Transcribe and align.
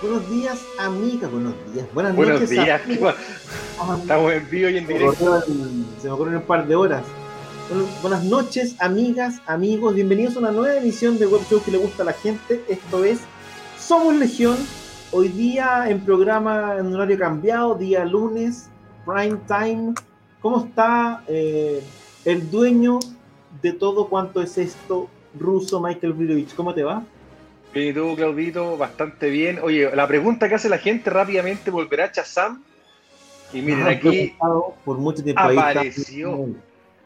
Buenos 0.00 0.30
días, 0.30 0.64
amiga. 0.78 1.26
Buenos 1.26 1.54
días. 1.74 1.86
Buenas 1.92 2.14
Buenos 2.14 2.40
noches. 2.40 2.50
días. 2.50 2.80
amigas. 2.84 3.16
Estamos 4.00 4.32
en 4.32 4.48
vivo 4.48 4.68
y 4.68 4.76
en 4.76 4.86
directo. 4.86 5.40
se 5.42 6.06
me 6.06 6.10
ocurrió 6.12 6.34
en 6.34 6.38
un 6.38 6.46
par 6.46 6.68
de 6.68 6.76
horas. 6.76 7.04
Bueno, 7.68 7.84
buenas 8.00 8.22
noches, 8.22 8.76
amigas, 8.78 9.42
amigos. 9.46 9.96
Bienvenidos 9.96 10.36
a 10.36 10.38
una 10.38 10.52
nueva 10.52 10.76
emisión 10.76 11.18
de 11.18 11.26
Web 11.26 11.42
Show 11.50 11.60
que 11.64 11.72
le 11.72 11.78
gusta 11.78 12.04
a 12.04 12.06
la 12.06 12.12
gente. 12.12 12.64
Esto 12.68 13.02
es 13.02 13.18
Somos 13.76 14.14
Legión. 14.14 14.56
Hoy 15.10 15.30
día 15.30 15.90
en 15.90 16.00
programa 16.04 16.76
en 16.78 16.94
horario 16.94 17.18
cambiado, 17.18 17.74
día 17.74 18.04
lunes, 18.04 18.70
prime 19.04 19.38
time. 19.48 19.94
¿Cómo 20.40 20.64
está 20.64 21.24
eh, 21.26 21.82
el 22.24 22.48
dueño 22.48 23.00
de 23.60 23.72
todo 23.72 24.08
cuanto 24.08 24.40
es 24.42 24.58
esto, 24.58 25.08
ruso 25.36 25.80
Michael 25.80 26.12
Virovich? 26.12 26.54
¿Cómo 26.54 26.72
te 26.72 26.84
va? 26.84 27.02
Bien, 27.72 27.88
y 27.88 27.92
tú, 27.92 28.16
Claudito, 28.16 28.76
bastante 28.76 29.28
bien. 29.30 29.58
Oye, 29.62 29.94
la 29.94 30.06
pregunta 30.06 30.48
que 30.48 30.54
hace 30.54 30.68
la 30.68 30.78
gente 30.78 31.10
rápidamente, 31.10 31.70
¿volverá 31.70 32.10
Chazam? 32.10 32.62
Y 33.52 33.60
miren, 33.62 33.86
aquí 33.86 34.34
por 34.84 34.98
mucho 34.98 35.22
tiempo 35.22 35.40
ahí 35.42 35.56
está. 35.56 35.70
apareció. 35.70 36.46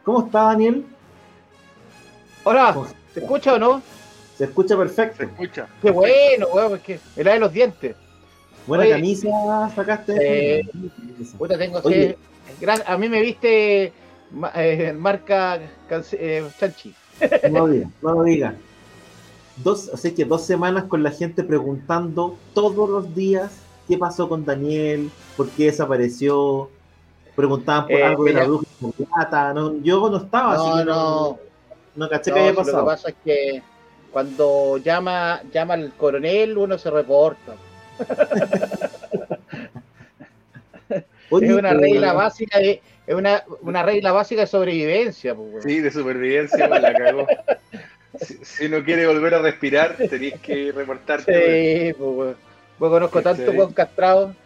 ¿Cómo 0.05 0.25
está 0.27 0.43
Daniel? 0.45 0.85
Hola, 2.45 2.73
¿Cómo- 2.75 2.87
¿se 3.15 3.21
escucha 3.21 3.55
o 3.55 3.59
no? 3.59 3.83
Se 4.39 4.45
escucha 4.45 4.69
se 4.71 4.77
perfecto. 4.77 5.23
escucha. 5.25 5.69
Qué 5.81 5.91
bueno, 5.91 6.47
weón, 6.53 6.75
es 6.77 6.83
que 6.83 7.01
me 7.17 7.25
la 7.25 7.35
de 7.35 7.39
los 7.41 7.53
dientes. 7.53 7.95
Buena 8.67 8.85
Oye, 8.85 8.93
camisa 8.95 9.71
sacaste. 9.75 10.59
eh, 10.61 10.63
Puta, 11.39 11.59
tengo 11.59 11.81
Oye. 11.85 12.17
que. 12.61 12.71
A 12.87 12.97
mí 12.97 13.09
me 13.09 13.21
viste 13.21 13.93
eh, 14.55 14.93
marca 14.97 15.59
eh, 16.13 16.45
Chanchi. 16.59 16.95
No 17.51 17.67
lo 17.67 17.73
diga, 17.73 17.91
no 18.03 18.13
lo 18.15 18.23
diga. 18.25 18.55
Dos, 19.57 19.89
o 19.93 19.97
sea 19.97 20.15
que 20.15 20.25
dos 20.25 20.47
semanas 20.47 20.85
con 20.85 21.03
la 21.03 21.11
gente 21.11 21.45
preguntando 21.45 22.37
todos 22.55 22.89
los 22.89 23.15
días 23.15 23.53
qué 23.87 23.99
pasó 23.99 24.29
con 24.29 24.45
Daniel, 24.45 25.11
por 25.37 25.51
qué 25.51 25.67
desapareció, 25.67 26.71
preguntaban 27.37 27.85
por 27.85 27.93
Eh, 27.93 28.05
algo 28.05 28.25
de 28.25 28.33
la 28.33 28.45
bruja 28.45 28.65
escarlata, 28.81 29.53
no, 29.53 29.77
yo 29.83 30.09
no 30.09 30.17
estaba, 30.17 30.55
así 30.55 30.69
No, 30.69 30.77
que 30.79 30.85
no. 30.85 31.39
no 31.97 32.09
caché 32.09 32.31
No, 32.31 32.35
qué 32.35 32.41
había 32.41 32.65
si 32.65 32.71
lo 32.71 32.79
que 32.79 32.85
pasa 32.85 33.09
es 33.11 33.15
que 33.25 33.63
cuando 34.13 34.79
llama, 34.79 35.43
llama 35.53 35.75
al 35.75 35.93
coronel, 35.95 36.57
uno 36.57 36.79
se 36.79 36.91
reporta. 36.91 37.55
Oye, 41.31 41.47
es 41.47 41.53
una 41.55 41.73
regla 41.73 42.13
básica 42.13 42.59
de. 42.59 42.83
Es 43.07 43.15
una, 43.15 43.43
una 43.63 43.83
regla 43.83 44.13
básica 44.13 44.43
de 44.43 44.47
sobrevivencia, 44.47 45.35
pues. 45.35 45.65
Sí, 45.65 45.81
de 45.81 45.91
supervivencia, 45.91 46.69
me 46.69 46.79
la 46.79 46.93
cagó. 46.95 47.27
Si, 48.15 48.45
si 48.45 48.67
uno 48.67 48.85
quiere 48.85 49.07
volver 49.07 49.35
a 49.35 49.39
respirar, 49.43 50.03
tenéis 50.09 50.39
que 50.41 50.73
reportarte. 50.73 51.93
Sí, 51.93 51.95
pues. 51.99 52.37
Pues 52.79 52.91
conozco 52.91 53.23
Sí, 53.23 53.23
tanto 53.23 53.53
sí. 53.53 53.57
weón 53.57 53.73
castrado. 53.73 54.37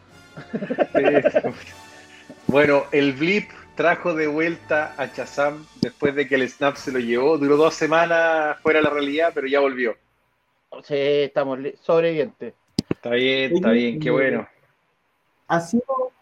Sí. 0.94 1.02
Bueno, 2.46 2.84
el 2.92 3.12
Blip 3.14 3.50
trajo 3.74 4.14
de 4.14 4.26
vuelta 4.26 4.94
a 4.96 5.12
Chazam 5.12 5.66
después 5.80 6.14
de 6.14 6.26
que 6.28 6.36
el 6.36 6.48
Snap 6.48 6.76
se 6.76 6.92
lo 6.92 6.98
llevó. 6.98 7.38
Duró 7.38 7.56
dos 7.56 7.74
semanas 7.74 8.58
fuera 8.60 8.78
de 8.80 8.84
la 8.84 8.90
realidad, 8.90 9.32
pero 9.34 9.46
ya 9.46 9.60
volvió. 9.60 9.96
Sí, 10.84 10.94
estamos 10.96 11.58
sobrevivientes. 11.82 12.54
Está 12.88 13.10
bien, 13.10 13.54
está 13.56 13.70
bien, 13.70 13.98
qué 14.00 14.10
bueno. 14.10 14.48
ha 15.48 15.60
sido, 15.60 16.12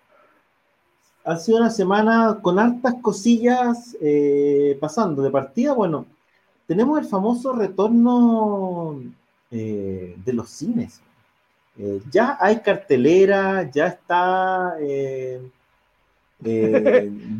ha 1.25 1.37
sido 1.37 1.59
una 1.59 1.71
semana 1.71 2.39
con 2.43 2.59
hartas 2.59 2.95
cosillas 3.03 3.97
eh, 4.01 4.77
pasando. 4.81 5.23
De 5.23 5.31
partida, 5.31 5.73
bueno, 5.75 6.07
tenemos 6.67 6.99
el 6.99 7.05
famoso 7.07 7.53
retorno 7.53 9.01
eh, 9.51 10.17
de 10.25 10.33
los 10.33 10.49
cines. 10.51 11.01
Eh, 11.79 12.01
ya 12.11 12.37
hay 12.41 12.61
cartelera, 12.61 13.69
ya 13.71 13.87
está. 13.89 14.75
eh, 14.81 15.41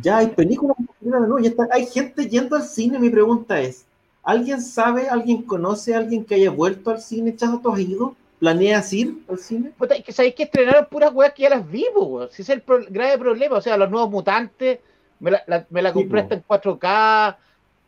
ya 0.01 0.17
hay 0.17 0.27
películas 0.27 0.75
ya 1.01 1.49
está- 1.49 1.67
hay 1.71 1.85
gente 1.85 2.27
yendo 2.27 2.55
al 2.55 2.63
cine. 2.63 2.97
Mi 2.99 3.09
pregunta 3.09 3.59
es: 3.61 3.85
¿alguien 4.23 4.61
sabe, 4.61 5.07
alguien 5.09 5.43
conoce 5.43 5.93
a 5.93 5.99
alguien 5.99 6.25
que 6.25 6.35
haya 6.35 6.51
vuelto 6.51 6.91
al 6.91 7.01
cine? 7.01 7.35
¿Chazo, 7.35 7.59
tú 7.61 7.71
has 7.71 7.79
ido? 7.79 8.15
¿Planeas 8.39 8.91
ir 8.93 9.23
al 9.29 9.37
cine? 9.39 9.71
Sabéis 10.09 10.35
que 10.35 10.43
estrenaron 10.43 10.87
puras 10.89 11.13
weas 11.13 11.33
que 11.33 11.43
ya 11.43 11.49
las 11.49 11.69
vi, 11.69 11.85
po, 11.93 12.03
weón. 12.05 12.29
Si 12.31 12.41
ese 12.41 12.53
es 12.53 12.57
el 12.57 12.61
pro- 12.63 12.85
grave 12.89 13.17
problema. 13.17 13.57
O 13.57 13.61
sea, 13.61 13.77
los 13.77 13.89
nuevos 13.89 14.09
mutantes, 14.11 14.79
me 15.19 15.31
la, 15.31 15.41
la- 15.47 15.65
me 15.69 15.81
la 15.81 15.89
Sí, 15.89 15.93
compré 15.93 16.21
hasta 16.21 16.35
en 16.35 16.43
4K. 16.45 17.37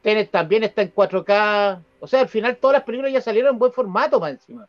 Tenet 0.02 0.32
también 0.32 0.64
está 0.64 0.82
en 0.82 0.94
4K. 0.94 1.80
O 2.00 2.08
sea, 2.08 2.22
al 2.22 2.30
final 2.30 2.58
todas 2.58 2.76
las 2.76 2.84
películas 2.84 3.12
ya 3.12 3.22
salieron 3.22 3.54
en 3.54 3.60
buen 3.60 3.72
formato 3.72 4.20
más 4.20 4.32
encima. 4.32 4.68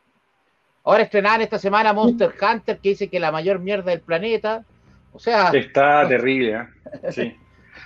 Ahora 0.84 1.02
estrenaban 1.02 1.42
esta 1.42 1.58
semana 1.58 1.92
Monster 1.92 2.32
Hunter, 2.40 2.78
que 2.78 2.88
dice 2.90 3.08
que 3.08 3.18
es 3.18 3.20
la 3.20 3.30
mayor 3.32 3.58
mierda 3.58 3.90
del 3.90 4.00
planeta. 4.00 4.64
O 5.12 5.18
sea, 5.18 5.50
Está 5.50 6.06
terrible, 6.08 6.52
¿eh? 6.52 6.66
Sí. 7.12 7.36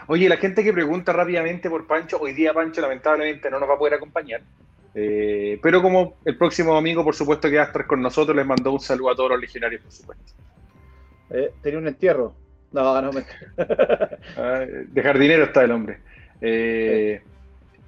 Oye, 0.07 0.29
la 0.29 0.37
gente 0.37 0.65
que 0.65 0.73
pregunta 0.73 1.13
rápidamente 1.13 1.69
por 1.69 1.87
Pancho, 1.87 2.19
hoy 2.21 2.33
día 2.33 2.55
Pancho 2.55 2.81
lamentablemente 2.81 3.51
no 3.51 3.61
nos 3.61 3.69
va 3.69 3.75
a 3.75 3.79
poder 3.79 3.95
acompañar. 3.95 4.43
Eh, 4.95 5.59
pero 5.63 5.81
como 5.83 6.17
el 6.25 6.37
próximo 6.37 6.75
domingo, 6.75 7.03
por 7.05 7.15
supuesto, 7.15 7.49
que 7.49 7.57
va 7.57 7.63
a 7.63 7.67
estar 7.67 7.87
con 7.87 8.01
nosotros, 8.03 8.37
les 8.37 8.47
mandó 8.47 8.73
un 8.73 8.81
saludo 8.81 9.11
a 9.11 9.17
todos 9.17 9.31
los 9.31 9.41
legionarios, 9.41 9.83
por 9.83 9.93
supuesto. 9.93 10.33
eh, 11.31 11.53
tenía 11.63 11.79
un 11.79 11.89
entierro. 11.89 12.35
No, 12.73 13.01
no 13.03 13.13
me. 13.13 13.25
Ah, 14.37 14.65
de 14.67 15.03
jardinero 15.03 15.45
está 15.45 15.63
el 15.65 15.73
hombre. 15.73 15.99
Eh, 16.41 17.23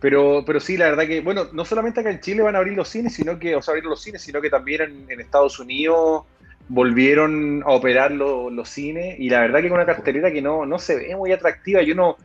pero, 0.04 0.44
pero 0.44 0.60
sí, 0.60 0.76
la 0.76 0.90
verdad 0.90 1.06
que, 1.06 1.22
bueno, 1.22 1.46
no 1.54 1.64
solamente 1.64 2.00
acá 2.00 2.10
en 2.10 2.20
Chile 2.20 2.42
van 2.42 2.54
a 2.54 2.58
abrir 2.58 2.76
los 2.76 2.90
cines, 2.90 3.14
sino 3.14 3.38
que, 3.38 3.56
o 3.56 3.62
sea, 3.62 3.72
abrir 3.72 3.86
los 3.86 4.02
cines, 4.02 4.20
sino 4.20 4.38
que 4.42 4.50
también 4.50 5.06
en, 5.08 5.18
Estados 5.18 5.58
Unidos 5.58 6.24
volvieron 6.68 7.62
a 7.64 7.70
operar 7.70 8.10
lo- 8.10 8.50
los 8.50 8.68
cines 8.68 9.18
y 9.18 9.30
la 9.30 9.40
verdad 9.40 9.62
que 9.62 9.70
con 9.70 9.78
una 9.78 9.86
cartelera 9.86 10.30
que 10.30 10.42
no, 10.42 10.66
no 10.66 10.78
se 10.78 10.96
ve 10.96 11.16
muy 11.16 11.32
atractiva. 11.32 11.80
Yo 11.80 11.94
no, 11.94 12.18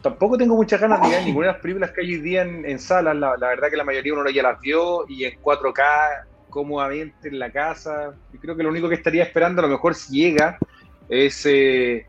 tampoco 0.00 0.38
tengo 0.38 0.54
muchas 0.54 0.80
ganas 0.80 1.02
de 1.02 1.08
ver 1.08 1.24
ninguna 1.24 1.48
de 1.48 1.52
las 1.54 1.60
películas 1.60 1.90
que 1.90 2.02
hay 2.02 2.14
hoy 2.14 2.20
día 2.20 2.42
en, 2.42 2.64
en 2.64 2.78
salas. 2.78 3.16
La, 3.16 3.36
la 3.36 3.48
verdad 3.48 3.70
que 3.70 3.76
la 3.76 3.82
mayoría 3.82 4.14
uno 4.14 4.30
ya 4.30 4.44
las 4.44 4.60
vio 4.60 5.04
y 5.08 5.24
en 5.24 5.32
4K 5.42 5.82
cómodamente 6.48 7.26
en 7.26 7.40
la 7.40 7.50
casa. 7.50 8.14
Yo 8.32 8.38
creo 8.38 8.56
que 8.56 8.62
lo 8.62 8.68
único 8.68 8.88
que 8.88 8.94
estaría 8.94 9.24
esperando, 9.24 9.62
a 9.62 9.66
lo 9.66 9.72
mejor 9.72 9.96
si 9.96 10.12
llega, 10.12 10.60
es 11.08 11.44
eh, 11.44 12.06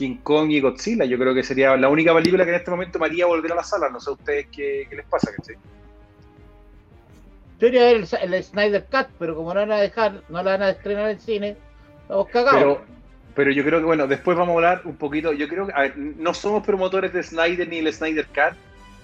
King 0.00 0.16
Kong 0.22 0.50
y 0.50 0.60
Godzilla. 0.60 1.04
Yo 1.04 1.18
creo 1.18 1.34
que 1.34 1.42
sería 1.42 1.76
la 1.76 1.90
única 1.90 2.14
película 2.14 2.44
que 2.44 2.52
en 2.52 2.56
este 2.56 2.70
momento 2.70 2.98
me 2.98 3.04
haría 3.04 3.26
volver 3.26 3.52
a 3.52 3.56
la 3.56 3.62
sala. 3.62 3.90
No 3.90 4.00
sé 4.00 4.08
a 4.08 4.14
ustedes 4.14 4.46
qué, 4.46 4.86
qué 4.88 4.96
les 4.96 5.04
pasa, 5.04 5.30
¿cachai? 5.36 5.56
Yo 7.58 7.66
iría 7.66 7.82
a 7.82 7.84
ver 7.84 7.96
el, 7.96 8.34
el 8.34 8.42
Snyder 8.42 8.86
Cut, 8.90 9.08
pero 9.18 9.36
como 9.36 9.52
no 9.52 9.60
la 9.60 9.66
van 9.66 9.72
a 9.72 9.82
dejar, 9.82 10.22
no 10.30 10.42
la 10.42 10.52
van 10.52 10.62
a 10.62 10.70
estrenar 10.70 11.10
en 11.10 11.20
cine, 11.20 11.56
estamos 12.00 12.28
cagados. 12.30 12.58
Pero, 12.58 12.80
pero 13.34 13.50
yo 13.50 13.62
creo 13.62 13.80
que, 13.80 13.84
bueno, 13.84 14.06
después 14.06 14.38
vamos 14.38 14.54
a 14.54 14.56
hablar 14.56 14.82
un 14.86 14.96
poquito. 14.96 15.34
Yo 15.34 15.46
creo 15.46 15.66
que, 15.66 15.74
a 15.74 15.80
ver, 15.82 15.98
no 15.98 16.32
somos 16.32 16.64
promotores 16.64 17.12
de 17.12 17.22
Snyder 17.22 17.68
ni 17.68 17.80
el 17.80 17.92
Snyder 17.92 18.24
Cut, 18.28 18.56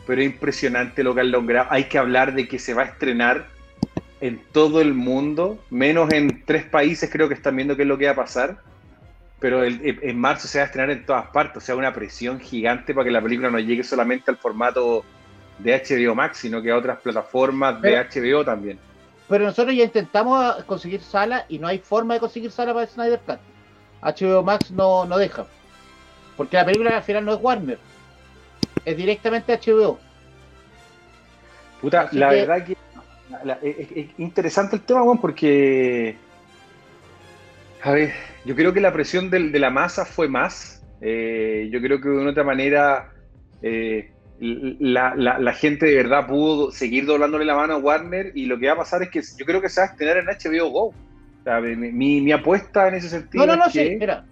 pero 0.07 0.23
es 0.23 0.27
impresionante 0.27 1.05
lo 1.05 1.15
que 1.15 1.21
han 1.21 1.31
logrado. 1.31 1.69
Hay 1.71 1.85
que 1.85 1.99
hablar 1.99 2.35
de 2.35 2.49
que 2.49 2.59
se 2.59 2.73
va 2.73 2.85
a 2.85 2.87
estrenar 2.87 3.49
en 4.23 4.41
todo 4.51 4.81
el 4.81 4.95
mundo, 4.95 5.63
menos 5.69 6.11
en 6.15 6.43
tres 6.47 6.65
países, 6.65 7.11
creo 7.13 7.29
que 7.29 7.35
están 7.35 7.55
viendo 7.55 7.77
qué 7.77 7.83
es 7.83 7.89
lo 7.89 7.99
que 7.99 8.07
va 8.07 8.13
a 8.13 8.17
pasar. 8.17 8.63
Pero 9.39 9.63
el- 9.65 9.81
en 9.87 9.99
en 10.03 10.19
marzo 10.19 10.49
se 10.49 10.59
va 10.59 10.63
a 10.65 10.67
estrenar 10.67 10.91
en 10.91 11.05
todas 11.05 11.27
partes, 11.29 11.59
o 11.59 11.61
sea, 11.67 11.77
una 11.77 11.93
presión 11.93 12.41
gigante 12.41 12.95
para 12.95 13.05
que 13.05 13.11
la 13.11 13.21
película 13.21 13.51
no 13.51 13.59
llegue 13.59 13.83
solamente 13.85 14.31
al 14.31 14.39
formato 14.39 15.05
de 15.59 15.75
HBO 15.75 16.15
Max, 16.15 16.39
sino 16.39 16.63
que 16.63 16.71
a 16.71 16.77
otras 16.77 16.99
plataformas 17.01 17.81
de 17.83 17.97
HBO 17.99 18.45
también. 18.45 18.79
Pero 19.29 19.45
nosotros 19.45 19.75
ya 19.77 19.85
intentamos 19.85 20.63
conseguir 20.65 21.03
sala 21.03 21.45
y 21.49 21.59
no 21.59 21.67
hay 21.69 21.79
forma 21.79 22.15
de 22.15 22.21
conseguir 22.21 22.51
sala 22.51 22.73
para 22.73 22.87
Snyder 22.87 23.21
Cut. 23.27 23.39
HBO 24.03 24.43
Max 24.43 24.71
no, 24.71 25.05
no 25.05 25.19
deja. 25.19 25.47
Porque 26.37 26.57
la 26.57 26.65
película 26.65 26.97
al 26.97 27.03
final 27.03 27.25
no 27.25 27.35
es 27.35 27.39
Warner. 27.43 27.79
Es 28.85 28.97
directamente 28.97 29.53
HBO. 29.53 29.99
Puta, 31.81 32.03
Así 32.03 32.17
la 32.17 32.31
que- 32.31 32.35
verdad 32.37 32.65
que 32.65 32.77
la- 33.31 33.45
la- 33.45 33.59
es, 33.63 33.79
es- 33.79 33.91
es 33.97 34.07
interesante 34.19 34.77
el 34.77 34.83
tema, 34.83 35.03
Juan, 35.03 35.19
porque. 35.19 36.17
A 37.83 37.91
ver, 37.93 38.15
yo 38.47 38.55
creo 38.55 38.73
que 38.73 38.81
la 38.81 38.93
presión 38.93 39.29
de 39.29 39.59
la 39.59 39.71
masa 39.71 40.07
fue 40.07 40.29
más. 40.29 40.83
Eh, 41.01 41.69
yo 41.71 41.81
creo 41.81 42.01
que 42.01 42.09
de 42.09 42.17
una 42.17 42.31
otra 42.31 42.45
manera. 42.45 43.13
eh, 43.63 44.13
la, 44.39 45.15
la, 45.17 45.39
la, 45.39 45.53
gente 45.55 45.87
de 45.87 45.95
verdad 45.95 46.27
pudo 46.27 46.71
seguir 46.71 47.07
doblándole 47.07 47.47
la 47.47 47.55
mano 47.55 47.75
a 47.75 47.79
Warner 47.79 48.33
y 48.35 48.45
lo 48.45 48.59
que 48.59 48.67
va 48.67 48.75
a 48.75 48.77
pasar 48.77 49.03
es 49.03 49.09
que 49.09 49.23
yo 49.39 49.47
creo 49.47 49.63
que 49.63 49.71
se 49.71 49.81
va 49.81 49.87
a 49.87 49.91
estrenar 49.91 50.19
en 50.19 50.27
HBO 50.27 50.71
Go. 50.71 50.85
O 50.89 50.95
sea, 51.43 51.59
mi, 51.61 52.21
mi, 52.21 52.33
apuesta 52.33 52.89
en 52.89 52.97
ese 52.97 53.09
sentido. 53.09 53.47
No, 53.47 53.57
no, 53.57 53.65
no, 53.65 53.71
sí, 53.71 53.97
mira. 53.99 54.25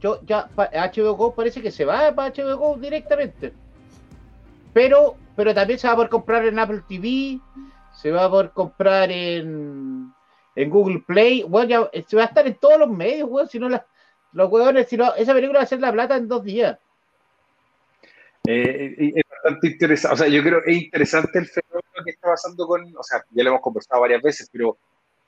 Yo 0.00 0.20
ya 0.24 0.48
HBO 0.56 1.14
Go 1.14 1.34
parece 1.34 1.60
que 1.60 1.72
se 1.72 1.84
va 1.84 2.14
para 2.14 2.32
HBO 2.32 2.56
Go 2.56 2.78
directamente. 2.78 3.52
Pero, 4.72 5.16
pero 5.34 5.52
también 5.52 5.78
se 5.78 5.88
va 5.88 5.94
a 5.94 5.96
poder 5.96 6.10
comprar 6.10 6.44
en 6.46 6.58
Apple 6.58 6.82
TV, 6.88 7.40
se 7.92 8.12
va 8.12 8.26
a 8.26 8.30
poder 8.30 8.50
comprar 8.50 9.10
en, 9.10 10.12
en 10.58 10.70
Google 10.70 11.02
Play. 11.06 11.44
Bueno, 11.44 11.68
ya 11.68 12.04
se 12.06 12.16
va 12.16 12.22
a 12.22 12.26
estar 12.26 12.46
en 12.46 12.54
todos 12.54 12.78
los 12.78 12.90
medios, 12.90 13.28
weón. 13.30 13.48
Si 13.48 13.58
no, 13.60 13.68
la, 13.68 13.86
los 14.32 14.50
huevones, 14.50 14.88
si 14.88 14.96
no, 14.96 15.14
esa 15.14 15.32
película 15.32 15.60
va 15.60 15.62
a 15.64 15.68
ser 15.68 15.80
la 15.80 15.92
plata 15.92 16.16
en 16.16 16.26
dos 16.26 16.42
días. 16.42 16.76
Eh, 18.46 19.12
es 19.14 19.24
bastante 19.30 19.68
interesante, 19.68 20.14
o 20.14 20.16
sea, 20.16 20.28
yo 20.28 20.42
creo 20.42 20.62
que 20.62 20.72
es 20.72 20.82
interesante 20.82 21.38
el 21.38 21.46
fenómeno 21.46 22.04
que 22.04 22.10
está 22.10 22.28
pasando 22.28 22.66
con, 22.66 22.96
o 22.96 23.02
sea, 23.02 23.22
ya 23.30 23.44
lo 23.44 23.50
hemos 23.50 23.60
conversado 23.60 24.00
varias 24.00 24.22
veces, 24.22 24.48
pero 24.50 24.78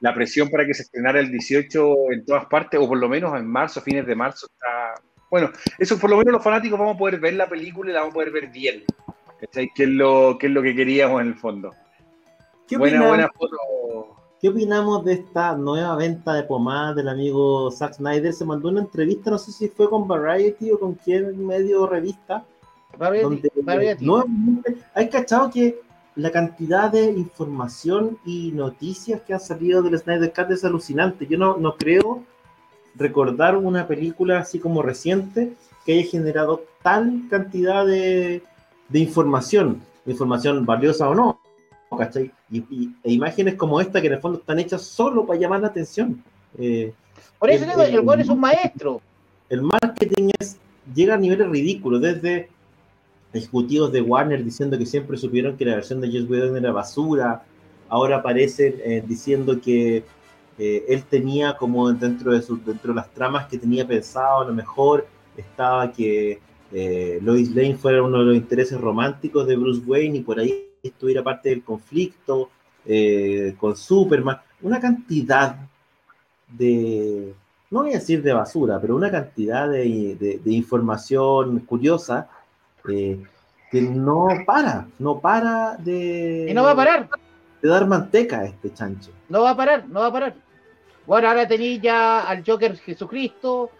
la 0.00 0.14
presión 0.14 0.48
para 0.48 0.64
que 0.64 0.72
se 0.72 0.82
estrenara 0.82 1.20
el 1.20 1.30
18 1.30 2.12
en 2.12 2.24
todas 2.24 2.46
partes, 2.46 2.80
o 2.80 2.88
por 2.88 2.98
lo 2.98 3.08
menos 3.08 3.38
en 3.38 3.46
marzo, 3.46 3.82
fines 3.82 4.06
de 4.06 4.14
marzo, 4.14 4.46
está... 4.46 4.94
Bueno, 5.30 5.50
eso 5.78 5.98
por 5.98 6.10
lo 6.10 6.16
menos 6.16 6.32
los 6.32 6.42
fanáticos 6.42 6.78
vamos 6.78 6.96
a 6.96 6.98
poder 6.98 7.20
ver 7.20 7.34
la 7.34 7.48
película 7.48 7.90
y 7.90 7.92
la 7.92 8.00
vamos 8.00 8.14
a 8.14 8.14
poder 8.14 8.32
ver 8.32 8.48
bien. 8.48 8.84
¿Cachai? 9.38 9.70
Que 9.74 9.84
es 9.84 9.90
lo 9.90 10.36
que, 10.40 10.48
es 10.48 10.52
lo 10.52 10.62
que 10.62 10.74
queríamos 10.74 11.20
en 11.20 11.28
el 11.28 11.34
fondo. 11.34 11.74
¿Qué 12.66 12.76
buena, 12.76 13.06
buena 13.06 13.28
foto. 13.28 14.19
¿Qué 14.40 14.48
opinamos 14.48 15.04
de 15.04 15.12
esta 15.12 15.54
nueva 15.54 15.94
venta 15.96 16.32
de 16.32 16.44
pomada 16.44 16.94
del 16.94 17.10
amigo 17.10 17.70
Zack 17.70 17.96
Snyder? 17.96 18.32
Se 18.32 18.46
mandó 18.46 18.70
una 18.70 18.80
entrevista, 18.80 19.30
no 19.30 19.36
sé 19.36 19.52
si 19.52 19.68
fue 19.68 19.90
con 19.90 20.08
Variety 20.08 20.70
o 20.70 20.80
con 20.80 20.94
quién 20.94 21.46
medio 21.46 21.86
revista. 21.86 22.46
Variety, 22.96 23.48
Variety. 23.62 24.02
Nuevamente, 24.02 24.78
hay 24.94 25.10
cachado 25.10 25.50
que 25.50 25.82
la 26.16 26.30
cantidad 26.30 26.90
de 26.90 27.10
información 27.10 28.18
y 28.24 28.50
noticias 28.52 29.20
que 29.20 29.34
han 29.34 29.40
salido 29.40 29.82
del 29.82 29.98
Snyder 29.98 30.32
Cut 30.32 30.50
es 30.50 30.64
alucinante. 30.64 31.26
Yo 31.26 31.36
no, 31.36 31.58
no 31.58 31.76
creo 31.76 32.22
recordar 32.94 33.58
una 33.58 33.86
película 33.86 34.38
así 34.38 34.58
como 34.58 34.80
reciente 34.80 35.52
que 35.84 35.98
haya 35.98 36.10
generado 36.10 36.64
tal 36.82 37.24
cantidad 37.28 37.84
de, 37.84 38.42
de 38.88 38.98
información, 38.98 39.82
información 40.06 40.64
valiosa 40.64 41.10
o 41.10 41.14
no, 41.14 41.39
¿cachai? 41.96 42.30
Y, 42.50 42.90
e 43.02 43.12
imágenes 43.12 43.54
como 43.54 43.80
esta 43.80 44.00
que 44.00 44.06
en 44.06 44.14
el 44.14 44.20
fondo 44.20 44.38
están 44.38 44.58
hechas 44.58 44.82
solo 44.82 45.26
para 45.26 45.38
llamar 45.38 45.60
la 45.60 45.68
atención. 45.68 46.22
Eh, 46.58 46.92
Por 47.38 47.50
eso 47.50 47.64
el, 47.64 47.94
el, 47.94 48.08
el, 48.08 48.20
es 48.20 48.28
un 48.28 48.40
maestro. 48.40 49.00
El 49.48 49.62
marketing 49.62 50.30
es, 50.38 50.58
llega 50.94 51.14
a 51.14 51.18
niveles 51.18 51.48
ridículos, 51.48 52.00
desde 52.00 52.48
ejecutivos 53.32 53.92
de 53.92 54.00
Warner 54.00 54.44
diciendo 54.44 54.76
que 54.76 54.86
siempre 54.86 55.16
supieron 55.16 55.56
que 55.56 55.64
la 55.64 55.76
versión 55.76 56.00
de 56.00 56.08
Joss 56.08 56.28
Whedon 56.28 56.56
era 56.56 56.72
basura, 56.72 57.42
ahora 57.88 58.16
aparecen 58.16 58.76
eh, 58.84 59.02
diciendo 59.06 59.60
que 59.60 60.04
eh, 60.58 60.84
él 60.88 61.04
tenía 61.04 61.56
como 61.56 61.92
dentro 61.92 62.32
de, 62.32 62.42
su, 62.42 62.62
dentro 62.62 62.92
de 62.92 62.96
las 62.96 63.10
tramas 63.10 63.46
que 63.46 63.58
tenía 63.58 63.86
pensado, 63.86 64.42
a 64.42 64.44
lo 64.44 64.54
mejor 64.54 65.06
estaba 65.36 65.92
que 65.92 66.40
eh, 66.72 67.18
Lois 67.22 67.54
Lane 67.54 67.76
fuera 67.76 68.02
uno 68.02 68.18
de 68.18 68.24
los 68.26 68.36
intereses 68.36 68.80
románticos 68.80 69.46
de 69.46 69.56
Bruce 69.56 69.82
Wayne 69.86 70.18
y 70.18 70.22
por 70.22 70.38
ahí 70.38 70.69
estuviera 70.82 71.22
parte 71.22 71.50
del 71.50 71.62
conflicto 71.62 72.50
con 73.58 73.76
Superman, 73.76 74.38
una 74.62 74.80
cantidad 74.80 75.56
de, 76.48 77.34
no 77.70 77.82
voy 77.82 77.90
a 77.90 77.98
decir 77.98 78.22
de 78.22 78.32
basura, 78.32 78.80
pero 78.80 78.96
una 78.96 79.10
cantidad 79.10 79.68
de, 79.68 80.40
de 80.42 80.52
información 80.52 81.60
curiosa 81.60 82.28
eh, 82.88 83.22
que 83.70 83.82
no 83.82 84.28
para, 84.44 84.88
no 84.98 85.20
para 85.20 85.76
de. 85.76 86.46
Y 86.48 86.54
no 86.54 86.64
va 86.64 86.72
a 86.72 86.76
parar. 86.76 87.08
De 87.62 87.68
dar 87.68 87.86
manteca 87.86 88.40
a 88.40 88.44
este 88.46 88.72
chancho. 88.72 89.10
No 89.28 89.42
va 89.42 89.50
a 89.50 89.56
parar, 89.56 89.86
no 89.88 90.00
va 90.00 90.06
a 90.06 90.12
parar. 90.12 90.34
Bueno, 91.06 91.28
ahora 91.28 91.46
tenéis 91.46 91.80
ya 91.80 92.22
al 92.22 92.42
Joker 92.44 92.76
Jesucristo. 92.78 93.70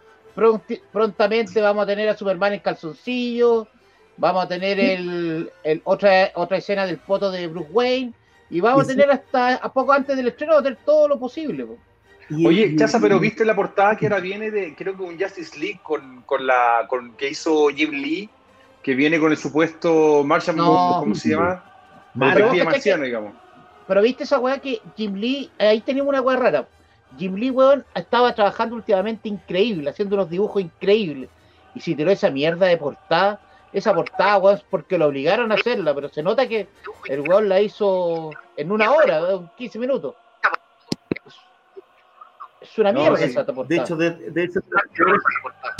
prontamente 0.91 1.59
vamos 1.59 1.83
a 1.83 1.87
tener 1.87 2.07
a 2.07 2.15
Superman 2.15 2.53
en 2.53 2.59
calzoncillo. 2.61 3.67
Vamos 4.21 4.45
a 4.45 4.47
tener 4.47 4.79
el, 4.79 5.51
otra, 5.83 6.29
otra 6.35 6.57
escena 6.57 6.85
del 6.85 6.99
foto 6.99 7.31
de 7.31 7.47
Bruce 7.47 7.71
Wayne. 7.71 8.13
Y 8.51 8.59
vamos 8.59 8.83
a 8.83 8.87
tener 8.87 9.09
hasta 9.09 9.55
a 9.55 9.73
poco 9.73 9.93
antes 9.93 10.15
del 10.15 10.27
estreno, 10.27 10.57
a 10.57 10.75
todo 10.85 11.07
lo 11.07 11.17
posible. 11.17 11.65
Oye, 12.45 12.75
Chaza, 12.75 12.99
pero 12.99 13.19
viste 13.19 13.43
la 13.43 13.55
portada 13.55 13.95
que 13.97 14.05
ahora 14.05 14.19
viene 14.19 14.51
de, 14.51 14.75
creo 14.75 14.95
que 14.95 15.01
un 15.01 15.19
Justice 15.19 15.57
League 15.57 15.79
con, 15.81 16.21
con 16.21 16.45
la 16.45 16.85
con 16.87 17.13
que 17.13 17.29
hizo 17.29 17.69
Jim 17.69 17.91
Lee 17.93 18.29
que 18.83 18.93
viene 18.93 19.19
con 19.19 19.31
el 19.31 19.37
supuesto 19.37 20.23
Martian, 20.23 20.57
¿cómo 20.57 21.15
se 21.15 21.29
llama? 21.29 21.63
marciano, 22.13 23.03
digamos. 23.03 23.33
Pero 23.87 24.03
viste 24.03 24.23
esa 24.23 24.37
weá 24.37 24.59
que 24.59 24.81
Jim 24.95 25.15
Lee, 25.15 25.49
ahí 25.57 25.81
tenemos 25.81 26.09
una 26.09 26.21
weá 26.21 26.37
rara. 26.37 26.67
Jim 27.17 27.35
Lee, 27.35 27.49
weón, 27.49 27.83
estaba 27.95 28.35
trabajando 28.35 28.75
últimamente 28.75 29.27
increíble, 29.27 29.89
haciendo 29.89 30.15
unos 30.15 30.29
dibujos 30.29 30.61
increíbles. 30.61 31.29
Y 31.73 31.79
si 31.79 31.95
tiró 31.95 32.11
esa 32.11 32.29
mierda 32.29 32.67
de 32.67 32.77
portada, 32.77 33.41
esa 33.73 33.93
portada, 33.93 34.37
weón, 34.37 34.57
es 34.57 34.63
porque 34.63 34.97
lo 34.97 35.07
obligaron 35.07 35.51
a 35.51 35.55
hacerla, 35.55 35.93
pero 35.95 36.09
se 36.09 36.23
nota 36.23 36.47
que 36.47 36.67
el 37.07 37.21
weón 37.21 37.49
la 37.49 37.61
hizo 37.61 38.31
en 38.57 38.71
una 38.71 38.91
hora, 38.91 39.51
15 39.57 39.79
minutos. 39.79 40.15
Es 42.59 42.77
una 42.77 42.91
mierda 42.91 43.19
esa 43.19 43.45
portada. 43.45 43.67
De 43.67 43.75
hecho, 43.77 43.95
de, 43.95 44.11
de, 44.31 44.43
ese, 44.43 44.59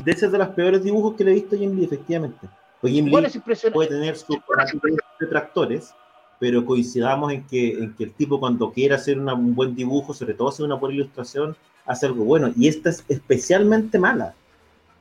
de, 0.04 0.12
ese, 0.12 0.30
de 0.30 0.38
los 0.38 0.48
peores 0.50 0.84
dibujos 0.84 1.16
que 1.16 1.24
le 1.24 1.32
he 1.32 1.36
visto 1.36 1.56
a 1.56 1.60
Jim 1.60 1.76
Lee, 1.78 1.86
efectivamente. 1.86 2.48
Jim 2.84 3.12
puede 3.12 3.90
tener 3.90 4.18
sus 4.18 4.38
detractores, 5.20 5.94
pero 6.40 6.66
coincidamos 6.66 7.32
en 7.32 7.46
que, 7.46 7.74
en 7.74 7.94
que 7.94 8.06
el 8.06 8.14
tipo 8.14 8.40
cuando 8.40 8.72
quiere 8.72 8.96
hacer 8.96 9.20
un 9.20 9.54
buen 9.54 9.76
dibujo, 9.76 10.14
sobre 10.14 10.34
todo 10.34 10.50
hacer 10.50 10.66
una 10.66 10.76
buena 10.76 10.96
ilustración, 10.96 11.56
hace 11.86 12.08
algo 12.08 12.24
bueno. 12.24 12.52
Y 12.58 12.68
esta 12.68 12.90
es 12.90 13.06
especialmente 13.08 14.00
mala. 14.00 14.34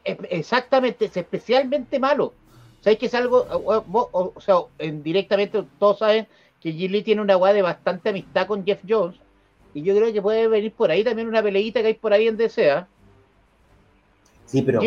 Exactamente, 0.04 1.06
es 1.06 1.16
especialmente 1.16 1.98
malo. 1.98 2.34
¿Sabes 2.81 2.99
que 2.99 3.06
es 3.06 3.15
algo? 3.15 3.47
O, 3.50 4.41
sea, 4.41 4.56
directamente 4.79 5.65
todos 5.79 5.99
saben 5.99 6.27
que 6.61 6.73
Lee 6.73 7.03
tiene 7.03 7.23
una 7.23 7.35
guay 7.35 7.55
de 7.55 7.62
bastante 7.62 8.11
amistad 8.11 8.47
con 8.47 8.65
Jeff 8.65 8.81
Jones. 8.88 9.17
Y 9.75 9.82
yo 9.82 9.94
creo 9.94 10.12
que 10.12 10.23
puede 10.23 10.49
venir 10.49 10.73
por 10.73 10.91
ahí 10.91 11.05
también 11.05 11.29
una 11.29 11.43
peleita 11.43 11.81
que 11.81 11.88
hay 11.88 11.94
por 11.94 12.12
ahí 12.12 12.27
en 12.27 12.37
DCA. 12.37 12.88
Sí, 14.47 14.62
pero, 14.62 14.81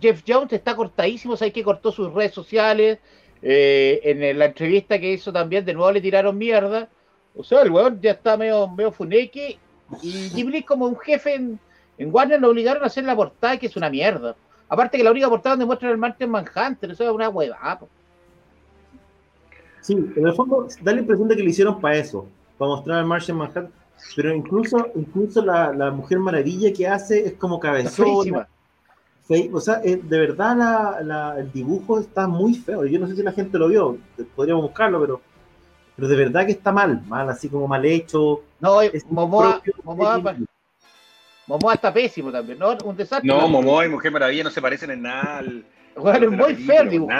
Jeff 0.00 0.22
Jones 0.26 0.52
está 0.52 0.76
cortadísimo, 0.76 1.36
sabes 1.36 1.52
que 1.52 1.64
cortó 1.64 1.90
sus 1.90 2.12
redes 2.12 2.32
sociales. 2.32 2.98
Eh, 3.42 4.00
en 4.02 4.38
la 4.38 4.46
entrevista 4.46 4.98
que 4.98 5.12
hizo 5.12 5.32
también, 5.32 5.64
de 5.64 5.74
nuevo 5.74 5.92
le 5.92 6.00
tiraron 6.00 6.36
mierda. 6.36 6.88
O 7.36 7.44
sea, 7.44 7.62
el 7.62 7.70
weón 7.70 8.00
ya 8.00 8.12
está 8.12 8.36
medio, 8.36 8.68
medio 8.68 8.92
funeque. 8.92 9.58
Y 10.02 10.42
Lee, 10.44 10.62
como 10.62 10.86
un 10.86 10.98
jefe 10.98 11.34
en, 11.34 11.60
Warner, 11.98 12.40
lo 12.40 12.50
obligaron 12.50 12.82
a 12.82 12.86
hacer 12.86 13.04
la 13.04 13.16
portada, 13.16 13.58
que 13.58 13.66
es 13.66 13.76
una 13.76 13.90
mierda. 13.90 14.36
Aparte 14.68 14.98
que 14.98 15.04
la 15.04 15.10
única 15.10 15.28
portada 15.28 15.54
donde 15.54 15.66
muestran 15.66 15.92
el 15.92 15.98
Martin 15.98 16.30
Manhunter, 16.30 16.90
eso 16.90 17.04
es 17.04 17.10
una 17.10 17.28
hueva. 17.28 17.78
Sí, 19.80 19.94
en 19.94 20.26
el 20.26 20.34
fondo 20.34 20.66
da 20.82 20.92
la 20.92 21.00
impresión 21.00 21.28
de 21.28 21.36
que 21.36 21.42
lo 21.42 21.48
hicieron 21.48 21.80
para 21.80 21.96
eso, 21.96 22.26
para 22.58 22.70
mostrar 22.70 22.98
al 22.98 23.06
Martian 23.06 23.36
Manhunter. 23.36 23.70
Pero 24.14 24.34
incluso, 24.34 24.88
incluso 24.94 25.42
la, 25.42 25.72
la 25.72 25.90
Mujer 25.90 26.18
Maravilla 26.18 26.72
que 26.72 26.86
hace 26.86 27.26
es 27.26 27.34
como 27.34 27.58
cabezona 27.58 28.46
o 29.52 29.60
sea, 29.60 29.80
eh, 29.84 29.96
de 29.96 30.18
verdad 30.18 31.38
el 31.38 31.50
dibujo 31.52 31.98
está 31.98 32.28
muy 32.28 32.54
feo. 32.54 32.84
Yo 32.86 32.98
no 32.98 33.06
sé 33.06 33.16
si 33.16 33.22
la 33.22 33.32
gente 33.32 33.58
lo 33.58 33.68
vio, 33.68 33.98
podríamos 34.36 34.64
buscarlo, 34.64 35.00
pero, 35.00 35.20
pero 35.96 36.08
de 36.08 36.16
verdad 36.16 36.46
que 36.46 36.52
está 36.52 36.70
mal, 36.70 37.02
mal, 37.06 37.28
así 37.28 37.48
como 37.48 37.66
mal 37.66 37.84
hecho. 37.84 38.42
No, 38.60 38.78
Momoa, 39.10 39.60
Momoa, 39.82 40.36
está 41.72 41.92
pésimo 41.92 42.32
también, 42.32 42.58
¿no? 42.58 42.76
Un 42.84 42.96
desastre. 42.96 43.26
No, 43.26 43.48
Momoa 43.48 43.86
y 43.86 43.88
Mujer 43.88 44.12
Maravilla 44.12 44.44
no 44.44 44.50
se 44.50 44.60
parecen 44.60 44.90
en 44.90 45.02
nada. 45.02 45.42
bueno, 45.96 46.26
es 46.26 46.32
muy 46.32 46.54
feo 46.54 46.82
el 46.82 46.90
dibujo. 46.90 47.12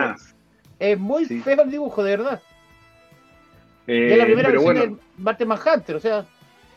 Es 0.78 0.98
muy 0.98 1.24
feo 1.24 1.62
el 1.62 1.70
dibujo, 1.70 2.02
de 2.02 2.16
verdad. 2.16 2.42
Eh, 3.86 4.08
es 4.12 4.18
la 4.18 4.24
primera 4.24 4.48
versión 4.50 4.74
bueno. 4.74 4.96
de 4.96 5.02
Martin 5.16 5.48
Manhunter, 5.48 5.96
o 5.96 6.00
sea, 6.00 6.26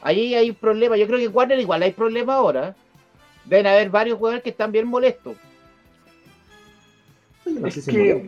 ahí 0.02 0.36
hay 0.36 0.52
un 0.52 0.56
problema. 0.56 0.96
Yo 0.96 1.08
creo 1.08 1.18
que 1.18 1.26
en 1.26 1.36
Warner 1.36 1.60
igual 1.60 1.82
hay 1.82 1.92
problema 1.92 2.36
ahora 2.36 2.76
deben 3.50 3.68
haber 3.68 3.90
varios 3.90 4.18
jugadores 4.18 4.44
que 4.44 4.52
están 4.52 4.72
bien 4.72 4.88
molestos. 4.88 5.36
Yo 7.46 7.60
no 7.60 7.72
sé 7.72 7.82
si 7.82 7.92
que... 7.92 8.26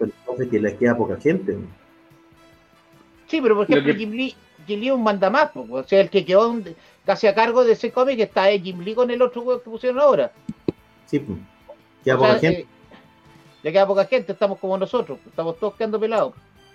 que 0.50 0.78
queda 0.78 0.98
poca 0.98 1.16
gente. 1.18 1.58
Sí, 3.28 3.40
pero 3.40 3.56
por 3.56 3.70
ejemplo, 3.70 3.94
Jim, 3.94 4.12
Lee, 4.12 4.36
Jim 4.68 4.80
Lee 4.80 4.88
es 4.88 4.94
un 4.94 5.04
mandamás, 5.04 5.52
o 5.56 5.84
sea, 5.84 6.02
el 6.02 6.10
que 6.10 6.26
quedó 6.26 6.54
casi 7.06 7.28
a 7.28 7.36
cargo 7.36 7.64
de 7.64 7.74
ese 7.74 7.92
cómic 7.92 8.20
está 8.20 8.46
Jim 8.52 8.80
Lee 8.82 8.96
con 8.96 9.12
el 9.12 9.22
otro 9.22 9.42
juego 9.42 9.62
que 9.62 9.70
pusieron 9.70 10.00
ahora. 10.00 10.32
Sí, 11.06 11.20
pues. 11.20 11.38
Queda 12.04 12.18
poca 12.18 12.40
gente. 12.40 12.62
Eh, 12.62 12.68
ya 13.64 13.72
queda 13.72 13.88
poca 13.88 14.06
gente, 14.06 14.32
estamos 14.32 14.58
como 14.60 14.78
nosotros, 14.78 15.20
estamos 15.26 15.60
todos 15.60 15.76
quedando 15.76 16.00
pelados. 16.00 16.34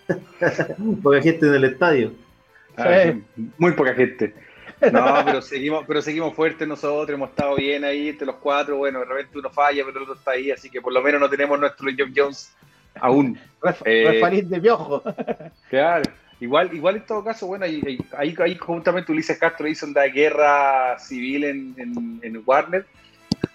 poca 1.02 1.20
gente 1.20 1.46
en 1.46 1.54
el 1.54 1.64
estadio. 1.64 2.12
Ah, 2.76 3.14
muy 3.58 3.72
poca 3.72 3.94
gente. 3.94 4.34
No, 4.92 5.22
pero 5.24 5.40
seguimos, 5.40 5.84
pero 5.86 6.02
seguimos 6.02 6.34
fuertes 6.34 6.68
nosotros, 6.68 7.14
hemos 7.14 7.30
estado 7.30 7.56
bien 7.56 7.82
ahí 7.84 8.10
entre 8.10 8.26
los 8.26 8.36
cuatro. 8.36 8.76
Bueno, 8.76 9.00
de 9.00 9.06
repente 9.06 9.38
uno 9.38 9.50
falla, 9.50 9.82
pero 9.84 9.96
el 9.96 10.02
otro 10.02 10.14
está 10.14 10.32
ahí, 10.32 10.50
así 10.50 10.68
que 10.68 10.82
por 10.82 10.92
lo 10.92 11.02
menos 11.02 11.20
no 11.20 11.30
tenemos 11.30 11.58
nuestro 11.58 11.88
John 11.96 12.12
Jones 12.14 12.54
Aún. 13.00 13.38
Eh, 13.84 14.42
de 14.44 14.60
piojo. 14.60 15.02
Claro. 15.70 16.04
Igual, 16.40 16.74
igual 16.74 16.96
en 16.96 17.06
todo 17.06 17.24
caso, 17.24 17.46
bueno, 17.46 17.64
ahí, 17.64 17.80
ahí, 18.16 18.34
ahí- 18.38 18.56
juntamente 18.58 19.10
Ulises 19.12 19.38
Castro 19.38 19.66
hizo 19.66 19.86
una 19.86 20.02
guerra 20.02 20.98
civil 20.98 21.44
en, 21.44 21.74
en- 21.78 22.20
en 22.22 22.42
Warner. 22.44 22.84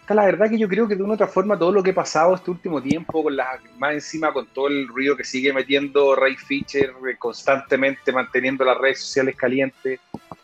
Está 0.01 0.15
la 0.15 0.25
verdad 0.25 0.49
que 0.49 0.57
yo 0.57 0.67
creo 0.67 0.87
que 0.87 0.95
de 0.95 1.03
una 1.03 1.11
u 1.11 1.15
otra 1.15 1.27
forma 1.27 1.57
todo 1.57 1.71
lo 1.71 1.83
que 1.83 1.91
ha 1.91 1.95
pasado 1.95 2.33
este 2.35 2.49
último 2.49 2.81
tiempo, 2.81 3.21
con 3.23 3.35
las, 3.35 3.59
más 3.77 3.93
encima 3.93 4.33
con 4.33 4.47
todo 4.47 4.67
el 4.67 4.87
ruido 4.87 5.15
que 5.15 5.23
sigue 5.23 5.53
metiendo 5.53 6.15
Ray 6.15 6.35
Fisher 6.35 6.89
eh, 7.07 7.15
constantemente, 7.19 8.11
manteniendo 8.11 8.65
las 8.65 8.77
redes 8.77 8.99
sociales 9.01 9.35
calientes, 9.35 9.99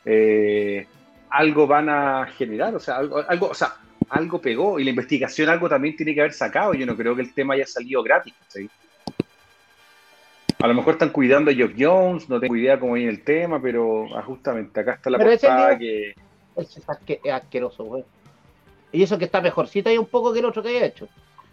eh, 0.05 0.85
algo 1.29 1.65
van 1.67 1.89
a 1.89 2.27
generar, 2.37 2.75
o 2.75 2.79
sea, 2.79 2.97
algo, 2.97 3.23
algo, 3.27 3.47
o 3.49 3.53
sea, 3.55 3.73
algo 4.09 4.39
pegó 4.39 4.79
y 4.79 4.83
la 4.83 4.91
investigación 4.91 5.49
algo 5.49 5.67
también 5.67 5.95
tiene 5.95 6.13
que 6.13 6.21
haber 6.21 6.33
sacado. 6.33 6.73
Yo 6.73 6.85
no 6.85 6.95
creo 6.95 7.15
que 7.15 7.23
el 7.23 7.33
tema 7.33 7.55
haya 7.55 7.65
salido 7.65 8.01
gratis. 8.03 8.33
¿sí? 8.47 8.69
A 10.59 10.67
lo 10.67 10.73
mejor 10.73 10.93
están 10.93 11.09
cuidando 11.09 11.51
a 11.51 11.53
Geoff 11.53 11.73
Jones, 11.77 12.29
no 12.29 12.39
tengo 12.39 12.55
idea 12.55 12.79
cómo 12.79 12.93
viene 12.93 13.11
el 13.11 13.23
tema, 13.23 13.61
pero 13.61 14.05
ah, 14.17 14.23
justamente 14.23 14.79
acá 14.79 14.93
está 14.93 15.09
la 15.11 15.17
Pero 15.19 15.29
ese 15.31 15.47
portada 15.47 15.71
lío- 15.73 15.77
que... 15.79 16.15
Ese 16.55 16.79
es, 16.79 16.87
asque- 16.87 17.19
es 17.23 17.31
asqueroso, 17.31 17.83
güey. 17.83 18.03
Y 18.91 19.03
eso 19.03 19.17
que 19.19 19.25
está 19.25 19.39
mejorcita 19.41 19.89
ahí 19.91 19.97
un 19.99 20.07
poco 20.07 20.33
que 20.33 20.39
el 20.39 20.45
otro 20.45 20.63
que 20.63 20.69
haya 20.69 20.85
hecho. 20.85 21.07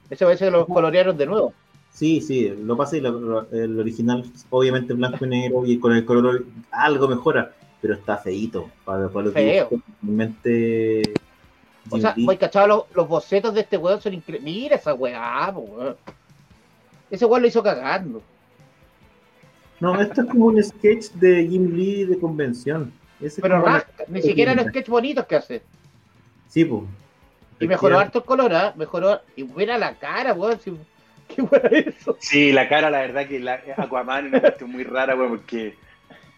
Ese 0.09 0.25
parece 0.25 0.47
que 0.47 0.51
lo 0.51 0.67
colorearon 0.67 1.17
de 1.19 1.27
nuevo. 1.27 1.53
Sí, 1.93 2.21
sí, 2.23 2.49
lo 2.49 2.77
pasa 2.77 2.97
y 2.97 3.01
lo- 3.03 3.21
lo- 3.21 3.51
el 3.53 3.79
original, 3.79 4.25
obviamente 4.51 4.93
en 4.95 4.99
blanco 4.99 5.25
y 5.27 5.29
negro 5.29 5.67
y 5.67 5.79
con 5.79 5.93
el 5.93 6.05
color 6.07 6.45
algo 6.71 7.07
mejora, 7.07 7.53
pero 7.83 7.95
está 7.95 8.17
feíto. 8.17 8.71
Para, 8.87 9.09
para 9.11 9.27
lo 9.27 9.33
que 9.35 9.41
Feo. 9.41 9.69
realmente 10.03 11.03
O 11.91 11.99
sea, 11.99 12.15
voy 12.17 12.39
cachado, 12.39 12.67
los, 12.67 12.85
los 12.95 13.07
bocetos 13.07 13.53
de 13.53 13.61
este 13.61 13.77
weón 13.77 14.01
son 14.01 14.15
increíbles. 14.15 14.43
Mira 14.43 14.77
esa 14.77 14.95
weá, 14.95 15.51
weón. 15.55 15.97
Ese 17.11 17.27
weón 17.27 17.43
lo 17.43 17.49
hizo 17.49 17.63
cagando. 17.63 18.23
No, 19.85 20.01
esto 20.01 20.23
es 20.23 20.29
como 20.29 20.47
un 20.47 20.63
sketch 20.65 21.11
de 21.13 21.47
Jim 21.47 21.77
Lee 21.77 22.05
de 22.07 22.19
convención. 22.19 22.91
Ese 23.19 23.27
es 23.27 23.41
Pero 23.43 23.61
rasca, 23.61 24.05
ni 24.09 24.23
siquiera 24.23 24.55
los 24.55 24.65
sketches 24.67 24.89
bonitos 24.89 25.27
que 25.27 25.37
hace. 25.37 25.63
Sí, 26.49 26.65
pues. 26.65 26.85
Y 27.61 27.67
mejoró 27.67 27.99
harto 27.99 28.21
el 28.21 28.25
color, 28.25 28.55
¿ah? 28.55 28.73
Mejoró. 28.77 29.21
Y 29.37 29.45
mira 29.45 29.77
la 29.77 29.95
cara, 29.97 30.33
weón. 30.33 30.59
si- 30.59 30.73
¿Qué 31.29 31.43
weón 31.43 31.69
es 31.71 31.87
eso? 31.99 32.17
Sí, 32.19 32.51
la 32.51 32.67
cara, 32.67 32.89
la 32.89 33.01
verdad 33.01 33.29
que 33.29 33.39
la, 33.41 33.61
Aquaman 33.77 34.25
es 34.25 34.31
una 34.33 34.41
cuestión 34.41 34.71
muy 34.73 34.85
rara, 34.85 35.13
güey, 35.15 35.29
porque 35.29 35.75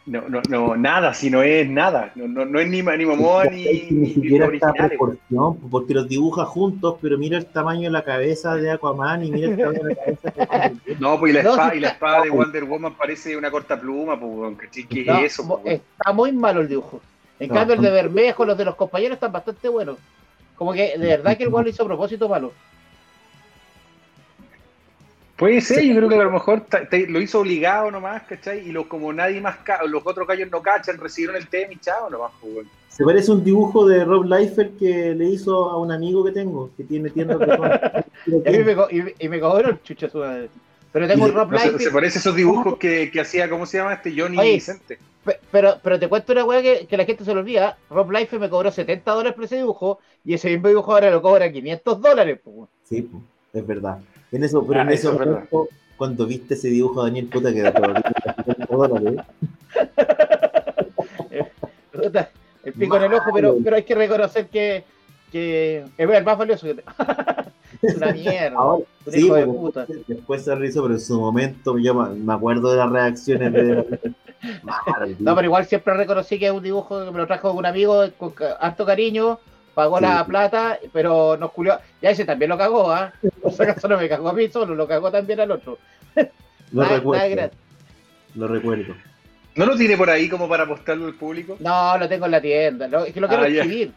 no, 0.07 0.29
no, 0.29 0.41
no, 0.49 0.77
nada, 0.77 1.13
si 1.15 1.31
no 1.31 1.43
es 1.43 1.69
nada. 1.69 2.13
No, 2.15 2.29
no, 2.29 2.45
no 2.45 2.61
es 2.61 2.69
ni, 2.69 2.81
ni 2.83 3.07
Momoa 3.07 3.45
ni, 3.47 3.65
Ni 3.91 4.15
siquiera 4.15 4.47
güey. 4.47 4.61
proporción, 4.61 5.57
porque 5.71 5.95
los 5.95 6.09
dibuja 6.09 6.45
juntos, 6.45 6.97
pero 7.03 7.19
mira 7.19 7.37
el 7.39 7.47
tamaño 7.47 7.83
de 7.83 7.91
la 7.91 8.05
cabeza 8.05 8.55
de 8.55 8.71
Aquaman 8.71 9.25
y 9.25 9.33
mira 9.33 9.49
el 9.49 9.57
tamaño 9.57 9.83
de 9.83 9.95
la 9.95 9.95
cabeza 9.97 10.31
de 10.31 10.43
Aquaman. 10.43 10.81
No, 11.01 11.19
pues 11.19 11.31
y 11.31 11.35
la, 11.35 11.43
No, 11.43 11.51
espada, 11.51 11.75
y 11.75 11.81
la 11.81 11.89
espada 11.89 12.23
de 12.23 12.31
Wonder 12.31 12.65
Woman 12.65 12.95
parece 12.95 13.37
una 13.37 13.51
corta 13.51 13.81
pluma, 13.81 14.19
pues. 14.19 14.57
¿qué 14.89 15.05
No, 15.05 15.19
es 15.19 15.33
eso? 15.33 15.61
pues, 15.63 15.81
está 15.99 16.13
muy 16.13 16.31
malo 16.33 16.61
el 16.61 16.69
dibujo. 16.69 17.01
En 17.41 17.49
No, 17.49 17.55
cambio, 17.55 17.75
el 17.75 17.83
de 17.83 17.91
Bermejo, 17.91 18.45
los 18.45 18.57
de 18.57 18.65
los 18.65 18.77
compañeros 18.77 19.17
están 19.17 19.33
bastante 19.33 19.69
buenos. 19.69 19.99
Como 20.55 20.73
que 20.73 20.97
de 20.97 21.07
verdad 21.09 21.37
que 21.37 21.43
el 21.43 21.51
weón 21.51 21.65
lo 21.65 21.71
hizo 21.71 21.83
a 21.83 21.87
propósito 21.87 22.29
malo. 22.29 22.53
Puede 25.37 25.61
ser, 25.61 25.83
yo 25.85 25.95
creo 25.97 26.09
que 26.09 26.15
a 26.15 26.25
lo 26.25 26.31
mejor 26.31 26.63
te- 26.63 27.07
lo 27.09 27.21
hizo 27.21 27.41
obligado 27.41 27.91
nomás, 27.91 28.23
¿cachai? 28.23 28.67
Y 28.67 28.73
lo, 28.73 28.89
como 28.89 29.13
nadie 29.13 29.41
más, 29.41 29.59
los 29.87 30.03
otros 30.07 30.27
gallos 30.27 30.51
no 30.51 30.63
cachan, 30.63 30.97
recibieron 30.99 31.37
el 31.37 31.47
tema 31.49 31.73
y 31.75 31.77
chao 31.79 32.09
nomás, 32.09 32.33
pues. 32.41 32.67
Se 32.89 33.05
parece 33.05 33.31
un 33.31 33.45
dibujo 33.45 33.87
de 33.87 34.05
Rob 34.07 34.25
Liefeld 34.25 34.79
que 34.79 35.15
le 35.15 35.27
hizo 35.27 35.69
a 35.71 35.77
un 35.79 35.93
amigo 35.93 36.25
que 36.25 36.33
tengo, 36.33 36.71
que 36.75 36.85
tiene 36.85 37.11
tiendas 37.11 37.39
de 37.39 38.05
Y, 38.27 38.59
me, 38.65 38.73
y, 38.91 39.27
y 39.27 39.29
me 39.29 39.39
cobraron 39.39 39.79
chucha 39.83 40.09
su 40.09 40.19
madre. 40.19 40.49
Pero 40.93 41.07
tengo 41.07 41.27
un 41.27 41.35
Rob 41.35 41.51
No, 41.53 41.59
se, 41.59 41.71
Liefeld- 41.73 41.79
se 41.81 41.91
parece 41.91 42.19
a 42.19 42.21
esos 42.21 42.35
dibujos 42.35 42.79
que, 42.79 43.11
que 43.11 43.21
hacía, 43.21 43.51
¿cómo 43.51 43.67
se 43.67 43.77
llama 43.77 43.93
este? 43.93 44.15
Johnny 44.19 44.39
Oye, 44.39 44.55
Vicente. 44.55 44.99
Pe- 45.23 45.39
Pero, 45.51 45.75
pero 45.83 45.99
te 45.99 46.09
cuento 46.09 46.33
una 46.33 46.47
weá 46.47 46.63
que, 46.63 46.87
que 46.87 46.97
la 46.97 47.05
gente 47.05 47.23
se 47.27 47.35
lo 47.35 47.41
olvida. 47.41 47.77
Rob 47.91 48.11
Life 48.11 48.39
me 48.39 48.49
cobró 48.49 48.71
70 48.71 49.11
dólares 49.13 49.35
por 49.35 49.45
ese 49.45 49.57
dibujo 49.57 49.99
y 50.25 50.33
ese 50.33 50.49
mismo 50.49 50.69
dibujo 50.69 50.93
ahora 50.95 51.11
lo 51.11 51.21
cobra 51.21 51.53
500 51.53 52.01
dólares. 52.01 52.41
weón. 52.47 52.69
Sí, 52.89 53.03
pues, 53.03 53.23
es 53.53 53.67
verdad. 53.67 53.99
En 54.33 54.45
eso, 54.45 54.67
pero 54.67 54.81
Ah, 54.81 54.83
en 54.83 54.89
eso 54.91 55.11
ese 55.13 55.23
es 55.23 55.27
momento, 55.29 55.69
cuando 55.97 56.27
viste 56.27 56.55
ese 56.55 56.69
dibujo 56.69 57.03
de 57.05 57.11
Daniel 57.11 57.27
Puta 57.27 57.53
que 57.53 57.63
dólares, 58.69 59.15
Puta, 61.93 62.31
El 62.65 62.73
pico 62.75 62.97
en 62.97 63.03
el 63.05 63.15
ojo, 63.15 63.31
pero, 63.35 63.57
pero 63.63 63.77
hay 63.77 63.83
que 63.85 63.95
reconocer 63.95 64.49
que, 64.49 64.85
que 65.33 65.85
es 65.97 66.09
el 66.11 66.25
más 66.25 66.37
valioso 66.39 66.67
que 66.67 66.75
te- 66.75 66.85
una 67.97 68.13
mierda. 68.13 68.57
Ahora, 68.59 68.85
un 69.07 69.13
sí, 69.13 69.21
hijo 69.27 69.35
de 69.35 69.47
puta. 69.47 69.87
después 70.07 70.45
se 70.45 70.55
rehizo, 70.55 70.83
pero 70.83 70.95
en 70.95 71.01
su 71.01 71.19
momento 71.19 71.79
yo 71.79 71.95
me 71.95 72.33
acuerdo 72.33 72.71
de 72.73 72.77
las 72.79 72.91
reacciones 72.91 73.53
de. 73.53 74.01
No, 75.19 75.35
pero 75.35 75.47
igual 75.47 75.65
siempre 75.67 75.95
reconocí 75.95 76.39
que 76.39 76.47
es 76.47 76.53
un 76.53 76.63
dibujo 76.63 77.05
que 77.05 77.11
me 77.11 77.19
lo 77.19 77.27
trajo 77.27 77.53
un 77.53 77.67
amigo 77.67 78.05
con 78.19 78.33
harto 78.61 78.85
cariño, 78.87 79.41
pagó 79.77 79.99
Sí. 79.99 80.05
la 80.05 80.25
plata, 80.25 80.79
pero 80.91 81.37
nos 81.37 81.53
culió. 81.53 81.79
Ya 82.01 82.09
ese 82.11 82.25
también 82.25 82.49
lo 82.49 82.57
cagó, 82.57 82.91
¿ah? 82.91 83.13
Por 83.43 83.53
si 83.53 83.63
acaso 83.63 83.87
no 83.89 83.99
me 83.99 84.09
cagó 84.09 84.31
a 84.31 84.33
mí 84.33 84.49
solo, 84.49 84.75
lo 84.75 84.89
cagó 84.89 85.11
también 85.13 85.39
al 85.41 85.51
otro. 85.51 85.77
lo 86.73 86.83
Nada- 86.83 86.97
recuerdo. 86.97 87.37
nada. 87.37 87.51
Lo 88.35 88.49
recuerdo. 88.49 88.95
¿No 89.55 89.67
lo 89.67 89.77
tiene 89.77 89.97
por 89.99 90.09
ahí 90.09 90.29
como 90.31 90.49
para 90.49 90.65
mostrarlo 90.65 91.07
al 91.07 91.15
público? 91.15 91.57
No, 91.61 91.99
lo 91.99 92.09
tengo 92.09 92.25
en 92.25 92.31
la 92.33 92.41
tienda, 92.41 92.89
lo- 92.89 93.05
es 93.05 93.13
que 93.13 93.21
lo 93.21 93.29
quiero 93.29 93.43
Ah, 93.45 93.49
exhibir. 93.49 93.93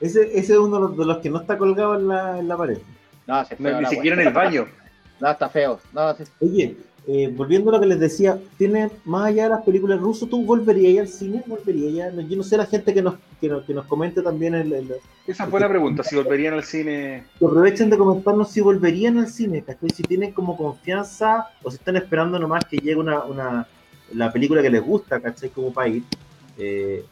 Ese, 0.00 0.22
ese 0.38 0.52
es 0.52 0.58
uno 0.58 0.76
de 0.76 0.82
los, 0.82 0.96
de 0.98 1.04
los 1.06 1.18
que 1.18 1.30
no 1.30 1.40
está 1.40 1.56
colgado 1.58 1.94
en 1.98 2.08
la, 2.08 2.38
en 2.38 2.46
la 2.48 2.56
pared. 2.56 2.78
No, 3.26 3.44
se 3.46 3.56
No, 3.58 3.68
feo 3.70 3.80
ni 3.80 3.86
siquiera 3.86 4.20
en 4.20 4.28
el 4.28 4.32
baño. 4.34 4.66
No, 5.20 5.30
está 5.30 5.50
feo. 5.50 5.78
No, 5.92 6.14
sí. 6.16 6.24
Oye, 6.40 6.76
eh, 7.06 7.32
volviendo 7.34 7.70
a 7.70 7.74
lo 7.74 7.80
que 7.80 7.86
les 7.86 7.98
decía, 7.98 8.38
tiene 8.58 8.90
más 9.04 9.26
allá 9.26 9.44
de 9.44 9.48
las 9.50 9.62
películas 9.64 9.98
rusas, 10.00 10.28
¿tú 10.28 10.44
volverías 10.44 11.06
al 11.06 11.08
cine? 11.12 11.42
¿Volverías? 11.46 12.14
Yo 12.28 12.36
no 12.36 12.42
sé 12.42 12.56
la 12.56 12.66
gente 12.66 12.92
que 12.94 13.02
nos, 13.02 13.14
que 13.40 13.48
nos, 13.48 13.64
que 13.64 13.74
nos 13.74 13.86
comente 13.86 14.22
también, 14.22 14.54
el, 14.54 14.72
el- 14.72 14.94
Esa 15.26 15.46
fue 15.46 15.60
la 15.60 15.68
pregunta, 15.68 16.02
si 16.04 16.14
volverían 16.16 16.54
al 16.54 16.64
cine. 16.64 17.24
que 17.38 17.44
aprovechen 17.46 17.90
de 17.90 17.98
comentarnos 17.98 18.50
si 18.50 18.60
volverían 18.60 19.18
al 19.18 19.28
cine, 19.28 19.62
¿cachai? 19.62 19.90
Si 19.90 20.02
tienen 20.02 20.32
como 20.32 20.56
confianza 20.56 21.48
o 21.62 21.70
si 21.70 21.76
están 21.78 21.96
esperando 21.96 22.38
nomás 22.38 22.64
que 22.66 22.76
llegue 22.76 22.96
una, 22.96 23.24
una 23.24 23.66
la 24.14 24.32
película 24.32 24.60
que 24.62 24.70
les 24.70 24.82
gusta, 24.82 25.20
¿cachai? 25.20 25.50
Como 25.50 25.72
ir. 25.86 26.02
Eh, 26.58 27.04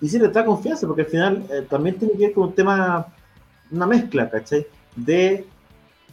y 0.00 0.08
si 0.08 0.18
les 0.18 0.32
da 0.32 0.44
confianza, 0.44 0.86
porque 0.86 1.02
al 1.02 1.08
final 1.08 1.44
eh, 1.50 1.66
también 1.68 1.98
tiene 1.98 2.14
que 2.14 2.26
ver 2.26 2.32
con 2.32 2.44
un 2.48 2.54
tema, 2.54 3.06
una 3.70 3.86
mezcla, 3.86 4.30
¿cachai? 4.30 4.66
De 4.96 5.44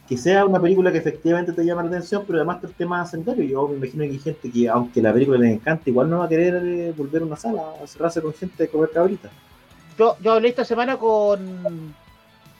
que 0.08 0.16
sea 0.16 0.46
una 0.46 0.60
película 0.60 0.90
que 0.90 0.98
efectivamente 0.98 1.52
te 1.52 1.64
llama 1.64 1.82
la 1.82 1.88
atención, 1.88 2.24
pero 2.26 2.38
además 2.38 2.64
el 2.64 2.72
tema 2.72 3.04
secundario. 3.04 3.44
Yo 3.44 3.68
me 3.68 3.76
imagino 3.76 4.04
que 4.04 4.10
hay 4.10 4.18
gente 4.18 4.50
que, 4.50 4.68
aunque 4.68 5.02
la 5.02 5.12
película 5.12 5.38
les 5.38 5.52
encanta, 5.52 5.90
igual 5.90 6.08
no 6.08 6.20
va 6.20 6.24
a 6.24 6.28
querer 6.28 6.54
eh, 6.64 6.94
volver 6.96 7.22
a 7.22 7.26
una 7.26 7.36
sala 7.36 7.62
a 7.82 7.86
cerrarse 7.86 8.22
con 8.22 8.32
gente 8.32 8.62
de 8.62 8.68
comer 8.70 8.90
cabrita. 8.90 9.28
Yo, 9.98 10.16
yo 10.20 10.32
hablé 10.32 10.48
esta 10.48 10.64
semana 10.64 10.96
con. 10.96 11.94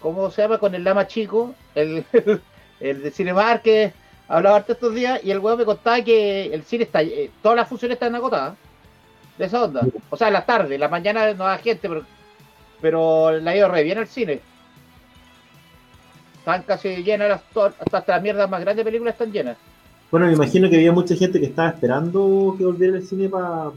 ¿Cómo 0.00 0.31
se 0.31 0.43
llama? 0.43 0.59
Con 0.59 0.75
el 0.75 0.85
Lama 0.85 1.07
Chico, 1.07 1.55
el, 1.75 2.05
el 2.81 3.02
de 3.02 3.11
Cinemar 3.11 3.62
que 3.62 3.93
hablaba 4.28 4.57
harto 4.57 4.73
estos 4.73 4.95
días, 4.95 5.21
y 5.25 5.31
el 5.31 5.38
weón 5.38 5.59
me 5.59 5.64
contaba 5.64 6.02
que 6.02 6.52
el 6.52 6.62
cine 6.64 6.85
está. 6.85 7.02
eh, 7.02 7.31
todas 7.43 7.57
las 7.57 7.69
funciones 7.69 7.97
están 7.97 8.14
agotadas. 8.14 8.57
De 9.38 9.47
esa 9.47 9.64
onda. 9.64 9.87
O 10.11 10.17
sea, 10.17 10.26
en 10.26 10.35
la 10.35 10.45
tarde, 10.45 10.75
en 10.75 10.81
la 10.81 10.88
mañana 10.88 11.33
no 11.33 11.47
hay 11.47 11.61
gente, 11.61 11.88
pero, 11.88 12.05
pero 12.81 13.38
la 13.40 13.52
ha 13.52 13.57
ido 13.57 13.69
re 13.69 13.85
bien 13.85 13.99
al 13.99 14.09
cine. 14.09 14.40
Están 16.49 16.62
casi 16.62 17.02
llenas, 17.02 17.28
las, 17.28 17.43
hasta, 17.43 17.99
hasta 17.99 18.12
las 18.14 18.23
mierdas 18.23 18.49
más 18.49 18.62
grandes 18.62 18.83
de 18.83 18.90
películas 18.90 19.12
están 19.12 19.31
llenas. 19.31 19.59
Bueno, 20.11 20.25
me 20.28 20.33
imagino 20.33 20.71
que 20.71 20.76
había 20.76 20.93
mucha 20.93 21.14
gente 21.14 21.38
que 21.38 21.45
estaba 21.45 21.69
esperando 21.69 22.55
que 22.57 22.64
volviera 22.64 22.97
el 22.97 23.07
cine 23.07 23.28
para, 23.28 23.71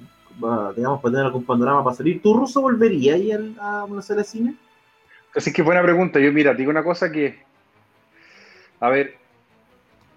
digamos, 0.73 1.01
para 1.01 1.11
tener 1.11 1.25
algún 1.25 1.43
panorama 1.43 1.83
para 1.83 1.97
salir. 1.97 2.21
¿Tú, 2.21 2.33
Ruso, 2.33 2.61
volverías 2.61 3.15
ahí 3.15 3.33
al- 3.33 3.57
a 3.59 3.83
una 3.83 4.01
sala 4.01 4.19
de 4.21 4.23
cine? 4.23 4.55
Así 5.35 5.51
que 5.51 5.61
buena 5.61 5.81
pregunta. 5.83 6.17
Yo, 6.21 6.31
mira, 6.31 6.51
te 6.53 6.59
digo 6.59 6.71
una 6.71 6.81
cosa 6.81 7.11
que. 7.11 7.43
A 8.79 8.87
ver, 8.87 9.15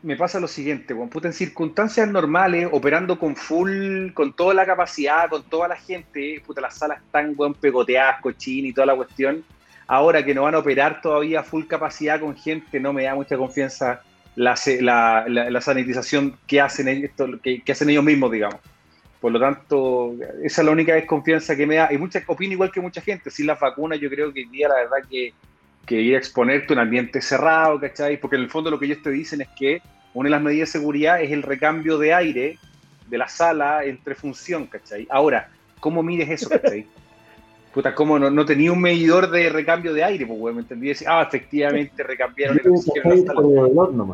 me 0.04 0.14
pasa 0.16 0.38
lo 0.38 0.46
siguiente, 0.46 0.94
weón. 0.94 1.08
Puta, 1.08 1.26
en 1.26 1.34
circunstancias 1.34 2.06
normales, 2.08 2.68
operando 2.70 3.18
con 3.18 3.34
full, 3.34 4.12
con 4.12 4.32
toda 4.32 4.54
la 4.54 4.64
capacidad, 4.64 5.28
con 5.28 5.42
toda 5.42 5.66
la 5.66 5.76
gente, 5.76 6.40
puta, 6.46 6.60
las 6.60 6.78
salas 6.78 6.98
están, 7.02 7.34
weón, 7.36 7.54
pegoteadas, 7.54 8.20
cochín 8.20 8.66
y 8.66 8.72
toda 8.72 8.86
la 8.86 8.94
cuestión. 8.94 9.42
Ahora 9.86 10.24
que 10.24 10.34
no 10.34 10.42
van 10.42 10.54
a 10.54 10.58
operar 10.58 11.00
todavía 11.00 11.40
a 11.40 11.44
full 11.44 11.64
capacidad 11.66 12.20
con 12.20 12.36
gente, 12.36 12.80
no 12.80 12.92
me 12.92 13.04
da 13.04 13.14
mucha 13.14 13.36
confianza 13.36 14.02
la, 14.34 14.54
la, 14.80 15.24
la- 15.28 15.60
sanitización 15.60 16.36
que 16.46 16.60
hacen, 16.60 16.88
esto, 16.88 17.28
que, 17.42 17.62
hacen 17.70 17.90
ellos 17.90 18.04
mismos, 18.04 18.32
digamos. 18.32 18.60
Por 19.20 19.32
lo 19.32 19.40
tanto, 19.40 20.14
esa 20.42 20.60
es 20.62 20.66
la 20.66 20.72
única 20.72 20.94
desconfianza 20.94 21.56
que 21.56 21.66
me 21.66 21.76
da. 21.76 21.92
Y 21.92 21.98
mucha, 21.98 22.22
opino 22.26 22.52
igual 22.52 22.70
que 22.72 22.80
mucha 22.80 23.00
gente. 23.00 23.30
Sin 23.30 23.46
las 23.46 23.58
vacunas, 23.58 23.98
yo 24.00 24.10
creo 24.10 24.32
que 24.32 24.40
hoy 24.40 24.48
día 24.48 24.68
la 24.68 24.74
verdad 24.76 25.08
que, 25.08 25.32
que 25.86 26.00
ir 26.00 26.14
a 26.14 26.18
exponerte 26.18 26.72
a 26.72 26.76
un 26.76 26.80
ambiente 26.80 27.22
cerrado, 27.22 27.80
¿cachai? 27.80 28.18
Porque 28.18 28.36
en 28.36 28.42
el 28.42 28.50
fondo 28.50 28.70
lo 28.70 28.78
que 28.78 28.86
ellos 28.86 29.02
te 29.02 29.10
dicen 29.10 29.40
es 29.40 29.48
que 29.56 29.80
una 30.12 30.26
de 30.26 30.30
las 30.30 30.42
medidas 30.42 30.68
de 30.68 30.78
seguridad 30.78 31.22
es 31.22 31.30
el 31.30 31.42
recambio 31.42 31.98
de 31.98 32.12
aire 32.12 32.58
de 33.06 33.18
la 33.18 33.28
sala 33.28 33.84
entre 33.84 34.14
función, 34.14 34.66
¿cachai? 34.66 35.06
Ahora, 35.10 35.48
¿cómo 35.80 36.02
mides 36.02 36.30
eso, 36.30 36.48
cachai? 36.50 36.86
Puta, 37.74 37.92
¿cómo 37.94 38.18
no, 38.20 38.30
no 38.30 38.44
tenía 38.46 38.70
un 38.72 38.80
medidor 38.80 39.28
de 39.30 39.48
recambio 39.50 39.92
de 39.92 40.04
aire? 40.04 40.26
Pues, 40.26 40.38
güey, 40.38 40.54
¿me 40.54 40.60
entendí? 40.60 40.88
Decir, 40.88 41.08
ah, 41.10 41.22
efectivamente 41.26 42.02
recambiaron 42.04 42.60
el 42.64 42.70
oxígeno. 42.70 44.04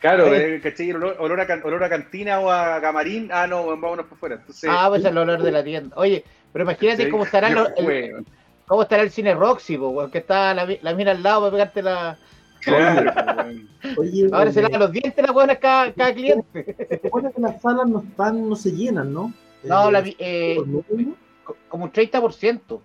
Claro, 0.00 0.34
eh, 0.34 0.60
¿cachai? 0.62 0.92
Olor, 0.92 1.16
olor 1.20 1.40
a, 1.40 1.60
olor 1.64 1.84
a 1.84 1.88
cantina 1.88 2.40
o 2.40 2.50
a 2.50 2.80
camarín. 2.80 3.28
Ah, 3.32 3.46
no, 3.46 3.66
vámonos 3.66 4.06
por 4.06 4.18
fuera. 4.18 4.34
Entonces, 4.36 4.68
Ah, 4.72 4.86
pues 4.88 5.04
el 5.04 5.16
olor 5.16 5.42
de 5.42 5.52
la 5.52 5.62
tienda. 5.62 5.94
Oye, 5.96 6.24
pero 6.52 6.64
imagínate 6.64 7.08
cómo 7.10 7.24
estará, 7.24 7.48
Qué 7.48 7.54
lo- 7.54 7.68
el, 7.76 8.24
cómo 8.66 8.82
estará 8.82 9.02
el 9.02 9.10
cine 9.10 9.34
Roxy, 9.34 9.76
weón, 9.76 10.10
que 10.10 10.18
está 10.18 10.54
la, 10.54 10.66
la 10.80 10.94
mina 10.94 11.10
al 11.12 11.22
lado 11.22 11.42
para 11.42 11.52
pegarte 11.52 11.82
la. 11.82 12.18
Claro. 12.60 13.12
Oye, 13.96 14.28
Ahora 14.32 14.52
se 14.52 14.60
eh, 14.60 14.62
lava 14.64 14.78
los 14.78 14.92
dientes 14.92 15.24
la 15.24 15.32
buena 15.32 15.56
cada, 15.56 15.92
cada 15.92 16.12
cliente. 16.14 16.74
se 16.88 17.00
supone 17.02 17.32
que 17.32 17.40
las 17.40 17.60
salas 17.60 17.88
no 17.88 18.00
están, 18.00 18.48
no 18.48 18.56
se 18.56 18.70
llenan, 18.72 19.12
¿no? 19.12 19.32
No, 19.64 19.88
Eh, 19.88 19.92
la, 19.92 20.04
eh, 20.18 20.58
como 21.68 21.84
un 21.84 21.92
30%. 21.92 22.80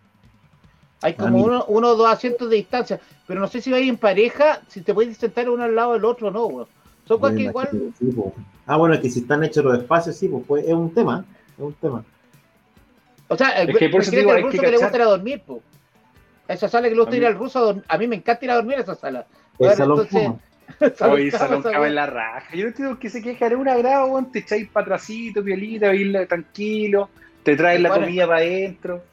Hay 1.01 1.13
Ah, 1.17 1.23
como 1.23 1.43
uno, 1.43 1.65
uno 1.67 1.89
o 1.89 1.95
dos 1.95 2.09
asientos 2.09 2.49
de 2.49 2.55
distancia. 2.57 2.99
Pero 3.27 3.39
no 3.39 3.47
sé 3.47 3.61
si 3.61 3.71
vais 3.71 3.87
en 3.87 3.97
pareja, 3.97 4.61
si 4.67 4.81
te 4.81 4.93
puedes 4.93 5.17
sentar 5.17 5.49
uno 5.49 5.63
al 5.63 5.75
lado 5.75 5.93
del 5.93 6.05
otro 6.05 6.27
o 6.29 6.31
no, 6.31 6.45
weón. 6.45 6.67
Son 7.07 7.19
cosas 7.19 7.35
que 7.37 7.43
igual. 7.43 7.69
sí, 7.99 8.05
po. 8.11 8.33
Ah, 8.65 8.77
bueno, 8.77 8.99
que 8.99 9.09
si 9.09 9.19
están 9.19 9.43
hechos 9.43 9.63
los 9.63 9.77
espacios, 9.77 10.15
sí, 10.15 10.27
pues, 10.27 10.43
pues, 10.47 10.65
es 10.65 10.73
un 10.73 10.91
tema, 10.93 11.23
es 11.57 11.63
un 11.63 11.73
tema. 11.73 12.03
O 13.27 13.35
sea, 13.37 13.49
Es 13.63 13.77
que 13.77 13.89
por 13.89 14.01
eso 14.01 14.11
digo, 14.11 14.33
ruso 14.35 14.49
que 14.49 14.57
que, 14.59 14.71
le 14.71 14.77
gusta 14.77 14.95
ir 14.95 15.01
a 15.01 15.05
dormir, 15.05 15.41
po. 15.45 15.61
Esa 16.47 16.67
sala 16.69 16.87
que 16.87 16.95
le 16.95 17.01
gusta 17.01 17.17
ir 17.17 17.25
al 17.25 17.35
ruso 17.35 17.59
a 17.59 17.61
dormir. 17.63 17.83
A 17.87 17.97
mí 17.97 18.07
me 18.07 18.15
encanta 18.15 18.45
ir 18.45 18.51
a 18.51 18.55
dormir 18.55 18.77
a 18.77 18.81
esa 18.81 18.95
sala. 18.95 19.19
El 19.19 19.57
Bueno, 19.57 19.75
salón 19.75 19.99
entonces- 20.11 20.41
Oye, 21.01 21.29
salón 21.31 21.63
weá. 21.63 21.87
en 21.87 21.95
la 21.95 22.05
raja. 22.07 22.55
Yo 22.55 22.63
no 22.63 22.67
entiendo 22.69 22.99
que 22.99 23.09
se 23.09 23.21
queja 23.21 23.49
de 23.49 23.55
un 23.55 23.67
agrado, 23.69 24.07
weón. 24.07 24.31
Te 24.31 24.39
echáis 24.39 24.67
para 24.69 24.85
atrásito, 24.85 25.41
violita, 25.43 25.93
ir 25.93 26.27
tranquilo. 26.27 27.09
Te 27.45 27.55
traes 27.55 27.79
la 27.79 27.89
comida 27.89 28.27
para 28.27 28.39
adentro. 28.39 29.03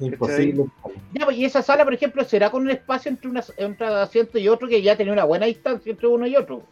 Imposible. 0.00 0.64
Ya, 1.12 1.24
pues, 1.24 1.36
y 1.38 1.44
esa 1.44 1.60
sala, 1.62 1.82
por 1.84 1.92
ejemplo, 1.94 2.22
será 2.22 2.50
con 2.50 2.62
un 2.62 2.70
espacio 2.70 3.10
entre, 3.10 3.28
una, 3.28 3.42
entre 3.56 3.86
un 3.88 3.92
asiento 3.94 4.38
y 4.38 4.46
otro 4.48 4.68
que 4.68 4.80
ya 4.80 4.96
tenía 4.96 5.12
una 5.12 5.24
buena 5.24 5.46
distancia 5.46 5.90
entre 5.90 6.06
uno 6.06 6.24
y 6.26 6.36
otro. 6.36 6.62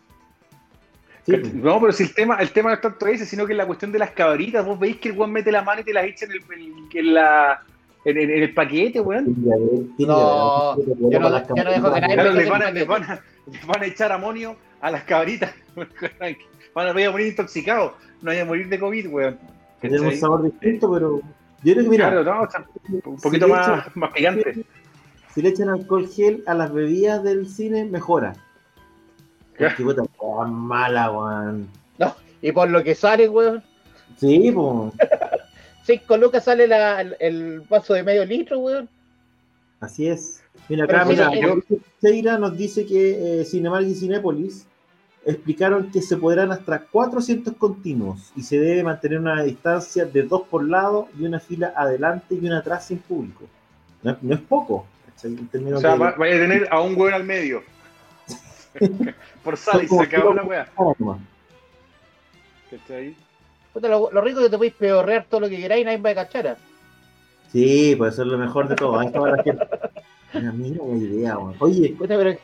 Sí, 1.25 1.37
pues. 1.37 1.53
No, 1.55 1.81
pero 1.81 1.93
si 1.93 2.05
el 2.05 2.15
tema, 2.15 2.37
el 2.37 2.53
tema 2.53 2.69
no 2.69 2.77
es 2.77 2.81
tanto 2.81 3.07
ese, 3.09 3.27
sino 3.27 3.47
que 3.47 3.55
la 3.55 3.67
cuestión 3.67 3.91
de 3.91 3.99
las 3.99 4.11
cabritas. 4.13 4.65
Vos 4.65 4.79
veis 4.79 4.99
que 4.99 5.09
el 5.09 5.19
weón 5.19 5.33
mete 5.33 5.51
la 5.51 5.63
mano 5.63 5.81
y 5.81 5.85
te 5.85 5.93
las 5.93 6.05
echa 6.05 6.27
en 6.27 6.33
el, 6.33 6.39
en, 6.39 6.73
en 6.95 7.15
la, 7.15 7.63
en, 8.05 8.17
en- 8.17 8.31
en 8.31 8.43
el 8.45 8.55
paquete, 8.55 9.01
weón. 9.01 9.35
No, 9.99 10.77
yo 10.79 10.87
no- 10.87 11.11
yo 11.11 11.19
no 11.19 11.31
dejo 11.73 11.93
que 11.95 12.01
nadie 12.01 12.15
Claro, 12.15 12.51
van, 12.51 12.63
a, 12.63 12.85
van 12.87 13.03
a, 13.03 13.15
les 13.51 13.67
van 13.67 13.83
a 13.83 13.87
echar 13.87 14.13
amonio 14.13 14.57
a 14.81 14.91
las 14.91 15.03
cabritas. 15.05 15.53
Van 16.75 16.89
a, 16.89 16.93
van 16.93 17.07
a 17.07 17.11
morir 17.11 17.29
intoxicados. 17.29 17.93
No 18.21 18.27
vayan 18.31 18.43
a 18.43 18.49
morir 18.49 18.69
de 18.69 18.79
COVID, 18.79 19.07
weón. 19.09 19.39
Tiene 19.89 20.09
un 20.09 20.17
sabor 20.17 20.43
distinto, 20.43 20.91
pero 20.93 21.21
yo 21.63 21.73
creo 21.73 21.85
que, 21.85 21.91
mira, 21.91 22.11
Claro, 22.11 22.25
no, 22.25 22.43
o 22.43 22.51
sea, 22.51 22.65
un 23.05 23.17
poquito 23.21 23.47
si 23.47 23.53
más, 23.53 23.69
echan- 23.69 23.93
más 23.95 24.11
picante. 24.13 24.65
si 25.35 25.43
le 25.43 25.49
echan 25.51 25.69
alcohol 25.69 26.09
gel 26.09 26.43
a 26.47 26.55
las 26.55 26.73
bebidas 26.73 27.23
del 27.23 27.49
cine, 27.49 27.85
mejora. 27.85 28.35
Porque 29.59 29.83
puta, 29.83 30.03
mala, 30.47 31.11
weón. 31.11 31.69
Y 32.43 32.53
por 32.53 32.69
lo 32.71 32.85
que 32.85 32.95
sale, 32.95 33.29
weón, 33.29 33.63
Sí, 34.19 34.53
pues, 34.53 34.93
5 35.85 36.17
lucas 36.19 36.45
sale 36.45 36.67
la- 36.69 37.01
el, 37.01 37.17
el 37.19 37.61
vaso 37.63 37.95
de 37.95 38.03
medio 38.03 38.25
litro, 38.25 38.59
weón. 38.61 38.89
así 39.81 40.07
es. 40.09 40.43
Mira, 40.69 40.85
acá, 40.85 41.05
mira, 41.05 41.31
sí, 41.31 41.41
Mauricio 41.41 41.79
Seira 42.01 42.39
nos 42.39 42.57
dice 42.57 42.85
que 42.87 43.41
eh, 43.41 43.45
Cinemark 43.45 43.87
y 43.87 43.95
Cinépolis 43.95 44.67
explicaron 45.27 45.91
que 45.91 46.01
se 46.01 46.17
podrán 46.17 46.53
hasta 46.53 46.79
400 46.81 47.55
continuos 47.57 48.33
y 48.37 48.43
se 48.43 48.59
debe 48.59 48.83
mantener 48.85 49.19
una 49.19 49.43
distancia 49.43 50.05
de 50.07 50.23
dos 50.23 50.43
por 50.49 50.65
lado 50.67 51.09
y 51.19 51.25
una 51.25 51.41
fila 51.41 51.73
adelante 51.77 52.35
y 52.41 52.47
una 52.47 52.59
atrás 52.59 52.87
sin 52.87 52.99
público. 52.99 53.45
No, 54.03 54.13
es- 54.13 54.23
no 54.23 54.35
es 54.35 54.41
poco. 54.41 54.87
O 55.17 55.19
sea, 55.19 55.31
de- 55.93 55.99
va- 55.99 56.15
vaya 56.17 56.37
a 56.37 56.39
tener 56.39 56.69
a 56.71 56.81
un 56.81 56.95
weón 56.97 57.15
al 57.15 57.25
medio. 57.25 57.63
Por 59.43 59.57
sala 59.57 59.83
y 59.85 59.89
se 59.89 60.01
acabó 60.03 60.35
la 60.35 60.43
weá. 60.45 60.67
Toma. 60.77 61.19
¿Cachai? 62.71 63.15
Puta, 63.73 63.89
lo, 63.89 64.11
lo 64.13 64.21
rico 64.21 64.41
es 64.41 64.45
que 64.47 64.51
te 64.51 64.57
podéis 64.57 64.75
peorrear 64.75 65.27
todo 65.29 65.41
lo 65.41 65.49
que 65.49 65.57
queráis 65.57 65.83
y 65.83 65.85
nadie 65.87 65.99
va 65.99 66.11
a 66.11 66.15
cachar. 66.15 66.57
Sí, 67.53 67.95
pues 67.97 68.15
eso 68.15 68.23
es 68.23 68.29
lo 68.29 68.39
mejor 68.39 68.69
de 68.69 68.75
todo. 68.77 68.99
Ahí 68.99 69.07
estaba 69.07 69.31
la 69.31 69.43
gente. 69.43 69.65
Mira, 70.35 70.53
mira 70.53 70.85
la 70.85 70.95
idea, 70.97 71.39
weón. 71.39 71.55
Oye, 71.61 71.95
Puta, 71.97 72.17
pero 72.17 72.31
eh, 72.31 72.39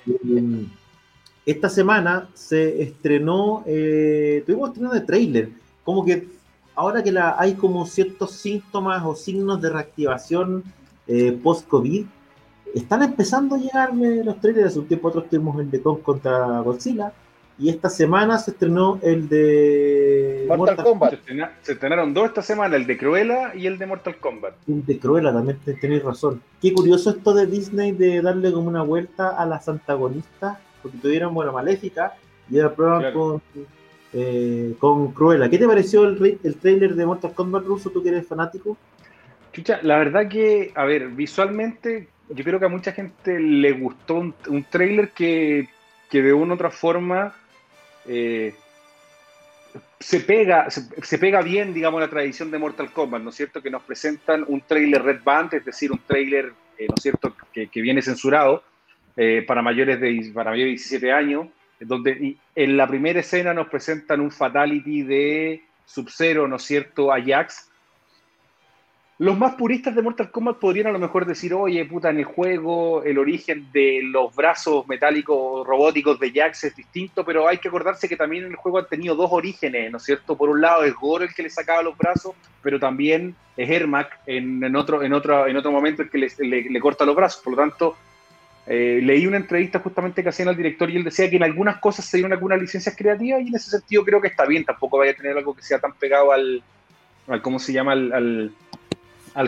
esta 1.45 1.69
semana 1.69 2.29
se 2.35 2.83
estrenó, 2.83 3.65
eh, 3.67 4.43
tuvimos 4.47 4.69
estreno 4.71 4.93
de 4.93 5.01
trailer. 5.01 5.49
Como 5.85 6.05
que 6.05 6.29
ahora 6.75 7.03
que 7.03 7.13
la, 7.13 7.37
hay 7.39 7.55
como 7.55 7.85
ciertos 7.87 8.33
síntomas 8.33 9.03
o 9.05 9.15
signos 9.15 9.61
de 9.61 9.71
reactivación 9.71 10.63
eh, 11.07 11.37
post-COVID, 11.43 12.05
están 12.75 13.03
empezando 13.03 13.57
a 13.57 13.59
llegar 13.59 13.91
eh, 14.03 14.23
los 14.25 14.41
trailers. 14.41 14.69
Hace 14.69 14.79
un 14.79 14.87
tiempo 14.87 15.09
otros 15.09 15.29
tuvimos 15.29 15.59
el 15.61 15.71
de 15.71 15.83
Kong 15.83 16.01
contra 16.03 16.61
Godzilla. 16.61 17.13
Y 17.59 17.69
esta 17.69 17.91
semana 17.91 18.39
se 18.39 18.53
estrenó 18.53 18.99
el 19.03 19.29
de 19.29 20.47
Mortal 20.49 20.77
Kombat. 20.85 21.13
estrena- 21.13 21.53
se 21.61 21.73
estrenaron 21.73 22.15
dos 22.15 22.25
esta 22.27 22.41
semana, 22.43 22.77
el 22.77 22.87
de 22.87 22.97
Cruella 22.97 23.55
y 23.55 23.67
el 23.67 23.79
de 23.79 23.87
Mortal 23.87 24.17
Kombat. 24.17 24.55
El 24.67 24.85
de 24.87 24.99
Cruella, 24.99 25.33
también 25.33 25.59
te- 25.65 25.75
tenéis 25.75 26.03
razón. 26.03 26.41
Qué 26.63 26.73
curioso 26.73 27.11
esto 27.11 27.35
de 27.35 27.47
Disney 27.47 27.93
de 27.93 28.23
darle 28.23 28.53
como 28.53 28.69
una 28.69 28.83
vuelta 28.83 29.29
a 29.31 29.45
las 29.45 29.69
antagonistas, 29.69 30.59
porque 30.83 30.99
tuvieron, 30.99 31.33
bueno, 31.33 31.53
Maléfica 31.53 32.15
y 32.51 32.59
ahora 32.59 32.75
prueban 32.75 33.01
Claro. 33.01 33.15
con, 33.15 33.43
eh, 34.13 34.75
con 34.79 35.13
Cruella. 35.13 35.49
¿Qué 35.49 35.59
te 35.59 35.67
pareció 35.67 36.05
el, 36.05 36.39
el 36.43 36.57
trailer 36.57 36.95
de 36.95 37.07
Mortal 37.07 37.33
Kombat 37.33 37.65
ruso, 37.65 37.91
tú 37.91 38.03
que 38.03 38.11
eres 38.11 38.27
fanático? 38.27 38.77
Chucha, 39.53 39.81
la 39.83 39.99
verdad 39.99 40.29
que, 40.29 40.73
a 40.75 40.85
ver, 40.85 41.09
visualmente, 41.09 42.09
yo 42.29 42.45
creo 42.45 42.59
que 42.59 42.67
a 42.67 42.71
mucha 42.71 42.93
gente 42.93 43.39
le 43.39 43.73
gustó 43.73 44.15
un, 44.17 44.35
un 44.49 44.65
trailer 44.65 45.11
que, 45.11 45.69
que 46.11 46.23
de 46.23 46.33
una 46.33 46.53
u 46.53 46.55
otra 46.57 46.71
forma 46.71 47.35
eh, 48.07 48.55
se 50.01 50.21
pega, 50.21 50.69
se, 50.71 50.83
se 51.03 51.19
pega 51.19 51.43
bien, 51.43 51.73
digamos, 51.73 52.01
la 52.01 52.09
tradición 52.09 52.51
de 52.51 52.59
Mortal 52.59 52.93
Kombat, 52.93 53.23
¿no 53.23 53.31
es 53.31 53.37
cierto? 53.37 53.63
Que 53.63 53.71
nos 53.71 53.83
presentan 53.83 54.45
un 54.49 54.61
trailer 54.63 55.03
Red 55.03 55.21
Band, 55.25 55.55
es 55.55 55.65
decir, 55.65 55.93
un 55.93 56.01
trailer, 56.07 56.53
eh, 56.79 56.87
¿no 56.89 56.95
es 56.97 57.03
cierto?, 57.03 57.35
que, 57.53 57.69
que 57.69 57.81
viene 57.81 58.03
censurado 58.03 58.63
eh, 59.17 59.45
para 59.47 59.63
mayores 59.63 60.01
de 60.01 60.31
para 60.35 60.51
mayores 60.51 60.67
de 60.69 60.77
17 60.77 61.13
años, 61.13 61.47
donde 61.81 62.13
y 62.13 62.39
en 62.55 62.77
la 62.77 62.87
primera 62.87 63.21
escena 63.21 63.53
nos 63.55 63.69
presentan 63.69 64.21
un 64.21 64.31
fatality 64.31 65.03
de 65.03 65.63
Sub-Zero, 65.87 66.47
¿no 66.49 66.57
es 66.57 66.63
cierto?, 66.63 67.13
Ajax, 67.13 67.69
los 69.19 69.39
más 69.39 69.55
puristas 69.55 69.95
de 69.95 70.03
Mortal 70.03 70.31
Kombat 70.33 70.59
podrían 70.59 70.89
a 70.89 70.93
lo 70.93 70.99
mejor 70.99 71.27
decir, 71.27 71.55
oye, 71.55 71.85
puta, 71.85 72.11
en 72.11 72.19
el 72.19 72.25
juego 72.25 73.05
el 73.05 73.19
origen 73.19 73.71
de 73.73 74.01
los 74.03 74.35
brazos 74.35 74.89
metálicos 74.89 75.65
robóticos 75.65 76.19
de 76.19 76.33
Jax 76.33 76.65
es 76.65 76.75
distinto, 76.75 77.25
pero 77.25 77.47
hay 77.47 77.59
que 77.59 77.69
acordarse 77.69 78.09
que 78.09 78.17
también 78.17 78.45
en 78.47 78.51
el 78.51 78.57
juego 78.57 78.79
han 78.79 78.89
tenido 78.89 79.15
dos 79.15 79.29
orígenes, 79.31 79.93
¿no 79.93 79.99
es 79.99 80.05
cierto? 80.05 80.37
Por 80.37 80.49
un 80.49 80.61
lado 80.61 80.83
es 80.83 80.95
Goro 80.95 81.23
el 81.25 81.35
que 81.35 81.43
le 81.45 81.51
sacaba 81.51 81.83
los 81.85 81.97
brazos, 81.97 82.35
pero 82.63 82.81
también 82.81 83.37
es 83.57 83.71
Ermac 83.71 84.19
en, 84.27 84.65
en 84.65 84.75
otro, 84.75 85.03
en, 85.05 85.13
otro, 85.13 85.47
en 85.47 85.57
otro 85.57 85.71
momento 85.71 86.03
el 86.03 86.11
que 86.11 86.19
le, 86.19 86.29
le- 86.39 86.71
le 86.71 86.81
corta 86.81 87.05
los 87.05 87.15
brazos. 87.15 87.43
Por 87.45 87.53
lo 87.53 87.59
tanto, 87.59 87.97
eh, 88.67 89.01
leí 89.03 89.27
una 89.27 89.39
entrevista 89.39 89.81
justamente 89.81 90.23
que 90.23 90.29
hacían 90.29 90.49
al 90.49 90.57
director 90.57 90.89
y 90.89 90.97
él 90.97 91.05
decía 91.05 91.29
que 91.29 91.37
en 91.37 91.43
algunas 91.43 91.79
cosas 91.79 92.05
se 92.05 92.19
dieron 92.19 92.33
algunas 92.33 92.61
licencias 92.61 92.95
creativas 92.97 93.43
y 93.43 93.49
en 93.49 93.57
ese 93.57 93.71
sentido 93.71 94.05
creo 94.05 94.21
que 94.21 94.29
está 94.29 94.47
bien, 94.47 94.65
tampoco 94.65 94.99
vaya 94.99 95.13
a 95.13 95.17
tener 95.17 95.37
algo 95.37 95.55
que 95.55 95.63
sea 95.63 95.81
tan 95.81 95.95
pegado 95.95 96.33
al, 96.33 96.63
¿cómo 97.43 97.59
se 97.59 97.73
llama? 97.73 97.93
al, 97.93 98.53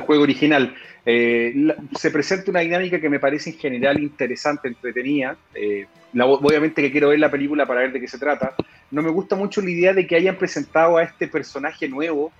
juego 0.00 0.22
original. 0.22 0.74
Eh, 1.07 1.55
se 1.96 2.11
presenta 2.11 2.50
una 2.50 2.61
dinámica 2.61 2.98
que 2.98 3.11
me 3.11 3.20
parece 3.20 3.50
en 3.50 3.59
general 3.59 4.00
interesante, 4.00 4.68
entretenida. 4.68 5.37
Eh, 5.55 5.87
obviamente 6.18 6.83
que 6.83 6.90
quiero 6.90 7.09
ver 7.09 7.18
la 7.18 7.31
película 7.31 7.66
para 7.66 7.81
ver 7.81 7.92
de 7.92 8.00
qué 8.00 8.09
se 8.09 8.18
trata. 8.18 8.55
No 8.90 9.03
me 9.03 9.11
gusta 9.11 9.37
mucho 9.37 9.61
la 9.61 9.70
idea 9.70 9.92
de 9.92 10.07
que 10.07 10.16
hayan 10.16 10.37
presentado 10.37 10.96
a 10.96 11.03
este 11.03 11.29
personaje 11.29 11.88
nuevo, 11.88 12.33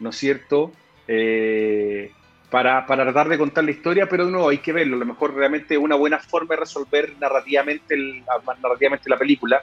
¿no 0.00 0.10
es 0.10 0.16
cierto? 0.16 0.72
Eh, 1.06 2.10
para, 2.50 2.86
para 2.86 3.04
tratar 3.04 3.28
de 3.28 3.38
contar 3.38 3.64
la 3.64 3.70
historia, 3.72 4.08
pero 4.08 4.26
no, 4.26 4.48
hay 4.48 4.58
que 4.58 4.72
verlo. 4.72 4.96
A 4.96 5.00
lo 5.00 5.06
mejor 5.06 5.34
realmente 5.34 5.74
es 5.74 5.80
una 5.80 5.96
buena 5.96 6.18
forma 6.18 6.54
de 6.54 6.60
resolver 6.60 7.16
narrativamente, 7.18 7.94
el- 7.94 8.24
narrativamente 8.62 9.10
la 9.10 9.18
película. 9.18 9.62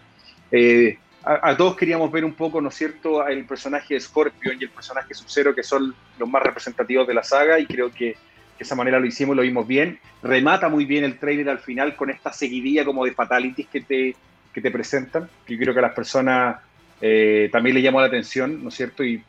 Eh, 0.51 1.01
a, 1.23 1.49
a 1.49 1.57
todos 1.57 1.75
queríamos 1.75 2.11
ver 2.11 2.23
un 2.25 2.35
poco, 2.35 2.61
¿no 2.61 2.69
es 2.69 2.75
cierto?, 2.75 3.25
el 3.27 3.45
personaje 3.47 3.95
de 3.95 3.99
Scorpion 3.99 4.57
y 4.59 4.65
el 4.65 4.71
personaje 4.71 5.13
Sub-Zero, 5.13 5.55
que 5.55 5.63
son 5.63 5.95
los 6.17 6.29
más 6.29 6.43
representativos 6.43 7.07
de 7.07 7.13
la 7.15 7.23
saga, 7.23 7.59
y 7.59 7.65
creo 7.67 7.91
que 7.93 8.05
de 8.05 8.63
esa 8.63 8.75
manera 8.75 8.99
lo 8.99 9.05
hicimos, 9.07 9.35
lo 9.35 9.41
vimos 9.41 9.67
bien. 9.67 9.99
Remata 10.21 10.69
muy 10.69 10.85
bien 10.85 11.03
el 11.03 11.19
trailer 11.19 11.49
al 11.49 11.59
final 11.59 11.95
con 11.95 12.09
esta 12.09 12.31
seguidilla 12.31 12.85
como 12.85 13.03
de 13.05 13.13
fatalities 13.13 13.67
que 13.69 13.81
te, 13.81 14.19
que 14.53 14.61
te 14.61 14.71
presentan, 14.71 15.29
que 15.45 15.57
creo 15.57 15.73
que 15.73 15.81
las 15.81 15.93
personas 15.93 16.57
eh, 17.01 17.49
también 17.51 17.75
le 17.75 17.81
llamó 17.81 17.99
la 18.01 18.07
atención, 18.07 18.63
¿no 18.63 18.69
es 18.69 18.75
cierto? 18.75 19.03
Y, 19.03 19.23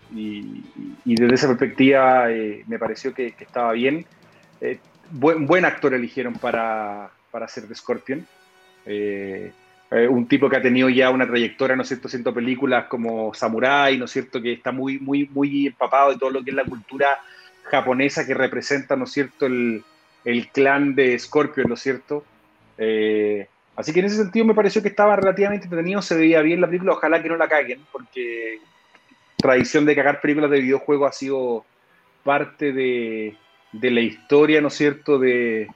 desde 1.05 1.35
esa 1.35 1.49
perspectiva 1.49 2.31
eh, 2.31 2.65
me 2.67 2.79
pareció 2.79 3.13
que, 3.15 3.35
estaba 3.39 3.73
bien. 3.73 4.07
Eh, 4.61 4.79
buen, 5.11 5.65
actor 5.65 5.95
eligieron 5.95 6.35
para, 6.35 7.11
para 7.31 7.47
hacer 7.47 7.69
de 7.69 7.75
Scorpion. 7.75 8.27
Eh, 9.91 10.09
un 10.09 10.27
tipo 10.27 10.49
que 10.49 10.57
ha 10.57 10.63
tenido 10.63 10.89
ya 10.89 11.11
una 11.11 11.27
trayectoria, 11.27 11.77
¿no 11.77 11.83
es 11.83 11.89
cierto?, 11.89 12.09
haciendo 12.09 12.35
películas 12.35 12.87
como 12.87 13.33
Samurai, 13.35 13.97
¿no 13.97 14.07
es 14.07 14.11
cierto?, 14.11 14.43
que 14.43 14.55
está 14.55 14.73
muy, 14.73 14.99
muy, 14.99 15.29
muy 15.33 15.69
empapado 15.69 16.11
de 16.11 16.19
todo 16.19 16.31
lo 16.31 16.43
que 16.43 16.51
es 16.51 16.57
la 16.57 16.65
cultura 16.65 17.07
japonesa 17.65 18.27
que 18.27 18.35
representa, 18.35 18.97
¿no 18.97 19.05
es 19.05 19.13
cierto?, 19.13 19.47
el, 19.47 19.85
el 20.25 20.49
clan 20.49 20.97
de 20.97 21.17
Scorpion, 21.17 21.69
¿no 21.69 21.75
es 21.75 21.81
cierto? 21.81 22.25
Eh, 22.79 23.47
Así 23.77 23.93
que 23.93 24.01
en 24.01 24.07
ese 24.07 24.17
sentido 24.17 24.47
me 24.47 24.55
pareció 24.55 24.83
que 24.83 24.89
estaba 24.89 25.17
relativamente 25.17 25.65
entretenido, 25.65 26.01
se 26.01 26.17
veía 26.17 26.41
bien 26.41 26.63
la 26.63 26.67
película, 26.67 26.95
ojalá 26.95 27.23
que 27.23 27.29
no 27.29 27.37
la 27.37 27.47
caguen, 27.47 27.81
porque 27.93 28.59
tradición 29.37 29.85
de 29.85 29.95
cagar 29.95 30.23
películas 30.23 30.51
de 30.51 30.61
videojuegos 30.61 31.11
ha 31.11 31.13
sido 31.13 31.65
parte 32.25 32.73
de, 32.73 33.37
la 33.73 34.01
historia, 34.01 34.63
¿no 34.63 34.69
es 34.69 34.75
cierto?, 34.75 35.19
de, 35.19 35.69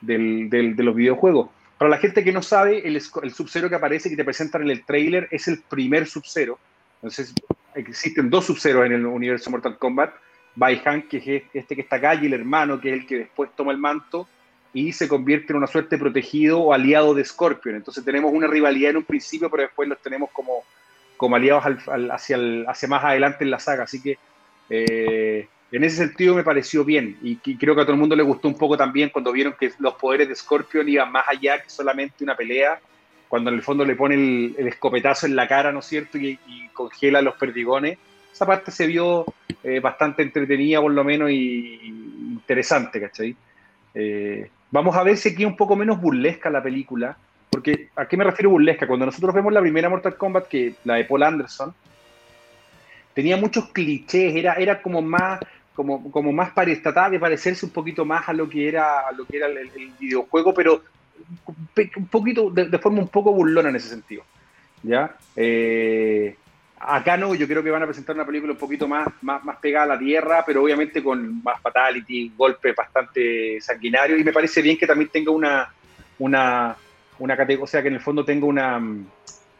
los 0.00 0.94
videojuegos. 0.94 1.50
Para 1.76 1.90
la 1.90 1.98
gente 1.98 2.22
que 2.22 2.32
no 2.32 2.42
sabe, 2.42 2.86
el, 2.86 2.94
el 2.96 3.32
Sub-Zero 3.32 3.68
que 3.68 3.74
aparece, 3.74 4.08
que 4.08 4.16
te 4.16 4.24
presentan 4.24 4.62
en 4.62 4.70
el 4.70 4.84
trailer, 4.84 5.28
es 5.32 5.48
el 5.48 5.60
primer 5.60 6.06
Sub-Zero. 6.06 6.58
Entonces, 6.96 7.34
existen 7.74 8.30
dos 8.30 8.46
Sub-Zero 8.46 8.84
en 8.84 8.92
el 8.92 9.06
universo 9.06 9.50
Mortal 9.50 9.78
Kombat. 9.78 10.14
Baihan, 10.54 11.02
que 11.02 11.18
es 11.18 11.42
este 11.52 11.74
que 11.74 11.82
está 11.82 11.96
acá, 11.96 12.14
y 12.14 12.26
el 12.26 12.34
hermano, 12.34 12.80
que 12.80 12.90
es 12.90 13.00
el 13.00 13.06
que 13.06 13.18
después 13.18 13.50
toma 13.56 13.72
el 13.72 13.78
manto 13.78 14.28
y 14.72 14.92
se 14.92 15.08
convierte 15.08 15.52
en 15.52 15.58
una 15.58 15.66
suerte 15.66 15.98
protegido 15.98 16.60
o 16.60 16.72
aliado 16.72 17.14
de 17.14 17.24
Scorpion. 17.24 17.76
Entonces 17.76 18.04
tenemos 18.04 18.32
una 18.32 18.46
rivalidad 18.46 18.90
en 18.90 18.98
un 18.98 19.04
principio, 19.04 19.50
pero 19.50 19.64
después 19.64 19.88
los 19.88 20.00
tenemos 20.00 20.30
como, 20.32 20.64
como 21.16 21.36
aliados 21.36 21.64
hacia, 22.12 22.38
hacia 22.66 22.88
más 22.88 23.04
adelante 23.04 23.44
en 23.44 23.50
la 23.50 23.58
saga. 23.58 23.84
Así 23.84 24.02
que 24.02 24.18
eh, 24.70 25.48
en 25.70 25.84
ese 25.84 25.96
sentido 25.96 26.34
me 26.34 26.44
pareció 26.44 26.84
bien 26.84 27.18
y, 27.22 27.36
creo 27.36 27.74
que 27.74 27.82
a 27.82 27.84
todo 27.84 27.92
el 27.92 28.00
mundo 28.00 28.16
le 28.16 28.22
gustó 28.22 28.48
un 28.48 28.56
poco 28.56 28.76
también 28.76 29.10
cuando 29.10 29.32
vieron 29.32 29.54
que 29.58 29.72
los 29.78 29.94
poderes 29.94 30.28
de 30.28 30.34
Scorpion 30.34 30.88
iban 30.88 31.12
más 31.12 31.24
allá 31.28 31.62
que 31.62 31.68
solamente 31.68 32.24
una 32.24 32.34
pelea, 32.34 32.80
cuando 33.28 33.50
en 33.50 33.56
el 33.56 33.62
fondo 33.62 33.84
le 33.84 33.94
pone 33.94 34.14
el, 34.14 34.66
escopetazo 34.66 35.26
en 35.26 35.36
la 35.36 35.46
cara, 35.46 35.70
¿no 35.70 35.80
es 35.80 35.86
cierto? 35.86 36.16
Y, 36.18 36.38
congela 36.72 37.20
los 37.20 37.34
perdigones. 37.34 37.98
Esa 38.32 38.46
parte 38.46 38.70
se 38.70 38.86
vio 38.86 39.26
eh, 39.64 39.80
bastante 39.80 40.22
entretenida 40.22 40.80
por 40.80 40.92
lo 40.92 41.02
menos 41.02 41.28
y, 41.30 41.80
interesante, 41.84 43.00
¿cachai? 43.00 43.34
Eh, 43.94 44.48
vamos 44.70 44.96
a 44.96 45.02
ver 45.02 45.16
si 45.16 45.30
aquí 45.30 45.42
es 45.42 45.48
un 45.48 45.56
poco 45.56 45.76
menos 45.76 46.00
burlesca 46.00 46.50
la 46.50 46.62
película, 46.62 47.16
porque 47.50 47.88
¿a 47.96 48.06
qué 48.06 48.16
me 48.16 48.24
refiero 48.24 48.50
burlesca? 48.50 48.86
Cuando 48.86 49.06
nosotros 49.06 49.34
vemos 49.34 49.52
la 49.52 49.60
primera 49.60 49.88
Mortal 49.88 50.16
Kombat, 50.16 50.48
que 50.48 50.74
la 50.84 50.94
de 50.94 51.04
Paul 51.04 51.22
Anderson, 51.22 51.74
tenía 53.14 53.36
muchos 53.36 53.68
clichés, 53.70 54.34
era, 54.36 54.54
era 54.54 54.80
como 54.82 55.02
más 55.02 55.40
como, 55.78 56.10
como 56.10 56.32
más 56.32 56.50
para 56.50 56.74
trataba 56.82 57.08
de 57.08 57.20
parecerse 57.20 57.64
un 57.64 57.70
poquito 57.70 58.04
más 58.04 58.28
a 58.28 58.32
lo 58.32 58.48
que 58.48 58.66
era, 58.66 59.12
lo 59.16 59.24
que 59.24 59.36
era 59.36 59.46
el, 59.46 59.70
videojuego, 60.00 60.52
pero 60.52 60.82
un 61.96 62.06
poquito, 62.08 62.50
de, 62.50 62.78
forma 62.78 62.98
un 62.98 63.06
poco 63.06 63.32
burlona 63.32 63.68
en 63.68 63.76
ese 63.76 63.90
sentido. 63.90 64.24
¿ya? 64.82 65.14
Eh, 65.36 66.34
acá 66.80 67.16
no, 67.16 67.34
yo 67.34 67.46
creo 67.46 67.62
que 67.62 67.70
van 67.70 67.82
a 67.82 67.86
presentar 67.86 68.14
una 68.14 68.26
película 68.26 68.52
un 68.52 68.58
poquito 68.58 68.86
más, 68.86 69.08
más, 69.22 69.44
más 69.44 69.56
pegada 69.58 69.84
a 69.84 69.96
la 69.96 69.98
tierra, 69.98 70.44
pero 70.46 70.62
obviamente 70.62 71.02
con 71.02 71.42
más 71.42 71.60
fatality, 71.60 72.32
golpes 72.36 72.74
bastante 72.74 73.60
sanguinarios, 73.60 74.20
y 74.20 74.24
me 74.24 74.32
parece 74.32 74.62
bien 74.62 74.78
que 74.78 74.86
también 74.86 75.10
tenga 75.10 75.30
una, 75.30 75.72
una, 76.18 76.76
una 77.18 77.36
categoría, 77.36 77.64
o 77.64 77.66
sea, 77.66 77.82
que 77.82 77.88
en 77.88 77.94
el 77.94 78.00
fondo 78.00 78.24
tenga 78.24 78.46
una, 78.46 78.80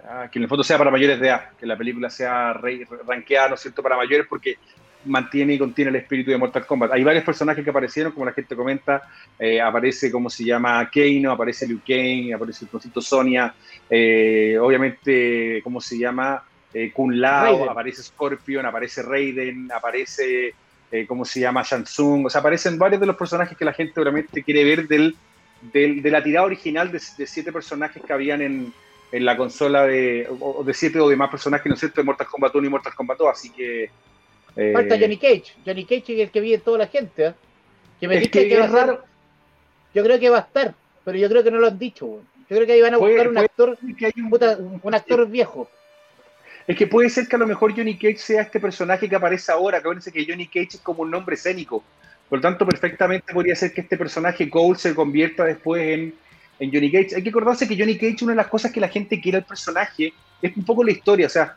ah, 0.05 0.29
que 0.31 0.39
en 0.39 0.45
el 0.45 0.49
fondo 0.49 0.63
sea 0.63 0.79
para 0.79 0.91
mayores 0.91 1.21
de 1.21 1.29
edad, 1.29 1.51
que 1.59 1.67
la 1.67 1.77
película 1.77 2.11
sea 2.11 2.53
ranqueada, 2.53 3.49
¿no 3.49 3.55
es 3.55 3.61
cierto?, 3.61 3.83
para 3.83 3.97
mayores, 3.97 4.27
porque 4.29 4.57
mantiene 5.05 5.55
y 5.55 5.59
contiene 5.59 5.91
el 5.91 5.97
espíritu 5.97 6.31
de 6.31 6.39
Mortal 6.39 6.67
Kombat. 6.67 6.93
Hay 6.93 7.05
varios 7.05 7.25
personajes 7.25 7.65
que 7.65 7.71
aparecieron, 7.71 8.13
como 8.13 8.27
la 8.27 8.33
gente 8.33 8.55
comenta, 8.55 9.03
eh, 9.39 9.61
aparece 9.61 10.11
como 10.11 10.29
se 10.29 10.45
llama 10.45 10.89
Keino, 10.91 11.31
aparece 11.33 11.67
Liu 11.67 11.81
Kang, 11.87 12.35
aparece 12.35 12.65
el 12.65 12.71
concepto 12.71 13.01
Sonia, 13.01 13.55
eh, 13.89 14.59
obviamente, 14.61 15.61
¿cómo 15.63 15.81
se 15.81 15.99
llama? 15.99 16.43
Eh, 16.75 16.93
Kun 16.93 17.21
Lao, 17.21 17.71
aparece 17.71 18.03
Scorpion, 18.03 18.67
aparece 18.67 19.03
Raiden, 19.03 19.71
aparece, 19.73 20.55
eh, 20.91 21.07
¿cómo 21.07 21.25
se 21.25 21.41
llama? 21.41 21.63
Shansung, 21.63 22.27
o 22.27 22.31
sea, 22.31 22.41
aparecen 22.41 22.79
varios 22.79 23.01
de 23.01 23.07
los 23.07 23.17
personajes 23.17 23.57
que 23.57 23.65
la 23.65 23.73
gente 23.73 24.01
obviamente 24.01 24.43
quiere 24.43 24.65
ver 24.65 24.87
del, 24.87 25.17
de 25.73 26.11
la 26.11 26.23
tirada 26.23 26.47
original 26.47 26.93
de, 26.93 27.01
siete 27.01 27.53
personajes 27.53 28.03
que 28.03 28.13
habían 28.13 28.43
en, 28.43 28.73
en 29.13 29.25
la 29.25 29.37
consola 29.37 29.87
de, 29.87 30.29
o, 30.41 30.63
de 30.63 30.75
siete 30.75 31.01
o 31.01 31.09
de 31.09 31.17
más 31.17 31.31
personajes, 31.31 31.67
¿no 31.67 31.75
es 31.75 31.81
cierto?, 31.81 32.01
de 32.01 32.05
Mortal 32.05 32.27
Kombat 32.27 32.55
1 32.55 32.67
y 32.67 32.71
Mortal 32.71 32.95
Kombat 32.95 33.19
2, 33.19 33.29
así 33.31 33.51
que 33.51 33.91
eh, 34.59 34.73
Falta 34.73 34.99
Johnny 34.99 35.17
Cage. 35.17 35.55
Johnny 35.65 35.85
Cage 35.85 36.15
es 36.15 36.21
el 36.21 36.31
que 36.31 36.41
vive 36.41 36.59
toda 36.59 36.79
la 36.79 36.89
gente. 36.89 37.27
¿eh? 37.27 37.35
Que 38.01 38.09
me 38.09 38.19
dice 38.19 38.31
que, 38.31 38.67
raro. 38.67 39.05
Yo 39.95 40.03
creo 40.03 40.19
que 40.19 40.31
va 40.31 40.39
a 40.39 40.41
estar, 40.41 40.75
pero 41.05 41.17
yo 41.17 41.29
creo 41.29 41.45
que 41.45 41.51
no 41.53 41.59
lo 41.59 41.69
han 41.69 41.79
dicho. 41.79 42.21
Yo 42.51 42.57
creo 42.57 42.67
que 42.67 42.73
ahí 42.73 42.81
van 42.81 42.95
a 42.95 42.99
buscar 42.99 43.29
un 43.29 43.39
actor, 43.39 43.79
un, 44.83 44.95
actor 44.95 45.29
viejo. 45.29 45.71
Es 46.69 46.77
que 46.77 46.87
puede 46.87 47.09
ser 47.09 47.27
que 47.27 47.35
a 47.35 47.39
lo 47.39 47.47
mejor 47.47 47.75
Johnny 47.75 47.97
Cage 47.97 48.19
sea 48.19 48.43
este 48.43 48.61
personaje 48.61 49.09
que 49.09 49.17
aparece 49.17 49.51
ahora. 49.51 49.79
Acuérdense 49.79 50.13
que 50.13 50.27
Johnny 50.29 50.47
Cage 50.47 50.75
es 50.75 50.81
como 50.81 51.03
un 51.03 51.11
nombre 51.11 51.35
escénico. 51.35 51.83
Por 52.29 52.39
lo 52.39 52.43
tanto, 52.43 52.67
perfectamente 52.67 53.33
podría 53.33 53.57
ser 53.57 53.73
que 53.73 53.81
este 53.81 53.97
personaje 53.97 54.51
Cole 54.51 54.79
se 54.79 54.95
convierta 54.95 55.45
después 55.45 55.83
en, 55.83 56.15
Johnny 56.61 56.93
Cage. 56.93 57.17
Hay 57.17 57.23
que 57.23 57.31
acordarse 57.31 57.67
que 57.67 57.77
Johnny 57.77 57.97
Cage, 57.97 58.23
una 58.23 58.33
de 58.33 58.37
las 58.37 58.49
cosas 58.49 58.71
que 58.71 58.81
la 58.81 58.89
gente 58.89 59.19
quiere 59.19 59.39
al 59.39 59.47
personaje, 59.47 60.13
es 60.43 60.57
un 60.57 60.65
poco 60.65 60.85
la 60.85 60.93
historia. 60.93 61.27
O 61.27 61.31
sea, 61.31 61.57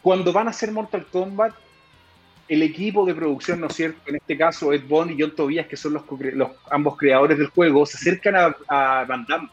cuando 0.00 0.32
van 0.32 0.46
a 0.46 0.50
hacer 0.50 0.70
Mortal 0.70 1.06
Kombat, 1.10 1.54
el 2.46 2.62
equipo 2.62 3.04
de 3.04 3.14
producción, 3.14 3.60
¿no 3.60 3.66
es 3.66 3.74
cierto? 3.74 3.98
En 4.06 4.16
este 4.16 4.36
caso, 4.36 4.72
Ed 4.72 4.84
Bond 4.86 5.10
y 5.10 5.20
John 5.20 5.34
Tobias, 5.34 5.66
que 5.66 5.76
son 5.76 5.94
los, 5.94 6.04
los 6.34 6.50
ambos 6.70 6.96
creadores 6.96 7.36
del 7.36 7.48
juego, 7.48 7.84
se 7.84 7.96
acercan 7.96 8.36
a, 8.68 9.04
Van 9.08 9.26
Damme. 9.28 9.48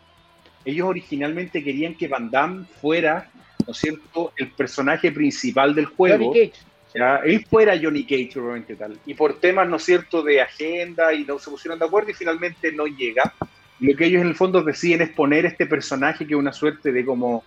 Ellos 0.66 0.88
originalmente 0.88 1.64
querían 1.64 1.96
que 1.96 2.08
Van 2.08 2.30
Damme 2.30 2.66
fuera, 2.80 3.32
¿no 3.66 3.72
es 3.72 3.78
cierto?, 3.78 4.34
el 4.38 4.52
personaje 4.52 5.12
principal 5.12 5.74
del 5.76 5.86
juego. 5.86 6.26
Johnny 6.26 6.50
Cage. 6.50 6.64
¿ya? 6.96 7.18
Él 7.18 7.46
fuera 7.50 7.80
Johnny 7.82 8.04
Cage, 8.04 8.40
obviamente 8.40 8.76
tal. 8.76 9.00
Y 9.06 9.14
por 9.14 9.40
temas, 9.40 9.68
¿no 9.68 9.78
es 9.78 9.84
cierto?, 9.84 10.22
de 10.24 10.42
agenda 10.42 11.14
y 11.14 11.24
no 11.24 11.40
se 11.40 11.50
pusieron 11.50 11.80
de 11.80 11.86
acuerdo 11.86 12.12
y 12.12 12.14
finalmente 12.14 12.72
no 12.72 12.86
llega. 12.86 13.34
Lo 13.80 13.96
que 13.96 14.06
ellos 14.06 14.22
en 14.22 14.28
el 14.28 14.36
fondo 14.36 14.62
deciden 14.62 15.02
es 15.02 15.10
poner 15.10 15.46
este 15.46 15.66
personaje 15.66 16.28
que 16.28 16.34
es 16.34 16.40
una 16.40 16.54
suerte 16.54 16.92
de 16.92 17.04
como 17.04 17.44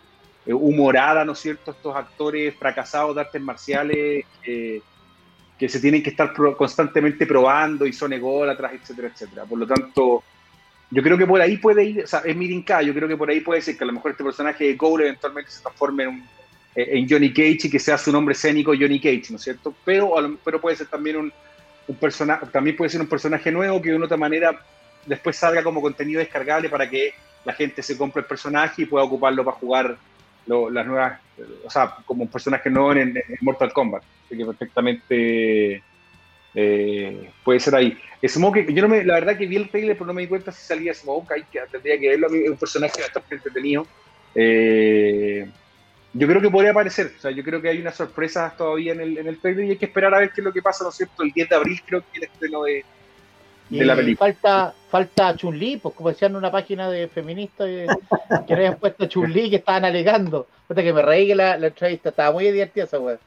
eh, 0.47 0.53
humorada, 0.53 1.25
¿no 1.25 1.33
es 1.33 1.39
cierto?, 1.39 1.71
estos 1.71 1.95
actores 1.95 2.55
fracasados 2.57 3.15
de 3.15 3.21
artes 3.21 3.43
marciales. 3.43 4.25
Eh, 4.47 4.81
que 5.59 5.69
se 5.69 5.81
tienen 5.81 6.03
que 6.03 6.11
estar 6.11 6.33
constantemente 6.57 7.27
probando 7.27 7.87
y 7.87 7.93
son 7.93 8.13
ególatras, 8.13 8.73
etcétera, 8.73 9.09
etcétera. 9.09 9.45
Por 9.45 9.59
lo 9.59 9.67
tanto, 9.67 10.25
yo 10.95 11.03
creo 11.03 11.19
que 11.19 11.27
por 11.27 11.41
ahí 11.41 11.57
puede 11.57 11.85
ir, 11.85 12.05
o 12.05 12.07
sea, 12.07 12.21
es 12.25 12.37
Mirinka, 12.37 12.81
yo 12.83 12.95
creo 12.95 13.09
que 13.09 13.17
por 13.17 13.29
ahí 13.29 13.41
puede 13.41 13.61
ser 13.61 13.77
que 13.77 13.83
a 13.83 13.87
lo 13.87 13.93
mejor 13.93 14.13
este 14.13 14.23
personaje 14.23 14.65
de 14.65 14.77
Cole 14.77 15.09
eventualmente 15.09 15.51
se 15.51 15.61
transforme 15.61 16.05
en, 16.05 16.25
en 16.77 17.09
Johnny 17.09 17.33
Cage 17.33 17.67
y 17.67 17.71
que 17.71 17.79
sea 17.81 17.99
su 17.99 18.13
nombre 18.13 18.33
escénico 18.33 18.73
Johnny 18.79 19.01
Cage, 19.01 19.25
¿no 19.31 19.37
es 19.37 19.43
cierto? 19.43 19.75
Pero, 19.85 20.15
pero 20.45 20.61
puede 20.61 20.77
ser 20.77 20.87
también 20.87 21.17
un, 21.17 21.33
un 21.89 21.97
personaje, 21.97 22.47
también 22.53 22.77
puede 22.77 22.91
ser 22.91 23.01
un 23.01 23.09
personaje 23.09 23.51
nuevo 23.51 23.83
que 23.83 23.91
de 23.91 23.97
una 23.97 24.07
otra 24.07 24.17
manera 24.17 24.59
después 25.05 25.37
salga 25.37 25.63
como 25.63 25.83
contenido 25.83 26.21
descargable 26.21 26.69
para 26.69 26.89
que 26.89 27.13
la 27.45 27.53
gente 27.53 27.83
se 27.83 27.99
compre 27.99 28.21
el 28.21 28.27
personaje 28.27 28.83
y 28.83 28.87
pueda 28.87 29.05
ocuparlo 29.05 29.45
para 29.45 29.57
jugar 29.57 29.97
las 30.47 30.87
nuevas, 30.87 31.21
o 31.65 31.71
sea, 31.71 31.95
como 32.05 32.23
un 32.23 32.29
personaje 32.29 32.71
nuevo 32.71 32.93
en, 32.93 33.19
Mortal 33.41 33.73
Kombat. 33.73 34.03
Así 34.27 34.37
que 34.37 34.45
perfectamente 34.45 35.83
eh, 36.55 37.31
puede 37.43 37.61
ser 37.61 37.75
ahí. 37.75 37.97
Smoke, 38.27 38.73
yo 38.73 38.83
no 38.83 38.89
me, 38.89 39.05
la 39.05 39.15
verdad 39.15 39.37
que 39.37 39.47
vi 39.47 39.57
el 39.57 39.69
trailer, 39.69 39.97
pero 39.97 40.07
no 40.07 40.15
me 40.15 40.23
di 40.23 40.29
cuenta 40.29 40.53
si 40.53 40.65
salía 40.65 40.95
Smoke, 40.95 41.33
ahí 41.33 41.45
que 41.51 41.61
tendría 41.71 41.99
que 41.99 42.09
verlo, 42.09 42.29
es 42.29 42.51
un 42.51 42.57
personaje 42.57 43.01
bastante 43.01 43.35
entretenido. 43.35 43.87
Eh, 44.35 45.47
yo 46.13 46.29
creo 46.29 46.41
que 46.41 46.51
podría 46.51 46.71
aparecer, 46.71 47.13
o 47.19 47.21
sea, 47.21 47.33
yo 47.33 47.43
creo 47.43 47.61
que 47.61 47.69
hay 47.69 47.81
unas 47.81 47.97
sorpresas 47.97 48.57
todavía 48.57 48.93
en 48.93 49.01
el, 49.01 49.19
en 49.19 49.27
el 49.27 49.39
trailer 49.41 49.65
y 49.65 49.71
hay 49.71 49.77
que 49.77 49.87
esperar 49.87 50.15
a 50.15 50.21
ver 50.21 50.31
qué 50.31 50.41
es 50.41 50.45
lo 50.45 50.53
que 50.53 50.63
pasa, 50.63 50.85
¿no 50.85 50.91
es 50.91 50.97
cierto? 50.97 51.23
El 51.23 51.33
10 51.33 51.49
de 51.49 51.57
abril 51.57 51.81
creo 51.85 52.01
que 52.01 52.07
es 52.13 52.17
el 52.19 52.23
estreno 52.25 52.63
de, 52.63 52.85
de 53.69 53.85
la 53.85 53.97
película. 53.97 54.33
Falta, 54.33 54.75
falta 54.89 55.37
Chun-Li, 55.37 55.79
pues 55.79 55.95
como 55.95 56.11
decían 56.11 56.33
en 56.33 56.37
una 56.37 56.53
página 56.53 56.89
de 56.89 57.09
feministas 57.09 57.67
eh, 57.69 57.87
que 58.47 58.55
habían 58.55 58.77
puesto 58.77 59.07
Chun-Li 59.07 59.51
que 59.51 59.57
estaban 59.57 59.85
alegando. 59.85 60.47
que 60.75 60.93
me 60.93 61.03
reí 61.03 61.27
que 61.27 61.35
la, 61.35 61.57
entrevista 61.57 62.11
estaba 62.11 62.33
muy 62.33 62.45
divertida 62.51 62.85
esa 62.85 63.01
weá. 63.01 63.19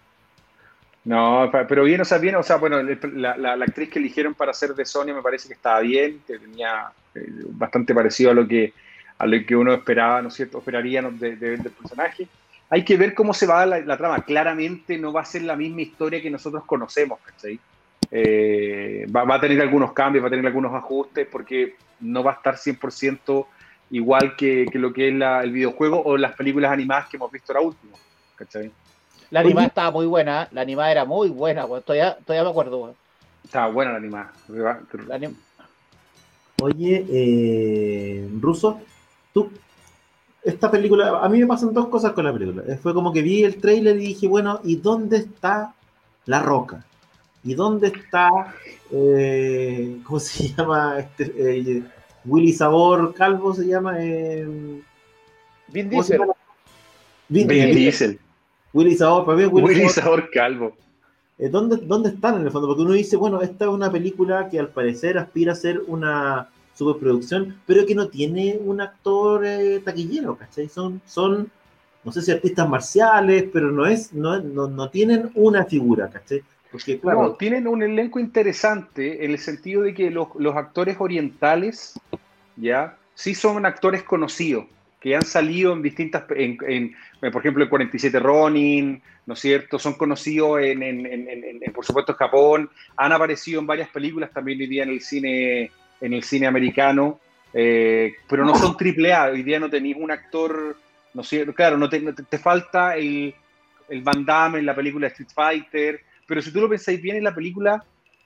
No, 1.07 1.49
pero 1.69 1.85
bien, 1.85 2.01
o 2.01 2.05
sea, 2.05 2.17
bien, 2.17 2.35
o 2.35 2.43
sea, 2.43 2.57
bueno, 2.57 2.83
la, 2.83 3.37
la, 3.37 3.53
actriz 3.53 3.89
que 3.89 3.97
eligieron 3.97 4.33
para 4.33 4.53
ser 4.53 4.75
de 4.75 4.83
Sonia 4.83 5.13
me 5.13 5.21
parece 5.21 5.47
que 5.47 5.53
estaba 5.53 5.79
bien, 5.79 6.19
que 6.27 6.37
tenía 6.37 6.91
eh, 7.15 7.21
bastante 7.51 7.95
parecido 7.95 8.31
a 8.31 8.33
lo 8.33 8.45
que 8.45 8.73
a 9.17 9.25
lo 9.25 9.45
que 9.45 9.55
uno 9.55 9.73
esperaba, 9.73 10.21
¿no 10.21 10.27
es 10.27 10.33
cierto? 10.33 10.57
Esperaría 10.57 11.01
de, 11.01 11.37
del 11.37 11.61
personaje. 11.61 12.27
Hay 12.69 12.83
que 12.83 12.97
ver 12.97 13.13
cómo 13.13 13.33
se 13.33 13.47
va 13.47 13.65
la, 13.65 13.79
la, 13.79 13.95
trama. 13.95 14.21
Claramente 14.25 14.97
no 14.97 15.13
va 15.13 15.21
a 15.21 15.25
ser 15.25 15.43
la 15.43 15.55
misma 15.55 15.81
historia 15.81 16.21
que 16.21 16.29
nosotros 16.29 16.65
conocemos, 16.65 17.19
¿cachai? 17.21 17.57
Eh, 18.11 19.07
va, 19.09 19.33
a 19.33 19.39
tener 19.39 19.61
algunos 19.61 19.93
cambios, 19.93 20.25
va 20.25 20.27
a 20.27 20.31
tener 20.31 20.45
algunos 20.45 20.73
ajustes, 20.73 21.25
porque 21.31 21.77
no 22.01 22.21
va 22.21 22.31
a 22.31 22.35
estar 22.35 22.55
100% 22.55 23.45
igual 23.91 24.35
que, 24.35 24.65
lo 24.73 24.91
que 24.91 25.07
es 25.07 25.13
el 25.13 25.51
videojuego 25.51 26.03
o 26.03 26.17
las 26.17 26.35
películas 26.35 26.69
animadas 26.73 27.07
que 27.07 27.15
hemos 27.15 27.31
visto 27.31 27.53
ahora 27.53 27.65
último. 27.65 27.97
La 29.29 29.41
animada 29.41 29.67
estaba 29.67 29.91
muy 29.91 30.05
buena, 30.05 30.47
la 30.51 30.61
animada 30.61 30.91
era 30.91 31.05
muy 31.05 31.29
buena, 31.29 31.65
todavía, 31.65 32.17
todavía 32.25 32.43
me 32.43 32.49
acuerdo. 32.49 32.95
Estaba 33.43 33.71
buena 33.71 33.91
la 33.91 33.97
animada. 33.97 34.31
Oye, 36.61 37.05
eh, 37.09 38.29
Ruso, 38.39 38.79
tú, 39.33 39.51
esta 40.43 40.71
película, 40.71 41.19
a 41.19 41.29
mí 41.29 41.39
me 41.39 41.45
pasan 41.45 41.73
dos 41.73 41.87
cosas 41.87 42.13
con 42.13 42.25
la 42.25 42.33
película. 42.33 42.63
Fue 42.81 42.93
como 42.93 43.11
que 43.11 43.21
vi 43.21 43.43
el 43.43 43.57
trailer 43.57 43.97
y 43.97 44.07
dije, 44.07 44.27
bueno, 44.27 44.61
¿y 44.63 44.77
dónde 44.77 45.17
está 45.17 45.73
la 46.25 46.41
roca? 46.41 46.83
¿Y 47.43 47.53
dónde 47.53 47.87
está, 47.89 48.55
eh, 48.91 49.99
cómo 50.03 50.19
se 50.19 50.47
llama, 50.55 50.99
este, 50.99 51.33
eh, 51.37 51.83
Willy 52.25 52.53
Sabor 52.53 53.13
Calvo 53.13 53.53
se 53.53 53.67
llama? 53.67 53.97
Eh, 53.99 54.81
Vin 55.67 55.89
¿Cómo 55.89 56.03
se 56.03 56.13
Diesel. 56.13 56.19
llama? 56.19 56.33
Vin 57.29 57.47
Vin 57.47 57.75
Diesel. 57.75 58.19
Willy 58.77 58.95
Sabor, 58.95 59.25
para 59.25 59.37
mí 59.37 59.43
es 59.43 59.49
Willy 59.51 59.67
Willy 59.67 59.89
Sabor. 59.89 60.19
Sabor 60.19 60.29
Calvo. 60.31 60.77
Eh, 61.39 61.49
¿dónde, 61.49 61.77
¿Dónde 61.77 62.09
están 62.09 62.35
en 62.35 62.43
el 62.43 62.51
fondo? 62.51 62.67
Porque 62.67 62.83
uno 62.83 62.93
dice, 62.93 63.17
bueno, 63.17 63.41
esta 63.41 63.65
es 63.65 63.71
una 63.71 63.91
película 63.91 64.49
que 64.49 64.59
al 64.59 64.69
parecer 64.69 65.17
aspira 65.17 65.53
a 65.53 65.55
ser 65.55 65.81
una 65.87 66.49
superproducción, 66.75 67.59
pero 67.65 67.87
que 67.87 67.95
no 67.95 68.07
tiene 68.07 68.59
un 68.63 68.79
actor 68.79 69.43
eh, 69.45 69.81
taquillero, 69.83 70.37
¿cachai? 70.37 70.69
Son, 70.69 71.01
son, 71.07 71.49
no 72.03 72.11
sé 72.11 72.21
si 72.21 72.31
artistas 72.31 72.69
marciales, 72.69 73.45
pero 73.51 73.71
no 73.71 73.87
es, 73.87 74.13
no, 74.13 74.39
no, 74.39 74.67
no 74.67 74.89
tienen 74.91 75.31
una 75.33 75.65
figura, 75.65 76.09
¿cachai? 76.09 76.43
Porque, 76.71 76.99
claro, 76.99 77.23
No, 77.23 77.31
tienen 77.31 77.67
un 77.67 77.81
elenco 77.81 78.19
interesante 78.19 79.25
en 79.25 79.31
el 79.31 79.39
sentido 79.39 79.81
de 79.81 79.95
que 79.95 80.11
los, 80.11 80.27
los 80.37 80.55
actores 80.55 80.97
orientales, 80.99 81.99
ya, 82.55 82.95
sí 83.15 83.33
son 83.33 83.65
actores 83.65 84.03
conocidos, 84.03 84.65
que 84.99 85.15
han 85.15 85.23
salido 85.25 85.73
en 85.73 85.81
distintas, 85.81 86.23
eh, 86.35 86.57
por 87.31 87.41
ejemplo, 87.41 87.63
en 87.63 87.69
47 87.69 88.19
Ronin, 88.19 89.01
¿no 89.25 89.33
es 89.33 89.39
cierto? 89.39 89.77
Son 89.77 89.93
conocidos 89.93 90.59
en, 90.61 91.41
por 91.73 91.85
supuesto, 91.85 92.13
Japón, 92.15 92.69
han 92.95 93.11
aparecido 93.11 93.59
en 93.59 93.67
varias 93.67 93.89
películas 93.89 94.31
también 94.33 94.59
hoy 94.59 94.67
día 94.67 94.83
en 94.83 94.89
el 94.89 95.01
cine, 95.01 95.71
en 96.01 96.13
el 96.13 96.23
cine 96.23 96.47
americano, 96.47 97.19
eh, 97.53 98.13
pero 98.27 98.43
no 98.43 98.55
son 98.55 98.75
triple 98.75 99.13
A, 99.13 99.25
hoy 99.25 99.43
día 99.43 99.59
no 99.59 99.69
tenéis 99.69 99.95
un 99.99 100.11
actor, 100.11 100.75
¿no 101.13 101.21
es 101.21 101.27
cierto? 101.27 101.53
Claro, 101.53 101.77
no 101.77 101.89
te, 101.89 101.99
te- 102.13 102.37
falta 102.39 102.95
el, 102.95 103.33
el 103.89 104.01
Van 104.01 104.25
Damme 104.25 104.59
en 104.59 104.65
la 104.65 104.75
película 104.75 105.07
Street 105.07 105.29
Fighter, 105.33 106.01
pero 106.25 106.41
si 106.41 106.51
tú 106.51 106.59
lo 106.61 106.69
pensáis 106.69 107.01
bien 107.01 107.17
en 107.17 107.23
la 107.23 107.35
película, 107.35 107.83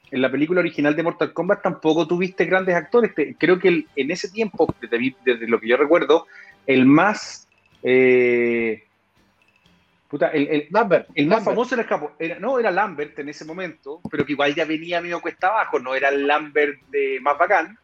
en 0.09 0.21
la 0.21 0.31
película 0.31 0.59
original 0.59 0.95
de 0.95 1.03
Mortal 1.03 1.31
Kombat 1.33 1.61
tampoco 1.61 2.05
tuviste 2.07 2.45
grandes 2.45 2.75
actores. 2.75 3.11
Creo 3.37 3.57
que 3.59 3.67
el- 3.69 3.87
en 3.95 4.11
ese 4.11 4.29
tiempo, 4.29 4.73
desde, 4.81 5.15
desde 5.23 5.47
lo 5.47 5.59
que 5.59 5.69
yo 5.69 5.77
recuerdo, 5.77 6.27
el 6.67 6.85
más 6.85 7.47
eh, 7.83 8.83
puta, 10.07 10.27
el, 10.29 10.47
el- 10.47 10.67
Lambert. 10.71 11.07
el 11.15 11.25
más 11.27 11.37
Lambert. 11.37 11.55
famoso 11.55 11.75
era, 11.75 11.83
el 11.83 11.89
Capo- 11.89 12.11
era- 12.19 12.39
no 12.39 12.59
era 12.59 12.69
Lambert 12.71 13.17
en 13.19 13.29
ese 13.29 13.45
momento, 13.45 14.01
pero 14.09 14.25
que 14.25 14.33
igual 14.33 14.53
ya 14.53 14.65
venía 14.65 15.01
medio 15.01 15.21
cuesta 15.21 15.47
abajo, 15.47 15.79
no 15.79 15.95
era 15.95 16.09
el 16.09 16.27
Lambert 16.27 16.79
de 16.89 17.19
más 17.21 17.37
bacán. 17.37 17.77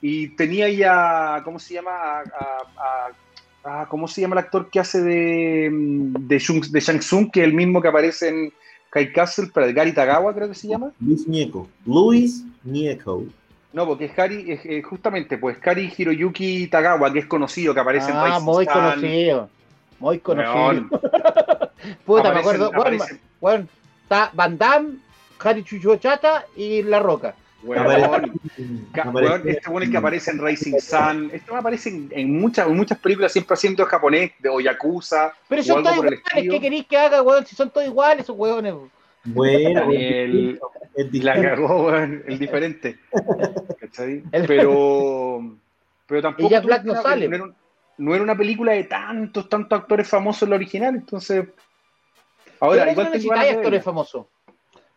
Y 0.00 0.28
tenía 0.36 0.68
ya, 0.68 1.40
¿cómo 1.44 1.58
se 1.58 1.74
llama? 1.74 1.90
A- 1.92 2.20
a- 2.20 3.10
a- 3.64 3.80
a- 3.82 3.86
¿Cómo 3.86 4.06
se 4.06 4.20
llama 4.20 4.34
el 4.34 4.44
actor 4.44 4.68
que 4.70 4.78
hace 4.80 5.00
de, 5.00 5.70
de, 5.72 6.36
Shung- 6.36 6.68
de 6.68 6.80
Shang 6.80 6.98
Tsung, 6.98 7.30
que 7.30 7.40
es 7.40 7.46
el 7.46 7.54
mismo 7.54 7.80
que 7.80 7.88
aparece 7.88 8.28
en 8.28 8.52
Kai 8.90 9.10
Castle, 9.10 9.48
pero 9.54 9.64
el 9.66 9.72
Gary 9.72 9.92
Tagawa 9.92 10.34
creo 10.34 10.48
que 10.48 10.54
se 10.54 10.68
llama? 10.68 10.92
Luis 11.00 11.26
Nieco. 11.26 11.66
Luis 11.86 12.44
Nieco. 12.62 13.24
No, 13.74 13.86
porque 13.88 14.04
es 14.04 14.14
eh, 14.16 14.82
justamente, 14.82 15.36
pues 15.36 15.60
Gary 15.60 15.92
Hiroyuki 15.98 16.68
Tagawa, 16.68 17.12
que 17.12 17.18
es 17.18 17.26
conocido, 17.26 17.74
que 17.74 17.80
aparece 17.80 18.12
en 18.12 18.16
Ah, 18.16 18.38
muy 18.38 18.64
conocido. 18.66 19.50
Muy 19.98 20.20
conocido. 20.20 20.88
Puta, 22.06 22.32
me 22.32 22.38
acuerdo. 22.38 22.70
Bueno, 22.70 23.04
bueno, 23.40 23.66
está 24.04 24.30
Van 24.32 24.56
Damme, 24.56 24.98
Harry 25.40 25.64
Chuchochata 25.64 26.46
y 26.54 26.84
La 26.84 27.00
Roca. 27.00 27.34
weón, 27.64 28.38
este 29.44 29.68
bueno 29.68 29.84
es 29.84 29.90
que 29.90 29.96
aparece 29.96 30.30
en 30.30 30.38
Rising 30.38 30.78
Sun. 30.78 31.30
Este 31.32 31.50
weón 31.50 31.58
aparece 31.58 31.88
en, 31.88 32.12
en 32.12 32.38
muchas, 32.40 32.68
en 32.68 32.76
muchas 32.76 32.98
películas, 32.98 33.32
siempre 33.32 33.54
haciendo 33.54 33.84
japonés, 33.86 34.30
de 34.38 34.50
o 34.50 34.60
Yakuza, 34.60 35.32
Pero 35.48 35.64
son 35.64 35.82
todos 35.82 35.96
iguales. 35.96 36.20
¿Qué 36.32 36.60
queréis 36.60 36.86
que 36.86 36.96
haga, 36.96 37.22
weón? 37.22 37.44
Si 37.44 37.56
son 37.56 37.70
todos 37.70 37.88
iguales, 37.88 38.22
esos 38.22 38.36
weones. 38.38 38.72
Bueno, 39.24 39.80
Daniel, 39.80 40.60
es 40.94 41.24
La 41.24 41.40
cagó, 41.40 41.94
el 41.94 42.38
diferente. 42.38 42.98
¿Cachai? 43.78 44.22
El- 44.32 44.46
Pero, 44.46 45.40
pero 46.06 46.22
tampoco. 46.22 46.60
Black 46.62 46.84
no 46.84 47.00
sale. 47.00 47.28
No 47.28 47.34
era, 47.36 47.44
un- 47.44 47.56
no 47.98 48.14
era 48.14 48.22
una 48.24 48.36
película 48.36 48.72
de 48.72 48.84
tantos, 48.84 49.48
tantos 49.48 49.80
actores 49.80 50.08
famosos 50.08 50.42
en 50.42 50.50
la 50.50 50.56
original, 50.56 50.94
entonces. 50.94 51.46
Ahora, 52.60 52.90
igual 52.90 53.12
que 53.12 53.18
tengo 53.18 53.32
actores 53.34 53.84
famosos. 53.84 54.26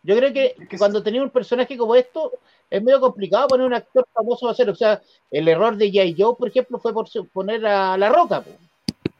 Yo 0.02 0.16
creo 0.16 0.32
que 0.32 0.54
Es 0.58 0.68
que 0.68 0.78
cuando 0.78 1.02
tenéis 1.02 1.24
un 1.24 1.30
personaje 1.30 1.76
como 1.76 1.94
esto, 1.94 2.32
es 2.70 2.82
medio 2.82 3.00
complicado 3.00 3.48
poner 3.48 3.66
un 3.66 3.74
actor 3.74 4.06
famoso 4.12 4.48
a 4.48 4.52
hacer. 4.52 4.70
O 4.70 4.74
sea, 4.74 5.00
el 5.30 5.48
error 5.48 5.76
de 5.76 5.90
J. 5.90 6.14
Joe, 6.16 6.36
por 6.38 6.48
ejemplo, 6.48 6.78
fue 6.78 6.92
por 6.92 7.06
poner 7.32 7.66
a 7.66 7.96
La 7.96 8.08
Roca. 8.08 8.40
po. 8.42 8.50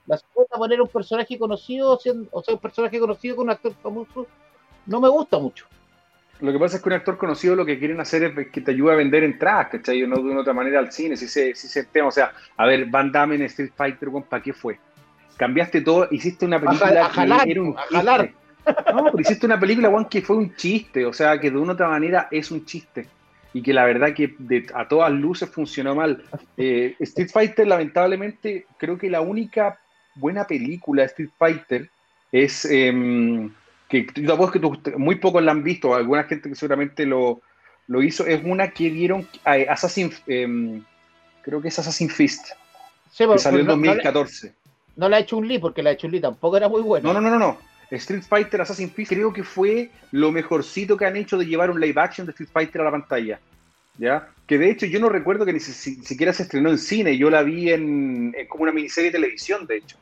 La 0.06 0.16
segunda, 0.16 0.56
poner 0.56 0.80
un 0.80 0.88
personaje 0.88 1.38
conocido, 1.38 1.92
o 1.92 1.98
sea, 1.98 2.14
un 2.54 2.60
personaje 2.60 2.98
conocido 2.98 3.36
con 3.36 3.46
un 3.46 3.50
actor 3.50 3.74
famoso, 3.82 4.26
no 4.88 5.00
me 5.00 5.08
gusta 5.08 5.38
mucho. 5.38 5.66
Lo 6.40 6.52
que 6.52 6.58
pasa 6.58 6.76
es 6.76 6.82
que 6.82 6.88
un 6.88 6.92
actor 6.94 7.18
conocido 7.18 7.56
lo 7.56 7.66
que 7.66 7.78
quieren 7.78 7.98
hacer 8.00 8.22
es 8.22 8.48
que 8.48 8.60
te 8.60 8.70
ayude 8.70 8.92
a 8.92 8.96
vender 8.96 9.24
entradas, 9.24 9.68
¿cachai? 9.70 10.06
No 10.06 10.16
de 10.16 10.22
una 10.22 10.40
otra 10.40 10.52
manera 10.52 10.78
al 10.78 10.92
cine, 10.92 11.16
si 11.16 11.26
se, 11.26 11.54
si 11.54 11.66
se 11.66 11.84
tema. 11.84 12.08
O 12.08 12.12
sea, 12.12 12.32
a 12.56 12.64
ver, 12.66 12.86
Van 12.86 13.10
Damme 13.10 13.34
en 13.34 13.42
Street 13.42 13.72
Fighter, 13.76 14.08
¿para 14.28 14.42
qué 14.42 14.52
fue? 14.52 14.78
Cambiaste 15.36 15.80
todo, 15.80 16.06
hiciste 16.10 16.44
una 16.46 16.60
película 16.60 17.06
a 17.06 17.08
que 17.08 17.14
jalar, 17.14 17.48
era 17.48 17.62
un 17.62 17.76
a 17.76 17.82
jalar. 17.90 18.30
No, 18.94 19.04
pero 19.04 19.20
hiciste 19.20 19.46
una 19.46 19.58
película, 19.58 19.88
Juan, 19.88 20.04
que 20.06 20.22
fue 20.22 20.36
un 20.36 20.54
chiste, 20.54 21.06
o 21.06 21.12
sea, 21.12 21.40
que 21.40 21.50
de 21.50 21.56
una 21.58 21.72
otra 21.72 21.88
manera 21.88 22.28
es 22.30 22.50
un 22.50 22.64
chiste. 22.64 23.06
Y 23.52 23.62
que 23.62 23.72
la 23.72 23.84
verdad 23.86 24.12
que 24.14 24.34
de- 24.38 24.66
a 24.74 24.86
todas 24.86 25.10
luces 25.10 25.48
funcionó 25.50 25.94
mal. 25.94 26.22
Eh, 26.56 26.94
Street 27.00 27.30
Fighter, 27.32 27.66
lamentablemente, 27.66 28.66
creo 28.76 28.98
que 28.98 29.08
la 29.10 29.22
única 29.22 29.78
buena 30.14 30.46
película 30.46 31.02
de 31.02 31.06
Street 31.06 31.30
Fighter 31.38 31.90
es 32.30 32.64
em, 32.66 33.50
que 33.88 34.06
yo 34.16 34.34
apuesto 34.34 34.52
que 34.52 34.60
tú- 34.60 34.98
muy 34.98 35.16
pocos 35.16 35.42
la 35.42 35.52
han 35.52 35.62
visto, 35.62 35.94
alguna 35.94 36.24
gente 36.24 36.48
que 36.48 36.54
seguramente 36.54 37.06
lo, 37.06 37.40
lo 37.86 38.02
hizo, 38.02 38.26
es 38.26 38.40
una 38.44 38.68
que 38.70 38.90
dieron 38.90 39.26
a 39.44 39.54
Assassin, 39.72 40.12
em, 40.26 40.82
creo 41.42 41.60
que 41.62 41.68
es 41.68 41.78
Assassin 41.78 42.10
Fist, 42.10 42.48
Sí, 43.10 43.24
que 43.24 43.26
pues, 43.26 43.42
salió 43.42 43.60
en 43.60 43.66
no, 43.66 43.76
no 43.76 43.82
le- 43.82 43.88
2014. 43.88 44.52
no 44.96 45.08
la 45.08 45.16
ha 45.16 45.20
hecho 45.20 45.36
un 45.38 45.48
Lee, 45.48 45.58
porque 45.58 45.82
la 45.82 45.90
de 45.90 45.96
Chun-Li 45.96 46.20
tampoco 46.20 46.56
era 46.56 46.68
muy 46.68 46.82
buena. 46.82 47.06
No, 47.12 47.14
no, 47.14 47.20
no, 47.20 47.30
no, 47.30 47.38
no. 47.38 47.58
Street 47.90 48.22
Fighter 48.22 48.60
Assassin's 48.60 48.92
Creed 48.92 49.08
creo 49.08 49.32
que 49.32 49.42
fue 49.42 49.90
lo 50.12 50.30
mejorcito 50.30 50.96
que 50.96 51.06
han 51.06 51.16
hecho 51.16 51.38
de 51.38 51.46
llevar 51.46 51.70
un 51.70 51.80
live 51.80 51.98
action 51.98 52.26
de 52.26 52.32
Street 52.32 52.50
Fighter 52.52 52.82
a 52.82 52.84
la 52.84 52.90
pantalla. 52.90 53.40
¿Ya? 53.96 54.28
Que 54.46 54.58
de 54.58 54.70
hecho 54.70 54.84
yo 54.86 55.00
no 55.00 55.08
recuerdo 55.08 55.44
que 55.46 55.52
ni 55.54 55.58
si- 55.60 55.72
si- 55.72 56.04
siquiera 56.04 56.32
se 56.34 56.42
estrenó 56.44 56.68
en 56.70 56.78
cine, 56.78 57.16
yo 57.16 57.30
la 57.30 57.42
vi 57.42 57.72
en, 57.72 58.34
en 58.36 58.46
como 58.46 58.64
una 58.64 58.72
miniserie 58.72 59.10
de 59.10 59.18
televisión, 59.18 59.66
de 59.66 59.76
hecho. 59.78 59.96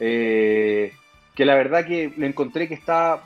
Eh, 0.00 0.92
que 1.38 1.44
la 1.44 1.54
verdad 1.54 1.86
que 1.86 2.12
le 2.16 2.26
encontré 2.26 2.66
que 2.66 2.74
está 2.74 3.22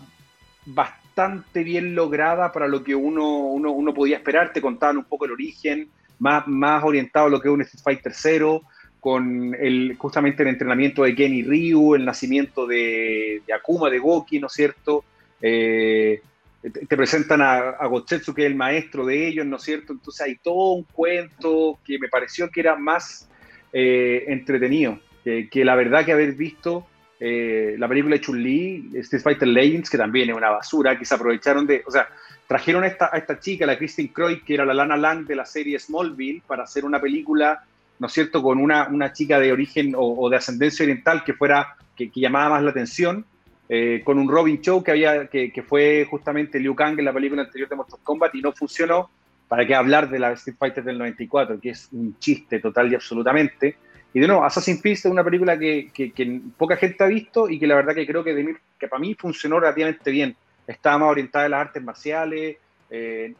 bastante 0.66 1.64
bien 1.64 1.94
lograda 1.94 2.52
para 2.52 2.68
lo 2.68 2.84
que 2.84 2.94
uno, 2.94 3.26
uno, 3.38 3.72
uno 3.72 3.94
podía 3.94 4.18
esperar. 4.18 4.52
Te 4.52 4.60
contaban 4.60 4.98
un 4.98 5.04
poco 5.04 5.24
el 5.24 5.32
origen, 5.32 5.88
más, 6.18 6.46
más 6.46 6.84
orientado 6.84 7.28
a 7.28 7.30
lo 7.30 7.40
que 7.40 7.48
es 7.48 7.54
un 7.54 7.62
Street 7.62 7.82
Fighter 7.82 8.12
0, 8.14 8.64
con 9.00 9.54
el, 9.58 9.96
justamente 9.96 10.42
el 10.42 10.50
entrenamiento 10.50 11.04
de 11.04 11.14
Kenny 11.14 11.42
Ryu, 11.42 11.94
el 11.94 12.04
nacimiento 12.04 12.66
de, 12.66 13.40
de 13.46 13.52
Akuma, 13.54 13.88
de 13.88 13.98
Goki, 13.98 14.38
¿no 14.38 14.48
es 14.48 14.52
cierto? 14.52 15.04
Eh, 15.40 16.20
te, 16.60 16.94
presentan 16.98 17.40
a, 17.40 17.56
a 17.70 17.90
que 18.06 18.14
es 18.16 18.28
el 18.46 18.56
maestro 18.56 19.06
de 19.06 19.26
ellos, 19.26 19.46
¿no 19.46 19.56
es 19.56 19.62
cierto? 19.62 19.94
Entonces 19.94 20.20
hay 20.20 20.36
todo 20.36 20.72
un 20.72 20.82
cuento 20.82 21.78
que 21.82 21.98
me 21.98 22.10
pareció 22.10 22.50
que 22.50 22.60
era 22.60 22.76
más 22.76 23.26
eh, 23.72 24.24
entretenido, 24.26 25.00
que, 25.24 25.48
que 25.48 25.64
la 25.64 25.76
verdad 25.76 26.04
que 26.04 26.12
haber 26.12 26.34
visto 26.34 26.86
eh, 27.24 27.76
la 27.78 27.86
película 27.86 28.16
de 28.16 28.20
Chun-Li, 28.20 28.90
Street 28.94 29.22
Fighter 29.22 29.46
Legends, 29.46 29.88
que 29.88 29.96
también 29.96 30.30
es 30.30 30.36
una 30.36 30.50
basura, 30.50 30.98
que 30.98 31.04
se 31.04 31.14
aprovecharon 31.14 31.64
de, 31.64 31.84
o 31.86 31.90
sea, 31.92 32.08
trajeron 32.48 32.82
a 32.82 32.88
esta, 32.88 33.10
a 33.12 33.16
esta 33.16 33.38
chica, 33.38 33.64
la 33.64 33.78
Christine 33.78 34.12
Croy, 34.12 34.40
que 34.42 34.54
era 34.54 34.64
la 34.64 34.74
Lana 34.74 34.96
Lang 34.96 35.24
de 35.24 35.36
la 35.36 35.44
serie 35.44 35.78
Smallville, 35.78 36.42
para 36.44 36.64
hacer 36.64 36.84
una 36.84 37.00
película, 37.00 37.62
¿no 38.00 38.08
es 38.08 38.12
cierto?, 38.12 38.42
con 38.42 38.58
una, 38.58 38.88
una 38.88 39.12
chica 39.12 39.38
de 39.38 39.52
origen 39.52 39.94
o, 39.94 40.00
o 40.00 40.28
de 40.28 40.36
ascendencia 40.38 40.82
oriental 40.82 41.22
que 41.22 41.34
fuera, 41.34 41.76
que, 41.96 42.10
que 42.10 42.20
llamaba 42.20 42.56
más 42.56 42.64
la 42.64 42.70
atención, 42.70 43.24
eh, 43.68 44.02
con 44.04 44.18
un 44.18 44.28
Robin 44.28 44.60
Show 44.60 44.82
que, 44.82 44.90
había, 44.90 45.28
que, 45.28 45.52
que, 45.52 45.62
fue 45.62 46.04
justamente 46.10 46.58
Liu 46.58 46.74
Kang 46.74 46.98
en 46.98 47.04
la 47.04 47.12
película 47.12 47.42
anterior 47.42 47.68
de 47.68 47.76
Mortal 47.76 48.00
Kombat 48.02 48.34
y 48.34 48.42
no 48.42 48.50
funcionó. 48.50 49.10
¿Para 49.46 49.64
qué 49.64 49.76
hablar 49.76 50.10
de 50.10 50.18
la 50.18 50.32
Street 50.32 50.56
Fighter 50.58 50.82
del 50.82 50.98
94? 50.98 51.60
Que 51.60 51.70
es 51.70 51.88
un 51.92 52.18
chiste 52.18 52.58
total 52.58 52.90
y 52.90 52.96
absolutamente. 52.96 53.76
Y 54.14 54.20
de 54.20 54.26
nuevo, 54.26 54.44
Assassin's 54.44 54.82
Creed 54.82 54.94
es 54.94 55.04
una 55.06 55.24
película 55.24 55.58
que, 55.58 55.90
que, 55.92 56.12
que, 56.12 56.40
poca 56.56 56.76
gente 56.76 57.02
ha 57.02 57.06
visto 57.06 57.48
y 57.48 57.58
que 57.58 57.66
la 57.66 57.76
verdad 57.76 57.94
que 57.94 58.06
creo 58.06 58.22
que, 58.22 58.34
de 58.34 58.44
mí, 58.44 58.52
que 58.78 58.88
para 58.88 59.00
mí 59.00 59.14
funcionó 59.14 59.58
relativamente 59.58 60.10
bien. 60.10 60.36
Estaba 60.66 60.98
más 60.98 61.10
orientada 61.10 61.46
a 61.46 61.48
las 61.48 61.60
artes 61.62 61.82
marciales. 61.82 62.56
Eh, 62.90 63.34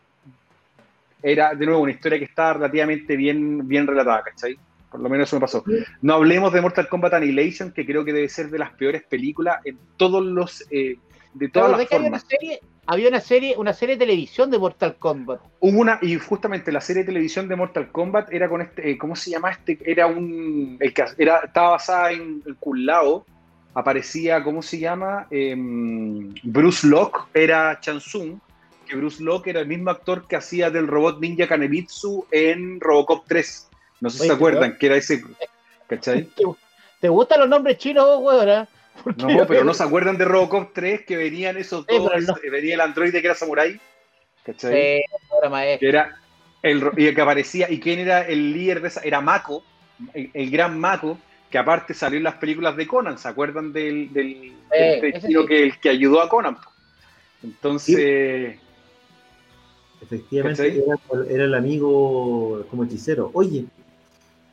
era, 1.22 1.54
de 1.54 1.66
nuevo, 1.66 1.82
una 1.82 1.92
historia 1.92 2.18
que 2.18 2.24
estaba 2.24 2.54
relativamente 2.54 3.16
bien, 3.16 3.68
bien 3.68 3.86
relatada, 3.86 4.22
¿cachai? 4.22 4.56
Por 4.90 5.00
lo 5.00 5.08
menos 5.08 5.28
eso 5.28 5.36
me 5.36 5.40
pasó. 5.40 5.64
No 6.00 6.14
hablemos 6.14 6.52
de 6.52 6.60
Mortal 6.60 6.88
Kombat 6.88 7.14
Annihilation, 7.14 7.72
que 7.72 7.86
creo 7.86 8.04
que 8.04 8.12
debe 8.12 8.28
ser 8.28 8.50
de 8.50 8.58
las 8.58 8.72
peores 8.72 9.02
películas 9.04 9.60
en 9.64 9.78
todos 9.96 10.24
los. 10.24 10.66
Eh, 10.70 10.96
de 11.34 11.48
todas 11.48 11.70
las 11.70 11.80
había 11.80 11.98
una, 11.98 12.18
formas. 12.18 12.26
serie, 12.28 12.60
había 12.86 13.08
una 13.08 13.20
serie, 13.20 13.54
una 13.56 13.72
serie 13.72 13.96
de 13.96 14.06
televisión 14.06 14.50
de 14.50 14.58
Mortal 14.58 14.96
Kombat. 14.96 15.40
Hubo 15.60 15.78
una, 15.78 15.98
y 16.02 16.16
justamente 16.18 16.72
la 16.72 16.80
serie 16.80 17.02
de 17.02 17.06
televisión 17.06 17.48
de 17.48 17.56
Mortal 17.56 17.90
Kombat 17.90 18.32
era 18.32 18.48
con 18.48 18.62
este, 18.62 18.90
eh, 18.90 18.98
¿cómo 18.98 19.16
se 19.16 19.30
llama 19.30 19.50
este? 19.50 19.78
Era 19.84 20.06
un, 20.06 20.76
el 20.80 20.92
que 20.92 21.04
era, 21.18 21.38
estaba 21.38 21.70
basada 21.70 22.12
en 22.12 22.42
el 22.46 22.56
Kun 22.56 22.84
Lao, 22.84 23.24
aparecía, 23.74 24.42
¿cómo 24.42 24.62
se 24.62 24.78
llama? 24.78 25.26
Eh, 25.30 25.54
Bruce 26.42 26.86
Locke 26.86 27.28
era 27.34 27.78
Chansung, 27.80 28.38
que 28.86 28.96
Bruce 28.96 29.22
Locke 29.22 29.48
era 29.48 29.60
el 29.60 29.66
mismo 29.66 29.90
actor 29.90 30.26
que 30.26 30.36
hacía 30.36 30.70
del 30.70 30.86
robot 30.86 31.20
Ninja 31.20 31.46
Kanebitsu 31.46 32.26
en 32.30 32.80
Robocop 32.80 33.24
3. 33.26 33.68
No 34.00 34.10
sé 34.10 34.16
si 34.16 34.22
Oye, 34.22 34.30
se 34.30 34.34
acuerdan, 34.34 34.76
que 34.78 34.86
era 34.86 34.96
ese, 34.96 35.22
¿cachai? 35.86 36.28
¿Te 37.00 37.08
gustan 37.08 37.40
los 37.40 37.48
nombres 37.48 37.78
chinos 37.78 38.04
vos, 38.04 38.22
weón? 38.22 38.68
No, 39.16 39.46
pero 39.46 39.64
no 39.64 39.74
se 39.74 39.82
acuerdan 39.82 40.18
de 40.18 40.24
Robocop 40.24 40.72
3 40.72 41.04
que 41.04 41.16
venían 41.16 41.56
esos 41.56 41.86
dos, 41.86 42.10
no. 42.26 42.36
eh, 42.42 42.50
venía 42.50 42.74
el 42.74 42.80
androide 42.80 43.20
que 43.20 43.26
era 43.26 43.34
samurái, 43.34 43.80
¿cachai? 44.44 44.98
Sí. 44.98 45.78
Que 45.80 45.88
era 45.88 46.16
el, 46.62 46.90
y 46.96 47.06
el 47.06 47.14
que 47.14 47.20
aparecía, 47.20 47.70
y 47.70 47.80
quién 47.80 47.98
era 47.98 48.26
el 48.26 48.52
líder 48.52 48.80
de 48.80 48.88
esa, 48.88 49.00
era 49.00 49.20
Mako, 49.20 49.64
el, 50.14 50.30
el 50.32 50.50
gran 50.50 50.78
Mako, 50.78 51.18
que 51.50 51.58
aparte 51.58 51.94
salió 51.94 52.18
en 52.18 52.24
las 52.24 52.36
películas 52.36 52.76
de 52.76 52.86
Conan, 52.86 53.18
¿se 53.18 53.28
acuerdan 53.28 53.72
del, 53.72 54.12
del, 54.12 54.52
sí. 54.70 55.34
que, 55.48 55.62
el 55.64 55.80
que 55.80 55.88
ayudó 55.88 56.20
a 56.20 56.28
Conan? 56.28 56.56
Entonces, 57.42 58.56
Efectivamente, 60.02 60.62
¿Cachai? 60.62 60.84
era, 60.84 61.34
era 61.34 61.44
el 61.44 61.54
amigo 61.54 62.66
como 62.68 62.84
hechicero. 62.84 63.30
Oye, 63.34 63.66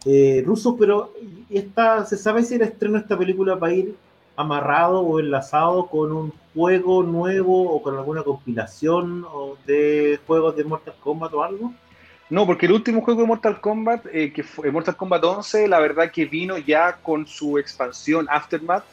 eh, 0.06 0.44
Ruso, 0.46 0.78
pero 0.78 1.14
esta, 1.50 2.06
¿se 2.06 2.18
sabe 2.18 2.44
si 2.44 2.56
el 2.56 2.62
estreno 2.62 2.96
de 2.96 3.02
esta 3.02 3.18
película 3.18 3.56
va 3.56 3.68
a 3.68 3.74
ir 3.74 3.96
amarrado 4.40 5.02
o 5.02 5.20
enlazado 5.20 5.88
con 5.88 6.14
un 6.14 6.34
juego 6.56 7.04
nuevo 7.04 7.74
o 7.74 7.82
con 7.82 7.98
alguna 7.98 8.24
compilación 8.24 9.26
de 9.66 10.18
juegos 10.26 10.56
de 10.56 10.64
Mortal 10.64 10.96
Kombat 11.02 11.34
o 11.34 11.44
algo? 11.44 11.74
No, 12.30 12.46
porque 12.46 12.66
el 12.66 12.72
último 12.72 13.02
juego 13.02 13.22
de 13.22 13.28
Mortal 13.28 13.60
Kombat, 13.60 14.06
eh, 14.14 14.32
que 14.32 14.44
fue 14.44 14.72
Mortal 14.72 14.96
Kombat 14.96 15.24
11, 15.26 15.68
la 15.68 15.80
verdad 15.80 16.10
que 16.10 16.24
vino 16.24 16.58
ya 16.58 16.94
con 17.04 17.28
su 17.28 17.58
expansión 17.58 18.28
Aftermath, 18.30 18.86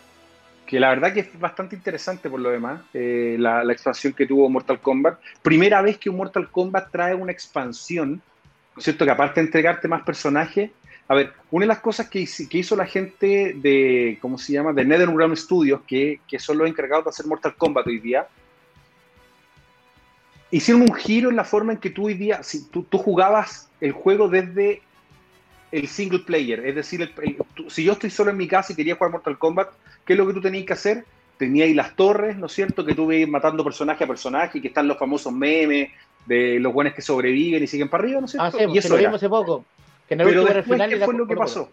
que 0.66 0.80
la 0.80 0.88
verdad 0.88 1.14
que 1.14 1.20
es 1.20 1.38
bastante 1.38 1.76
interesante 1.76 2.28
por 2.28 2.40
lo 2.40 2.50
demás, 2.50 2.80
eh, 2.92 3.36
la, 3.38 3.62
la 3.62 3.72
expansión 3.72 4.14
que 4.14 4.26
tuvo 4.26 4.48
Mortal 4.48 4.80
Kombat. 4.80 5.20
Primera 5.42 5.80
vez 5.80 5.96
que 5.96 6.10
un 6.10 6.16
Mortal 6.16 6.50
Kombat 6.50 6.90
trae 6.90 7.14
una 7.14 7.30
expansión, 7.30 8.14
¿no 8.14 8.78
es 8.78 8.82
cierto? 8.82 9.04
Que 9.04 9.12
aparte 9.12 9.40
de 9.40 9.46
entregarte 9.46 9.86
más 9.86 10.02
personajes, 10.02 10.72
a 11.08 11.14
ver, 11.14 11.32
una 11.50 11.64
de 11.64 11.68
las 11.68 11.80
cosas 11.80 12.08
que, 12.08 12.20
hizo 12.20 12.76
la 12.76 12.86
gente 12.86 13.54
de, 13.56 14.18
¿cómo 14.20 14.38
se 14.38 14.52
llama? 14.52 14.72
De 14.72 14.84
NetherRealm 14.84 15.36
Studios, 15.36 15.80
que, 15.86 16.20
que 16.26 16.38
son 16.38 16.58
los 16.58 16.68
encargados 16.68 17.04
de 17.04 17.10
hacer 17.10 17.26
Mortal 17.26 17.54
Kombat 17.56 17.86
hoy 17.86 18.00
día, 18.00 18.26
hicieron 20.50 20.82
un 20.82 20.94
giro 20.94 21.30
en 21.30 21.36
la 21.36 21.44
forma 21.44 21.72
en 21.72 21.78
que 21.78 21.90
tú 21.90 22.06
hoy 22.06 22.14
día, 22.14 22.42
si 22.42 22.68
tú, 22.70 22.84
tú 22.84 22.98
jugabas 22.98 23.68
el 23.80 23.92
juego 23.92 24.28
desde 24.28 24.82
el 25.70 25.86
single 25.86 26.20
player, 26.20 26.66
es 26.66 26.74
decir, 26.74 27.02
el- 27.02 27.12
el- 27.22 27.36
tú- 27.54 27.70
si 27.70 27.84
yo 27.84 27.92
estoy 27.92 28.10
solo 28.10 28.30
en 28.30 28.36
mi 28.36 28.48
casa 28.48 28.72
y 28.72 28.76
quería 28.76 28.96
jugar 28.96 29.12
Mortal 29.12 29.38
Kombat, 29.38 29.68
¿qué 30.04 30.14
es 30.14 30.18
lo 30.18 30.26
que 30.26 30.32
tú 30.34 30.40
tenías 30.40 30.64
que 30.64 30.72
hacer? 30.72 31.04
Tenías 31.38 31.66
ahí 31.66 31.74
las 31.74 31.94
torres, 31.94 32.36
¿no 32.36 32.46
es 32.46 32.52
cierto? 32.52 32.84
Que 32.84 32.94
tú 32.94 33.06
ves 33.06 33.28
matando 33.28 33.62
personaje 33.62 34.02
a 34.02 34.06
personaje, 34.06 34.58
y 34.58 34.62
que 34.62 34.68
están 34.68 34.88
los 34.88 34.98
famosos 34.98 35.32
memes 35.32 35.90
de 36.24 36.58
los 36.58 36.72
buenos 36.72 36.94
que 36.94 37.02
sobreviven 37.02 37.62
y 37.62 37.66
siguen 37.66 37.88
para 37.88 38.04
arriba, 38.04 38.20
¿no 38.20 38.26
es 38.26 38.34
Ah, 38.36 38.50
cierto? 38.50 38.58
sí, 38.58 38.64
y 38.64 38.66
pues, 38.68 38.84
eso 38.84 38.94
lo 38.94 39.00
vimos 39.00 39.16
hace 39.16 39.28
poco. 39.28 39.64
Que 40.08 40.14
en 40.14 40.20
el 40.20 40.28
Pero 40.28 40.44
después, 40.44 40.64
final 40.64 40.90
¿qué 40.90 41.04
fue 41.04 41.14
lo 41.14 41.26
que 41.26 41.36
pasó? 41.36 41.70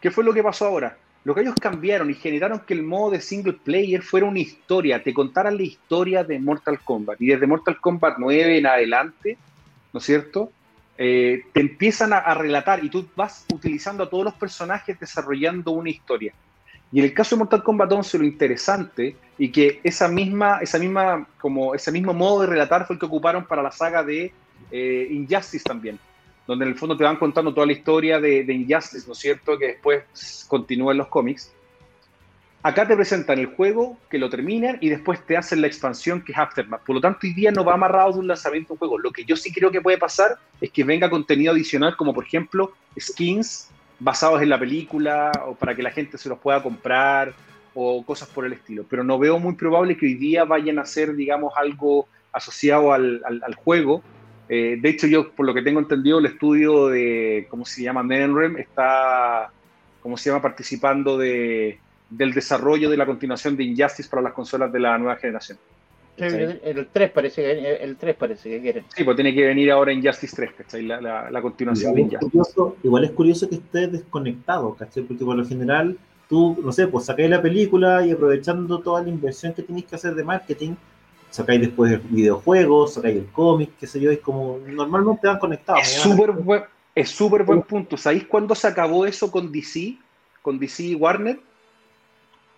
¿Qué 0.00 0.10
fue 0.10 0.24
lo 0.24 0.34
que 0.34 0.42
pasó 0.42 0.66
ahora? 0.66 0.96
Lo 1.24 1.34
que 1.34 1.40
ellos 1.40 1.54
cambiaron 1.60 2.10
y 2.10 2.14
generaron 2.14 2.60
que 2.60 2.74
el 2.74 2.82
modo 2.82 3.12
de 3.12 3.20
single 3.20 3.54
player 3.54 4.02
fuera 4.02 4.26
una 4.26 4.38
historia, 4.38 5.02
te 5.02 5.12
contaran 5.12 5.56
la 5.56 5.64
historia 5.64 6.22
de 6.22 6.38
Mortal 6.38 6.78
Kombat. 6.80 7.20
Y 7.20 7.26
desde 7.26 7.46
Mortal 7.46 7.80
Kombat 7.80 8.18
9 8.18 8.58
en 8.58 8.66
adelante, 8.66 9.36
¿no 9.92 9.98
es 9.98 10.06
cierto? 10.06 10.52
Eh, 10.98 11.42
te 11.52 11.60
empiezan 11.60 12.12
a, 12.12 12.18
a 12.18 12.34
relatar 12.34 12.84
y 12.84 12.90
tú 12.90 13.06
vas 13.16 13.44
utilizando 13.52 14.04
a 14.04 14.10
todos 14.10 14.24
los 14.24 14.34
personajes 14.34 14.98
desarrollando 15.00 15.72
una 15.72 15.90
historia. 15.90 16.32
Y 16.92 17.00
en 17.00 17.04
el 17.04 17.14
caso 17.14 17.34
de 17.34 17.40
Mortal 17.40 17.62
Kombat 17.62 17.92
11 17.92 18.18
lo 18.18 18.24
interesante 18.24 19.16
y 19.38 19.50
que 19.50 19.80
esa 19.82 20.08
misma, 20.08 20.60
esa 20.62 20.78
misma, 20.78 21.26
como 21.40 21.74
ese 21.74 21.90
mismo 21.90 22.14
modo 22.14 22.42
de 22.42 22.46
relatar 22.46 22.86
fue 22.86 22.94
el 22.94 23.00
que 23.00 23.06
ocuparon 23.06 23.44
para 23.44 23.62
la 23.62 23.72
saga 23.72 24.02
de 24.02 24.32
eh, 24.70 25.08
Injustice 25.10 25.64
también, 25.64 25.98
donde 26.46 26.64
en 26.64 26.72
el 26.72 26.78
fondo 26.78 26.96
te 26.96 27.04
van 27.04 27.16
contando 27.16 27.52
toda 27.52 27.66
la 27.66 27.72
historia 27.72 28.20
de, 28.20 28.44
de 28.44 28.52
Injustice, 28.54 29.06
¿no 29.06 29.12
es 29.12 29.18
cierto? 29.18 29.58
Que 29.58 29.66
después 29.68 30.46
continúa 30.48 30.92
en 30.92 30.98
los 30.98 31.08
cómics. 31.08 31.52
Acá 32.62 32.86
te 32.88 32.96
presentan 32.96 33.38
el 33.38 33.46
juego, 33.46 33.96
que 34.10 34.18
lo 34.18 34.28
terminan 34.28 34.78
y 34.80 34.88
después 34.88 35.24
te 35.24 35.36
hacen 35.36 35.60
la 35.60 35.68
expansión 35.68 36.22
que 36.22 36.32
es 36.32 36.38
Aftermath. 36.38 36.82
Por 36.84 36.96
lo 36.96 37.00
tanto, 37.00 37.20
hoy 37.22 37.32
día 37.32 37.52
no 37.52 37.64
va 37.64 37.74
amarrado 37.74 38.14
de 38.14 38.18
un 38.18 38.26
lanzamiento 38.26 38.72
un 38.72 38.78
juego. 38.78 38.98
Lo 38.98 39.12
que 39.12 39.24
yo 39.24 39.36
sí 39.36 39.52
creo 39.52 39.70
que 39.70 39.80
puede 39.80 39.98
pasar 39.98 40.36
es 40.60 40.72
que 40.72 40.82
venga 40.82 41.08
contenido 41.08 41.52
adicional, 41.52 41.96
como 41.96 42.12
por 42.12 42.24
ejemplo 42.24 42.72
skins 42.98 43.68
basados 44.00 44.42
en 44.42 44.48
la 44.48 44.58
película 44.58 45.30
o 45.46 45.54
para 45.54 45.76
que 45.76 45.82
la 45.82 45.90
gente 45.92 46.18
se 46.18 46.28
los 46.28 46.38
pueda 46.40 46.60
comprar 46.60 47.32
o 47.72 48.04
cosas 48.04 48.28
por 48.30 48.44
el 48.44 48.52
estilo. 48.54 48.84
Pero 48.90 49.04
no 49.04 49.16
veo 49.18 49.38
muy 49.38 49.54
probable 49.54 49.96
que 49.96 50.06
hoy 50.06 50.14
día 50.14 50.44
vayan 50.44 50.80
a 50.80 50.84
ser, 50.86 51.14
digamos, 51.14 51.52
algo 51.56 52.08
asociado 52.32 52.92
al, 52.92 53.22
al- 53.24 53.42
al 53.44 53.54
juego. 53.54 54.02
Eh, 54.48 54.78
de 54.80 54.88
hecho, 54.88 55.06
yo, 55.06 55.30
por 55.32 55.44
lo 55.46 55.52
que 55.54 55.62
tengo 55.62 55.80
entendido, 55.80 56.18
el 56.18 56.26
estudio 56.26 56.88
de, 56.88 57.46
¿cómo 57.50 57.64
se 57.64 57.82
llama? 57.82 58.02
NetherRealm 58.02 58.58
está, 58.58 59.50
¿cómo 60.02 60.16
se 60.16 60.30
llama? 60.30 60.42
Participando 60.42 61.18
de, 61.18 61.78
del 62.10 62.32
desarrollo 62.32 62.88
de 62.88 62.96
la 62.96 63.06
continuación 63.06 63.56
de 63.56 63.64
Injustice 63.64 64.08
para 64.08 64.22
las 64.22 64.32
consolas 64.32 64.72
de 64.72 64.80
la 64.80 64.96
nueva 64.98 65.16
generación. 65.16 65.58
Sí, 66.16 66.24
El, 66.24 66.60
el 66.64 66.86
3 66.90 67.10
parece 67.10 67.42
que 67.42 67.74
el 67.74 67.96
3 67.96 68.16
parece 68.16 68.48
que 68.48 68.60
quieren. 68.62 68.84
Sí, 68.94 69.04
pues 69.04 69.16
tiene 69.16 69.34
que 69.34 69.46
venir 69.46 69.70
ahora 69.70 69.92
Injustice 69.92 70.34
3, 70.34 70.50
¿cachai? 70.56 70.82
La, 70.82 70.98
la, 71.00 71.30
la 71.30 71.42
continuación 71.42 71.92
de 71.94 72.00
Igual 72.00 72.14
es, 72.16 72.22
Injustice. 72.22 72.54
curioso, 72.54 72.76
igual 72.82 73.04
es 73.04 73.10
curioso 73.10 73.48
que 73.50 73.56
estés 73.56 73.92
desconectado, 73.92 74.74
¿cachai? 74.74 75.02
Porque 75.02 75.24
por 75.24 75.36
lo 75.36 75.44
general 75.44 75.98
tú, 76.28 76.58
no 76.64 76.72
sé, 76.72 76.86
pues 76.88 77.04
sacáis 77.04 77.28
la 77.28 77.42
película 77.42 78.06
y 78.06 78.12
aprovechando 78.12 78.78
toda 78.80 79.02
la 79.02 79.08
inversión 79.10 79.52
que 79.52 79.62
tenéis 79.62 79.84
que 79.86 79.96
hacer 79.96 80.14
de 80.14 80.24
marketing, 80.24 80.74
sacáis 81.36 81.60
después 81.60 81.92
el 81.92 82.00
videojuego, 82.00 82.86
sacáis 82.88 83.16
el 83.16 83.26
cómic, 83.26 83.70
qué 83.78 83.86
sé 83.86 84.00
yo, 84.00 84.10
es 84.10 84.18
como 84.20 84.58
normalmente 84.66 85.26
van 85.26 85.38
conectados. 85.38 85.82
Es 85.82 85.92
súper 86.02 86.32
buen, 86.32 86.64
es 86.94 87.10
súper 87.10 87.42
buen 87.44 87.62
punto. 87.62 87.96
¿Sabéis 87.96 88.24
cuándo 88.26 88.54
se 88.54 88.66
acabó 88.68 89.06
eso 89.06 89.30
con 89.30 89.52
DC? 89.52 89.96
Con 90.42 90.58
DC 90.58 90.82
y 90.82 90.94
Warner. 90.94 91.38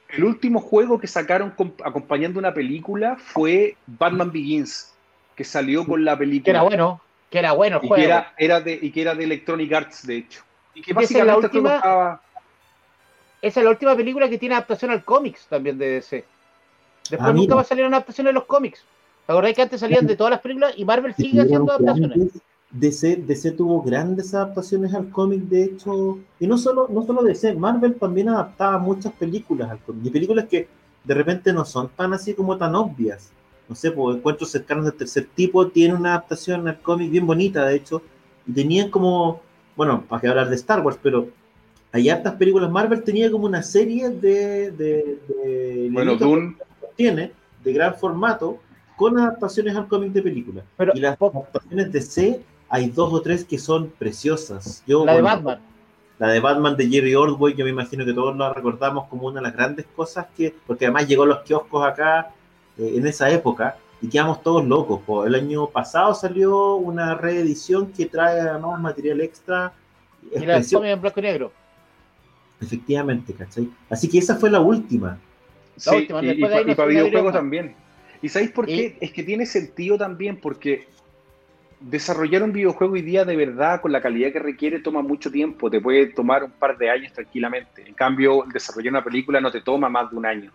El 0.09 0.25
último 0.25 0.61
juego 0.61 0.99
que 0.99 1.07
sacaron 1.07 1.51
com- 1.51 1.73
acompañando 1.85 2.38
una 2.38 2.55
película 2.55 3.17
fue 3.17 3.77
Batman 3.87 4.33
Begins, 4.33 4.95
que 5.37 5.45
salió 5.45 5.85
con 5.85 6.05
la 6.05 6.17
película. 6.17 6.45
Que 6.45 6.51
era 6.51 6.62
bueno, 6.62 7.01
que 7.31 7.38
era 7.38 7.53
bueno 7.53 7.77
el 7.79 7.85
y 7.85 7.88
juego. 7.88 8.01
que 8.03 8.07
era, 8.07 8.33
era 8.38 8.61
de, 8.61 8.79
y 8.81 8.91
que 8.91 9.03
era 9.03 9.14
de 9.14 9.25
Electronic 9.25 9.73
Arts, 9.73 10.07
de 10.07 10.17
hecho. 10.19 10.43
Y 10.75 10.81
que 10.83 10.93
esa 10.93 11.01
es 11.03 11.11
la 11.12 11.35
básicamente 11.37 11.47
última- 11.59 11.77
estaba- 11.77 12.23
Esa 13.43 13.61
es 13.61 13.64
la 13.64 13.71
última 13.71 13.95
película 13.97 14.29
que 14.29 14.38
tiene 14.38 14.55
adaptación 14.55 14.91
al 14.93 15.05
cómics 15.05 15.47
también 15.49 15.77
de 15.79 15.88
DC. 15.91 16.25
Después 17.11 17.31
Ah, 17.31 17.33
nunca 17.33 17.55
va 17.55 17.62
a 17.62 17.64
salir 17.64 17.85
una 17.85 17.97
adaptación 17.97 18.27
de 18.27 18.33
los 18.33 18.44
cómics. 18.44 18.85
¿Te 19.27 19.33
acordás 19.33 19.55
que 19.55 19.62
antes 19.62 19.81
salían 19.81 20.07
de 20.07 20.16
todas 20.16 20.31
las 20.31 20.40
películas 20.40 20.73
y 20.77 20.85
Marvel 20.85 21.14
sigue 21.14 21.42
haciendo 21.42 21.71
adaptaciones? 21.73 22.31
DC, 22.71 23.16
DC 23.27 23.53
tuvo 23.53 23.83
grandes 23.83 24.35
adaptaciones 24.35 24.92
al 24.94 25.11
cómic, 25.11 25.40
de 25.42 25.64
hecho, 25.64 26.18
y 26.38 26.47
no 26.47 26.59
solo, 26.59 26.87
no 26.90 27.05
solo 27.05 27.23
DC, 27.23 27.55
Marvel 27.55 27.94
también 27.94 28.29
adaptaba 28.29 28.79
muchas 28.79 29.12
películas 29.12 29.71
al 29.71 29.79
cómic, 29.81 30.07
y 30.07 30.11
películas 30.11 30.47
que 30.47 30.68
de 31.05 31.14
repente 31.14 31.53
no 31.53 31.64
son 31.64 31.88
tan 31.88 32.12
así 32.12 32.35
como 32.35 32.59
tan 32.59 32.75
obvias. 32.75 33.31
No 33.68 33.75
sé, 33.75 33.90
pues 33.90 34.16
encuentros 34.16 34.51
cercanos 34.51 34.85
del 34.85 34.94
tercer 34.94 35.29
tipo 35.35 35.68
tiene 35.68 35.94
una 35.94 36.11
adaptación 36.11 36.68
al 36.68 36.81
cómic 36.81 37.11
bien 37.11 37.27
bonita, 37.27 37.66
de 37.66 37.77
hecho, 37.77 38.03
y 38.47 38.53
tenían 38.53 38.90
como, 38.90 39.40
bueno, 39.77 40.05
para 40.09 40.21
que 40.21 40.29
hablar 40.29 40.49
de 40.49 40.57
Star 40.57 40.81
Wars, 40.81 40.99
pero 41.03 41.29
hay 41.92 42.09
hartas 42.11 42.35
películas, 42.35 42.71
Marvel 42.71 43.03
tenía 43.03 43.31
como 43.31 43.47
una 43.47 43.62
serie 43.62 44.11
de... 44.11 44.71
de, 44.73 45.18
de 45.29 45.88
Bueno, 45.90 46.16
Dune, 46.16 46.55
que 46.57 46.67
tiene 46.98 47.32
de 47.62 47.72
gran 47.72 47.94
formato 47.94 48.58
con 48.96 49.16
adaptaciones 49.16 49.76
al 49.76 49.87
cómic 49.87 50.12
de 50.12 50.20
película. 50.20 50.62
Pero 50.76 50.92
y 50.94 51.00
las 51.00 51.16
adaptaciones 51.22 51.92
de 51.92 52.00
C 52.02 52.42
hay 52.68 52.90
dos 52.90 53.12
o 53.12 53.22
tres 53.22 53.44
que 53.44 53.56
son 53.56 53.90
preciosas. 53.96 54.82
Yo, 54.87 55.06
la 55.06 55.14
de 55.14 55.22
Batman. 55.22 55.61
La 56.18 56.28
de 56.30 56.40
Batman 56.40 56.76
de 56.76 56.88
Jerry 56.88 57.14
Ordway, 57.14 57.54
yo 57.54 57.64
me 57.64 57.70
imagino 57.70 58.04
que 58.04 58.12
todos 58.12 58.37
la 58.37 58.52
recordamos 58.52 59.06
como 59.06 59.28
una 59.28 59.37
de 59.37 59.42
las 59.42 59.54
grandes 59.54 59.87
cosas 59.94 60.26
que, 60.37 60.52
porque 60.66 60.87
además 60.87 61.06
llegó 61.06 61.22
a 61.22 61.26
los 61.26 61.42
kioscos 61.42 61.87
acá 61.87 62.32
eh, 62.76 62.94
en 62.96 63.06
esa 63.06 63.30
época 63.30 63.76
y 64.02 64.08
quedamos 64.08 64.42
todos 64.42 64.64
locos. 64.66 65.00
po. 65.06 65.24
El 65.24 65.37
año 65.37 65.68
pasado 65.68 66.12
salió 66.14 66.74
una 66.74 67.14
reedición 67.14 67.92
que 67.92 68.06
trae 68.06 68.40
además 68.40 68.80
material 68.80 69.20
extra. 69.20 69.72
Y 70.34 70.44
la 70.44 70.58
de 70.58 70.90
en 70.90 71.00
blanco 71.00 71.20
y 71.20 71.22
negro. 71.22 71.52
efectivamente, 72.61 73.32
¿cachai? 73.32 73.70
Así 73.88 74.09
que 74.09 74.18
esa 74.18 74.34
fue 74.34 74.51
la 74.51 74.59
última. 74.59 75.16
Sí, 75.79 75.97
última, 75.97 76.22
y, 76.22 76.24
y 76.24 76.29
después 76.29 76.51
de 76.51 76.57
ahí 76.59 76.62
pa- 76.62 76.66
no 76.66 76.72
y 76.72 76.76
para 76.76 76.89
videojuegos 76.89 77.33
también. 77.33 77.74
¿Y 78.22 78.29
sabéis 78.29 78.51
por 78.51 78.68
Y- 78.68 78.74
qué? 78.76 78.97
Es 79.01 79.12
que 79.12 79.22
tiene 79.22 79.47
sentido 79.47 79.97
también 79.99 80.39
porque 80.39 80.89
desarrollar 81.81 82.43
un 82.43 82.53
videojuego 82.53 82.95
hoy 82.95 83.03
día 83.03 83.24
de 83.24 83.37
verdad 83.37 83.81
con 83.81 83.93
la 83.93 84.01
calidad 84.01 84.33
que 84.33 84.41
requiere 84.41 84.81
toma 84.81 85.01
mucho 85.03 85.31
tiempo, 85.31 85.70
te 85.70 85.81
puede 85.81 86.07
tomar 86.07 86.43
un 86.43 86.51
par 86.51 86.76
de 86.76 86.91
años 86.91 87.12
tranquilamente. 87.12 87.85
En 87.87 87.95
cambio, 87.95 88.45
desarrollar 88.53 88.93
una 88.93 89.05
película 89.05 89.41
no 89.41 89.51
te 89.51 89.61
toma 89.61 89.89
más 89.89 90.11
de 90.11 90.16
un 90.16 90.26
año, 90.26 90.51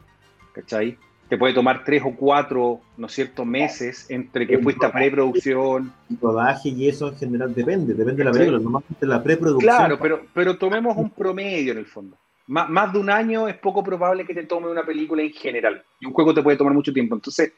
¿cachai? 0.53 0.97
Te 1.29 1.37
puede 1.37 1.53
tomar 1.53 1.85
tres 1.85 2.03
o 2.05 2.13
cuatro, 2.13 2.81
¿no 2.97 3.07
es 3.07 3.13
cierto?, 3.13 3.45
meses 3.45 4.05
entre 4.09 4.45
que 4.45 4.55
El 4.55 4.63
fuiste 4.63 4.85
a 4.85 4.91
preproducción. 4.91 5.93
Y 6.09 6.17
rodaje 6.21 6.69
y 6.69 6.89
eso 6.89 7.07
en 7.07 7.15
general 7.15 7.55
depende, 7.55 7.93
depende 7.93 8.17
de 8.17 8.23
la 8.25 8.31
película. 8.33 8.59
Normalmente 8.59 9.05
la 9.05 9.23
preproducción. 9.23 9.75
Claro, 9.75 9.97
pero, 9.99 10.25
pero 10.33 10.57
tomemos 10.57 10.97
un 10.97 11.09
promedio 11.09 11.71
en 11.71 11.77
el 11.77 11.85
fondo. 11.85 12.17
Má- 12.47 12.67
más 12.67 12.91
de 12.93 12.99
un 12.99 13.09
año 13.09 13.47
es 13.47 13.55
poco 13.57 13.83
probable 13.83 14.25
que 14.25 14.33
te 14.33 14.43
tome 14.43 14.67
una 14.69 14.85
película 14.85 15.21
en 15.21 15.31
general. 15.31 15.83
Y 15.99 16.05
un 16.05 16.13
juego 16.13 16.33
te 16.33 16.41
puede 16.43 16.57
tomar 16.57 16.73
mucho 16.73 16.91
tiempo. 16.93 17.15
Entonces, 17.15 17.53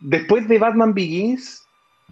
después 0.00 0.46
de 0.48 0.58
Batman 0.58 0.92
Begins, 0.92 1.66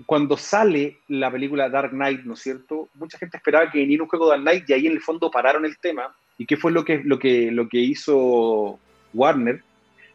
cuando 0.07 0.37
sale 0.37 0.99
la 1.09 1.31
película 1.31 1.69
Dark 1.69 1.91
Knight, 1.91 2.23
¿no 2.23 2.35
es 2.35 2.41
cierto? 2.41 2.89
Mucha 2.95 3.19
gente 3.19 3.37
esperaba 3.37 3.71
que 3.71 3.79
viniera 3.79 4.03
un 4.03 4.09
juego 4.09 4.27
de 4.27 4.31
Dark 4.33 4.43
Knight 4.43 4.71
y 4.71 4.73
ahí 4.73 4.87
en 4.87 4.93
el 4.93 5.01
fondo 5.01 5.31
pararon 5.31 5.65
el 5.67 5.77
tema. 5.79 6.15
¿Y 6.39 6.47
qué 6.47 6.57
fue 6.57 6.73
lo 6.73 6.85
que, 6.85 7.03
lo 7.05 7.19
que, 7.19 7.51
lo 7.53 7.69
que 7.69 7.79
hizo 7.79 8.79
Warner? 9.13 9.63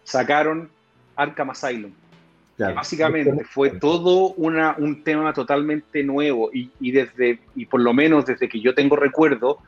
Sacaron 0.03 0.69
Arkham 1.15 1.51
Asylum. 1.51 1.91
Básicamente 2.57 3.43
fue 3.45 3.69
todo 3.69 4.30
una, 4.34 4.75
un 4.80 5.03
tema 5.03 5.32
totalmente 5.32 6.01
nuevo 6.03 6.49
y, 6.51 6.71
y, 6.80 6.91
desde, 6.91 7.39
y 7.55 7.67
por 7.67 7.82
lo 7.82 7.93
menos 7.93 8.25
desde 8.25 8.49
que 8.49 8.59
yo 8.59 8.73
tengo 8.73 8.95
recuerdo, 8.95 9.59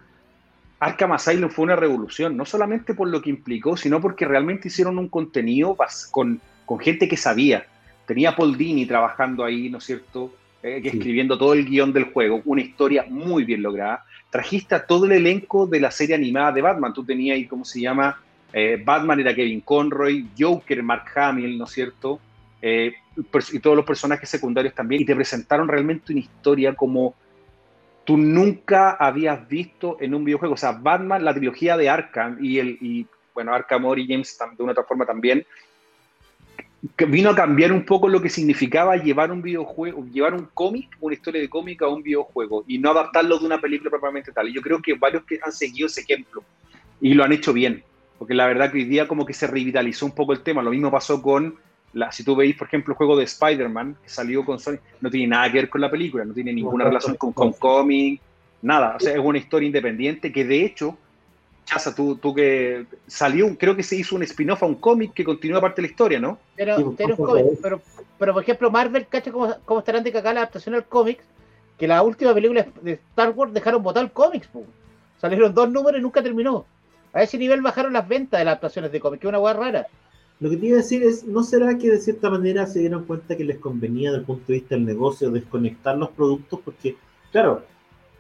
Arkham 0.79 1.11
Asylum 1.11 1.49
fue 1.49 1.63
una 1.63 1.75
revolución, 1.75 2.37
no 2.37 2.45
solamente 2.45 2.93
por 2.93 3.09
lo 3.09 3.21
que 3.21 3.29
implicó, 3.29 3.75
sino 3.75 3.99
porque 3.99 4.25
realmente 4.25 4.69
hicieron 4.69 4.97
un 4.97 5.09
contenido 5.09 5.77
con, 6.11 6.39
con 6.65 6.79
gente 6.79 7.07
que 7.07 7.17
sabía. 7.17 7.65
Tenía 8.05 8.35
Paul 8.35 8.57
Dini 8.57 8.85
trabajando 8.85 9.43
ahí, 9.43 9.69
¿no 9.69 9.79
es 9.79 9.83
cierto? 9.83 10.33
Eh, 10.61 10.81
escribiendo 10.83 11.37
todo 11.37 11.53
el 11.53 11.65
guion 11.65 11.93
del 11.93 12.05
juego, 12.05 12.41
una 12.43 12.61
historia 12.61 13.05
muy 13.09 13.45
bien 13.45 13.61
lograda. 13.61 14.03
Trajiste 14.29 14.75
a 14.75 14.85
todo 14.85 15.05
el 15.05 15.13
elenco 15.13 15.67
de 15.67 15.79
la 15.79 15.89
serie 15.91 16.15
animada 16.15 16.51
de 16.51 16.61
Batman. 16.61 16.93
Tú 16.93 17.03
tenías 17.03 17.35
ahí, 17.35 17.45
¿cómo 17.45 17.63
se 17.63 17.81
llama? 17.81 18.21
Eh, 18.51 18.81
Batman 18.83 19.19
era 19.19 19.33
Kevin 19.33 19.61
Conroy, 19.61 20.27
Joker, 20.37 20.83
Mark 20.83 21.05
Hamill, 21.15 21.57
¿no 21.57 21.63
es 21.65 21.71
cierto? 21.71 22.19
Eh, 22.61 22.93
y 23.51 23.59
todos 23.59 23.75
los 23.75 23.85
personajes 23.85 24.29
secundarios 24.29 24.73
también. 24.73 25.01
Y 25.01 25.05
te 25.05 25.15
presentaron 25.15 25.67
realmente 25.67 26.11
una 26.11 26.21
historia 26.21 26.73
como 26.73 27.15
tú 28.09 28.17
nunca 28.17 28.93
habías 28.99 29.47
visto 29.47 29.97
en 29.99 30.15
un 30.15 30.25
videojuego. 30.25 30.55
O 30.55 30.57
sea, 30.57 30.71
Batman, 30.71 31.23
la 31.23 31.31
trilogía 31.31 31.77
de 31.77 31.89
Arkham 31.89 32.43
y, 32.43 32.57
el, 32.57 32.69
y 32.81 33.05
bueno, 33.35 33.53
Arkham 33.53 33.85
Origins 33.85 34.35
de 34.57 34.63
una 34.63 34.71
otra 34.71 34.83
forma 34.83 35.05
también, 35.05 35.45
vino 37.07 37.29
a 37.29 37.35
cambiar 37.35 37.71
un 37.71 37.85
poco 37.85 38.09
lo 38.09 38.19
que 38.19 38.31
significaba 38.31 38.97
llevar 38.97 39.31
un 39.31 39.43
videojuego, 39.43 40.07
llevar 40.11 40.33
un 40.33 40.47
cómic, 40.55 40.97
una 40.99 41.13
historia 41.13 41.39
de 41.39 41.49
cómic 41.49 41.83
a 41.83 41.87
un 41.87 42.01
videojuego 42.01 42.63
y 42.67 42.79
no 42.79 42.89
adaptarlo 42.89 43.37
de 43.37 43.45
una 43.45 43.61
película 43.61 43.91
propiamente 43.91 44.31
tal. 44.31 44.49
Y 44.49 44.53
yo 44.53 44.63
creo 44.63 44.81
que 44.81 44.95
varios 44.95 45.23
que 45.25 45.39
han 45.43 45.51
seguido 45.51 45.85
ese 45.85 46.01
ejemplo 46.01 46.43
y 46.99 47.13
lo 47.13 47.23
han 47.23 47.31
hecho 47.31 47.53
bien, 47.53 47.83
porque 48.17 48.33
la 48.33 48.47
verdad 48.47 48.71
que 48.71 48.79
hoy 48.79 48.85
día 48.85 49.07
como 49.07 49.23
que 49.23 49.35
se 49.35 49.45
revitalizó 49.45 50.07
un 50.07 50.15
poco 50.15 50.33
el 50.33 50.41
tema. 50.41 50.63
Lo 50.63 50.71
mismo 50.71 50.89
pasó 50.89 51.21
con, 51.21 51.59
la, 51.93 52.11
si 52.11 52.23
tú 52.23 52.35
veis, 52.35 52.55
por 52.55 52.67
ejemplo, 52.67 52.93
el 52.93 52.97
juego 52.97 53.17
de 53.17 53.23
Spider-Man 53.23 53.97
que 54.03 54.09
salió 54.09 54.45
con 54.45 54.59
Sony, 54.59 54.77
no 55.01 55.09
tiene 55.09 55.27
nada 55.27 55.51
que 55.51 55.57
ver 55.59 55.69
con 55.69 55.81
la 55.81 55.89
película, 55.89 56.25
no 56.25 56.33
tiene 56.33 56.53
ninguna 56.53 56.85
relación 56.85 57.15
con, 57.15 57.33
con 57.33 57.53
cómic, 57.53 58.21
nada. 58.61 58.95
O 58.95 58.99
sea, 58.99 59.13
es 59.13 59.19
una 59.19 59.37
historia 59.37 59.67
independiente 59.67 60.31
que 60.31 60.45
de 60.45 60.65
hecho 60.65 60.97
Chaza, 61.69 61.93
tú, 61.93 62.15
tú 62.15 62.33
que 62.33 62.85
salió, 63.05 63.55
creo 63.55 63.75
que 63.75 63.83
se 63.83 63.95
hizo 63.95 64.15
un 64.15 64.23
spin-off 64.23 64.63
a 64.63 64.65
un 64.65 64.73
cómic 64.73 65.13
que 65.13 65.23
continúa 65.23 65.61
parte 65.61 65.83
de 65.83 65.87
la 65.87 65.91
historia, 65.91 66.19
¿no? 66.19 66.39
Pero, 66.55 66.95
pero, 66.97 67.15
pero, 67.61 67.81
pero, 68.17 68.33
por 68.33 68.41
ejemplo, 68.41 68.71
Marvel, 68.71 69.05
¿cacha 69.07 69.31
cómo, 69.31 69.55
cómo 69.65 69.81
estarán 69.81 70.03
de 70.03 70.11
cagar 70.11 70.33
la 70.33 70.41
adaptación 70.41 70.73
al 70.73 70.85
cómic? 70.85 71.19
Que 71.77 71.87
la 71.87 72.01
última 72.01 72.33
película 72.33 72.65
de 72.81 72.93
Star 72.93 73.29
Wars 73.29 73.53
dejaron 73.53 73.83
botar 73.83 74.03
el 74.03 74.11
cómics, 74.11 74.49
salieron 75.21 75.53
dos 75.53 75.69
números 75.69 75.99
y 75.99 76.01
nunca 76.01 76.23
terminó. 76.23 76.65
A 77.13 77.21
ese 77.21 77.37
nivel 77.37 77.61
bajaron 77.61 77.93
las 77.93 78.07
ventas 78.07 78.39
de 78.39 78.45
las 78.45 78.53
adaptaciones 78.53 78.91
de 78.91 78.99
cómics, 78.99 79.21
que 79.21 79.27
es 79.27 79.29
una 79.29 79.39
hueá 79.39 79.53
rara. 79.53 79.87
Lo 80.39 80.49
que 80.49 80.57
te 80.57 80.67
iba 80.67 80.75
a 80.75 80.81
decir 80.81 81.03
es, 81.03 81.25
¿no 81.25 81.43
será 81.43 81.77
que 81.77 81.91
de 81.91 81.97
cierta 81.99 82.29
manera 82.29 82.65
se 82.65 82.79
dieron 82.79 83.03
cuenta 83.03 83.35
que 83.35 83.43
les 83.43 83.57
convenía 83.57 84.09
desde 84.09 84.21
el 84.21 84.25
punto 84.25 84.45
de 84.47 84.53
vista 84.53 84.75
del 84.75 84.85
negocio 84.85 85.31
desconectar 85.31 85.97
los 85.97 86.09
productos? 86.09 86.59
Porque, 86.63 86.95
claro, 87.31 87.63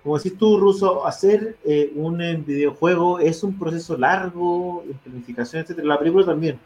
como 0.03 0.17
decís 0.17 0.37
tú, 0.37 0.57
Ruso, 0.57 1.05
hacer 1.05 1.57
eh, 1.63 1.91
un 1.95 2.21
eh, 2.21 2.35
videojuego 2.45 3.19
es 3.19 3.43
un 3.43 3.57
proceso 3.57 3.97
largo, 3.97 4.83
en 4.85 4.97
planificación, 4.97 5.61
etcétera. 5.61 5.87
La 5.87 5.99
película 5.99 6.25
también. 6.25 6.59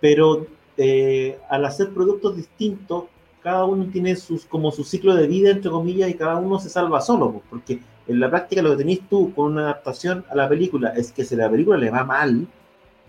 Pero 0.00 0.46
eh, 0.76 1.38
al 1.48 1.64
hacer 1.64 1.90
productos 1.90 2.36
distintos, 2.36 3.04
cada 3.42 3.64
uno 3.64 3.86
tiene 3.92 4.16
sus, 4.16 4.44
como 4.46 4.72
su 4.72 4.82
ciclo 4.82 5.14
de 5.14 5.28
vida, 5.28 5.50
entre 5.50 5.70
comillas, 5.70 6.10
y 6.10 6.14
cada 6.14 6.36
uno 6.36 6.58
se 6.58 6.68
salva 6.68 7.00
solo, 7.00 7.42
porque 7.48 7.80
en 8.08 8.18
la 8.20 8.28
práctica 8.28 8.62
lo 8.62 8.70
que 8.70 8.78
tenés 8.78 9.08
tú 9.08 9.32
con 9.34 9.52
una 9.52 9.62
adaptación 9.62 10.24
a 10.28 10.34
la 10.34 10.48
película 10.48 10.90
es 10.90 11.12
que 11.12 11.24
si 11.24 11.36
la 11.36 11.48
película 11.48 11.78
le 11.78 11.90
va 11.90 12.04
mal, 12.04 12.46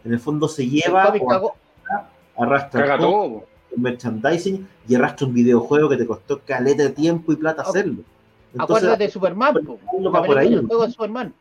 en 0.07 0.13
el 0.13 0.19
fondo 0.21 0.47
se 0.47 0.65
lleva, 0.67 1.13
arrastra 2.37 2.97
todo, 2.97 3.45
el 3.75 3.81
merchandising 3.81 4.67
y 4.87 4.95
arrastra 4.95 5.27
un 5.27 5.33
videojuego 5.33 5.89
que 5.89 5.97
te 5.97 6.07
costó 6.07 6.39
caleta 6.39 6.83
de 6.83 6.91
tiempo 6.91 7.33
y 7.33 7.35
plata 7.35 7.63
hacerlo. 7.63 8.03
Acuérdate 8.57 9.03
de 9.03 9.09
Superman, 9.09 9.57
el 9.57 9.65
juego 9.65 10.85
de 10.85 10.91
Superman. 10.91 11.33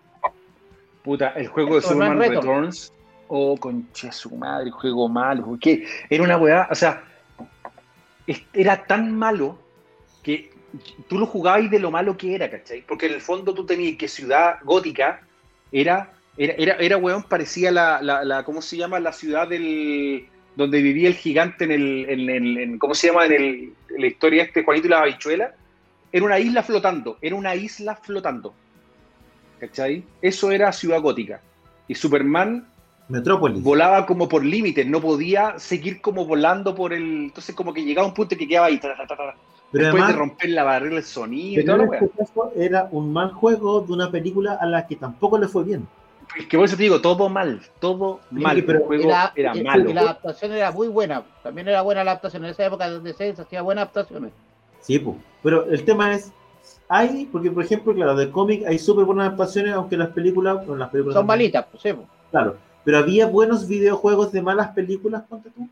Puta, 1.04 1.28
el 1.30 1.46
juego 1.46 1.76
de 1.76 1.82
Superman, 1.82 2.18
Returns. 2.18 2.92
Oh, 3.28 3.56
conche 3.56 4.10
su 4.10 4.34
madre, 4.34 4.70
juego 4.72 5.08
malo. 5.08 5.44
Porque 5.44 5.86
era 6.10 6.24
una 6.24 6.36
weá, 6.36 6.68
o 6.68 6.74
sea, 6.74 7.04
era 8.52 8.84
tan 8.84 9.16
malo 9.16 9.58
que 10.24 10.50
tú 11.08 11.18
lo 11.18 11.26
jugabas 11.26 11.70
de 11.70 11.78
lo 11.78 11.92
malo 11.92 12.16
que 12.16 12.34
era, 12.34 12.50
¿cachai? 12.50 12.82
Porque 12.82 13.06
en 13.06 13.14
el 13.14 13.20
fondo 13.20 13.54
tú 13.54 13.64
tenías 13.64 13.96
que 13.96 14.08
Ciudad 14.08 14.56
Gótica 14.64 15.20
era, 15.70 16.12
era, 16.36 16.54
era, 16.58 16.74
era 16.74 16.96
weón, 16.96 17.22
parecía 17.22 17.70
la, 17.70 18.00
la, 18.02 18.24
la, 18.24 18.44
¿cómo 18.44 18.62
se 18.62 18.76
llama? 18.76 19.00
La 19.00 19.12
ciudad 19.12 19.48
del, 19.48 20.26
donde 20.54 20.82
vivía 20.82 21.08
el 21.08 21.14
gigante 21.14 21.64
en 21.64 21.72
el, 21.72 22.06
en, 22.08 22.58
en, 22.58 22.78
¿cómo 22.78 22.94
se 22.94 23.08
llama? 23.08 23.26
En, 23.26 23.32
el, 23.32 23.44
en 23.90 24.00
la 24.00 24.06
historia 24.06 24.44
este 24.44 24.64
Juanito 24.64 24.86
y 24.86 24.90
la 24.90 25.00
habichuela 25.00 25.54
era 26.12 26.24
una 26.24 26.38
isla 26.38 26.62
flotando, 26.62 27.18
era 27.20 27.36
una 27.36 27.54
isla 27.54 27.96
flotando. 27.96 28.54
¿Cachai? 29.60 30.04
Eso 30.20 30.50
era 30.50 30.72
Ciudad 30.72 31.00
Gótica. 31.00 31.40
Y 31.88 31.94
Superman 31.94 32.66
Metrópolis. 33.08 33.62
volaba 33.62 34.06
como 34.06 34.28
por 34.28 34.44
límites, 34.44 34.86
no 34.86 35.00
podía 35.00 35.58
seguir 35.58 36.00
como 36.00 36.26
volando 36.26 36.74
por 36.74 36.92
el. 36.92 37.24
Entonces, 37.26 37.54
como 37.54 37.72
que 37.72 37.84
llegaba 37.84 38.08
un 38.08 38.14
punto 38.14 38.36
que 38.36 38.48
quedaba 38.48 38.66
ahí. 38.66 38.80
Pero 38.80 38.94
Después 39.72 40.06
de 40.06 40.12
romper 40.12 40.50
la 40.50 40.64
barrera 40.64 40.94
del 40.94 41.04
sonido. 41.04 41.62
Pero 41.64 41.82
en 41.82 41.94
este 41.94 42.10
caso 42.16 42.52
era 42.56 42.88
un 42.90 43.12
mal 43.12 43.32
juego 43.32 43.80
de 43.80 43.92
una 43.92 44.10
película 44.10 44.58
a 44.60 44.66
la 44.66 44.86
que 44.86 44.96
tampoco 44.96 45.38
le 45.38 45.48
fue 45.48 45.64
bien. 45.64 45.86
Es 46.38 46.46
que 46.46 46.56
por 46.56 46.66
eso 46.66 46.76
te 46.76 46.82
digo, 46.82 47.00
todo 47.00 47.28
mal, 47.28 47.60
todo 47.80 48.20
mal. 48.30 48.62
pero 48.64 48.80
el 48.80 48.84
juego 48.84 49.04
era, 49.34 49.54
malo. 49.54 49.92
la 49.92 50.00
adaptación 50.02 50.52
era 50.52 50.70
muy 50.70 50.88
buena. 50.88 51.22
También 51.42 51.68
era 51.68 51.82
buena 51.82 52.04
la 52.04 52.12
adaptación. 52.12 52.44
En 52.44 52.50
esa 52.50 52.66
época 52.66 52.88
donde 52.88 53.14
se 53.14 53.30
hacía 53.30 53.62
buenas 53.62 53.82
adaptaciones. 53.82 54.32
Sí, 54.80 55.02
pero 55.42 55.64
el 55.64 55.84
tema 55.84 56.14
es, 56.14 56.32
hay, 56.88 57.28
porque 57.32 57.50
por 57.50 57.64
ejemplo, 57.64 57.94
claro, 57.94 58.14
de 58.14 58.30
cómic 58.30 58.64
hay 58.66 58.78
súper 58.78 59.04
buenas 59.04 59.28
adaptaciones, 59.28 59.72
aunque 59.72 59.96
las 59.96 60.10
películas, 60.10 60.66
las 60.68 60.90
películas 60.90 61.14
son 61.14 61.26
malitas, 61.26 61.66
pues 61.70 61.82
sí. 61.82 61.92
Claro, 62.30 62.56
pero 62.84 62.98
había 62.98 63.26
buenos 63.26 63.66
videojuegos 63.66 64.30
de 64.30 64.42
malas 64.42 64.68
películas, 64.68 65.24
ponte 65.28 65.50
tú. 65.50 65.68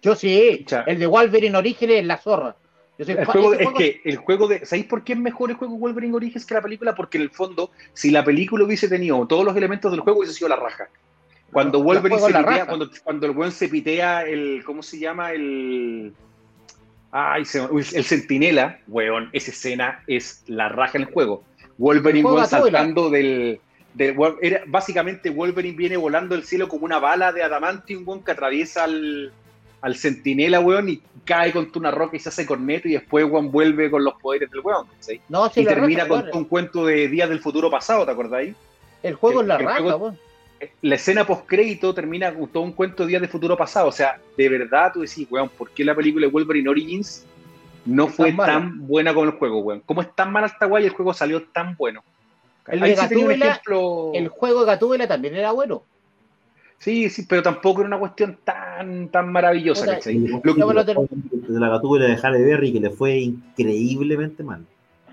Yo 0.00 0.14
sí, 0.14 0.64
el 0.86 0.98
de 0.98 1.06
Wolverine 1.06 1.56
Orígenes 1.56 2.00
es 2.00 2.06
la 2.06 2.18
zorra. 2.18 2.56
El 2.98 3.24
juego, 3.24 3.54
es 3.54 3.68
que 3.76 4.00
el 4.04 4.16
juego 4.16 4.48
de. 4.48 4.64
¿Sabéis 4.64 4.86
por 4.86 5.04
qué 5.04 5.12
es 5.12 5.18
mejor 5.18 5.50
el 5.50 5.56
juego 5.56 5.76
Wolverine 5.76 6.14
Origins 6.14 6.46
que 6.46 6.54
la 6.54 6.62
película? 6.62 6.94
Porque 6.94 7.18
en 7.18 7.22
el 7.22 7.30
fondo, 7.30 7.70
si 7.92 8.10
la 8.10 8.24
película 8.24 8.64
hubiese 8.64 8.88
tenido 8.88 9.26
todos 9.26 9.44
los 9.44 9.56
elementos 9.56 9.90
del 9.90 10.00
juego, 10.00 10.20
hubiese 10.20 10.34
sido 10.34 10.48
la 10.48 10.56
raja. 10.56 10.88
Cuando 11.52 11.82
Wolverine 11.82 12.20
se 12.20 12.26
pitea, 12.26 12.66
cuando, 12.66 12.90
cuando 13.04 13.26
el 13.26 13.32
buen 13.32 13.52
se 13.52 13.68
pitea 13.68 14.24
el. 14.24 14.62
¿Cómo 14.64 14.82
se 14.82 14.98
llama? 14.98 15.32
El 15.32 16.14
Ay, 17.18 17.44
el 17.94 18.04
Centinela, 18.04 18.80
weón, 18.88 19.30
esa 19.32 19.50
escena 19.50 20.02
es 20.06 20.42
la 20.48 20.68
raja 20.68 20.98
en 20.98 21.04
el 21.04 21.12
juego. 21.12 21.44
Wolverine 21.78 22.28
weón, 22.28 22.46
saltando 22.46 23.08
del, 23.10 23.60
era, 23.98 24.62
básicamente 24.66 25.30
Wolverine 25.30 25.76
viene 25.76 25.96
volando 25.96 26.34
el 26.34 26.44
cielo 26.44 26.68
como 26.68 26.84
una 26.84 26.98
bala 26.98 27.32
de 27.32 27.42
adamantium, 27.42 28.06
weón, 28.06 28.22
que 28.22 28.32
atraviesa 28.32 28.84
al, 28.84 29.32
al 29.80 29.96
Centinela, 29.96 30.60
weón, 30.60 30.88
y 30.88 31.02
cae 31.24 31.52
contra 31.52 31.78
una 31.78 31.90
roca 31.90 32.16
y 32.16 32.20
se 32.20 32.28
hace 32.28 32.46
corneto 32.46 32.88
y 32.88 32.92
después, 32.92 33.24
weón, 33.24 33.50
vuelve 33.50 33.90
con 33.90 34.04
los 34.04 34.14
poderes 34.14 34.50
del 34.50 34.60
weón, 34.60 34.86
¿sí? 35.00 35.20
No, 35.28 35.50
y 35.54 35.64
termina 35.64 36.08
con 36.08 36.28
un 36.32 36.44
cuento 36.44 36.86
de 36.86 37.08
días 37.08 37.28
del 37.28 37.40
futuro 37.40 37.70
pasado, 37.70 38.04
¿te 38.04 38.12
acordáis? 38.12 38.54
El 39.02 39.14
juego 39.14 39.42
es 39.42 39.46
la 39.46 39.58
raja, 39.58 39.96
weón 39.96 40.18
la 40.82 40.94
escena 40.94 41.26
post-crédito 41.26 41.94
termina 41.94 42.32
con 42.34 42.48
todo 42.48 42.62
un 42.62 42.72
cuento 42.72 43.02
de 43.02 43.10
días 43.10 43.22
de 43.22 43.28
futuro 43.28 43.56
pasado. 43.56 43.88
O 43.88 43.92
sea, 43.92 44.18
de 44.36 44.48
verdad 44.48 44.92
tú 44.92 45.00
decís, 45.00 45.26
weón, 45.30 45.48
¿por 45.48 45.70
qué 45.70 45.84
la 45.84 45.94
película 45.94 46.26
de 46.26 46.32
Wolverine 46.32 46.68
Origins 46.68 47.24
no 47.84 48.08
fue 48.08 48.32
tan, 48.32 48.86
buena 48.86 49.12
como 49.14 49.26
el 49.26 49.32
juego, 49.32 49.58
weón? 49.58 49.82
¿Cómo 49.84 50.02
es 50.02 50.14
tan 50.14 50.32
mala 50.32 50.46
esta 50.46 50.66
guay 50.66 50.84
y 50.84 50.86
el 50.86 50.92
juego 50.92 51.14
salió 51.14 51.42
tan 51.44 51.76
bueno? 51.76 52.02
El, 52.66 52.82
ejemplo... 52.82 54.10
el 54.14 54.28
juego 54.28 54.60
de 54.60 54.66
Gatúbela 54.66 55.06
también 55.06 55.36
era 55.36 55.52
bueno. 55.52 55.82
Sí, 56.78 57.08
sí, 57.10 57.26
pero 57.28 57.42
tampoco 57.42 57.80
era 57.80 57.88
una 57.88 57.98
cuestión 57.98 58.38
tan, 58.44 59.08
tan 59.08 59.32
maravillosa. 59.32 59.98
O 59.98 60.04
de 60.04 61.60
la 61.60 61.68
Gatúbela 61.68 62.06
de 62.06 62.16
Halle 62.16 62.44
Berry 62.44 62.72
que 62.72 62.80
le 62.80 62.90
fue 62.90 63.16
increíblemente 63.18 64.42
mal. 64.42 64.64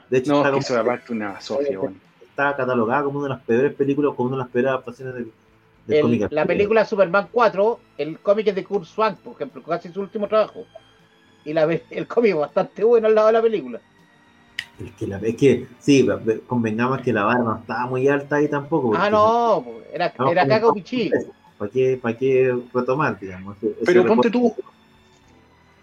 De 0.09 0.19
hecho, 0.19 0.43
no, 0.43 0.57
eso 0.57 0.83
una 1.09 1.39
Sofía, 1.41 1.79
weón 1.79 1.99
está 2.33 2.55
catalogada 2.55 3.03
como 3.03 3.19
una 3.19 3.27
de 3.27 3.35
las 3.35 3.43
peores 3.43 3.73
películas, 3.75 4.13
como 4.15 4.29
una 4.29 4.37
de 4.37 4.43
las 4.43 4.51
peores 4.51 4.69
adaptaciones 4.69 5.13
del, 5.85 6.01
cómic. 6.01 6.27
La 6.31 6.45
película 6.45 6.83
Superman 6.83 7.27
4, 7.31 7.79
el 7.99 8.19
cómic 8.19 8.47
es 8.47 8.55
de 8.55 8.63
Kurt 8.63 8.85
Swank, 8.85 9.19
por 9.19 9.35
ejemplo, 9.35 9.61
casi 9.61 9.89
su 9.89 10.01
último 10.01 10.27
trabajo. 10.27 10.65
Y 11.45 11.53
la, 11.53 11.63
el 11.91 12.07
cómic 12.07 12.31
es 12.31 12.37
bastante 12.37 12.83
bueno 12.83 13.07
al 13.07 13.15
lado 13.15 13.27
de 13.27 13.33
la 13.33 13.41
película. 13.41 13.79
Es 14.83 14.91
que, 14.93 15.05
la, 15.05 15.17
es 15.17 15.35
que 15.35 15.67
sí, 15.79 16.07
convengamos 16.47 17.01
que 17.01 17.13
la 17.13 17.23
barra 17.23 17.43
no 17.43 17.57
estaba 17.57 17.85
muy 17.85 18.07
alta 18.07 18.37
ahí 18.37 18.47
tampoco. 18.47 18.93
Ah, 18.95 19.11
no, 19.11 19.63
era, 19.93 20.11
era 20.31 20.47
cago 20.47 20.73
pichí. 20.73 21.11
¿Para 21.63 21.71
qué, 21.71 21.97
¿Para 22.01 22.17
qué 22.17 22.53
retomar, 22.73 23.17
digamos? 23.17 23.55
Pero 23.85 24.05
ponte 24.05 24.29
tú, 24.29 24.53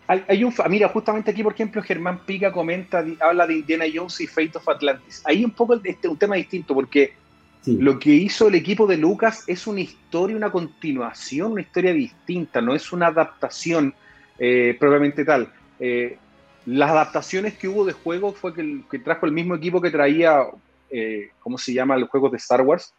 hay, 0.07 0.45
un, 0.45 0.53
mira, 0.69 0.89
justamente 0.89 1.31
aquí, 1.31 1.43
por 1.43 1.55
ejemplo, 1.55 1.81
Germán 1.83 2.19
Pica 2.27 2.53
comenta, 2.53 3.03
habla 3.21 3.47
de 3.47 3.55
Indiana 3.55 3.87
Jones 3.93 4.21
y 4.21 4.27
Fate 4.27 4.53
of 4.59 4.69
Atlantis. 4.69 5.23
Ahí 5.25 5.43
un 5.43 5.53
poco 5.53 5.81
este, 5.83 6.07
un 6.07 6.19
tema 6.19 6.37
distinto, 6.37 6.75
porque 6.75 7.15
Sí. 7.63 7.77
Lo 7.77 7.99
que 7.99 8.09
hizo 8.09 8.49
el 8.49 8.55
equipo 8.55 8.87
de 8.87 8.97
Lucas 8.97 9.45
es 9.47 9.67
una 9.67 9.81
historia, 9.81 10.35
una 10.35 10.51
continuación, 10.51 11.53
una 11.53 11.61
historia 11.61 11.93
distinta, 11.93 12.63
no 12.63 12.75
es 12.75 12.91
una 12.91 13.09
adaptación 13.09 13.93
eh, 14.39 14.75
propiamente 14.81 15.27
tal. 15.27 15.53
Eh, 15.79 16.17
las 16.65 16.91
adaptaciones 16.91 17.59
que 17.59 17.69
hubo 17.69 17.85
de 17.85 17.93
juegos 17.93 18.39
fue 18.39 18.55
que, 18.55 18.81
que 18.91 18.99
trajo 18.99 19.27
el 19.27 19.33
mismo 19.33 19.55
equipo 19.55 19.79
que 19.79 19.91
traía, 19.91 20.41
eh, 20.89 21.33
¿cómo 21.41 21.59
se 21.59 21.75
llama? 21.75 21.99
Los 21.99 22.09
juegos 22.09 22.31
de 22.31 22.39
Star 22.39 22.63
Wars 22.63 22.95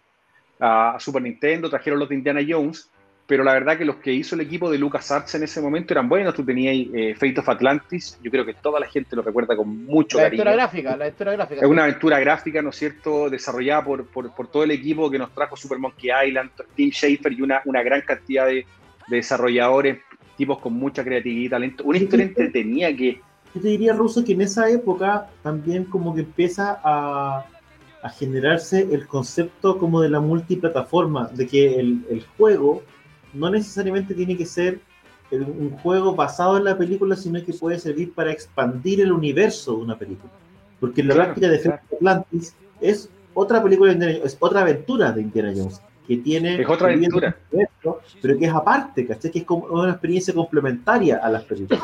a, 0.61 0.97
Super 0.99 1.21
Nintendo, 1.21 1.69
trajeron 1.69 1.99
los 1.99 2.07
de 2.07 2.15
Indiana 2.15 2.41
Jones, 2.47 2.89
pero 3.27 3.43
la 3.43 3.53
verdad 3.53 3.77
que 3.77 3.85
los 3.85 3.97
que 3.97 4.13
hizo 4.13 4.35
el 4.35 4.41
equipo 4.41 4.69
de 4.69 4.77
LucasArts 4.77 5.35
en 5.35 5.43
ese 5.43 5.61
momento 5.61 5.93
eran 5.93 6.07
buenos. 6.07 6.33
Tú 6.33 6.45
tenías 6.45 6.75
eh, 6.93 7.15
Fate 7.15 7.39
of 7.39 7.49
Atlantis, 7.49 8.19
yo 8.21 8.29
creo 8.29 8.45
que 8.45 8.53
toda 8.53 8.79
la 8.79 8.87
gente 8.87 9.15
lo 9.15 9.21
recuerda 9.21 9.55
con 9.55 9.85
mucho 9.85 10.17
la 10.17 10.25
cariño. 10.25 10.43
Gráfica, 10.43 10.95
la 10.95 11.05
aventura 11.05 11.31
gráfica. 11.33 11.61
Es 11.61 11.67
una 11.67 11.83
aventura 11.83 12.19
gráfica, 12.19 12.61
¿no 12.61 12.69
es 12.69 12.75
cierto?, 12.75 13.29
desarrollada 13.29 13.83
por, 13.83 14.05
por, 14.07 14.47
todo 14.47 14.63
el 14.63 14.71
equipo 14.71 15.09
que 15.09 15.17
nos 15.17 15.33
trajo 15.33 15.55
Super 15.55 15.79
Monkey 15.79 16.09
Island, 16.27 16.51
Team 16.75 16.91
Schafer 16.91 17.33
y 17.33 17.41
una, 17.41 17.61
una 17.65 17.81
gran 17.83 18.01
cantidad 18.01 18.45
de, 18.45 18.65
de 19.07 19.15
desarrolladores, 19.15 19.99
tipos 20.35 20.59
con 20.59 20.73
mucha 20.73 21.03
creatividad 21.03 21.45
y 21.45 21.49
talento. 21.49 21.83
Una 21.85 21.97
historia 21.97 22.25
entretenida 22.25 22.93
que 22.95 23.21
yo 23.53 23.61
te 23.61 23.67
diría, 23.67 23.93
Russo, 23.93 24.23
que 24.23 24.33
en 24.33 24.41
esa 24.41 24.69
época 24.69 25.29
también 25.43 25.83
como 25.85 26.15
que 26.15 26.21
empieza 26.21 26.79
a, 26.83 27.45
a 28.03 28.09
generarse 28.09 28.87
el 28.91 29.07
concepto 29.07 29.77
como 29.77 30.01
de 30.01 30.09
la 30.09 30.19
multiplataforma, 30.19 31.27
de 31.29 31.47
que 31.47 31.79
el, 31.79 32.05
el 32.09 32.25
juego 32.37 32.83
no 33.33 33.49
necesariamente 33.49 34.13
tiene 34.13 34.37
que 34.37 34.45
ser 34.45 34.79
un 35.31 35.71
juego 35.81 36.13
basado 36.13 36.57
en 36.57 36.65
la 36.65 36.77
película, 36.77 37.15
sino 37.15 37.43
que 37.43 37.53
puede 37.53 37.79
servir 37.79 38.13
para 38.13 38.31
expandir 38.31 39.01
el 39.01 39.11
universo 39.11 39.75
de 39.77 39.83
una 39.83 39.97
película. 39.97 40.31
Porque 40.79 41.03
la 41.03 41.13
práctica 41.13 41.47
de 41.47 41.79
Atlantis 41.93 42.55
es 42.81 43.09
otra 43.33 43.63
película, 43.63 43.93
es 43.93 44.37
otra 44.39 44.61
aventura 44.61 45.11
de 45.11 45.21
Indiana 45.21 45.53
Jones, 45.55 45.81
que 46.07 46.17
tiene... 46.17 46.61
Es 46.61 46.67
otra 46.67 46.87
aventura. 46.87 47.37
pero 48.21 48.37
que 48.37 48.45
es 48.45 48.53
aparte, 48.53 49.05
¿cachai? 49.05 49.31
Que 49.31 49.39
es 49.39 49.45
como 49.45 49.65
una 49.67 49.91
experiencia 49.91 50.33
complementaria 50.33 51.17
a 51.17 51.29
las 51.29 51.43
películas. 51.43 51.81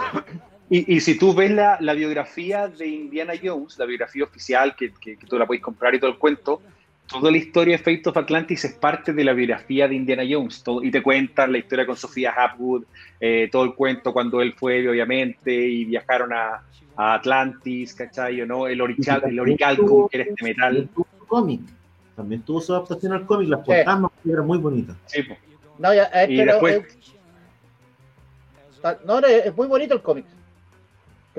Y, 0.70 1.00
si 1.00 1.18
tú 1.18 1.34
ves 1.34 1.52
la, 1.52 1.94
biografía 1.94 2.68
de 2.68 2.88
Indiana 2.88 3.34
Jones, 3.42 3.80
la 3.80 3.86
biografía 3.86 4.26
oficial, 4.26 4.76
que, 4.76 4.92
que, 5.00 5.16
tú 5.16 5.40
la 5.40 5.48
puedes 5.48 5.64
comprar 5.64 5.96
y 5.96 6.00
todo 6.00 6.12
el 6.12 6.18
cuento, 6.18 6.62
toda 7.08 7.32
la 7.32 7.38
historia 7.38 7.78
de 7.78 7.84
Fate 7.84 8.10
of 8.10 8.18
Atlantis 8.18 8.66
es 8.66 8.74
parte 8.74 9.14
de 9.14 9.24
la 9.24 9.32
biografía 9.32 9.88
de 9.88 9.96
Indiana 9.96 10.24
Jones. 10.30 10.62
Todo, 10.64 10.84
y 10.84 10.92
te 10.92 11.02
cuentan 11.02 11.54
la 11.54 11.60
historia 11.60 11.86
con 11.86 11.96
Sofía 11.96 12.34
Hapwood, 12.36 12.84
eh, 13.22 13.48
todo 13.50 13.64
el 13.64 13.76
cuento 13.76 14.12
cuando 14.12 14.42
él 14.42 14.56
fue, 14.58 14.88
obviamente, 14.90 15.54
y 15.54 15.86
viajaron 15.86 16.34
a, 16.34 16.64
Atlantis, 17.00 17.94
¿cachai? 17.94 18.44
¿no? 18.48 18.68
El, 18.68 18.82
orical, 18.82 19.22
el 19.28 19.40
Oricalcum, 19.40 20.10
que 20.10 20.18
era 20.18 20.30
este 20.32 20.44
metal. 20.44 20.90
cómic. 21.28 21.62
También 22.16 22.42
tuvo 22.42 22.60
su 22.60 22.74
adaptación 22.74 23.14
al 23.14 23.28
cómic, 23.28 23.50
las 23.50 23.60
portadas 23.60 24.12
sí. 24.24 24.32
eran 24.32 24.48
muy 24.48 24.58
bonitas. 24.58 24.98
Sí, 25.06 25.20
No, 25.78 25.94
ya, 25.94 26.06
eh, 26.06 26.26
y 26.28 26.44
después... 26.44 26.98
no, 29.06 29.20
es 29.20 29.56
muy 29.56 29.68
bonito 29.68 29.94
el 29.94 30.02
cómic 30.02 30.26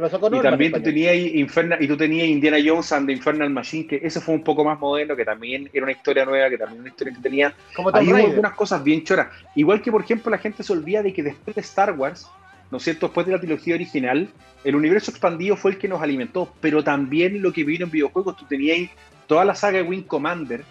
y 0.07 0.40
también 0.40 0.72
tú 0.72 0.80
tenías, 0.80 1.16
Infernal, 1.16 1.82
y 1.82 1.88
tú 1.88 1.96
tenías 1.96 2.28
Indiana 2.28 2.59
Jones 2.64 2.92
and 2.92 3.07
the 3.07 3.12
Infernal 3.12 3.51
Machine, 3.51 3.86
que 3.86 4.01
eso 4.03 4.20
fue 4.20 4.34
un 4.34 4.44
poco 4.44 4.64
más 4.64 4.78
moderno, 4.78 5.16
que 5.16 5.24
también 5.24 5.68
era 5.72 5.84
una 5.84 5.92
historia 5.92 6.24
nueva, 6.24 6.49
que 6.49 6.57
también 6.57 6.80
una 6.80 6.90
historia 6.90 7.14
que 7.14 7.20
tenía. 7.20 7.55
Hay 7.92 8.11
algunas 8.11 8.55
cosas 8.55 8.84
bien 8.84 9.03
choras. 9.03 9.28
Igual 9.57 9.82
que, 9.82 9.90
por 9.90 10.03
ejemplo, 10.03 10.30
la 10.30 10.38
gente 10.38 10.62
se 10.62 10.72
olvida 10.72 11.03
de 11.03 11.12
que 11.12 11.22
después 11.22 11.57
de 11.57 11.62
Star 11.62 11.92
Wars, 11.99 12.28
¿no 12.70 12.78
es 12.78 12.84
cierto? 12.84 13.07
Después 13.07 13.26
de 13.26 13.32
la 13.32 13.40
trilogía 13.40 13.74
original, 13.74 14.28
el 14.62 14.76
universo 14.76 15.11
expandido 15.11 15.57
fue 15.57 15.72
el 15.72 15.78
que 15.78 15.88
nos 15.88 16.01
alimentó, 16.01 16.53
pero 16.61 16.84
también 16.84 17.42
lo 17.42 17.53
que 17.53 17.64
vino 17.64 17.84
en 17.84 17.90
videojuegos, 17.90 18.36
tú 18.36 18.44
tenías 18.44 18.90
toda 19.26 19.44
la 19.44 19.57
saga 19.57 19.78
de 19.78 19.82
Wing 19.82 20.03
Commander, 20.03 20.64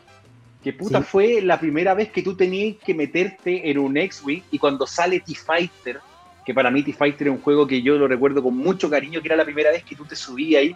que 0.64 0.74
puta 0.74 1.02
fue 1.02 1.42
la 1.42 1.60
primera 1.60 1.94
vez 1.94 2.12
que 2.12 2.22
tú 2.22 2.36
tenías 2.36 2.78
que 2.84 2.94
meterte 2.94 3.70
en 3.70 3.78
un 3.78 3.96
X-Wing 3.98 4.42
y 4.52 4.58
cuando 4.58 4.88
sale 4.88 5.20
T-Fighter 5.20 6.00
que 6.48 6.54
para 6.54 6.72
mí 6.72 6.82
T-Fighter 6.82 7.28
es 7.28 7.34
un 7.34 7.42
juego 7.42 7.68
que 7.68 7.82
yo 7.82 7.98
lo 7.98 8.08
recuerdo 8.08 8.42
con 8.42 8.56
mucho 8.56 8.90
cariño, 8.90 9.22
que 9.22 9.28
era 9.28 9.36
la 9.36 9.44
primera 9.44 9.70
vez 9.70 9.84
que 9.84 9.98
tú 9.98 10.06
te 10.06 10.16
subías 10.16 10.62
ahí 10.62 10.74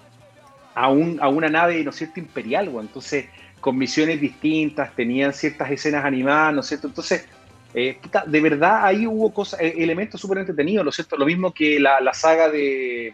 a, 0.76 0.92
un, 0.92 1.18
a 1.22 1.30
una 1.30 1.48
nave, 1.48 1.82
¿no 1.82 1.92
es 1.92 1.96
cierto?, 1.96 2.20
imperial, 2.20 2.70
entonces 2.82 3.28
con 3.62 3.78
misiones 3.78 4.20
distintas, 4.20 4.94
tenían 4.94 5.32
ciertas 5.32 5.72
escenas 5.72 6.04
animadas, 6.04 6.56
¿no 6.56 6.60
es 6.60 6.68
cierto? 6.68 6.88
Entonces, 6.88 7.26
eh, 7.74 8.00
de 8.28 8.42
verdad 8.42 8.84
ahí 8.84 9.08
hubo 9.08 9.34
cosas, 9.34 9.62
eh, 9.62 9.76
elementos 9.78 10.20
súper 10.20 10.40
entretenidos, 10.40 10.84
¿no 10.84 10.90
es 10.90 10.96
cierto? 10.96 11.16
Lo 11.16 11.26
mismo 11.26 11.54
que 11.54 11.80
la, 11.80 12.02
la 12.02 12.14
saga 12.14 12.50
de, 12.50 13.14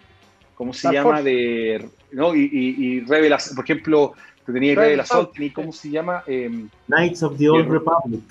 ¿cómo 0.55 0.73
se 0.73 0.91
llama? 0.91 1.21
De, 1.21 1.87
¿no? 2.11 2.33
Y, 2.33 2.49
y, 2.51 3.01
Revelación, 3.01 3.55
por 3.55 3.65
ejemplo, 3.65 4.13
tenía 4.47 4.73
Revelación, 4.73 5.29
¿cómo 5.53 5.71
se 5.71 5.91
llama? 5.91 6.23
Em, 6.25 6.69
Knights 6.87 7.21
of 7.21 7.37
the 7.37 7.49
Old 7.49 7.69
Republic. 7.69 8.23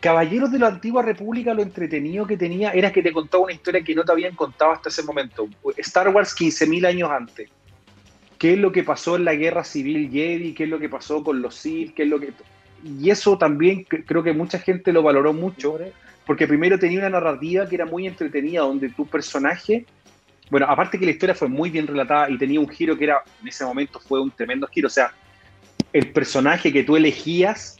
Caballeros 0.00 0.52
de 0.52 0.60
la 0.60 0.68
Antigua 0.68 1.02
República, 1.02 1.54
lo 1.54 1.62
entretenido 1.62 2.26
que 2.26 2.36
tenía 2.36 2.70
era 2.70 2.92
que 2.92 3.02
te 3.02 3.12
contaba 3.12 3.44
una 3.44 3.52
historia 3.52 3.82
que 3.82 3.94
no 3.94 4.04
te 4.04 4.12
habían 4.12 4.36
contado 4.36 4.72
hasta 4.72 4.90
ese 4.90 5.02
momento. 5.02 5.48
Star 5.76 6.08
Wars 6.10 6.36
15.000 6.36 6.86
años 6.86 7.10
antes. 7.10 7.50
¿Qué 8.38 8.52
es 8.52 8.58
lo 8.58 8.70
que 8.70 8.84
pasó 8.84 9.16
en 9.16 9.24
la 9.24 9.34
guerra 9.34 9.64
civil 9.64 10.08
Jedi? 10.10 10.54
¿Qué 10.54 10.64
es 10.64 10.70
lo 10.70 10.78
que 10.78 10.88
pasó 10.88 11.24
con 11.24 11.42
los 11.42 11.56
Sith? 11.56 11.94
¿Qué 11.94 12.04
es 12.04 12.08
lo 12.08 12.20
que... 12.20 12.32
Y 12.84 13.10
eso 13.10 13.36
también 13.36 13.82
creo 13.82 14.22
que 14.22 14.32
mucha 14.32 14.60
gente 14.60 14.92
lo 14.92 15.02
valoró 15.02 15.32
mucho, 15.32 15.76
porque 16.24 16.46
primero 16.46 16.78
tenía 16.78 17.00
una 17.00 17.10
narrativa 17.10 17.68
que 17.68 17.74
era 17.74 17.84
muy 17.84 18.06
entretenida, 18.06 18.60
donde 18.60 18.90
tu 18.90 19.04
personaje, 19.04 19.84
bueno, 20.48 20.66
aparte 20.68 20.96
que 20.96 21.06
la 21.06 21.10
historia 21.10 21.34
fue 21.34 21.48
muy 21.48 21.70
bien 21.70 21.88
relatada 21.88 22.30
y 22.30 22.38
tenía 22.38 22.60
un 22.60 22.68
giro 22.68 22.96
que 22.96 23.04
era, 23.04 23.24
en 23.42 23.48
ese 23.48 23.64
momento 23.64 23.98
fue 23.98 24.20
un 24.20 24.30
tremendo 24.30 24.68
giro, 24.68 24.86
o 24.86 24.90
sea, 24.90 25.12
el 25.92 26.12
personaje 26.12 26.72
que 26.72 26.84
tú 26.84 26.96
elegías 26.96 27.77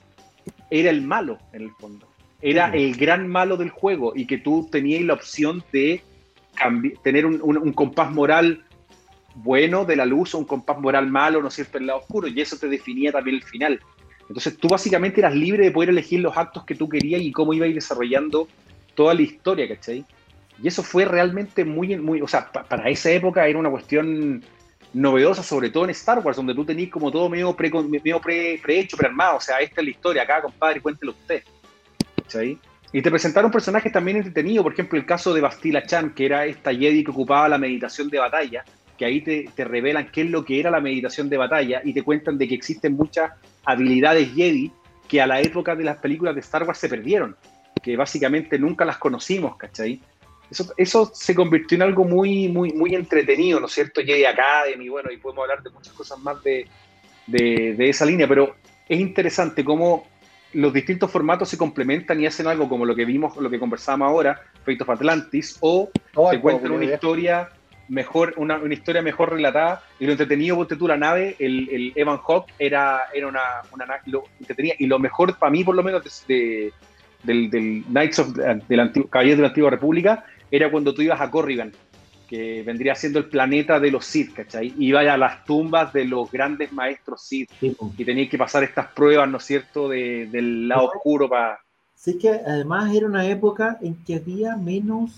era 0.70 0.90
el 0.90 1.02
malo, 1.02 1.38
en 1.52 1.62
el 1.62 1.70
fondo 1.72 2.08
era 2.40 2.70
el 2.70 2.96
gran 2.96 3.28
malo 3.28 3.56
del 3.56 3.70
juego 3.70 4.12
y 4.14 4.26
que 4.26 4.38
tú 4.38 4.68
tenías 4.70 5.02
la 5.02 5.14
opción 5.14 5.62
de 5.72 6.02
tener 7.02 7.26
un, 7.26 7.72
compás 7.72 8.10
moral 8.12 8.64
bueno 9.34 9.84
de 9.84 9.96
la 9.96 10.06
luz 10.06 10.34
o 10.34 10.38
un 10.38 10.44
compás 10.44 10.78
moral 10.78 11.08
malo, 11.08 11.40
¿no 11.40 11.48
es 11.48 11.54
cierto?, 11.54 11.78
el 11.78 11.86
lado 11.86 12.00
oscuro, 12.00 12.28
y 12.28 12.40
eso 12.40 12.56
te 12.56 12.68
definía 12.68 13.12
también 13.12 13.36
el 13.36 13.44
final. 13.44 13.80
Entonces 14.22 14.56
tú 14.56 14.68
básicamente 14.68 15.20
eras 15.20 15.34
libre 15.34 15.64
de 15.64 15.70
poder 15.70 15.90
elegir 15.90 16.20
los 16.20 16.36
actos 16.36 16.64
que 16.64 16.74
tú 16.74 16.88
querías 16.88 17.22
y 17.22 17.32
cómo 17.32 17.54
ibas 17.54 17.72
desarrollando 17.72 18.48
toda 18.94 19.14
la 19.14 19.22
historia, 19.22 19.68
¿cachai? 19.68 20.04
Y 20.60 20.68
eso 20.68 20.82
fue 20.82 21.04
realmente 21.04 21.64
muy, 21.64 21.96
muy, 21.96 22.20
o 22.20 22.28
sea, 22.28 22.50
para 22.50 22.90
esa 22.90 23.10
época 23.10 23.46
era 23.46 23.58
una 23.58 23.70
cuestión 23.70 24.42
novedosa, 24.92 25.42
sobre 25.42 25.70
todo 25.70 25.84
en 25.84 25.90
Star 25.90 26.20
Wars, 26.20 26.36
donde 26.36 26.54
tú 26.54 26.64
tenías 26.64 26.90
como 26.90 27.10
todo 27.10 27.28
medio, 27.28 27.54
pre, 27.54 27.70
medio 27.70 28.20
pre, 28.20 28.58
prehecho, 28.62 28.96
prearmado, 28.96 29.36
o 29.36 29.40
sea, 29.40 29.58
esta 29.58 29.80
es 29.80 29.84
la 29.84 29.90
historia, 29.90 30.22
acá, 30.22 30.42
compadre, 30.42 30.80
cuéntelo 30.80 31.12
usted. 31.12 31.42
Y 32.92 33.02
te 33.02 33.10
presentaron 33.10 33.50
personajes 33.50 33.92
también 33.92 34.18
entretenidos, 34.18 34.62
por 34.62 34.72
ejemplo, 34.72 34.98
el 34.98 35.04
caso 35.04 35.34
de 35.34 35.40
Bastila 35.40 35.84
Chan, 35.84 36.14
que 36.14 36.26
era 36.26 36.46
esta 36.46 36.72
Jedi 36.72 37.04
que 37.04 37.10
ocupaba 37.10 37.48
la 37.48 37.58
meditación 37.58 38.08
de 38.08 38.18
batalla, 38.18 38.64
que 38.96 39.04
ahí 39.04 39.20
te, 39.20 39.64
revelan 39.64 40.10
qué 40.10 40.22
es 40.22 40.30
lo 40.30 40.44
que 40.44 40.58
era 40.58 40.70
la 40.70 40.80
meditación 40.80 41.28
de 41.28 41.36
batalla 41.36 41.82
y 41.84 41.92
te 41.92 42.02
cuentan 42.02 42.38
de 42.38 42.48
que 42.48 42.54
existen 42.54 42.94
muchas 42.94 43.32
habilidades 43.64 44.32
Jedi 44.34 44.72
que 45.06 45.20
a 45.20 45.26
la 45.26 45.40
época 45.40 45.76
de 45.76 45.84
las 45.84 45.98
películas 45.98 46.34
de 46.34 46.40
Star 46.40 46.64
Wars 46.64 46.78
se 46.78 46.88
perdieron, 46.88 47.36
que 47.82 47.96
básicamente 47.96 48.58
nunca 48.58 48.84
las 48.84 48.98
conocimos, 48.98 49.56
¿cachai? 49.56 50.00
Eso, 50.50 50.72
eso 50.76 51.10
se 51.14 51.34
convirtió 51.34 51.76
en 51.76 51.82
algo 51.82 52.04
muy, 52.04 52.48
muy, 52.48 52.72
muy 52.72 52.94
entretenido, 52.94 53.60
¿no 53.60 53.66
es 53.66 53.72
cierto? 53.72 54.00
Jedi 54.00 54.24
Academy, 54.24 54.88
bueno, 54.88 55.10
y 55.10 55.18
podemos 55.18 55.42
hablar 55.42 55.62
de 55.62 55.70
muchas 55.70 55.92
cosas 55.92 56.18
más 56.20 56.42
de, 56.42 56.66
de, 57.26 57.74
de 57.76 57.88
esa 57.88 58.06
línea, 58.06 58.26
pero 58.26 58.56
es 58.88 58.98
interesante 58.98 59.64
cómo 59.64 60.06
los 60.54 60.72
distintos 60.72 61.10
formatos 61.10 61.48
se 61.48 61.58
complementan 61.58 62.20
y 62.20 62.26
hacen 62.26 62.46
algo 62.46 62.68
como 62.68 62.86
lo 62.86 62.94
que 62.94 63.04
vimos, 63.04 63.36
lo 63.36 63.50
que 63.50 63.58
conversábamos 63.58 64.08
ahora, 64.08 64.40
Fate 64.64 64.82
of 64.82 64.90
Atlantis, 64.90 65.58
o 65.60 65.90
te 66.30 66.40
cuentan 66.40 66.72
una 66.72 66.84
historia 66.84 67.50
mejor, 67.88 68.34
una, 68.36 68.60
historia 68.72 69.02
mejor 69.02 69.30
relatada, 69.30 69.82
y 69.98 70.06
lo 70.06 70.12
entretenido, 70.12 70.56
ponte 70.56 70.76
tú 70.76 70.88
la 70.88 70.96
nave, 70.96 71.36
el, 71.38 71.92
Evan 71.94 72.18
Hawk 72.26 72.46
era, 72.58 73.02
era 73.12 73.26
una, 73.26 73.40
una 73.72 73.86
lo 74.06 74.24
entretenía, 74.40 74.74
y 74.78 74.86
lo 74.86 74.98
mejor 74.98 75.36
para 75.38 75.50
mí 75.50 75.64
por 75.64 75.74
lo 75.74 75.82
menos 75.82 76.24
de, 76.26 76.72
del, 77.22 77.50
del, 77.50 77.84
Knights 77.88 78.18
of 78.18 78.28
del 78.32 78.80
antiguo, 78.80 79.08
Caballeros 79.08 79.38
de 79.38 79.42
la 79.42 79.48
Antigua 79.48 79.70
República, 79.70 80.24
era 80.50 80.70
cuando 80.70 80.94
tú 80.94 81.02
ibas 81.02 81.20
a 81.20 81.30
Corrigan, 81.30 81.72
que 82.28 82.62
vendría 82.62 82.94
siendo 82.94 83.18
el 83.18 83.26
planeta 83.26 83.80
de 83.80 83.90
los 83.90 84.04
Sith, 84.04 84.34
¿cachai? 84.34 84.74
Iba 84.78 85.00
a 85.00 85.16
las 85.16 85.44
tumbas 85.44 85.92
de 85.92 86.04
los 86.04 86.30
grandes 86.30 86.72
maestros 86.72 87.22
Sith 87.22 87.50
y 87.60 88.04
tenías 88.04 88.28
que 88.28 88.36
pasar 88.36 88.62
estas 88.64 88.88
pruebas, 88.88 89.28
¿no 89.28 89.38
es 89.38 89.44
cierto?, 89.44 89.88
del 89.88 90.68
lado 90.68 90.90
oscuro 90.94 91.28
para... 91.28 91.58
Sí, 91.94 92.18
que 92.18 92.30
además 92.30 92.94
era 92.94 93.06
una 93.06 93.26
época 93.26 93.78
en 93.80 93.96
que 94.04 94.16
había 94.16 94.56
menos 94.56 95.10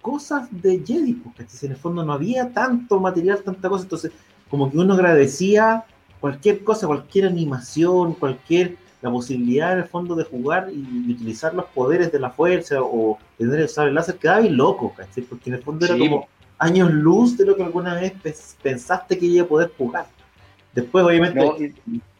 cosas 0.00 0.48
de 0.50 0.82
Jedi, 0.86 1.14
porque 1.14 1.46
en 1.62 1.70
el 1.70 1.76
fondo 1.78 2.04
no 2.04 2.12
había 2.12 2.52
tanto 2.52 3.00
material, 3.00 3.42
tanta 3.42 3.68
cosa, 3.68 3.84
entonces 3.84 4.12
como 4.50 4.70
que 4.70 4.76
uno 4.76 4.94
agradecía 4.94 5.84
cualquier 6.20 6.62
cosa, 6.62 6.86
cualquier 6.86 7.26
animación, 7.26 8.12
cualquier 8.14 8.76
la 9.04 9.10
posibilidad 9.10 9.72
en 9.72 9.80
el 9.80 9.84
fondo 9.84 10.14
de 10.14 10.24
jugar 10.24 10.70
y, 10.72 11.12
utilizar 11.12 11.54
los 11.54 11.66
poderes 11.66 12.10
de 12.10 12.18
la 12.18 12.30
fuerza 12.30 12.76
o 12.80 13.18
tener 13.36 13.60
el 13.60 13.68
sable 13.68 13.92
láser, 13.92 14.16
quedaba 14.16 14.40
bien 14.40 14.56
loco, 14.56 14.94
¿cachai? 14.96 15.22
Porque 15.24 15.50
en 15.50 15.56
el 15.56 15.62
fondo 15.62 15.84
era 15.84 15.96
como 15.96 16.26
años 16.58 16.90
luz 16.90 17.36
de 17.36 17.44
lo 17.44 17.54
que 17.54 17.62
alguna 17.62 17.94
vez 17.94 18.14
pensaste 18.62 19.18
que 19.18 19.26
iba 19.26 19.44
a 19.44 19.48
poder 19.48 19.70
jugar. 19.76 20.06
Después, 20.72 21.04
obviamente, 21.04 21.74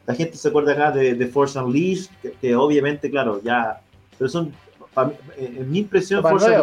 la 0.06 0.14
gente 0.14 0.36
se 0.36 0.48
acuerda 0.48 0.72
acá 0.72 0.92
de, 0.92 1.14
de 1.14 1.26
Force 1.26 1.58
Unleashed, 1.58 2.10
que, 2.20 2.32
que 2.32 2.54
obviamente, 2.54 3.10
claro, 3.10 3.40
ya, 3.42 3.80
pero 4.18 4.28
son, 4.28 4.52
pa- 4.92 5.12
en 5.38 5.70
mi 5.70 5.78
impresión, 5.78 6.22
Force 6.22 6.54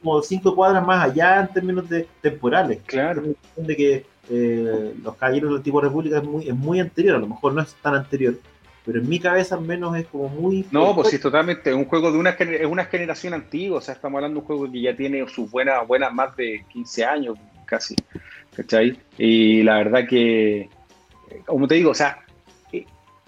como 0.00 0.22
cinco 0.22 0.54
cuadras 0.54 0.86
más 0.86 1.10
allá 1.10 1.40
en 1.40 1.48
términos 1.48 1.88
de 1.88 2.06
temporales. 2.20 2.78
Claro. 2.86 3.22
de 3.56 3.76
que 3.76 4.06
eh, 4.30 4.94
los 5.02 5.16
caballeros 5.16 5.48
de 5.48 5.52
la 5.54 5.58
antigua 5.58 5.82
república 5.82 6.18
es 6.18 6.24
muy, 6.24 6.48
es 6.48 6.54
muy 6.54 6.78
anterior, 6.78 7.16
a 7.16 7.18
lo 7.18 7.26
mejor 7.26 7.52
no 7.54 7.62
es 7.62 7.74
tan 7.82 7.94
anterior, 7.94 8.34
pero 8.84 9.00
en 9.00 9.08
mi 9.08 9.18
cabeza 9.18 9.54
al 9.54 9.62
menos 9.62 9.96
es 9.96 10.06
como 10.06 10.28
muy... 10.28 10.66
No, 10.70 10.94
pues 10.94 11.08
sí, 11.08 11.18
totalmente. 11.18 11.70
Es 11.70 11.76
un 11.76 11.86
juego 11.86 12.12
de 12.12 12.18
una, 12.18 12.30
es 12.30 12.66
una 12.66 12.84
generación 12.84 13.32
antigua. 13.34 13.78
O 13.78 13.80
sea, 13.80 13.94
estamos 13.94 14.18
hablando 14.18 14.36
de 14.36 14.40
un 14.40 14.46
juego 14.46 14.70
que 14.70 14.80
ya 14.82 14.94
tiene 14.94 15.26
sus 15.28 15.50
buenas, 15.50 15.86
buenas 15.86 16.12
más 16.12 16.36
de 16.36 16.64
15 16.72 17.04
años, 17.04 17.38
casi. 17.64 17.94
¿Cachai? 18.54 18.98
Y 19.18 19.62
la 19.62 19.78
verdad 19.78 20.06
que, 20.06 20.68
como 21.46 21.66
te 21.66 21.76
digo, 21.76 21.90
o 21.90 21.94
sea, 21.94 22.18
eh, 22.72 22.84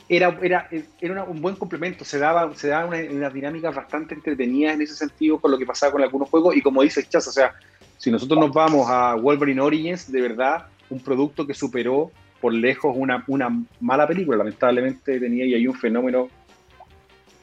era, 0.09 0.39
era, 0.43 0.69
era 1.01 1.13
una- 1.13 1.25
un 1.25 1.41
buen 1.41 1.57
complemento. 1.57 2.05
Se 2.05 2.19
daba, 2.19 2.55
se 2.55 2.69
daba 2.69 2.87
una, 2.87 2.99
una 3.11 3.31
dinámica 3.31 3.71
bastante 3.71 4.15
entretenida 4.15 4.73
en 4.75 4.83
ese 4.83 4.95
sentido 4.95 5.39
con 5.41 5.51
lo 5.51 5.59
que 5.59 5.67
pasaba 5.67 5.93
con 5.93 6.03
algunos 6.03 6.29
juegos. 6.29 6.55
Y 6.55 6.61
como 6.63 6.83
dice 6.83 7.03
Chas, 7.09 7.27
o 7.29 7.33
sea, 7.33 7.55
si 7.97 8.11
nosotros 8.11 8.39
nos 8.39 8.53
vamos 8.53 8.87
a 8.91 9.15
Wolverine 9.15 9.61
Origins, 9.63 10.13
de 10.13 10.21
verdad, 10.21 10.67
un 10.91 11.01
producto 11.01 11.47
que 11.47 11.55
superó 11.55 12.13
por 12.41 12.53
lejos 12.53 12.95
una, 12.97 13.25
una 13.29 13.49
mala 13.81 14.07
película. 14.07 14.37
Lamentablemente 14.39 15.19
tenía 15.19 15.45
y 15.45 15.55
hay 15.55 15.67
un 15.67 15.75
fenómeno 15.75 16.29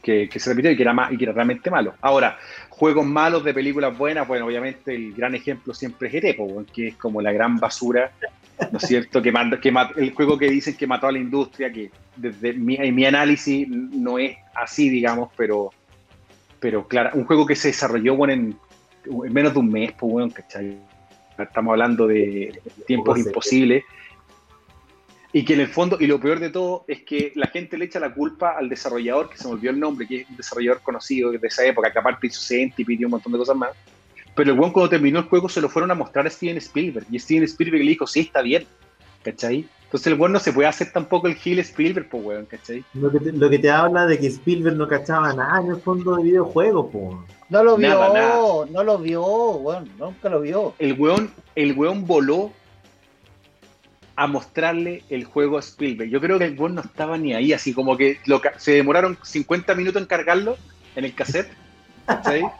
que, 0.01 0.27
que 0.27 0.39
se 0.39 0.49
repitió 0.49 0.71
y 0.71 0.75
que, 0.75 0.83
era 0.83 0.93
ma- 0.93 1.09
y 1.11 1.17
que 1.17 1.23
era 1.23 1.33
realmente 1.33 1.69
malo. 1.71 1.93
Ahora, 2.01 2.37
juegos 2.69 3.05
malos 3.05 3.43
de 3.43 3.53
películas 3.53 3.97
buenas, 3.97 4.27
bueno, 4.27 4.45
obviamente 4.45 4.93
el 4.93 5.13
gran 5.13 5.33
ejemplo 5.33 5.73
siempre 5.73 6.09
es 6.09 6.15
ET, 6.15 6.35
po, 6.35 6.43
weón, 6.43 6.65
que 6.65 6.89
es 6.89 6.95
como 6.97 7.21
la 7.21 7.31
gran 7.31 7.57
basura, 7.57 8.11
¿no 8.71 8.77
es 8.79 8.83
cierto? 8.85 9.21
Que, 9.21 9.31
manda- 9.31 9.59
que 9.61 9.71
mat- 9.71 9.97
el 9.97 10.11
juego 10.13 10.37
que 10.37 10.49
dicen 10.49 10.75
que 10.75 10.87
mató 10.87 11.07
a 11.07 11.11
la 11.13 11.19
industria, 11.19 11.71
que 11.71 11.89
desde 12.17 12.53
mi, 12.53 12.75
en 12.75 12.93
mi 12.93 13.05
análisis 13.05 13.67
no 13.69 14.19
es 14.19 14.35
así, 14.53 14.89
digamos, 14.89 15.29
pero, 15.37 15.71
pero 16.59 16.85
claro, 16.87 17.11
un 17.13 17.23
juego 17.25 17.45
que 17.45 17.55
se 17.55 17.69
desarrolló 17.69 18.15
bueno, 18.17 18.33
en, 18.33 18.55
en 19.25 19.33
menos 19.33 19.53
de 19.53 19.59
un 19.59 19.71
mes, 19.71 19.93
pues, 19.97 20.33
¿cachai? 20.33 20.77
Estamos 21.37 21.71
hablando 21.71 22.07
de 22.07 22.61
tiempos 22.85 23.15
ser. 23.23 23.33
Y 25.35 25.43
que 25.43 25.55
en 25.55 25.61
el 25.61 25.67
fondo, 25.67 25.97
y 25.99 26.05
lo 26.05 26.19
peor 26.19 26.39
de 26.39 26.51
todo, 26.51 26.85
es 26.87 27.01
que 27.01 27.31
la 27.35 27.47
gente 27.47 27.75
le 27.75 27.85
echa 27.85 27.99
la 27.99 28.13
culpa 28.13 28.55
al 28.55 28.69
desarrollador, 28.69 29.29
que 29.31 29.37
se 29.37 29.47
me 29.47 29.53
olvidó 29.55 29.71
el 29.71 29.79
nombre, 29.79 30.07
que 30.07 30.21
es 30.21 30.29
un 30.29 30.37
desarrollador 30.37 30.81
conocido 30.81 31.31
de 31.31 31.39
esa 31.47 31.65
época, 31.65 31.91
que 31.91 31.97
aparte 31.97 32.27
hizo 32.27 32.39
Centipede 32.39 32.99
y 33.01 33.05
un 33.05 33.11
montón 33.11 33.31
de 33.31 33.39
cosas 33.39 33.55
más. 33.55 33.71
Pero 34.35 34.51
el 34.51 34.57
buen 34.57 34.71
cuando 34.71 34.89
terminó 34.89 35.19
el 35.19 35.25
juego 35.25 35.49
se 35.49 35.59
lo 35.59 35.69
fueron 35.69 35.89
a 35.89 35.95
mostrar 35.95 36.27
a 36.27 36.29
Steven 36.29 36.57
Spielberg. 36.57 37.07
Y 37.11 37.17
Steven 37.17 37.43
Spielberg 37.43 37.83
le 37.83 37.89
dijo, 37.89 38.05
sí, 38.05 38.21
está 38.21 38.41
bien. 38.43 38.65
¿Cachai? 39.23 39.65
Entonces 39.85 40.07
el 40.07 40.15
buen 40.15 40.31
no 40.31 40.39
se 40.39 40.51
puede 40.51 40.67
hacer 40.67 40.91
tampoco 40.91 41.27
el 41.27 41.35
Gil 41.35 41.59
Spielberg, 41.59 42.09
pues, 42.09 42.23
weón, 42.25 42.45
¿cachai? 42.45 42.83
Lo 42.95 43.11
que, 43.11 43.19
te, 43.19 43.31
lo 43.31 43.47
que 43.47 43.59
te 43.59 43.69
habla 43.69 44.07
de 44.07 44.19
que 44.19 44.25
Spielberg 44.27 44.75
no 44.75 44.87
cachaba 44.87 45.33
nada 45.33 45.61
en 45.61 45.69
el 45.69 45.77
fondo 45.77 46.15
de 46.15 46.23
videojuegos, 46.23 46.91
po. 46.91 47.23
No 47.49 47.63
lo 47.63 47.77
vio, 47.77 47.89
Nada, 47.89 48.11
nada. 48.11 48.65
no 48.71 48.83
lo 48.83 48.97
vio, 48.97 49.21
bueno, 49.21 49.85
nunca 49.99 50.29
lo 50.29 50.41
vio. 50.41 50.73
El 50.79 50.93
weón, 50.93 51.31
el 51.55 51.77
weón 51.77 52.07
voló 52.07 52.51
a 54.15 54.27
mostrarle 54.27 55.03
el 55.09 55.23
juego 55.25 55.57
a 55.57 55.61
Spielberg. 55.61 56.09
Yo 56.09 56.21
creo 56.21 56.37
que 56.37 56.45
el 56.45 56.59
weón 56.59 56.75
no 56.75 56.81
estaba 56.81 57.17
ni 57.17 57.33
ahí, 57.33 57.53
así 57.53 57.73
como 57.73 57.97
que 57.97 58.19
lo 58.25 58.41
se 58.57 58.73
demoraron 58.73 59.17
50 59.21 59.73
minutos 59.75 60.01
en 60.01 60.07
cargarlo 60.07 60.57
en 60.95 61.05
el 61.05 61.13
cassette. 61.13 61.51
¿cachai? 62.05 62.43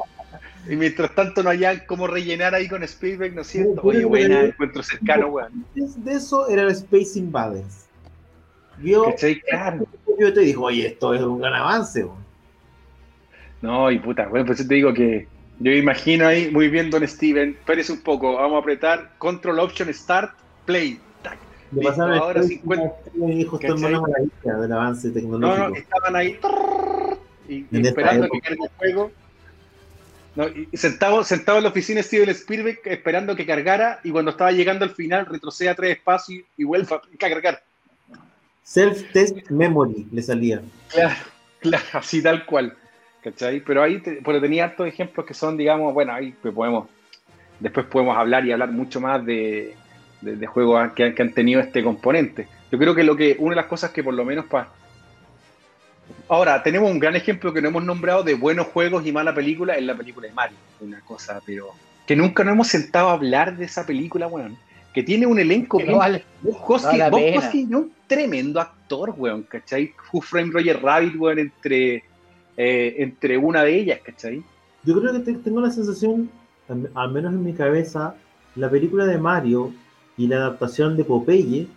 Y 0.66 0.78
mientras 0.78 1.14
tanto 1.14 1.44
no 1.44 1.50
había 1.50 1.86
cómo 1.86 2.08
rellenar 2.08 2.56
ahí 2.56 2.70
con 2.70 2.84
Spielberg, 2.84 3.34
¿no 3.36 3.42
es 3.42 3.48
cierto? 3.48 3.82
Oye, 3.84 4.06
buena, 4.06 4.46
encuentro 4.46 4.82
cercano, 4.82 5.28
weón. 5.28 5.66
Antes 5.76 6.06
de 6.06 6.14
eso 6.14 6.48
era 6.48 6.62
el 6.62 6.70
Space 6.70 7.20
Invaders. 7.20 7.86
Vio. 8.78 9.14
Claro. 9.50 9.86
yo 10.18 10.34
te 10.34 10.40
dijo, 10.40 10.64
oye, 10.64 10.88
esto 10.88 11.14
es 11.14 11.22
un 11.22 11.40
gran 11.40 11.54
avance, 11.54 12.06
po. 12.06 12.18
No, 13.62 13.92
y 13.92 14.00
puta, 14.00 14.28
bueno, 14.28 14.46
pues 14.46 14.60
yo 14.60 14.68
te 14.68 14.76
digo 14.76 14.94
que 14.94 15.28
yo 15.60 15.72
imagino 15.72 16.28
ahí 16.28 16.50
muy 16.52 16.70
bien, 16.70 16.90
don 16.90 17.08
Steven, 17.08 17.52
espérese 17.52 17.94
un 17.94 18.02
poco, 18.02 18.36
vamos 18.36 18.56
a 18.56 18.60
apretar 18.60 19.12
Control 19.18 19.60
Option 19.60 19.94
Start 19.94 20.32
Play. 20.66 21.00
Listo, 21.82 22.06
el 22.08 22.14
ahora 22.20 22.40
Space 22.42 22.48
50. 22.62 22.84
Invaders 22.84 23.34
y 23.34 23.38
dijo, 23.38 23.56
esto 23.56 23.68
es 23.68 23.74
¿Cachai? 23.74 23.94
una 23.96 24.02
maravilla 24.02 24.54
del 24.62 24.72
avance 24.74 25.08
No, 25.08 25.14
tecnológico. 25.14 25.70
no, 25.70 25.76
estaban 25.76 26.16
ahí 26.16 26.40
y, 27.50 27.54
y 27.56 27.68
En 27.72 27.86
esperando 27.86 28.28
que 28.30 28.40
cargue 28.42 28.64
el 28.64 28.70
juego. 28.78 29.12
No, 30.36 30.48
y 30.48 30.76
sentado, 30.78 31.24
sentado 31.24 31.60
en 31.60 31.64
la 31.66 31.70
oficina 31.70 31.98
de 31.98 32.04
Steven 32.04 32.30
Spielberg 32.30 32.80
esperando 32.86 33.36
que 33.36 33.46
cargara 33.46 34.00
y 34.04 34.10
cuando 34.12 34.32
estaba 34.32 34.52
llegando 34.52 34.84
al 34.84 34.92
final 34.92 35.26
retrocede 35.28 35.70
a 35.70 35.76
tres 35.76 35.98
espacios 35.98 36.44
y 36.58 36.64
vuelve 36.64 36.88
a 36.96 37.02
cargar. 37.20 37.62
Self-test 38.64 39.50
memory 39.50 40.08
le 40.12 40.22
salía. 40.22 40.62
Claro, 40.90 41.16
claro, 41.60 41.84
así 41.94 42.22
tal 42.24 42.46
cual. 42.46 42.76
¿Cachai? 43.24 43.62
Pero 43.62 43.82
ahí 43.84 44.00
te- 44.02 44.20
pero 44.24 44.42
tenía 44.42 44.66
hartos 44.66 44.86
ejemplos 44.88 45.26
que 45.26 45.34
son, 45.34 45.56
digamos, 45.56 45.94
bueno, 45.94 46.14
ahí 46.14 46.32
podemos, 46.34 46.90
después 47.60 47.86
podemos 47.86 48.18
hablar 48.18 48.46
y 48.46 48.52
hablar 48.52 48.72
mucho 48.72 49.00
más 49.00 49.26
de, 49.26 49.76
de- 50.24 50.36
de 50.36 50.48
juegos 50.48 50.92
que, 50.94 51.04
han- 51.06 51.14
que 51.16 51.22
han 51.22 51.34
tenido 51.34 51.60
este 51.62 51.84
componente. 51.84 52.48
Yo 52.72 52.78
creo 52.80 52.96
que 52.96 53.04
lo 53.04 53.16
que, 53.16 53.36
una 53.40 53.52
de 53.56 53.62
las 53.62 53.68
cosas 53.68 53.92
que 53.92 54.04
por 54.04 54.14
lo 54.14 54.26
menos 54.26 54.46
para... 54.46 54.70
Ahora, 56.28 56.62
tenemos 56.64 56.90
un 56.92 57.00
gran 57.00 57.16
ejemplo 57.16 57.54
que 57.54 57.62
no 57.62 57.70
hemos 57.70 57.84
nombrado 57.84 58.24
de 58.24 58.34
buenos 58.34 58.68
juegos 58.68 59.06
y 59.06 59.12
mala 59.12 59.34
película 59.34 59.78
en 59.78 59.88
la 59.88 59.96
película 59.96 60.28
de 60.28 60.34
Mario. 60.34 60.58
Una 60.82 61.00
cosa, 61.02 61.42
pero... 61.46 61.68
Que 62.08 62.16
nunca 62.16 62.44
nos 62.44 62.54
hemos 62.54 62.68
sentado 62.68 63.10
a 63.10 63.14
hablar 63.14 63.56
de 63.56 63.66
esa 63.66 63.86
película, 63.86 64.28
weón. 64.28 64.58
Que 64.94 65.04
tiene 65.04 65.26
un 65.26 65.40
elenco 65.40 65.78
Que 65.78 65.86
no 65.86 65.98
vale. 65.98 66.24
Bob 66.42 66.58
un 67.78 67.92
tremendo 68.08 68.60
actor, 68.60 69.14
weón, 69.16 69.44
¿cachai? 69.44 69.94
Who 70.12 70.22
Framed 70.22 70.54
Roger 70.54 70.82
Rabbit, 70.82 71.16
weón, 71.18 71.40
entre, 71.40 72.04
eh, 72.58 72.96
entre 72.98 73.38
una 73.38 73.64
de 73.64 73.76
ellas, 73.80 74.00
¿cachai? 74.04 74.44
Yo 74.84 75.00
creo 75.00 75.14
que 75.14 75.20
te- 75.20 75.34
tengo 75.40 75.62
la 75.62 75.72
sensación, 75.72 76.30
al 76.94 77.12
menos 77.12 77.34
en 77.34 77.44
mi 77.44 77.54
cabeza, 77.54 78.16
la 78.56 78.70
película 78.70 79.06
de 79.06 79.18
Mario 79.18 79.72
y 80.18 80.28
la 80.28 80.38
adaptación 80.38 80.96
de 80.98 81.04
Popeye 81.04 81.68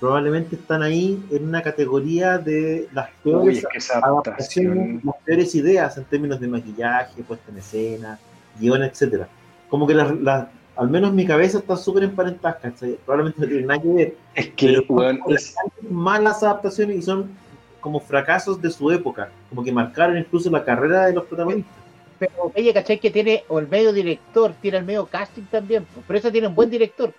probablemente 0.00 0.56
están 0.56 0.82
ahí 0.82 1.22
en 1.30 1.48
una 1.48 1.62
categoría 1.62 2.36
de 2.38 2.88
las 2.92 3.08
Uy, 3.24 3.32
peores 3.32 3.58
es 3.58 3.66
que 3.72 3.78
esa 3.78 3.98
adaptaciones, 3.98 5.02
las 5.04 5.14
peores 5.24 5.54
ideas 5.54 5.96
en 5.96 6.04
términos 6.04 6.38
de 6.38 6.48
maquillaje, 6.48 7.22
puesta 7.22 7.50
en 7.50 7.58
escena, 7.58 8.18
guion, 8.60 8.82
etcétera. 8.82 9.26
Como 9.70 9.86
que 9.86 9.94
las, 9.94 10.14
las- 10.20 10.48
al 10.76 10.90
menos 10.90 11.08
en 11.10 11.16
mi 11.16 11.24
cabeza 11.26 11.58
están 11.58 11.78
súper 11.78 12.02
emparentadas, 12.02 12.58
¿cachai? 12.60 12.98
Probablemente 13.06 13.40
no 13.40 13.46
tienen 13.46 13.66
nada 13.66 13.80
que 13.80 13.88
ver. 13.88 14.14
Es 14.34 14.48
que, 14.50 14.66
Pero 14.66 14.84
son 14.86 15.20
es- 15.34 15.54
malas 15.88 16.42
adaptaciones 16.42 16.98
y 16.98 17.02
son 17.02 17.30
como 17.80 17.98
fracasos 18.00 18.60
de 18.60 18.68
su 18.70 18.90
época, 18.90 19.30
como 19.48 19.64
que 19.64 19.72
marcaron 19.72 20.18
incluso 20.18 20.50
la 20.50 20.62
carrera 20.62 21.06
de 21.06 21.14
los 21.14 21.24
protagonistas. 21.24 21.72
Pero 22.18 22.32
Popeye, 22.36 22.74
¿cachai? 22.74 22.98
Que 23.00 23.10
tiene, 23.10 23.44
o 23.48 23.58
el 23.58 23.68
medio 23.68 23.92
director, 23.94 24.52
tiene 24.60 24.76
el 24.78 24.84
medio 24.84 25.06
casting 25.06 25.44
también. 25.50 25.86
Por 26.06 26.16
eso 26.16 26.30
tiene 26.30 26.48
un 26.48 26.54
buen 26.54 26.68
director. 26.68 27.12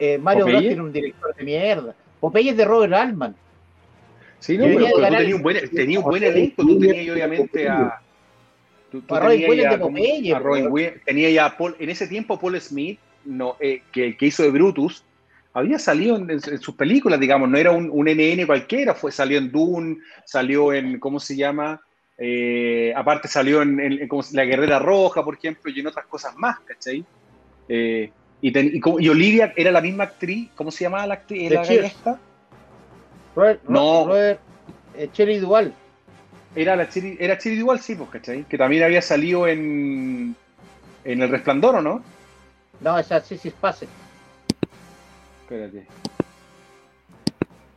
Eh, 0.00 0.18
Mario 0.18 0.46
Bros 0.46 0.60
tiene 0.62 0.82
un 0.82 0.92
director 0.92 1.34
de 1.36 1.44
mierda. 1.44 1.94
Popeye 2.18 2.50
es 2.50 2.56
de 2.56 2.64
Robert 2.64 2.92
Altman. 2.94 3.36
sí, 4.38 4.56
no, 4.58 4.64
pero, 4.64 4.78
pero 4.78 4.90
tú 4.96 5.00
tenías 5.16 5.34
un 5.34 5.42
buen, 5.42 5.70
tenías 5.70 6.02
un 6.04 6.10
buen 6.10 6.22
elenco, 6.24 6.62
tú 6.62 6.78
tenías 6.80 7.14
obviamente 7.14 7.68
a... 7.68 8.00
Tú, 8.90 9.02
tú 9.02 9.14
A 9.14 9.20
Robin 9.20 9.40
tenías 9.40 9.50
Williams 9.50 9.72
de 9.72 9.78
Popeye, 9.78 10.34
a 10.34 10.38
Robin. 10.38 10.66
Williams, 10.70 11.04
tenía 11.04 11.30
ya 11.30 11.46
a 11.46 11.56
Paul, 11.56 11.76
en 11.78 11.90
ese 11.90 12.08
tiempo 12.08 12.38
Paul 12.40 12.60
Smith, 12.60 12.98
no, 13.24 13.56
eh, 13.60 13.82
que, 13.92 14.16
que 14.16 14.26
hizo 14.26 14.42
de 14.42 14.50
Brutus, 14.50 15.04
había 15.52 15.78
salido 15.78 16.16
en, 16.16 16.30
en 16.30 16.40
sus 16.40 16.74
películas, 16.74 17.20
digamos, 17.20 17.48
no 17.48 17.56
era 17.58 17.70
un, 17.72 17.88
un 17.92 18.08
NN 18.08 18.46
cualquiera, 18.46 18.94
fue, 18.94 19.12
salió 19.12 19.38
en 19.38 19.50
Dune, 19.52 19.96
salió 20.24 20.72
en, 20.72 20.98
¿cómo 20.98 21.20
se 21.20 21.36
llama? 21.36 21.80
Eh, 22.18 22.92
aparte 22.96 23.28
salió 23.28 23.62
en, 23.62 23.78
en- 23.80 24.02
en 24.02 24.08
como 24.08 24.22
La 24.32 24.44
Guerrera 24.44 24.78
Roja, 24.78 25.22
por 25.24 25.34
ejemplo, 25.36 25.70
y 25.70 25.80
en 25.80 25.86
otras 25.86 26.06
cosas 26.06 26.34
más, 26.36 26.56
¿cachai? 26.64 27.04
Eh, 27.68 28.10
y, 28.42 28.52
ten- 28.52 28.70
y 28.74 28.80
como- 28.80 29.00
y 29.00 29.08
Olivia 29.08 29.52
era 29.56 29.70
la 29.70 29.80
misma 29.80 30.04
actriz, 30.04 30.48
¿cómo 30.54 30.70
se 30.70 30.84
llamaba 30.84 31.06
la 31.06 31.14
actriz? 31.14 31.48
De 31.50 31.54
¿La 31.56 31.62
Cheers. 31.62 31.82
galla 31.82 31.86
esta? 31.94 32.18
Robert, 33.36 33.60
No. 33.68 34.06
Robert 34.06 34.40
eh, 34.96 35.08
Shelley 35.12 35.38
Duval. 35.38 35.72
Era 36.54 36.74
la 36.74 36.88
Chiri, 36.88 37.16
era 37.20 37.38
Chiri 37.38 37.56
igual, 37.56 37.78
sí, 37.78 37.94
pues, 37.94 38.10
¿cachai? 38.10 38.42
Que 38.44 38.58
también 38.58 38.82
había 38.82 39.00
salido 39.02 39.46
en, 39.46 40.34
en 41.04 41.22
El 41.22 41.28
Resplandor, 41.28 41.76
¿o 41.76 41.80
no? 41.82 42.02
No, 42.80 42.98
esa 42.98 43.20
sí, 43.20 43.38
sí, 43.38 43.50
pase. 43.50 43.86
Espérate. 45.42 45.86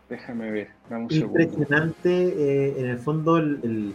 Déjame 0.09 0.51
ver, 0.51 0.70
dame 0.89 1.03
un 1.05 1.09
segundo. 1.09 1.39
impresionante 1.41 2.09
eh, 2.09 2.76
en 2.78 2.86
el 2.88 2.97
fondo 2.99 3.38
el, 3.38 3.59
el- 3.64 3.93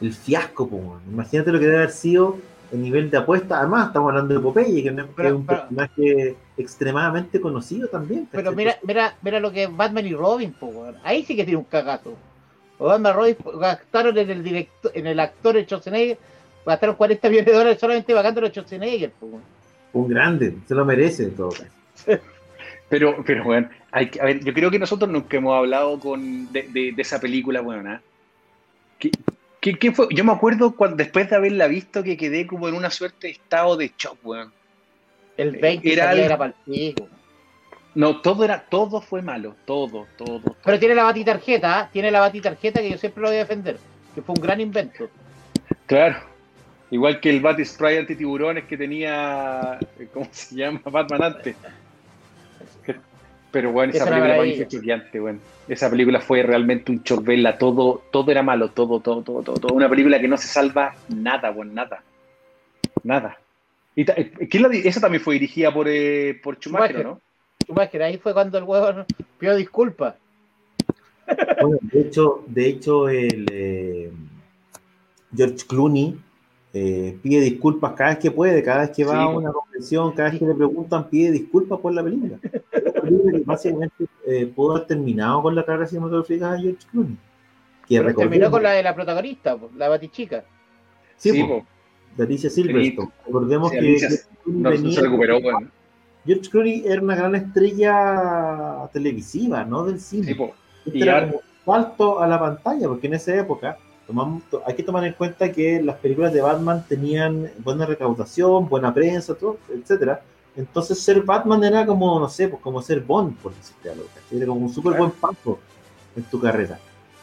el 0.00 0.12
fiasco. 0.12 0.68
po. 0.68 1.00
Imagínate 1.10 1.52
lo 1.52 1.58
que 1.58 1.66
debe 1.66 1.78
haber 1.78 1.90
sido 1.90 2.38
el 2.74 2.82
nivel 2.82 3.10
de 3.10 3.16
apuesta. 3.18 3.58
Además, 3.60 3.88
estamos 3.88 4.10
hablando 4.10 4.34
de 4.34 4.40
Popeye, 4.40 4.82
que, 4.82 4.88
es 4.88 4.94
un 4.98 5.08
pero- 5.14 5.40
personaje 5.42 6.36
extremadamente 6.56 7.40
conocido 7.40 7.88
también. 7.88 8.28
Pero 8.30 8.52
mira, 8.52 8.76
mira, 8.82 9.16
mira 9.22 9.40
lo 9.40 9.50
que 9.52 9.64
es 9.64 9.76
Batman 9.76 10.06
y 10.06 10.14
Robin, 10.14 10.52
po, 10.52 10.66
weón. 10.66 10.96
ahí 11.02 11.24
sí 11.24 11.34
que 11.36 11.44
tiene 11.44 11.58
un 11.58 11.64
cagazo. 11.64 12.14
O 12.78 12.86
Batman 12.86 13.12
y 13.12 13.16
Robin 13.16 13.36
gastaron 13.60 14.18
en 14.18 14.30
el 14.30 14.42
director, 14.42 14.90
en 14.94 15.06
el 15.06 15.18
actor 15.20 15.54
de 15.54 15.64
Schwarzenegger, 15.64 16.18
gastaron 16.66 16.96
40 16.96 17.28
millones 17.28 17.46
de 17.46 17.52
dólares 17.58 17.78
solamente 17.80 18.14
pagando 18.14 18.44
a 18.44 18.48
Schwarzenegger, 18.50 19.10
po, 19.12 19.26
weón. 19.26 19.42
Un 19.92 20.08
grande, 20.08 20.56
se 20.66 20.74
lo 20.74 20.84
merece 20.84 21.24
en 21.24 21.36
todo 21.36 21.50
caso. 21.50 21.64
Pero, 22.86 23.24
pero 23.26 23.42
bueno, 23.44 23.68
hay 23.90 24.10
que- 24.10 24.20
a 24.20 24.24
ver, 24.26 24.44
yo 24.44 24.52
creo 24.52 24.70
que 24.70 24.78
nosotros 24.78 25.10
nunca 25.10 25.36
hemos 25.38 25.56
hablado 25.56 25.98
con, 25.98 26.52
de, 26.52 26.62
de- 26.64 26.92
de 26.92 27.02
esa 27.02 27.18
película, 27.18 27.60
bueno, 27.62 27.90
¿ah? 27.90 28.00
¿Qué, 28.98 29.10
qué- 29.72 29.78
qué 29.78 29.92
fue? 29.92 30.08
Yo 30.10 30.24
me 30.24 30.32
acuerdo 30.32 30.76
cuando, 30.76 30.96
después 30.96 31.30
de 31.30 31.36
haberla 31.36 31.66
visto 31.66 32.02
que 32.02 32.16
quedé 32.18 32.46
como 32.46 32.68
en 32.68 32.74
una 32.74 32.90
suerte 32.90 33.28
de 33.28 33.32
estado 33.32 33.76
de 33.78 33.90
shock, 33.96 34.18
weón. 34.22 34.52
El 35.38 35.52
20 35.56 35.90
Era 35.92 36.12
el- 36.12 36.20
era 36.20 36.36
pa'l 36.36 36.54
pico. 36.66 37.08
No, 37.94 38.20
todo 38.20 38.44
era, 38.44 38.60
todo 38.68 39.00
fue 39.00 39.22
malo, 39.22 39.54
todo, 39.64 40.06
todo. 40.18 40.40
todo. 40.40 40.56
Pero 40.64 40.78
tiene 40.78 40.94
la 40.94 41.04
batitarjeta, 41.04 41.78
¿ah? 41.80 41.88
tiene 41.90 42.10
la 42.10 42.20
batitarjeta 42.20 42.80
que 42.80 42.90
yo 42.90 42.98
siempre 42.98 43.22
lo 43.22 43.28
voy 43.28 43.36
a 43.36 43.40
defender, 43.40 43.78
que 44.14 44.20
fue 44.20 44.34
un 44.36 44.42
gran 44.42 44.60
invento. 44.60 45.08
Claro. 45.86 46.16
Igual 46.90 47.18
que 47.20 47.30
el 47.30 47.40
Bat 47.40 47.60
Spray 47.64 47.96
anti 47.98 48.14
tiburones 48.16 48.64
que 48.64 48.76
tenía, 48.76 49.78
eh, 49.98 50.08
¿cómo 50.12 50.28
se 50.30 50.54
llama? 50.56 50.80
Batman 50.84 51.22
antes. 51.22 51.56
Pero 53.54 53.70
bueno, 53.70 53.92
esa 53.92 54.04
película 54.04 54.34
fue 54.34 54.66
choqueante, 54.66 55.20
bueno. 55.20 55.38
Esa 55.68 55.88
película 55.88 56.20
fue 56.20 56.42
realmente 56.42 56.90
un 56.90 57.02
shock 57.04 57.22
verla, 57.24 57.56
todo, 57.56 58.02
todo 58.10 58.28
era 58.32 58.42
malo, 58.42 58.70
todo, 58.70 58.98
todo, 58.98 59.22
todo, 59.22 59.42
todo, 59.42 59.54
todo. 59.58 59.74
Una 59.74 59.88
película 59.88 60.20
que 60.20 60.26
no 60.26 60.36
se 60.36 60.48
salva 60.48 60.92
nada, 61.08 61.50
bueno, 61.50 61.72
nada. 61.72 62.02
Nada. 63.04 63.38
Y 63.94 64.04
ta- 64.04 64.14
eh, 64.16 64.32
¿quién 64.50 64.64
la 64.64 64.68
di- 64.68 64.82
esa 64.84 65.00
también 65.00 65.22
fue 65.22 65.34
dirigida 65.34 65.72
por, 65.72 65.86
eh, 65.88 66.34
por 66.42 66.56
Schumacher, 66.56 66.96
Schumacher. 66.96 67.06
¿no? 67.06 67.20
Schumacher, 67.64 68.02
ahí 68.02 68.18
fue 68.18 68.34
cuando 68.34 68.58
el 68.58 68.64
huevo 68.64 69.04
pidió 69.38 69.54
disculpas. 69.54 70.16
Bueno, 71.62 71.78
de 71.80 72.00
hecho, 72.00 72.42
de 72.48 72.66
hecho 72.66 73.08
el 73.08 73.46
eh, 73.52 74.10
George 75.34 75.64
Clooney 75.68 76.18
eh, 76.74 77.16
pide 77.22 77.40
disculpas 77.40 77.92
cada 77.92 78.10
vez 78.10 78.18
que 78.18 78.30
puede, 78.32 78.62
cada 78.64 78.80
vez 78.80 78.90
que 78.90 79.04
va 79.04 79.12
Sí, 79.12 79.18
a 79.18 79.28
una 79.28 79.52
convención, 79.52 80.12
cada 80.12 80.30
vez 80.30 80.40
que 80.40 80.44
le 80.44 80.54
preguntan, 80.54 81.08
pide 81.08 81.30
disculpas 81.30 81.78
por 81.78 81.94
la 81.94 82.02
película. 82.02 82.36
Película 83.04 83.32
que 83.32 83.44
básicamente 83.44 84.04
eh, 84.26 84.46
pudo 84.54 84.72
haber 84.76 84.86
terminado 84.86 85.42
con 85.42 85.54
la 85.54 85.64
carrera 85.64 85.86
cinematográfica 85.86 86.52
de 86.52 86.60
George 86.62 86.86
Clooney. 86.90 87.16
Que 87.88 88.14
terminó 88.14 88.50
con 88.50 88.62
la 88.62 88.72
de 88.72 88.82
la 88.82 88.94
protagonista, 88.94 89.56
la 89.76 89.88
batichica. 89.88 90.44
Sí, 91.16 91.30
Sí, 91.32 91.44
po, 91.44 91.64
Alicia 92.22 92.48
Silverstone. 92.50 93.10
Recordemos 93.26 93.70
Sí, 93.70 93.78
que 93.78 93.96
Clooney 94.44 94.62
No, 94.62 94.70
venía- 94.70 94.92
se 94.94 95.00
recuperó, 95.02 95.40
bueno. 95.40 95.68
George 96.26 96.48
Clooney 96.50 96.82
era 96.86 97.02
una 97.02 97.14
gran 97.16 97.34
estrella 97.34 98.88
televisiva, 98.92 99.64
¿no? 99.64 99.84
Del 99.84 100.00
cine. 100.00 100.34
Sí. 100.34 100.42
Este 100.86 100.98
Y 100.98 101.02
era 101.02 101.24
un 101.26 101.34
salto 101.64 102.20
a 102.20 102.26
la 102.26 102.38
pantalla, 102.40 102.88
porque 102.88 103.06
en 103.06 103.14
esa 103.14 103.34
época 103.36 103.76
tomamos, 104.06 104.42
to- 104.50 104.62
hay 104.66 104.74
que 104.74 104.82
tomar 104.82 105.04
en 105.04 105.12
cuenta 105.14 105.50
que 105.52 105.82
las 105.82 105.96
películas 105.96 106.32
de 106.32 106.40
Batman 106.42 106.84
tenían 106.88 107.50
buena 107.58 107.86
recaudación, 107.86 108.68
buena 108.68 108.92
prensa, 108.92 109.34
todo, 109.34 109.58
etcétera. 109.72 110.22
Entonces 110.56 111.00
ser 111.00 111.22
Batman 111.22 111.64
era 111.64 111.84
como, 111.84 112.18
no 112.20 112.28
sé, 112.28 112.48
pues 112.48 112.62
como 112.62 112.80
ser 112.80 113.00
Bond, 113.00 113.36
por 113.38 113.54
decirte 113.54 113.90
algo, 113.90 114.04
¿cachai? 114.14 114.38
Era 114.38 114.46
como 114.46 114.66
un 114.66 114.72
súper 114.72 114.96
buen 114.96 115.10
paso 115.10 115.58
en 116.16 116.22
tu 116.24 116.40
carrera. 116.40 116.78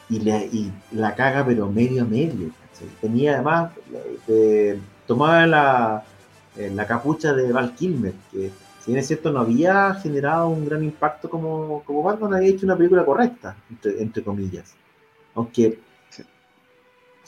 Y, 0.09 0.19
le- 0.19 0.47
y 0.51 0.71
la 0.91 1.15
caga, 1.15 1.45
pero 1.45 1.67
medio 1.71 2.01
a 2.03 2.05
medio. 2.05 2.49
¿cachai? 2.71 2.87
Tenía 2.99 3.35
además, 3.35 3.71
eh, 4.27 4.79
tomaba 5.07 5.47
la, 5.47 6.03
eh, 6.57 6.69
la 6.75 6.85
capucha 6.85 7.33
de 7.33 7.51
Val 7.53 7.73
Kilmer, 7.75 8.13
que 8.31 8.51
si 8.83 8.91
bien 8.91 8.99
es 8.99 9.07
cierto, 9.07 9.31
no 9.31 9.39
había 9.41 9.93
generado 9.95 10.49
un 10.49 10.65
gran 10.65 10.83
impacto 10.83 11.29
como, 11.29 11.83
como 11.85 12.03
Batman 12.03 12.33
había 12.33 12.49
hecho 12.49 12.65
una 12.65 12.75
película 12.75 13.05
correcta, 13.05 13.55
entre, 13.69 14.01
entre 14.01 14.23
comillas. 14.23 14.73
Aunque. 15.35 15.79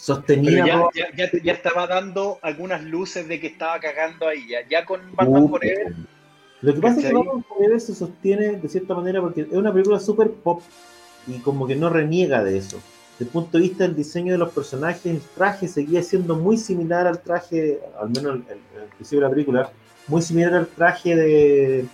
Sostenía. 0.04 0.66
Ya, 0.66 0.90
ya, 0.94 1.16
ya, 1.16 1.42
ya 1.42 1.54
estaba 1.54 1.88
dando 1.88 2.38
algunas 2.42 2.84
luces 2.84 3.26
de 3.28 3.40
que 3.40 3.48
estaba 3.48 3.80
cagando 3.80 4.28
ahí. 4.28 4.46
Ya, 4.50 4.68
ya 4.70 4.86
con 4.86 5.00
Batman 5.16 5.44
Uh, 5.44 5.50
Forever. 5.50 5.94
Lo 6.62 6.74
que 6.74 6.82
pasa 6.82 7.00
es 7.00 7.06
que. 7.08 7.14
Batman 7.14 7.44
Forever 7.44 7.80
se 7.80 7.96
sostiene 7.96 8.58
de 8.58 8.70
cierta 8.70 8.96
manera 8.96 9.22
porque 9.22 9.42
es 9.42 9.54
una 9.54 9.72
película 9.72 10.00
super 10.00 10.30
pop 10.30 10.62
y 11.26 11.40
como 11.40 11.66
que 11.68 11.76
no 11.76 11.90
reniega 11.90 12.44
de 12.44 12.58
eso. 12.58 12.82
Desde 13.14 13.26
el 13.26 13.32
punto 13.32 13.58
de 13.58 13.64
vista 13.64 13.86
del 13.86 13.96
diseño 13.96 14.34
de 14.34 14.40
los 14.40 14.52
personajes, 14.52 15.06
el 15.06 15.22
traje 15.22 15.68
seguía 15.70 16.04
siendo 16.04 16.36
muy 16.36 16.58
similar 16.58 17.08
al 17.08 17.22
traje, 17.22 17.80
al 17.98 18.10
menos 18.10 18.40
el 18.50 18.88
principio 18.98 19.20
de 19.20 19.26
la 19.26 19.30
película, 19.30 19.72
muy 20.08 20.22
similar 20.22 20.54
al 20.54 20.68
traje 20.68 21.16
de 21.16 21.86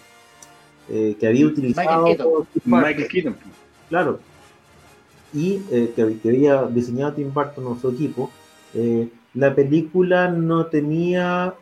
eh, 0.90 1.16
que 1.20 1.28
había 1.28 1.46
utilizado 1.46 2.06
Keaton. 2.06 2.48
Michael 2.66 3.08
Keaton. 3.08 3.36
Claro. 3.90 4.20
Y 5.34 5.62
eh, 5.72 5.94
que, 5.96 6.18
que 6.20 6.30
había 6.30 6.64
diseñado 6.64 7.14
Tim 7.14 7.34
Burton 7.34 7.64
con 7.64 7.80
su 7.80 7.90
equipo. 7.90 8.32
eh, 8.74 9.10
la 9.34 9.54
película 9.54 10.28
no 10.30 10.66
tenía. 10.66 11.54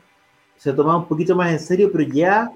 Se 0.57 0.73
tomaba 0.73 0.97
un 0.97 1.07
poquito 1.07 1.35
más 1.35 1.51
en 1.51 1.59
serio, 1.59 1.91
pero 1.91 2.03
ya 2.09 2.51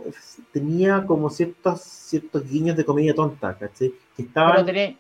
tenía 0.52 1.06
como 1.06 1.30
ciertos, 1.30 1.82
ciertos 1.82 2.50
guiños 2.50 2.76
de 2.76 2.86
comedia 2.86 3.14
tonta, 3.14 3.54
¿cachai? 3.54 3.94
Que 4.16 4.24
estaban 4.24 4.66
tenés, 4.66 4.96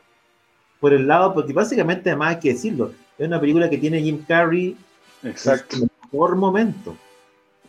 por 0.79 0.93
el 0.93 1.07
lado, 1.07 1.33
porque 1.33 1.53
básicamente, 1.53 2.09
además 2.09 2.35
hay 2.35 2.39
que 2.39 2.49
decirlo, 2.49 2.91
es 3.17 3.27
una 3.27 3.39
película 3.39 3.69
que 3.69 3.77
tiene 3.77 4.01
Jim 4.01 4.23
Carrey 4.27 4.75
Exacto. 5.23 5.77
en 5.77 5.81
su 5.81 5.89
mejor 6.11 6.35
momento. 6.35 6.95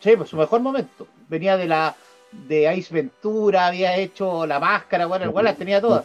sí, 0.01 0.17
pues 0.17 0.29
su 0.29 0.37
mejor 0.37 0.61
momento. 0.61 1.07
Venía 1.29 1.57
de 1.57 1.67
la 1.67 1.97
de 2.33 2.75
Ice 2.77 2.93
Ventura, 2.93 3.67
había 3.69 3.97
hecho 3.97 4.47
la 4.47 4.59
máscara, 4.59 5.07
bueno, 5.07 5.27
igual 5.27 5.45
las 5.45 5.57
tenía 5.57 5.81
todas. 5.81 6.05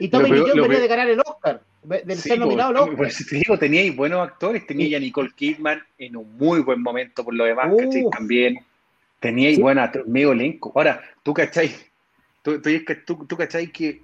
Y 0.00 0.08
Tommy 0.08 0.30
Lee 0.30 0.40
Jones 0.40 0.62
venía 0.62 0.80
de 0.80 0.88
ganar 0.88 1.08
el 1.10 1.20
Oscar, 1.20 1.62
de 1.82 2.16
Sí, 2.16 2.28
ser 2.30 2.38
nominado 2.38 2.70
al 2.70 2.74
po, 2.76 2.82
Oscar. 2.82 2.96
pues, 2.96 3.26
te 3.28 3.36
digo, 3.36 3.58
teníais 3.58 3.94
buenos 3.94 4.26
actores, 4.26 4.66
teníais 4.66 4.94
a 4.96 4.98
Nicole 4.98 5.30
Kidman 5.36 5.80
en 5.98 6.16
un 6.16 6.36
muy 6.36 6.60
buen 6.60 6.82
momento 6.82 7.24
por 7.24 7.34
lo 7.34 7.44
demás, 7.44 7.68
Uh. 7.70 7.76
¿cachai? 7.76 8.04
También 8.10 8.58
teníais 9.20 9.56
Sí. 9.56 9.62
buena, 9.62 9.92
medio 10.06 10.32
elenco. 10.32 10.72
Ahora, 10.74 11.00
tú 11.22 11.32
cachai, 11.34 11.70
tú, 12.42 12.60
tú, 12.60 12.70
tú, 13.06 13.26
tú 13.26 13.36
cachai 13.36 13.68
que, 13.70 14.00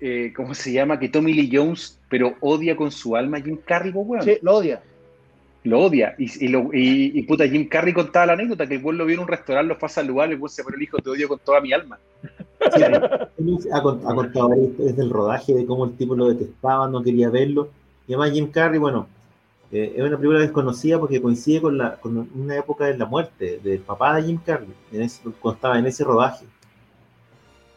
eh, 0.00 0.32
¿cómo 0.34 0.54
se 0.54 0.72
llama? 0.72 0.98
Que 0.98 1.08
Tommy 1.08 1.32
Lee 1.34 1.50
Jones, 1.52 1.98
pero 2.08 2.34
odia 2.40 2.74
con 2.74 2.90
su 2.90 3.14
alma 3.16 3.38
a 3.38 3.40
Jim 3.42 3.58
Carrey, 3.64 3.92
po, 3.92 4.00
weón. 4.00 4.24
Sí, 4.24 4.38
lo 4.42 4.56
odia. 4.56 4.82
Lo 5.64 5.80
odia. 5.80 6.14
Y, 6.18 6.44
y, 6.44 6.48
lo- 6.48 6.70
y- 6.74 7.12
y, 7.18 7.22
puta, 7.22 7.46
Jim 7.48 7.68
Carrey 7.68 7.94
contaba 7.94 8.26
la 8.26 8.32
anécdota 8.34 8.66
que 8.66 8.74
el 8.74 8.82
weón 8.84 8.98
lo 8.98 9.06
vio 9.06 9.14
en 9.14 9.20
un 9.22 9.28
restaurante, 9.28 9.68
lo 9.72 9.78
fue 9.78 9.86
a 9.86 9.90
saludar, 9.90 10.30
el 10.30 10.36
weón 10.36 10.50
se 10.50 10.62
pone 10.62 10.76
el 10.76 10.82
hijo, 10.82 10.98
te 10.98 11.08
odio 11.10 11.26
con 11.28 11.38
toda 11.38 11.60
mi 11.62 11.72
alma. 11.72 11.98
Sí, 12.72 12.82
ha, 13.72 13.76
ha 13.78 13.82
contado 13.82 14.54
historias 14.56 14.96
del 14.96 15.10
rodaje, 15.10 15.54
de 15.54 15.66
cómo 15.66 15.84
el 15.84 15.96
tipo 15.96 16.14
lo 16.14 16.28
detestaba, 16.28 16.88
no 16.88 17.02
quería 17.02 17.30
verlo. 17.30 17.68
Y 18.06 18.12
además 18.14 18.32
Jim 18.32 18.50
Carrey, 18.50 18.78
bueno, 18.78 19.06
eh, 19.72 19.94
es 19.96 20.02
una 20.04 20.16
película 20.16 20.40
desconocida 20.40 20.98
porque 20.98 21.20
coincide 21.20 21.60
con, 21.62 21.78
la, 21.78 21.96
con 21.96 22.28
una 22.34 22.56
época 22.56 22.84
de 22.86 22.96
la 22.98 23.06
muerte 23.06 23.60
del 23.62 23.80
papá 23.80 24.16
de 24.16 24.22
Jim 24.24 24.38
Carrey, 24.44 24.68
en 24.92 25.02
ese, 25.02 25.22
cuando 25.40 25.56
estaba 25.56 25.78
en 25.78 25.86
ese 25.86 26.04
rodaje. 26.04 26.46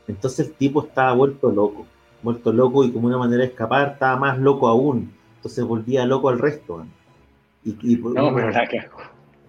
Entonces 0.07 0.47
el 0.47 0.53
tipo 0.53 0.83
estaba 0.83 1.13
vuelto 1.13 1.51
loco, 1.51 1.85
vuelto 2.23 2.53
loco 2.53 2.83
y 2.83 2.91
como 2.91 3.07
una 3.07 3.17
manera 3.17 3.41
de 3.43 3.49
escapar 3.49 3.93
estaba 3.93 4.15
más 4.17 4.37
loco 4.39 4.67
aún. 4.67 5.11
Entonces 5.37 5.63
volvía 5.65 6.05
loco 6.05 6.29
al 6.29 6.39
resto. 6.39 6.77
man. 6.77 6.89
Y, 7.65 7.75
y 7.81 7.95
No, 7.97 8.09
una- 8.27 8.33
pero 8.35 8.49
la 8.51 8.67
cagó. 8.67 8.97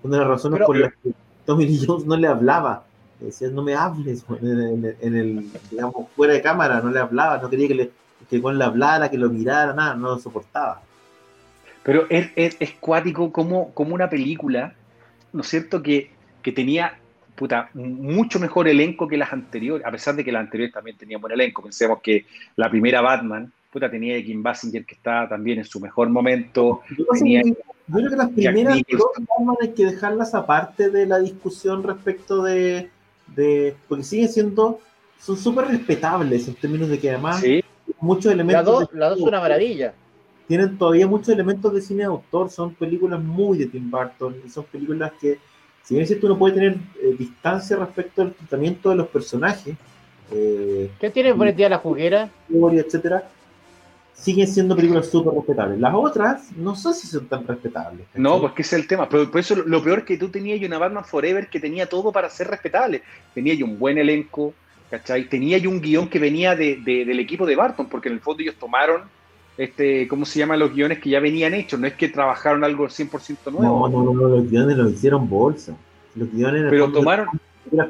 una 0.03 0.17
de 0.17 0.21
las 0.23 0.29
razones 0.29 0.57
Pero- 0.59 0.67
por 0.67 0.77
las 0.79 0.93
que 1.03 1.13
Tommy 1.47 1.67
Lee 1.67 1.85
Jones 1.87 2.05
no 2.07 2.17
le 2.17 2.27
hablaba. 2.27 2.85
Le 3.21 3.27
decía, 3.27 3.49
no 3.49 3.63
me 3.63 3.75
hables, 3.75 4.25
en 4.41 4.47
el, 4.85 4.97
en 5.01 5.17
el- 5.17 5.51
digamos, 5.71 6.09
fuera 6.15 6.35
de 6.35 6.43
cámara, 6.43 6.81
no 6.81 6.91
le 6.91 7.01
hablaba, 7.01 7.39
no 7.39 7.51
quería 7.51 7.69
que 7.69 7.75
le, 7.75 7.91
que 8.31 8.41
con 8.41 8.57
le 8.59 8.65
hablara, 8.65 9.11
que 9.11 9.19
lo 9.19 9.29
mirara, 9.29 9.73
nada, 9.75 9.95
no 9.95 10.11
lo 10.11 10.19
soportaba. 10.19 10.83
Pero 11.83 12.07
es, 12.11 12.31
es, 12.37 12.57
es 12.61 12.73
cuático 12.81 13.33
como, 13.33 13.73
como 13.73 13.95
una 13.95 14.09
película, 14.11 14.75
¿no 15.33 15.41
es 15.41 15.49
cierto? 15.49 15.83
Que, 15.83 16.11
que 16.43 16.53
tenía 16.53 16.99
puta, 17.35 17.71
mucho 17.75 18.39
mejor 18.41 18.67
elenco 18.69 19.07
que 19.09 19.17
las 19.17 19.33
anteriores, 19.33 19.87
a 19.87 19.91
pesar 19.91 20.15
de 20.17 20.25
que 20.25 20.33
las 20.33 20.41
anteriores 20.41 20.75
también 20.75 20.97
tenían 20.97 21.21
buen 21.21 21.33
elenco. 21.33 21.63
Pensemos 21.63 22.01
que 22.03 22.27
la 22.57 22.69
primera 22.69 23.01
Batman, 23.01 23.51
puta, 23.73 23.89
tenía 23.91 24.19
a 24.19 24.23
Kim 24.23 24.43
Basinger 24.43 24.85
que 24.85 24.95
estaba 24.97 25.29
también 25.29 25.59
en 25.59 25.65
su 25.65 25.79
mejor 25.81 26.09
momento. 26.11 26.83
Yo, 26.91 26.97
creo 26.97 27.07
que- 27.13 27.19
Tenía- 27.21 27.43
yo 27.45 27.55
creo 27.95 28.11
que 28.11 28.17
las 28.17 28.29
primeras 28.31 28.79
dos 28.91 29.11
Batman 29.29 29.57
hay 29.63 29.69
que 29.73 29.85
dejarlas 29.87 30.35
aparte 30.35 30.91
de 30.91 31.07
la 31.07 31.19
discusión 31.21 31.83
respecto 31.85 32.43
de, 32.43 32.91
de 33.35 33.77
porque 33.89 34.05
siguen 34.05 34.29
siendo, 34.29 34.81
son 35.21 35.37
súper 35.37 35.67
respetables 35.67 36.49
en 36.49 36.55
términos 36.55 36.89
de 36.89 36.99
que 36.99 37.11
además 37.11 37.41
Sí, 37.41 37.63
muchos 38.01 38.33
elementos 38.33 38.65
dos, 38.65 38.91
de- 38.91 38.99
las 38.99 39.11
dos 39.11 39.19
son 39.21 39.29
una 39.29 39.41
maravilla. 39.41 39.95
tienen 40.47 40.79
todavía 40.79 41.07
muchos 41.07 41.29
elementos 41.29 41.73
de 41.73 41.81
cine 41.81 42.01
de 42.01 42.05
autor, 42.07 42.51
son 42.51 42.75
películas 42.75 43.21
muy 43.23 43.59
de 43.59 43.67
Tim 43.67 43.91
Burton, 43.91 44.37
y 44.47 44.49
son 44.49 44.65
películas 44.65 45.13
que, 45.21 45.39
si 45.83 45.95
bien 45.95 46.03
es 46.03 46.09
cierto, 46.09 46.27
uno 46.27 46.39
puede 46.39 46.55
tener 46.55 46.73
eh, 47.03 47.15
distancia 47.19 47.77
respecto 47.77 48.23
al 48.23 48.33
tratamiento 48.33 48.91
de 48.91 48.97
los 48.97 49.09
personajes, 49.09 49.77
eh, 50.31 50.91
¿Qué 51.01 51.11
tiene 51.11 51.35
por 51.35 51.47
el 51.49 51.57
día 51.57 51.69
la 51.69 51.79
juguera? 51.79 52.31
etcétera, 52.51 53.31
siguen 54.19 54.49
siendo 54.49 54.75
películas 54.75 55.07
súper 55.09 55.33
respetables. 55.35 55.79
Las 55.79 55.95
otras, 55.95 56.51
no 56.57 56.75
sé 56.75 56.93
si 56.93 57.07
son 57.07 57.27
tan 57.27 57.47
respetables. 57.47 58.07
¿cachai? 58.09 58.23
no, 58.23 58.41
pues 58.41 58.53
que 58.53 58.63
ese 58.63 58.77
es 58.77 58.83
el 58.83 58.89
tema. 58.89 59.09
Pero 59.09 59.31
por 59.31 59.41
eso 59.41 59.55
lo 59.57 59.83
peor 59.83 60.01
es 60.01 60.05
que 60.05 60.19
tú 60.19 60.29
tenías 60.29 60.61
una 60.63 60.79
Batman 60.79 61.05
Forever 61.05 61.49
que 61.49 61.61
tenía 61.61 61.89
todo 61.89 62.11
para 62.13 62.29
ser 62.29 62.49
respetable. 62.49 63.03
Tenía 63.33 63.55
yo 63.55 63.65
un 63.65 63.79
buen 63.79 63.97
elenco, 63.97 64.53
¿cachai? 64.91 65.25
Tenía 65.29 65.59
yo 65.59 65.71
un 65.71 65.81
guion 65.81 66.09
que 66.09 66.19
venía 66.19 66.57
de, 66.57 66.77
de- 66.85 67.05
del 67.05 67.21
equipo 67.21 67.47
de 67.47 67.57
Barton, 67.57 67.87
porque 67.89 68.09
en 68.09 68.15
el 68.15 68.21
fondo 68.21 68.43
ellos 68.43 68.57
tomaron, 68.57 69.03
este, 69.57 70.09
¿cómo 70.09 70.25
se 70.27 70.39
llaman 70.41 70.59
los 70.59 70.75
guiones 70.75 70.99
que 70.99 71.11
ya 71.11 71.21
venían 71.21 71.55
hechos? 71.55 71.79
No 71.79 71.87
es 71.87 71.95
que 71.95 72.09
trabajaron 72.09 72.65
algo 72.65 72.87
100% 72.87 73.53
nuevo. 73.53 73.89
No, 73.89 74.03
no, 74.03 74.13
no, 74.13 74.21
no, 74.21 74.29
los 74.37 74.51
guiones 74.51 74.77
los 74.77 74.93
hicieron 74.93 75.29
bolsa. 75.29 75.77
Los 76.17 76.31
guiones 76.33 76.65
Pero 76.69 76.85
fondo, 76.87 76.99
tomaron, 77.01 77.29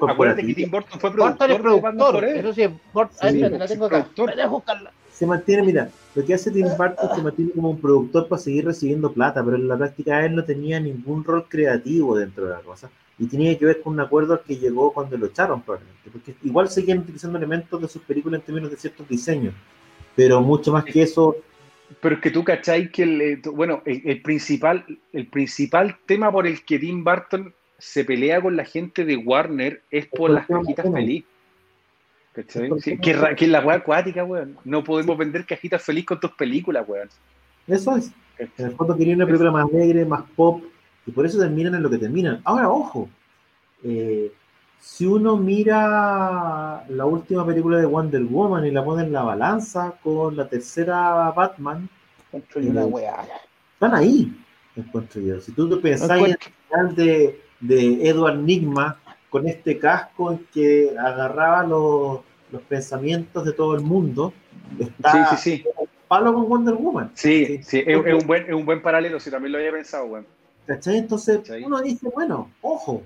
Acuérdate 0.09 0.45
que. 0.45 0.55
Tim 0.55 0.71
Burton 0.71 1.01
fue 1.01 1.11
Burton 1.11 1.37
productor 1.39 1.51
es 1.51 1.57
de 1.63 1.81
Batman 1.81 1.97
productor. 1.97 2.25
Eso 2.25 2.53
sí, 2.53 2.67
Burton. 2.93 3.17
Sí, 3.23 3.29
sí, 3.41 3.69
tengo 3.69 3.87
acá. 3.87 3.97
productor. 4.01 4.27
Me 4.31 4.37
dejo 4.37 4.51
buscarla. 4.51 4.93
Se 5.19 5.27
mantiene, 5.27 5.65
mira, 5.65 5.91
lo 6.15 6.25
que 6.25 6.33
hace 6.33 6.53
Tim 6.53 6.69
Burton 6.79 7.11
se 7.13 7.23
mantiene 7.23 7.51
como 7.51 7.71
un 7.71 7.81
productor 7.81 8.29
para 8.29 8.41
seguir 8.41 8.67
recibiendo 8.67 9.13
plata, 9.13 9.45
pero 9.45 9.57
en 9.57 9.67
la 9.67 9.77
práctica 9.77 10.25
él 10.25 10.37
no 10.37 10.45
tenía 10.45 10.79
ningún 10.79 11.25
rol 11.25 11.47
creativo 11.49 12.17
dentro 12.17 12.45
de 12.45 12.51
la 12.51 12.61
cosa. 12.61 12.89
Y 13.19 13.27
tenía 13.27 13.59
que 13.59 13.65
ver 13.65 13.83
con 13.83 13.95
un 13.95 14.01
acuerdo 14.01 14.35
al 14.35 14.43
que 14.43 14.57
llegó 14.57 14.93
cuando 14.93 15.19
lo 15.19 15.27
echaron, 15.27 15.61
probablemente. 15.63 16.09
Porque 16.13 16.37
igual 16.45 16.69
seguían 16.69 16.99
utilizando 16.99 17.37
elementos 17.37 17.83
de 17.83 17.89
sus 17.89 18.01
películas 18.03 18.39
en 18.39 18.47
términos 18.47 18.71
de 18.71 18.77
ciertos 18.77 19.09
diseños. 19.09 19.55
Pero 20.15 20.41
mucho 20.41 20.71
más 20.71 20.85
que 20.85 21.03
eso, 21.03 21.35
Pero 22.01 22.15
es 22.15 22.21
que 22.21 22.31
tú 22.31 22.45
cacháis 22.45 22.89
que 22.93 23.03
el, 23.03 23.21
eh, 23.21 23.41
bueno, 23.53 23.83
el, 23.87 24.03
el 24.05 24.23
principal, 24.23 24.85
el 25.13 25.27
principal 25.27 25.97
tema 26.07 26.31
por 26.31 26.47
el 26.47 26.65
que 26.65 26.79
Tim 26.79 27.03
Burton 27.03 27.53
se 27.77 28.05
pelea 28.05 28.41
con 28.41 28.57
la 28.57 28.65
gente 28.65 29.05
de 29.05 29.17
Warner 29.17 29.83
es 29.91 30.07
por 30.07 30.31
las 30.31 30.47
cajitas 30.47 30.87
feliz. 30.93 31.25
Que, 32.45 32.69
bueno. 32.69 33.37
que 33.37 33.45
es 33.45 33.51
la 33.51 33.61
weá 33.61 33.77
acuática, 33.77 34.25
weón. 34.25 34.57
No 34.65 34.85
podemos 34.85 35.17
vender 35.17 35.45
cajitas 35.45 35.83
feliz 35.83 36.05
con 36.07 36.21
tus 36.21 36.33
películas, 36.33 36.85
weón. 36.89 37.09
eso 37.67 37.97
es. 37.97 38.13
En 38.39 38.67
el 38.67 38.73
fondo 38.73 38.97
quería 38.97 39.17
una 39.17 39.27
película 39.27 39.51
más 39.51 39.65
alegre, 39.65 40.05
más 40.05 40.23
pop, 40.37 40.63
y 41.07 41.11
por 41.11 41.27
eso 41.27 41.39
terminan 41.39 41.75
en 41.75 41.83
lo 41.83 41.91
que 41.91 41.99
terminan. 41.99 42.41
Ahora, 42.45 42.69
ojo, 42.69 43.09
eh, 43.83 44.33
si 44.79 45.07
uno 45.07 45.37
mira 45.37 46.85
la 46.89 47.05
última 47.05 47.45
película 47.45 47.79
de 47.79 47.87
Wonder 47.87 48.23
Woman 48.23 48.65
y 48.65 48.71
la 48.71 48.85
pone 48.85 49.05
en 49.05 49.13
la 49.13 49.23
balanza 49.23 49.95
con 50.03 50.37
la 50.37 50.49
tercera 50.49 51.31
Batman, 51.33 51.89
weá. 52.33 53.25
están 53.75 53.95
ahí, 53.95 54.33
encuentro 54.77 55.21
yo. 55.21 55.41
Si 55.41 55.53
tú 55.53 55.69
te 55.69 55.77
pensás 55.77 56.19
en 56.19 56.27
el 56.27 56.39
final 56.39 56.95
de, 56.95 57.43
de 57.61 58.09
Edward 58.09 58.39
Nigma 58.39 58.99
con 59.31 59.47
este 59.49 59.79
casco 59.79 60.33
en 60.33 60.47
que 60.53 60.95
agarraba 60.99 61.65
los, 61.65 62.21
los 62.53 62.63
pensamientos 62.63 63.45
de 63.45 63.53
todo 63.53 63.75
el 63.75 63.83
mundo, 63.83 64.33
está 64.79 65.29
Sí, 65.31 65.37
sí, 65.37 65.57
sí. 65.59 65.65
palo 66.09 66.33
con 66.35 66.49
Wonder 66.49 66.75
Woman. 66.75 67.11
Sí, 67.15 67.61
sí, 67.63 67.81
es, 67.87 68.07
es 68.07 68.15
un 68.15 68.27
buen, 68.27 68.45
es 68.47 68.55
un 68.55 68.65
buen 68.65 68.81
paralelo, 68.83 69.21
si 69.21 69.31
también 69.31 69.53
lo 69.53 69.59
había 69.59 69.73
pensado, 69.73 70.07
weón. 70.07 70.27
¿Cachai? 70.67 70.99
Entonces 70.99 71.39
¿Cachai? 71.39 71.65
uno 71.65 71.81
dice, 71.81 72.09
bueno, 72.15 72.51
ojo, 72.63 73.03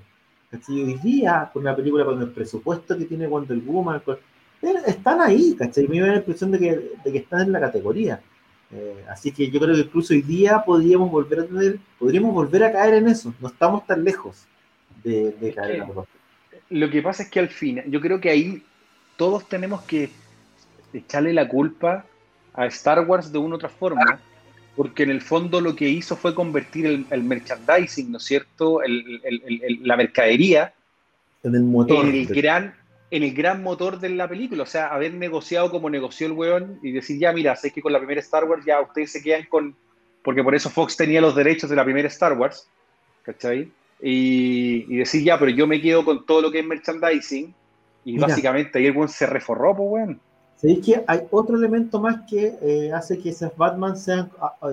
¿cachai? 0.51 0.83
Hoy 0.83 0.95
día, 1.03 1.51
con 1.53 1.63
una 1.63 1.75
película 1.77 2.05
con 2.05 2.21
el 2.21 2.31
presupuesto 2.31 2.97
que 2.99 3.05
tiene 3.05 3.27
Wonder 3.27 3.59
Woman, 3.59 4.01
con- 4.01 4.19
están 4.87 5.21
ahí, 5.21 5.55
¿cachai? 5.59 5.89
Me 5.89 6.01
da 6.01 6.07
la 6.09 6.17
impresión 6.17 6.51
de 6.53 6.59
que, 6.59 6.71
de 7.05 7.13
que 7.13 7.19
están 7.19 7.43
en 7.43 7.53
la 7.53 7.61
categoría. 7.61 8.21
Eh, 8.75 9.05
así 9.11 9.33
que 9.33 9.51
yo 9.51 9.61
creo 9.61 9.75
que 9.75 9.81
incluso 9.83 10.15
hoy 10.15 10.23
día 10.23 10.63
podríamos 10.65 11.11
volver 11.11 11.41
a 11.41 11.47
tener, 11.47 11.79
podríamos 11.99 12.33
volver 12.33 12.65
a 12.65 12.73
caer 12.73 12.95
en 12.95 13.09
eso. 13.09 13.35
No 13.41 13.49
estamos 13.49 13.87
tan 13.87 14.03
lejos 14.03 14.47
de, 15.05 15.33
de 15.33 15.53
caer 15.53 15.73
en 15.73 15.79
la. 15.81 16.05
Lo 16.71 16.91
que 16.91 17.03
pasa 17.03 17.25
es 17.25 17.29
que 17.31 17.41
al 17.41 17.49
final, 17.49 17.85
yo 17.91 18.01
creo 18.01 18.19
que 18.21 18.31
ahí 18.31 18.63
todos 19.23 19.49
tenemos 19.49 19.83
que 19.83 20.11
echarle 20.93 21.33
la 21.33 21.47
culpa 21.47 22.05
a 22.55 22.67
Star 22.67 23.07
Wars 23.07 23.31
de 23.31 23.39
una 23.39 23.55
u 23.55 23.57
otra 23.57 23.69
forma, 23.69 24.19
porque 24.75 25.05
en 25.05 25.11
el 25.11 25.21
fondo 25.21 25.61
lo 25.61 25.77
que 25.77 25.89
hizo 25.89 26.17
fue 26.17 26.35
convertir 26.35 26.87
el, 26.87 27.07
el 27.09 27.23
merchandising, 27.23 28.11
¿no 28.11 28.19
es 28.19 28.25
cierto? 28.25 28.83
El- 28.83 29.21
el- 29.23 29.79
la 29.85 29.97
mercadería 29.97 30.75
En 31.45 31.55
el 31.55 31.63
motor. 31.63 32.05
en 32.05 32.13
el 32.17 32.27
gran 32.27 32.75
en 33.13 33.23
el 33.23 33.33
gran 33.33 33.63
motor 33.63 34.01
de 34.01 34.09
la 34.09 34.27
película, 34.27 34.65
o 34.65 34.67
sea, 34.67 34.89
haber 34.89 35.15
negociado 35.15 35.71
como 35.71 35.89
negoció 35.89 36.27
el 36.27 36.33
weón 36.33 36.81
y 36.83 36.91
decir, 36.91 37.21
ya, 37.21 37.31
mira, 37.33 37.55
sé 37.55 37.71
que 37.71 37.81
con 37.81 37.93
la 37.93 37.99
primera 37.99 38.21
Star 38.21 38.43
Wars 38.45 38.65
ya 38.65 38.81
ustedes 38.81 39.13
se 39.13 39.23
quedan 39.23 39.45
con, 39.49 39.77
porque 40.25 40.43
por 40.43 40.55
eso 40.57 40.69
Fox 40.69 40.97
tenía 40.97 41.21
los 41.21 41.37
derechos 41.37 41.71
de 41.71 41.77
la 41.77 41.85
primera 41.85 42.09
Star 42.09 42.33
Wars, 42.33 42.67
¿cachai? 43.23 43.71
Y, 44.03 44.87
y 44.93 44.97
decir, 44.97 45.23
ya, 45.23 45.39
pero 45.39 45.51
yo 45.53 45.67
me 45.69 45.81
quedo 45.81 46.05
con 46.05 46.25
todo 46.27 46.41
lo 46.43 46.51
que 46.51 46.59
es 46.61 46.67
merchandising, 46.67 47.55
y 48.05 48.15
Mira. 48.15 48.27
básicamente 48.27 48.79
ahí 48.79 48.87
el 48.87 48.97
weón 48.97 49.09
se 49.09 49.27
reforró, 49.27 49.77
pues 49.77 49.89
weón. 49.91 50.21
¿Sabéis 50.57 50.85
que 50.85 51.05
hay 51.07 51.21
otro 51.31 51.57
elemento 51.57 52.01
más 52.01 52.21
que 52.29 52.55
eh, 52.63 52.93
hace 52.93 53.19
que 53.19 53.31
esas 53.31 53.57
Batman 53.57 53.97
sean, 53.97 54.31
ah, 54.41 54.55
ah, 54.63 54.71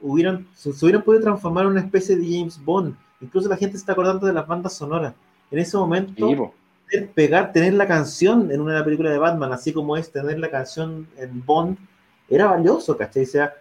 hubieran, 0.00 0.46
se, 0.54 0.72
se 0.72 0.84
hubieran 0.84 1.02
podido 1.02 1.22
transformar 1.24 1.64
en 1.66 1.72
una 1.72 1.80
especie 1.80 2.16
de 2.16 2.24
James 2.24 2.58
Bond? 2.64 2.94
Incluso 3.20 3.48
la 3.48 3.56
gente 3.56 3.72
se 3.76 3.80
está 3.82 3.92
acordando 3.92 4.26
de 4.26 4.32
las 4.32 4.46
bandas 4.46 4.72
sonoras. 4.74 5.14
En 5.50 5.58
ese 5.58 5.76
momento, 5.76 6.26
po, 6.36 6.54
tener- 6.90 7.08
pegar, 7.10 7.52
tener 7.52 7.74
la 7.74 7.86
canción 7.86 8.50
en 8.50 8.60
una 8.60 8.82
película 8.84 9.10
de 9.10 9.18
Batman, 9.18 9.52
así 9.52 9.72
como 9.72 9.96
es 9.96 10.10
tener 10.10 10.38
la 10.38 10.50
canción 10.50 11.06
en 11.18 11.44
Bond, 11.44 11.76
era 12.28 12.46
valioso, 12.46 12.96
¿cachai? 12.96 13.22
O 13.24 13.26
sea, 13.26 13.54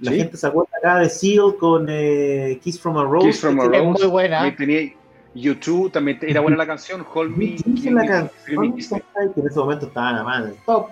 la 0.00 0.10
Sí. 0.12 0.18
gente 0.18 0.36
se 0.36 0.46
acuerda 0.46 0.70
acá 0.78 0.98
de 0.98 1.08
Seal 1.10 1.56
con 1.58 1.86
eh, 1.88 2.58
Kiss 2.62 2.80
from 2.80 2.96
a 2.98 3.04
Rose. 3.04 3.26
Kiss 3.26 3.40
from 3.40 3.58
a 3.60 3.64
¿cachai? 3.64 3.80
Es 3.80 3.86
Rose. 3.86 4.02
muy 4.04 4.10
buena. 4.12 4.56
tenía 4.56 4.92
YouTube, 5.34 5.90
también 5.92 6.18
era 6.22 6.40
buena 6.40 6.56
la 6.56 6.66
canción, 6.72 7.04
Hold 7.12 7.36
Me. 7.36 7.56
YouTube 7.56 7.74
hizo 7.76 7.90
la 7.90 8.06
canción, 8.06 8.30
Thrill 8.44 8.58
Me, 8.60 8.74
Kiss 8.74 8.92
Me. 8.92 9.00
¿cachai? 9.00 9.32
que 9.34 9.40
en 9.40 9.46
ese 9.46 9.58
momento 9.58 9.86
estaba 9.86 10.12
nada 10.12 10.24
más 10.24 10.42
en 10.44 10.48
el 10.50 10.56
top. 10.66 10.88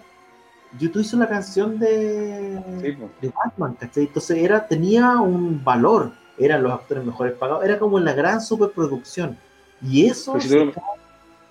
YouTube 0.79 1.03
hizo 1.03 1.17
la 1.17 1.29
canción 1.29 1.79
de, 1.79 2.97
Sí, 3.21 3.29
Batman, 3.35 3.75
¿cachai? 3.75 4.05
Entonces 4.05 4.39
era, 4.39 4.67
tenía 4.69 5.17
un 5.19 5.63
valor, 5.65 6.13
eran 6.39 6.63
los 6.63 6.73
actores 6.73 7.05
mejores 7.05 7.33
pagados, 7.35 7.65
era 7.65 7.79
como 7.79 7.99
la 7.99 8.13
gran 8.13 8.41
superproducción. 8.41 9.37
Y 9.83 10.07
eso 10.07 10.39
si 10.41 10.49
se 10.49 10.65
lo- 10.65 10.73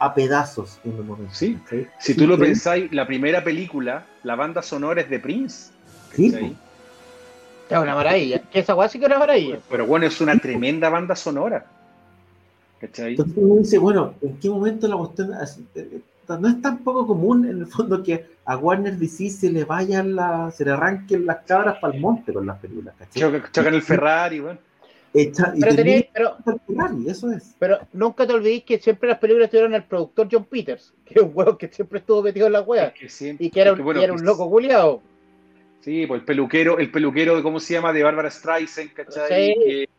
a 0.02 0.14
pedazos 0.14 0.80
en 0.86 0.98
un 1.00 1.08
momento. 1.08 1.34
Sí. 1.34 1.60
¿cachai? 1.66 1.88
Si 2.00 2.14
tú 2.14 2.22
lo 2.22 2.34
Increíble. 2.36 2.46
pensáis, 2.46 2.92
la 2.94 3.06
primera 3.06 3.44
película, 3.44 4.06
la 4.24 4.36
banda 4.36 4.62
sonora 4.62 5.02
es 5.02 5.10
de 5.10 5.20
Prince. 5.20 5.72
Sí, 6.16 6.32
¿cachai? 6.32 6.50
po. 6.52 6.56
Es 7.76 7.78
una 7.78 7.94
maravilla. 7.96 8.40
Que 8.50 8.60
esa 8.60 8.74
weá 8.74 8.88
sí 8.90 8.98
que 8.98 9.06
es 9.06 9.10
una 9.12 9.20
maravilla. 9.20 9.60
Pero 9.70 9.86
bueno, 9.86 10.06
es 10.08 10.20
una 10.22 10.38
tremenda 10.40 10.90
banda 10.90 11.16
sonora. 11.16 11.66
¿Cachai? 12.80 13.12
Entonces 13.12 13.34
uno 13.38 13.56
dice, 13.56 13.78
bueno, 13.78 14.14
¿en 14.22 14.38
qué 14.40 14.50
momento 14.50 14.88
la 14.88 14.98
cuestión... 14.98 15.34
es- 15.42 15.60
eh, 15.76 16.00
No 16.28 16.48
es 16.48 16.62
tan 16.62 16.78
poco 16.84 17.08
común 17.08 17.46
en 17.46 17.60
el 17.60 17.66
fondo 17.68 18.04
que 18.04 18.26
a 18.46 18.56
Warner 18.56 18.96
DC 18.98 19.30
se 19.32 19.52
le 19.52 19.64
vayan 19.66 20.16
la, 20.16 20.52
se 20.52 20.64
le 20.64 20.72
arranquen 20.72 21.26
las 21.26 21.38
cabras 21.46 21.78
para 21.80 21.94
el 21.96 22.00
monte 22.00 22.32
con 22.34 22.46
las 22.46 22.58
películas, 22.60 22.94
¿cachai? 22.98 23.22
Choca- 23.22 23.52
Chocan 23.52 23.74
el 23.74 23.82
Ferrari. 23.82 24.42
Echa- 25.12 25.54
y 25.56 25.60
Pero, 25.60 25.76
tenéis- 25.76 26.08
pero, 26.14 26.38
Ferrari, 26.68 27.10
eso 27.10 27.32
es. 27.32 27.56
pero 27.58 27.80
nunca 27.94 28.28
te 28.28 28.34
olvidéis 28.34 28.64
que 28.64 28.78
siempre 28.78 29.10
las 29.10 29.18
películas 29.18 29.50
tuvieron 29.50 29.74
al 29.74 29.84
productor 29.86 30.28
John 30.32 30.46
Peters, 30.46 30.94
que 31.06 31.16
es 31.16 31.22
un 31.22 31.32
huevo 31.34 31.58
que 31.58 31.68
siempre 31.68 31.98
estuvo 32.00 32.22
metido 32.22 32.46
en 32.46 32.54
la 32.54 32.62
wea. 32.62 32.86
Es 32.90 32.94
que 32.94 33.10
siempre- 33.10 33.46
Y 33.48 33.50
que 33.50 33.62
era 33.62 33.70
es 33.72 33.74
un, 33.74 33.78
que, 33.78 33.84
bueno, 33.84 34.00
y 34.00 34.04
era 34.04 34.14
un 34.14 34.24
loco 34.24 34.48
culiado. 34.50 35.02
Sí, 35.82 36.06
pues 36.06 36.20
el 36.20 36.26
peluquero, 36.26 36.78
el 36.78 36.92
peluquero 36.92 37.36
de 37.38 37.42
cómo 37.42 37.60
se 37.60 37.74
llama, 37.74 37.92
de 37.92 38.04
Bárbara 38.04 38.30
Streisand, 38.30 38.94
¿cachai? 38.94 39.48
Sí. 39.48 39.56
Que, 39.66 39.90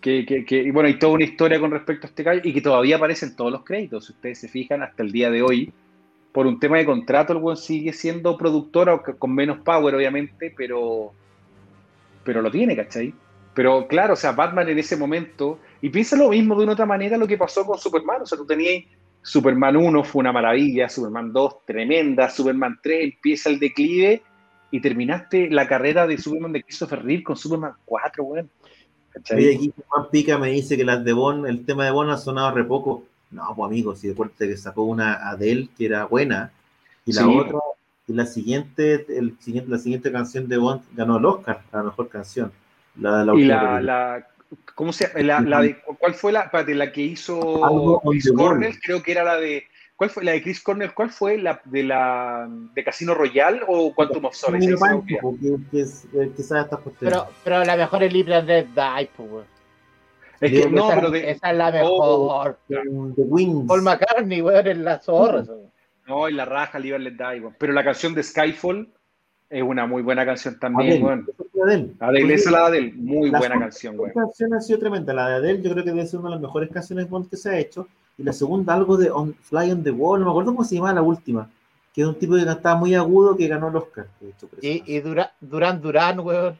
que, 0.00 0.44
que- 0.46 0.62
y 0.62 0.70
bueno, 0.70 0.88
hay 0.88 0.98
toda 0.98 1.14
una 1.14 1.24
historia 1.24 1.60
con 1.60 1.70
respecto 1.70 2.06
a 2.06 2.10
este 2.10 2.24
caso 2.24 2.40
y 2.44 2.52
que 2.52 2.60
todavía 2.60 2.96
aparecen 2.96 3.36
todos 3.36 3.52
los 3.52 3.64
créditos. 3.64 4.06
Si 4.06 4.12
ustedes 4.12 4.38
se 4.40 4.48
fijan, 4.48 4.82
hasta 4.82 5.02
el 5.02 5.12
día 5.12 5.30
de 5.30 5.42
hoy, 5.42 5.72
por 6.32 6.46
un 6.46 6.60
tema 6.60 6.78
de 6.78 6.86
contrato, 6.86 7.32
el 7.32 7.40
weón 7.40 7.56
sigue 7.56 7.92
siendo 7.92 8.36
productor, 8.38 8.90
aunque 8.90 9.14
con 9.16 9.34
menos 9.34 9.58
power, 9.60 9.94
obviamente, 9.94 10.52
pero, 10.56 11.14
pero 12.24 12.42
lo 12.42 12.50
tiene, 12.50 12.76
¿cachai? 12.76 13.14
Pero 13.54 13.88
claro, 13.88 14.12
o 14.14 14.16
sea, 14.16 14.32
Batman 14.32 14.68
en 14.68 14.78
ese 14.78 14.96
momento, 14.96 15.58
y 15.80 15.90
piensa 15.90 16.16
lo 16.16 16.28
mismo 16.30 16.54
de 16.56 16.64
una 16.64 16.72
otra 16.74 16.86
manera 16.86 17.16
lo 17.16 17.26
que 17.26 17.36
pasó 17.38 17.64
con 17.64 17.78
Superman, 17.78 18.22
o 18.22 18.26
sea, 18.26 18.38
tú 18.38 18.46
tenías 18.46 18.84
Superman 19.22 19.76
1 19.76 20.04
fue 20.04 20.20
una 20.20 20.32
maravilla, 20.32 20.88
Superman 20.88 21.32
2 21.32 21.64
tremenda, 21.66 22.30
Superman 22.30 22.78
3 22.82 23.04
empieza 23.14 23.50
el 23.50 23.58
declive 23.58 24.22
y 24.70 24.80
terminaste 24.80 25.50
la 25.50 25.66
carrera 25.66 26.06
de 26.06 26.18
Superman 26.18 26.52
de 26.52 26.62
Christopher 26.62 27.02
Reeve 27.04 27.22
con 27.24 27.36
Superman 27.36 27.72
4, 27.84 28.24
weón. 28.24 28.50
¿Cachai? 28.57 28.57
Oye, 29.34 29.54
aquí 29.54 29.72
Juan 29.88 30.06
Pica 30.10 30.38
me 30.38 30.48
dice 30.50 30.76
que 30.76 30.84
las 30.84 31.04
de 31.04 31.12
Bond, 31.12 31.46
el 31.46 31.64
tema 31.64 31.84
de 31.84 31.90
Bond 31.90 32.10
ha 32.10 32.16
sonado 32.16 32.54
re 32.54 32.64
poco. 32.64 33.04
No, 33.30 33.52
pues 33.54 33.66
amigo, 33.66 33.94
si 33.94 34.08
recuerda 34.08 34.34
que 34.38 34.56
sacó 34.56 34.84
una 34.84 35.28
Adele 35.28 35.68
que 35.76 35.86
era 35.86 36.04
buena, 36.06 36.50
y 37.04 37.12
la 37.12 37.22
Sí. 37.22 37.38
otra, 37.38 37.58
y 38.06 38.12
la 38.14 38.26
siguiente, 38.26 39.06
el 39.08 39.36
siguiente, 39.38 39.70
la 39.70 39.78
siguiente 39.78 40.10
canción 40.12 40.48
de 40.48 40.56
Bond 40.56 40.82
ganó 40.94 41.18
el 41.18 41.24
Oscar, 41.26 41.62
la 41.72 41.82
mejor 41.82 42.08
canción. 42.08 42.52
La, 42.98 43.24
la 43.24 43.34
y 43.34 43.44
la, 43.44 43.80
la 43.80 44.26
¿cómo 44.74 44.92
se? 44.92 45.10
La, 45.22 45.40
la 45.40 45.60
de, 45.60 45.78
¿Cuál 45.98 46.14
fue 46.14 46.32
la, 46.32 46.42
espérate, 46.42 46.74
la 46.74 46.90
que 46.90 47.02
hizo 47.02 48.00
Chris 48.08 48.30
Wall. 48.30 48.36
Cornell? 48.36 48.80
Creo 48.80 49.02
que 49.02 49.12
era 49.12 49.24
la 49.24 49.36
de, 49.36 49.64
¿cuál 49.98 50.10
fue 50.10 50.24
la 50.24 50.32
de 50.32 50.42
Chris 50.42 50.62
Cornell? 50.62 50.94
¿Cuál 50.94 51.10
fue 51.10 51.38
la 51.38 51.60
de 51.64 51.82
la 51.82 52.46
de 52.48 52.84
Casino 52.84 53.14
Royale 53.14 53.60
o 53.66 53.92
Quantum 53.92 54.26
of 54.26 54.34
Solace? 54.34 54.70
Es 54.70 54.78
cuestiones. 54.78 56.06
Pero, 57.00 57.26
pero 57.42 57.64
la 57.64 57.76
mejor 57.76 58.04
es 58.04 58.12
Libre 58.12 58.40
Dead 58.42 58.64
Die, 58.64 59.10
pues, 59.16 59.30
weón. 59.30 59.44
Es 60.40 60.52
que, 60.52 60.70
no, 60.70 60.86
esa, 60.86 60.94
pero 60.94 61.10
de, 61.10 61.30
esa 61.32 61.50
es 61.50 61.56
la 61.56 61.80
Oh. 61.82 62.44
mejor. 62.44 62.58
The 62.68 63.22
Wings. 63.22 63.66
Paul 63.66 63.82
McCartney, 63.82 64.40
weón, 64.40 64.66
en 64.68 64.84
la 64.84 65.00
zorra. 65.00 65.44
no, 66.06 66.28
y 66.28 66.32
la 66.32 66.44
raja, 66.44 66.78
and 66.78 66.86
Let 66.86 67.12
Die, 67.12 67.40
weón. 67.40 67.56
Pero 67.58 67.72
la 67.72 67.82
canción 67.82 68.14
de 68.14 68.22
Skyfall 68.22 68.88
es 69.50 69.62
una 69.64 69.84
muy 69.88 70.02
buena 70.02 70.24
canción 70.24 70.60
también, 70.60 71.02
weón. 71.02 71.26
Adele. 71.64 71.90
Adele, 71.98 72.34
esa 72.34 72.50
es 72.50 72.52
la 72.52 72.58
de 72.60 72.64
Adele, 72.66 72.92
muy 72.94 73.30
la 73.30 73.38
buena 73.40 73.58
canción, 73.58 73.98
weón. 73.98 74.12
canción 74.12 74.54
ha 74.54 74.60
sido 74.60 74.78
tremenda. 74.78 75.12
La 75.12 75.28
de 75.28 75.34
Adele, 75.34 75.60
yo 75.62 75.72
creo 75.72 75.82
que 75.84 75.90
debe 75.90 76.06
ser 76.06 76.20
una 76.20 76.28
de 76.28 76.34
las 76.36 76.42
mejores 76.42 76.70
canciones 76.70 77.10
Bond 77.10 77.28
que 77.28 77.36
se 77.36 77.50
ha 77.50 77.58
hecho. 77.58 77.88
Y 78.18 78.24
la 78.24 78.32
segunda, 78.32 78.74
algo 78.74 78.96
de 78.96 79.10
on, 79.10 79.32
Fly 79.34 79.70
on 79.70 79.82
the 79.84 79.90
Wall, 79.92 80.18
no 80.20 80.26
me 80.26 80.30
acuerdo 80.32 80.52
cómo 80.52 80.64
se 80.64 80.74
llamaba 80.74 80.94
la 80.94 81.02
última. 81.02 81.48
Que 81.94 82.00
era 82.02 82.10
un 82.10 82.18
tipo 82.18 82.34
que 82.34 82.44
cantaba 82.44 82.76
muy 82.78 82.94
agudo 82.94 83.36
que 83.36 83.48
ganó 83.48 83.68
el 83.68 83.76
Oscar. 83.76 84.08
hecho, 84.20 84.48
Y, 84.60 84.82
y 84.92 85.00
Dura- 85.00 85.32
Durán 85.40 85.80
Durán, 85.80 86.20
weón. 86.20 86.58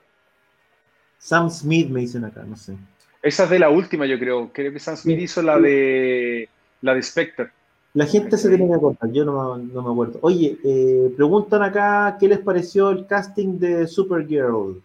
Sam 1.19 1.51
Smith 1.51 1.91
me 1.91 2.01
dicen 2.01 2.25
acá, 2.25 2.45
no 2.45 2.57
sé. 2.57 2.77
Esa 3.23 3.45
es 3.45 3.51
de 3.51 3.59
la 3.59 3.71
última, 3.71 4.07
yo 4.07 4.19
creo. 4.19 4.51
Creo 4.53 4.73
que 4.73 4.79
Sam 4.79 4.97
Smith 4.97 5.19
hizo 5.19 5.43
la 5.43 5.59
de 5.59 6.49
La 6.81 6.95
de 6.95 7.03
Spectre. 7.03 7.51
La 7.95 8.07
gente 8.07 8.37
se 8.37 8.49
tiene 8.49 8.69
que 8.69 8.75
acordar, 8.75 9.11
yo 9.11 9.25
no, 9.25 9.57
me- 9.57 9.65
no 9.65 9.83
me 9.83 9.91
acuerdo. 9.91 10.19
Oye, 10.23 10.57
eh, 10.63 11.13
preguntan 11.17 11.63
acá 11.63 12.17
qué 12.21 12.29
les 12.29 12.39
pareció 12.39 12.91
el 12.91 13.07
casting 13.07 13.59
de 13.59 13.89
Supergirl. 13.89 14.81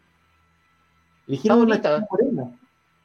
Eligieron 1.27 1.61
una 1.61 1.75
chica 1.77 2.05
morena. 2.09 2.51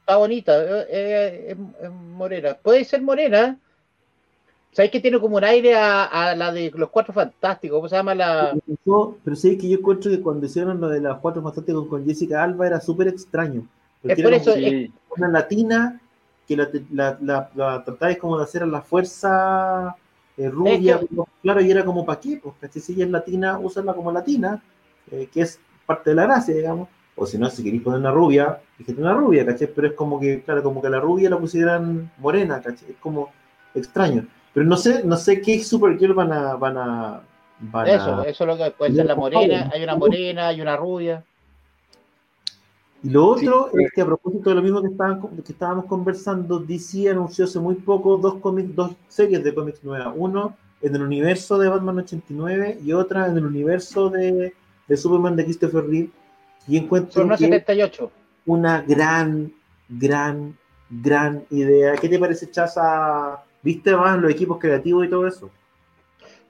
Está 0.09 0.17
bonita, 0.17 0.63
eh, 0.63 0.87
eh, 0.89 1.55
es- 1.83 1.91
morena. 1.91 2.55
Puede 2.55 2.83
ser 2.83 2.99
morena. 2.99 3.59
¿Sabes 4.71 4.89
que 4.89 4.99
tiene 4.99 5.19
como 5.19 5.37
un 5.37 5.43
aire 5.43 5.75
a, 5.75 6.05
a 6.05 6.35
la 6.35 6.51
de 6.51 6.71
los 6.73 6.89
cuatro 6.89 7.13
fantásticos? 7.13 7.77
¿Cómo 7.77 7.87
se 7.87 7.95
llama 7.95 8.15
la.? 8.15 8.57
Yo- 8.83 9.17
pero 9.23 9.35
sí 9.35 9.55
que 9.55 9.69
yo 9.69 9.77
encuentro 9.77 10.09
que 10.09 10.19
cuando 10.19 10.47
hicieron 10.47 10.81
lo 10.81 10.89
de 10.89 10.99
las 10.99 11.19
cuatro 11.19 11.43
fantásticos 11.43 11.87
con 11.87 12.03
Jessica 12.07 12.41
Alba 12.43 12.65
era 12.65 12.81
súper 12.81 13.07
extraño. 13.09 13.67
Porque 14.01 14.13
Es 14.13 14.23
por 14.23 14.33
eso- 14.33 14.53
una 15.15 15.27
latina 15.27 16.01
que 16.47 16.57
la, 16.57 16.67
la, 16.91 17.17
la, 17.21 17.51
la 17.53 17.83
tratáis 17.83 18.17
como 18.17 18.35
de 18.39 18.45
hacer 18.45 18.63
a 18.63 18.65
la 18.65 18.81
fuerza 18.81 19.95
eh, 20.37 20.49
rubia, 20.49 20.95
Es 20.95 21.01
que- 21.01 21.07
pero 21.07 21.27
claro, 21.43 21.61
y 21.61 21.69
era 21.69 21.85
como 21.85 22.03
para 22.03 22.19
qué, 22.19 22.41
¿cachai? 22.59 22.81
si 22.81 22.93
ella 22.93 23.05
es 23.05 23.11
latina, 23.11 23.59
úsala 23.59 23.93
como 23.93 24.11
latina, 24.11 24.59
eh, 25.11 25.29
que 25.31 25.41
es 25.41 25.59
parte 25.85 26.09
de 26.09 26.15
la 26.15 26.23
gracia, 26.23 26.55
digamos. 26.55 26.87
O 27.21 27.25
si 27.25 27.37
no, 27.37 27.49
si 27.49 27.63
queréis 27.63 27.81
poner 27.83 27.99
una 27.99 28.11
rubia, 28.11 28.59
fíjate 28.77 29.01
una 29.01 29.13
rubia, 29.13 29.45
¿cachai? 29.45 29.67
Pero 29.75 29.87
es 29.87 29.93
como 29.93 30.19
que, 30.19 30.41
claro, 30.43 30.63
como 30.63 30.81
que 30.81 30.89
la 30.89 30.99
rubia 30.99 31.29
la 31.29 31.37
pusieran 31.37 32.09
morena, 32.17 32.61
¿cachai? 32.61 32.91
Es 32.91 32.97
como 32.99 33.29
extraño. 33.75 34.25
Pero 34.53 34.65
no 34.65 34.77
sé, 34.77 35.03
no 35.03 35.17
sé 35.17 35.41
qué 35.41 35.61
Supergirl 35.63 36.13
van 36.13 36.31
a, 36.31 36.55
van 36.55 36.77
a, 36.77 37.21
van 37.59 37.87
a- 37.87 37.93
Eso, 37.93 38.23
eso 38.23 38.43
es 38.45 38.47
lo 38.47 38.57
que 38.63 38.71
puede 38.71 38.93
ser 38.95 39.05
la 39.05 39.15
morena. 39.15 39.69
Hay 39.73 39.83
una 39.83 39.95
morena, 39.95 40.47
hay 40.47 40.61
una 40.61 40.77
rubia. 40.77 41.23
Y 43.01 43.09
lo 43.09 43.27
otro 43.27 43.69
Sí. 43.73 43.83
es 43.83 43.91
que 43.93 44.01
a 44.01 44.05
propósito 44.05 44.49
de 44.49 44.55
lo 44.57 44.61
mismo 44.61 44.81
que, 44.81 44.89
estaban, 44.89 45.21
que 45.21 45.51
estábamos 45.51 45.85
conversando, 45.85 46.59
DC 46.59 47.09
anunció 47.09 47.45
hace 47.45 47.59
muy 47.59 47.75
poco 47.75 48.17
dos 48.17 48.35
cómics, 48.35 48.75
dos 48.75 48.91
series 49.07 49.43
de 49.43 49.53
cómics 49.53 49.83
nuevas. 49.83 50.13
Uno 50.17 50.55
en 50.81 50.95
el 50.95 51.03
universo 51.03 51.57
de 51.57 51.69
Batman 51.69 51.99
89 51.99 52.79
y 52.83 52.91
otra 52.93 53.27
en 53.27 53.37
el 53.37 53.45
universo 53.45 54.09
de, 54.09 54.53
de 54.87 54.97
Superman 54.97 55.35
de 55.35 55.45
Christopher 55.45 55.85
Reeve. 55.85 56.09
Y 56.67 56.77
encuentro 56.77 57.13
Son 57.13 57.25
unas 57.25 57.39
que 57.39 57.47
78. 57.47 58.11
una 58.45 58.81
gran, 58.81 59.51
gran, 59.87 60.57
gran 60.89 61.43
idea. 61.49 61.95
¿Qué 61.95 62.09
te 62.09 62.19
parece, 62.19 62.49
Chaza? 62.51 63.43
¿Viste 63.61 63.95
más 63.95 64.19
los 64.19 64.31
equipos 64.31 64.59
creativos 64.59 65.05
y 65.05 65.09
todo 65.09 65.27
eso? 65.27 65.49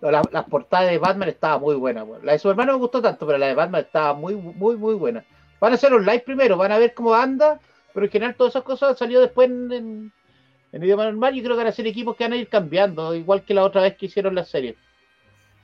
No, 0.01 0.11
la- 0.11 0.21
las 0.31 0.45
portadas 0.45 0.89
de 0.89 0.97
Batman 0.97 1.29
estaban 1.29 1.61
muy 1.61 1.75
buenas. 1.75 2.05
La 2.23 2.33
de 2.33 2.39
Superman 2.39 2.67
no 2.67 2.73
me 2.73 2.79
gustó 2.79 3.01
tanto, 3.01 3.25
pero 3.25 3.37
la 3.37 3.47
de 3.47 3.55
Batman 3.55 3.81
estaba 3.81 4.13
muy, 4.13 4.35
muy, 4.35 4.77
muy 4.77 4.93
buena. 4.95 5.23
Van 5.59 5.71
a 5.71 5.75
hacer 5.75 5.93
un 5.93 6.05
live 6.05 6.23
primero, 6.25 6.55
van 6.57 6.71
a 6.71 6.77
ver 6.77 6.93
cómo 6.93 7.13
anda, 7.13 7.59
pero 7.93 8.05
en 8.05 8.11
general 8.11 8.35
todas 8.35 8.51
esas 8.51 8.63
cosas 8.63 8.91
han 8.91 8.97
salido 8.97 9.21
después 9.21 9.49
en, 9.49 9.71
en, 9.71 10.11
en 10.71 10.83
idioma 10.83 11.03
normal. 11.05 11.33
Yo 11.33 11.43
creo 11.43 11.55
que 11.55 11.63
van 11.63 11.67
a 11.67 11.71
ser 11.73 11.87
equipos 11.87 12.15
que 12.15 12.23
van 12.23 12.33
a 12.33 12.37
ir 12.37 12.47
cambiando, 12.47 13.13
igual 13.13 13.43
que 13.43 13.53
la 13.53 13.63
otra 13.65 13.81
vez 13.81 13.97
que 13.97 14.05
hicieron 14.05 14.35
la 14.35 14.45
serie. 14.45 14.75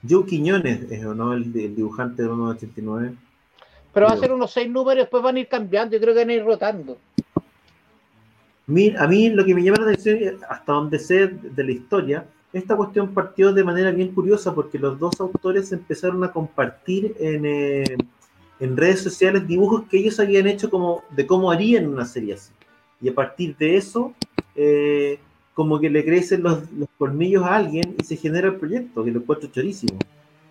Joe 0.07 0.25
Quiñones 0.25 0.91
es 0.91 1.05
o 1.05 1.15
no 1.15 1.33
el, 1.33 1.43
el 1.57 1.75
dibujante 1.75 2.23
de 2.23 2.27
Batman 2.27 2.49
89. 2.49 3.15
Pero 3.95 4.05
va 4.07 4.13
a 4.13 4.17
ser 4.17 4.31
unos 4.31 4.51
seis 4.51 4.69
números, 4.69 5.03
después 5.05 5.23
van 5.23 5.37
a 5.37 5.39
ir 5.39 5.47
cambiando. 5.47 5.95
Yo 5.95 6.01
creo 6.01 6.13
que 6.13 6.19
van 6.19 6.29
a 6.29 6.33
ir 6.33 6.43
rotando. 6.45 6.97
Mi- 8.67 8.93
A 8.97 9.07
mí 9.07 9.29
lo 9.29 9.45
que 9.45 9.55
me 9.55 9.63
llama 9.63 9.77
la 9.79 9.91
atención, 9.91 10.17
eh, 10.21 10.37
hasta 10.49 10.73
donde 10.73 10.99
sé 10.99 11.27
de 11.27 11.63
la 11.63 11.71
historia, 11.71 12.25
esta 12.51 12.75
cuestión 12.75 13.13
partió 13.13 13.53
de 13.53 13.63
manera 13.63 13.91
bien 13.91 14.09
curiosa 14.13 14.53
porque 14.53 14.77
los 14.79 14.97
dos 14.99 15.19
autores 15.19 15.71
empezaron 15.71 16.23
a 16.23 16.31
compartir 16.31 17.15
en, 17.19 17.45
eh, 17.45 17.83
en 18.59 18.77
redes 18.77 19.01
sociales 19.01 19.47
dibujos 19.47 19.83
que 19.89 19.97
ellos 19.97 20.19
habían 20.19 20.47
hecho 20.47 20.69
como 20.69 21.03
de 21.11 21.25
cómo 21.27 21.51
harían 21.51 21.87
una 21.87 22.05
serie 22.05 22.33
así. 22.35 22.51
Y 23.01 23.09
a 23.09 23.13
partir 23.15 23.55
de 23.57 23.75
eso, 23.77 24.13
eh, 24.55 25.19
como 25.53 25.79
que 25.79 25.89
le 25.89 26.03
crecen 26.03 26.43
los, 26.43 26.69
los 26.71 26.89
colmillos 26.97 27.43
a 27.43 27.55
alguien 27.55 27.95
y 27.97 28.03
se 28.03 28.17
genera 28.17 28.47
el 28.49 28.55
proyecto, 28.55 29.03
que 29.03 29.11
lo 29.11 29.19
encuentro 29.19 29.49
chorísimo. 29.49 29.97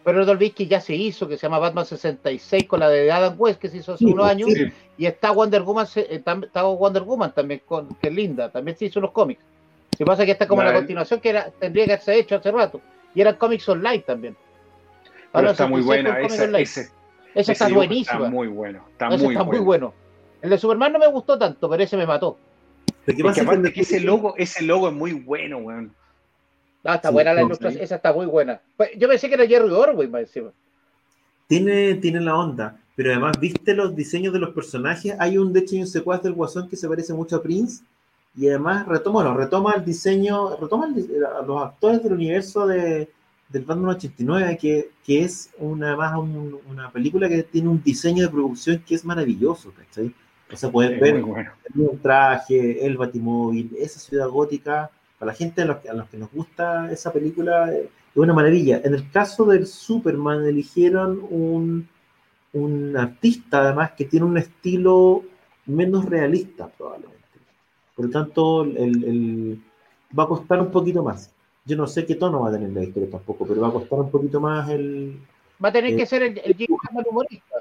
Pero 0.05 0.19
no 0.19 0.25
te 0.27 0.31
olvides 0.33 0.55
que 0.55 0.67
ya 0.67 0.81
se 0.81 0.95
hizo, 0.95 1.27
que 1.27 1.37
se 1.39 1.43
llama 1.47 1.59
Batman 1.59 1.87
66 1.87 2.67
con 2.69 2.81
la 2.81 2.89
de 2.91 3.11
Adam 3.11 3.35
West, 3.39 3.59
que 3.61 3.69
se 3.69 3.79
hizo 3.79 3.95
hace 3.95 4.05
Sí, 4.05 4.13
unos 4.13 4.25
pues, 4.25 4.31
años. 4.33 4.51
Sí. 4.53 4.67
Y 4.99 5.07
está 5.07 5.31
Wonder 5.31 5.63
Woman, 5.63 5.87
eh, 5.97 6.23
está 6.43 6.63
Wonder 6.65 7.03
Woman 7.03 7.33
también, 7.33 7.63
con, 7.65 7.89
que 7.97 8.09
es 8.09 8.15
linda, 8.15 8.51
también 8.51 8.77
se 8.77 8.85
hizo 8.85 8.99
unos 8.99 9.13
cómics. 9.13 9.41
Lo 9.93 9.99
que 9.99 10.05
pasa 10.05 10.23
es 10.23 10.27
que 10.27 10.33
está 10.33 10.47
como 10.47 10.63
La- 10.63 10.73
la 10.73 10.79
continuación 10.79 11.21
que 11.21 11.31
era, 11.31 11.51
tendría 11.51 11.87
que 11.87 11.93
haberse 11.93 12.19
hecho 12.19 12.37
hace 12.37 12.51
rato. 12.53 12.81
Y 13.15 13.21
eran 13.23 13.37
cómics 13.37 13.67
online 13.69 14.01
también. 14.01 14.37
Pero 15.33 15.49
Batman 15.49 15.51
está 15.53 15.67
muy 15.69 15.83
66 15.83 15.87
buena. 16.43 16.59
Esa, 16.59 16.81
ese, 16.81 16.91
ese 17.35 17.53
está 17.53 17.69
buenísima. 17.69 18.19
Está 18.19 18.31
muy 18.31 18.49
bueno. 18.49 18.85
Está 18.93 19.09
Ese 19.09 19.25
muy 19.25 19.33
está 19.35 19.43
bueno. 19.45 19.59
muy 19.59 19.65
bueno. 19.65 19.95
El 20.43 20.51
de 20.51 20.59
Superman 20.59 20.93
no 20.93 20.99
me 20.99 21.07
gustó 21.07 21.39
tanto, 21.39 21.69
pero 21.71 21.83
ese 21.83 21.97
me 21.97 22.07
mató. 22.07 22.37
Lo 23.07 23.15
que 23.15 23.23
Es 23.29 23.35
que 23.35 23.41
aparte 23.41 23.69
que 23.69 23.73
que 23.73 23.81
ese 23.81 24.01
logo, 24.01 24.35
ese 24.37 24.63
logo 24.65 24.89
es 24.89 24.95
muy 24.95 25.13
bueno, 25.13 25.59
weón. 25.59 25.95
Ah, 26.85 26.97
está 26.97 27.11
Sí, 27.11 27.13
buena 27.13 27.33
la 27.35 27.43
sí, 27.43 27.47
ilustración, 27.47 27.83
sí. 27.83 27.85
esa 27.85 27.97
está 27.97 28.13
muy 28.13 28.27
buena. 28.27 28.61
Pues, 28.77 28.91
Yo 28.99 29.09
pensé 29.09 29.29
que 29.29 29.35
era 29.35 29.47
Jerry 29.47 29.71
Orwell, 29.71 30.11
más 30.11 30.23
encima. 30.23 30.53
tiene, 31.47 31.95
tiene 31.97 32.21
la 32.21 32.37
onda, 32.37 32.81
pero 32.95 33.11
además, 33.11 33.39
¿viste 33.41 33.75
los 33.75 33.95
diseños 33.95 34.33
de 34.33 34.39
los 34.39 34.55
personajes? 34.55 35.15
Hay 35.19 35.39
un, 35.39 35.53
de 35.53 35.61
hecho, 35.61 35.75
hay 35.75 35.83
un 35.83 35.87
secuaz 35.87 36.23
del 36.23 36.33
Guasón 36.35 36.69
que 36.69 36.77
se 36.77 36.89
parece 36.89 37.13
mucho 37.15 37.37
a 37.37 37.43
Prince, 37.43 37.85
y 38.37 38.49
además 38.49 38.87
retoma, 38.87 39.23
bueno, 39.23 39.37
retoma 39.37 39.75
el 39.75 39.85
diseño, 39.85 40.57
retoma 40.57 40.87
el 40.87 41.25
a 41.25 41.43
los 41.43 41.63
actores 41.63 42.03
del 42.03 42.15
universo 42.15 42.67
de, 42.67 43.09
del 43.49 43.65
Batman 43.65 43.91
89, 43.91 44.59
que, 44.61 44.91
que 45.05 45.23
es 45.23 45.51
una, 45.59 46.19
un- 46.19 46.59
una 46.69 46.91
película 46.91 47.29
que 47.29 47.43
tiene 47.45 47.69
un 47.69 47.83
diseño 47.83 48.25
de 48.25 48.31
producción 48.33 48.83
que 48.87 48.95
es 48.97 49.05
maravilloso, 49.05 49.73
¿cachai? 49.77 50.13
O 50.53 50.57
sea, 50.57 50.71
poder 50.71 50.95
Es 50.95 51.01
ver 51.01 51.15
bueno. 51.23 51.53
el 51.75 52.01
traje, 52.01 52.85
el 52.87 52.97
batimóvil, 52.97 53.71
esa 53.79 53.99
ciudad 54.01 54.29
gótica, 54.29 54.91
para 55.25 55.33
la 55.33 55.39
gente 55.39 55.63
a 55.63 55.65
los, 55.65 55.79
que- 55.79 55.89
a 55.89 55.95
los 55.95 56.09
que 56.09 56.19
nos 56.19 56.31
gusta 56.31 56.91
esa 56.93 57.13
película, 57.13 57.73
eh, 57.73 57.89
es 58.15 58.17
una 58.17 58.35
maravilla. 58.35 58.81
En 58.85 58.95
el 58.95 59.11
caso 59.11 59.45
del 59.47 59.67
Superman, 59.67 60.45
eligieron 60.47 61.21
un, 61.31 61.89
un 62.53 62.97
artista, 62.97 63.63
además, 63.63 63.93
que 63.93 64.05
tiene 64.05 64.27
un 64.27 64.39
estilo 64.39 65.23
menos 65.67 66.05
realista, 66.05 66.69
probablemente. 66.69 67.15
Por 67.97 68.07
lo 68.07 68.11
tanto, 68.11 68.63
el, 68.65 69.05
el- 69.05 69.63
va 70.17 70.25
a 70.25 70.29
costar 70.29 70.61
un 70.61 70.71
poquito 70.71 71.03
más. 71.03 71.31
Yo 71.65 71.77
no 71.77 71.87
sé 71.87 72.05
qué 72.05 72.15
tono 72.17 72.41
va 72.43 72.51
a 72.51 72.53
tener 72.53 72.71
la 72.71 72.85
historia 72.85 73.11
tampoco, 73.11 73.47
pero 73.47 73.61
va 73.63 73.69
a 73.69 73.73
costar 73.73 73.99
un 74.01 74.11
poquito 74.11 74.41
más 74.41 74.69
el... 74.69 75.19
Va 75.65 75.71
a 75.71 75.73
tener 75.73 75.93
Eh, 75.93 75.97
que 75.97 76.07
ser 76.07 76.23
el, 76.23 76.39
el 76.39 76.57
humorista. 77.09 77.57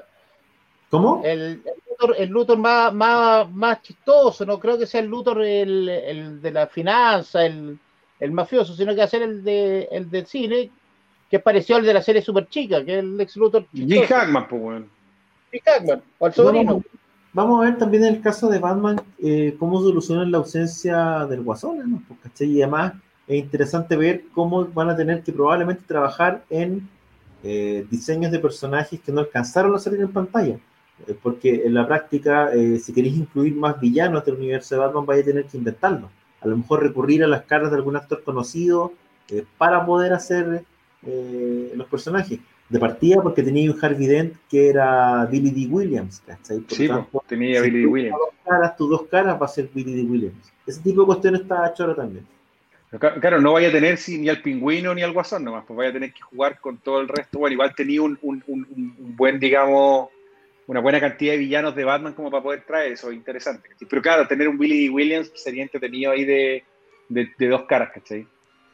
¿Cómo? 0.90 1.22
El 1.24 1.62
Luthor, 1.98 2.16
el 2.18 2.28
Luthor 2.28 2.58
más, 2.58 2.92
más, 2.92 3.50
más 3.50 3.82
chistoso, 3.82 4.44
no 4.44 4.58
creo 4.58 4.78
que 4.78 4.86
sea 4.86 5.00
el 5.00 5.06
Luthor 5.06 5.42
el, 5.42 5.88
el 5.88 6.42
de 6.42 6.50
la 6.50 6.66
finanza, 6.66 7.44
el, 7.44 7.78
el 8.20 8.32
mafioso, 8.32 8.74
sino 8.74 8.92
que 8.92 8.98
va 8.98 9.04
a 9.04 9.08
ser 9.08 9.22
el, 9.22 9.42
de, 9.42 9.88
el 9.90 10.10
del 10.10 10.26
cine, 10.26 10.70
que 11.30 11.36
es 11.36 11.42
parecido 11.42 11.78
al 11.78 11.84
de 11.84 11.94
la 11.94 12.02
serie 12.02 12.22
Super 12.22 12.48
Chica, 12.48 12.84
que 12.84 12.98
es 12.98 13.04
el 13.04 13.20
ex 13.20 13.36
Luthor 13.36 13.66
Jim. 13.72 14.02
Hackman, 14.06 14.48
pues, 14.48 14.62
weón. 14.62 14.90
Jim 15.50 15.60
Hackman, 15.64 16.02
o 16.18 16.26
el 16.26 16.32
sobrino. 16.32 16.66
Vamos, 16.66 16.84
vamos 17.32 17.60
a 17.60 17.70
ver 17.70 17.78
también 17.78 18.04
en 18.04 18.14
el 18.16 18.20
caso 18.20 18.48
de 18.48 18.58
Batman 18.58 19.00
eh, 19.18 19.56
cómo 19.58 19.80
solucionan 19.80 20.30
la 20.30 20.38
ausencia 20.38 21.26
del 21.26 21.42
Guasón, 21.42 21.90
¿no? 21.90 22.02
¿cachai? 22.22 22.48
Y 22.48 22.62
además 22.62 22.94
es 23.26 23.38
interesante 23.38 23.96
ver 23.96 24.24
cómo 24.34 24.64
van 24.66 24.90
a 24.90 24.96
tener 24.96 25.22
que 25.22 25.32
probablemente 25.32 25.82
trabajar 25.86 26.44
en 26.50 26.88
eh, 27.42 27.86
diseños 27.90 28.32
de 28.32 28.38
personajes 28.38 29.00
que 29.00 29.12
no 29.12 29.20
alcanzaron 29.20 29.74
a 29.74 29.78
salir 29.78 30.00
en 30.00 30.12
pantalla. 30.12 30.58
Eh, 31.06 31.14
porque 31.22 31.62
en 31.64 31.74
la 31.74 31.86
práctica, 31.86 32.52
eh, 32.54 32.78
si 32.78 32.92
queréis 32.92 33.16
incluir 33.16 33.54
más 33.56 33.80
villanos 33.80 34.24
del 34.24 34.36
universo 34.36 34.74
de 34.74 34.80
Batman, 34.80 35.06
vais 35.06 35.22
a 35.22 35.26
tener 35.26 35.44
que 35.46 35.56
inventarlo. 35.58 36.08
A 36.40 36.46
lo 36.48 36.56
mejor 36.56 36.82
recurrir 36.82 37.24
a 37.24 37.26
las 37.26 37.42
caras 37.42 37.70
de 37.70 37.76
algún 37.76 37.96
actor 37.96 38.22
conocido 38.22 38.92
eh, 39.28 39.44
para 39.58 39.84
poder 39.84 40.12
hacer 40.12 40.64
eh, 41.06 41.72
los 41.74 41.86
personajes. 41.88 42.38
De 42.66 42.78
partida, 42.78 43.22
porque 43.22 43.42
tenía 43.42 43.70
un 43.70 43.78
Harvey 43.84 44.06
Dent 44.06 44.34
que 44.48 44.70
era 44.70 45.26
Billy 45.26 45.50
D. 45.50 45.70
Williams, 45.70 46.22
¿cachai? 46.26 46.60
Por 46.60 46.76
Sí, 46.76 46.88
tanto, 46.88 47.08
pues, 47.12 47.26
tenía 47.26 47.62
si 47.62 47.70
Billy 47.70 47.84
tú 47.84 47.90
Williams. 47.90 48.18
dos 48.18 48.34
caras, 48.42 48.76
tus 48.76 48.90
dos 48.90 49.02
caras 49.02 49.40
va 49.40 49.44
a 49.44 49.48
ser 49.48 49.68
Billy 49.74 49.94
D. 49.94 50.02
Williams. 50.10 50.52
Ese 50.66 50.80
tipo 50.80 51.02
de 51.02 51.06
cuestiones 51.06 51.42
está 51.42 51.72
choro 51.74 51.94
también. 51.94 52.26
Claro, 53.20 53.40
no 53.40 53.52
vaya 53.52 53.68
a 53.68 53.72
tener 53.72 53.98
si, 53.98 54.18
ni 54.18 54.28
al 54.28 54.40
pingüino 54.40 54.94
ni 54.94 55.02
al 55.02 55.12
guasón 55.12 55.44
nomás, 55.44 55.64
pues 55.66 55.76
vaya 55.76 55.90
a 55.90 55.92
tener 55.92 56.12
que 56.12 56.22
jugar 56.22 56.58
con 56.60 56.78
todo 56.78 57.00
el 57.00 57.08
resto. 57.08 57.38
Bueno, 57.40 57.52
igual 57.54 57.74
tenía 57.74 58.00
un- 58.00 58.18
un- 58.22 58.42
un- 58.46 58.66
un 58.70 59.16
buen, 59.16 59.38
digamos, 59.40 60.08
una 60.66 60.80
buena 60.80 61.00
cantidad 61.00 61.32
de 61.32 61.38
villanos 61.38 61.74
de 61.74 61.84
Batman 61.84 62.14
como 62.14 62.30
para 62.30 62.42
poder 62.42 62.64
traer 62.66 62.92
eso, 62.92 63.12
interesante. 63.12 63.68
¿cachai? 63.68 63.88
Pero 63.88 64.02
claro, 64.02 64.26
tener 64.26 64.48
un 64.48 64.58
Billy. 64.58 64.88
Williams 64.88 65.30
sería 65.34 65.62
entretenido 65.62 66.12
ahí 66.12 66.24
de, 66.24 66.64
de- 67.08 67.30
de 67.38 67.48
dos 67.48 67.62
caras, 67.64 67.90
¿cachai? 67.92 68.26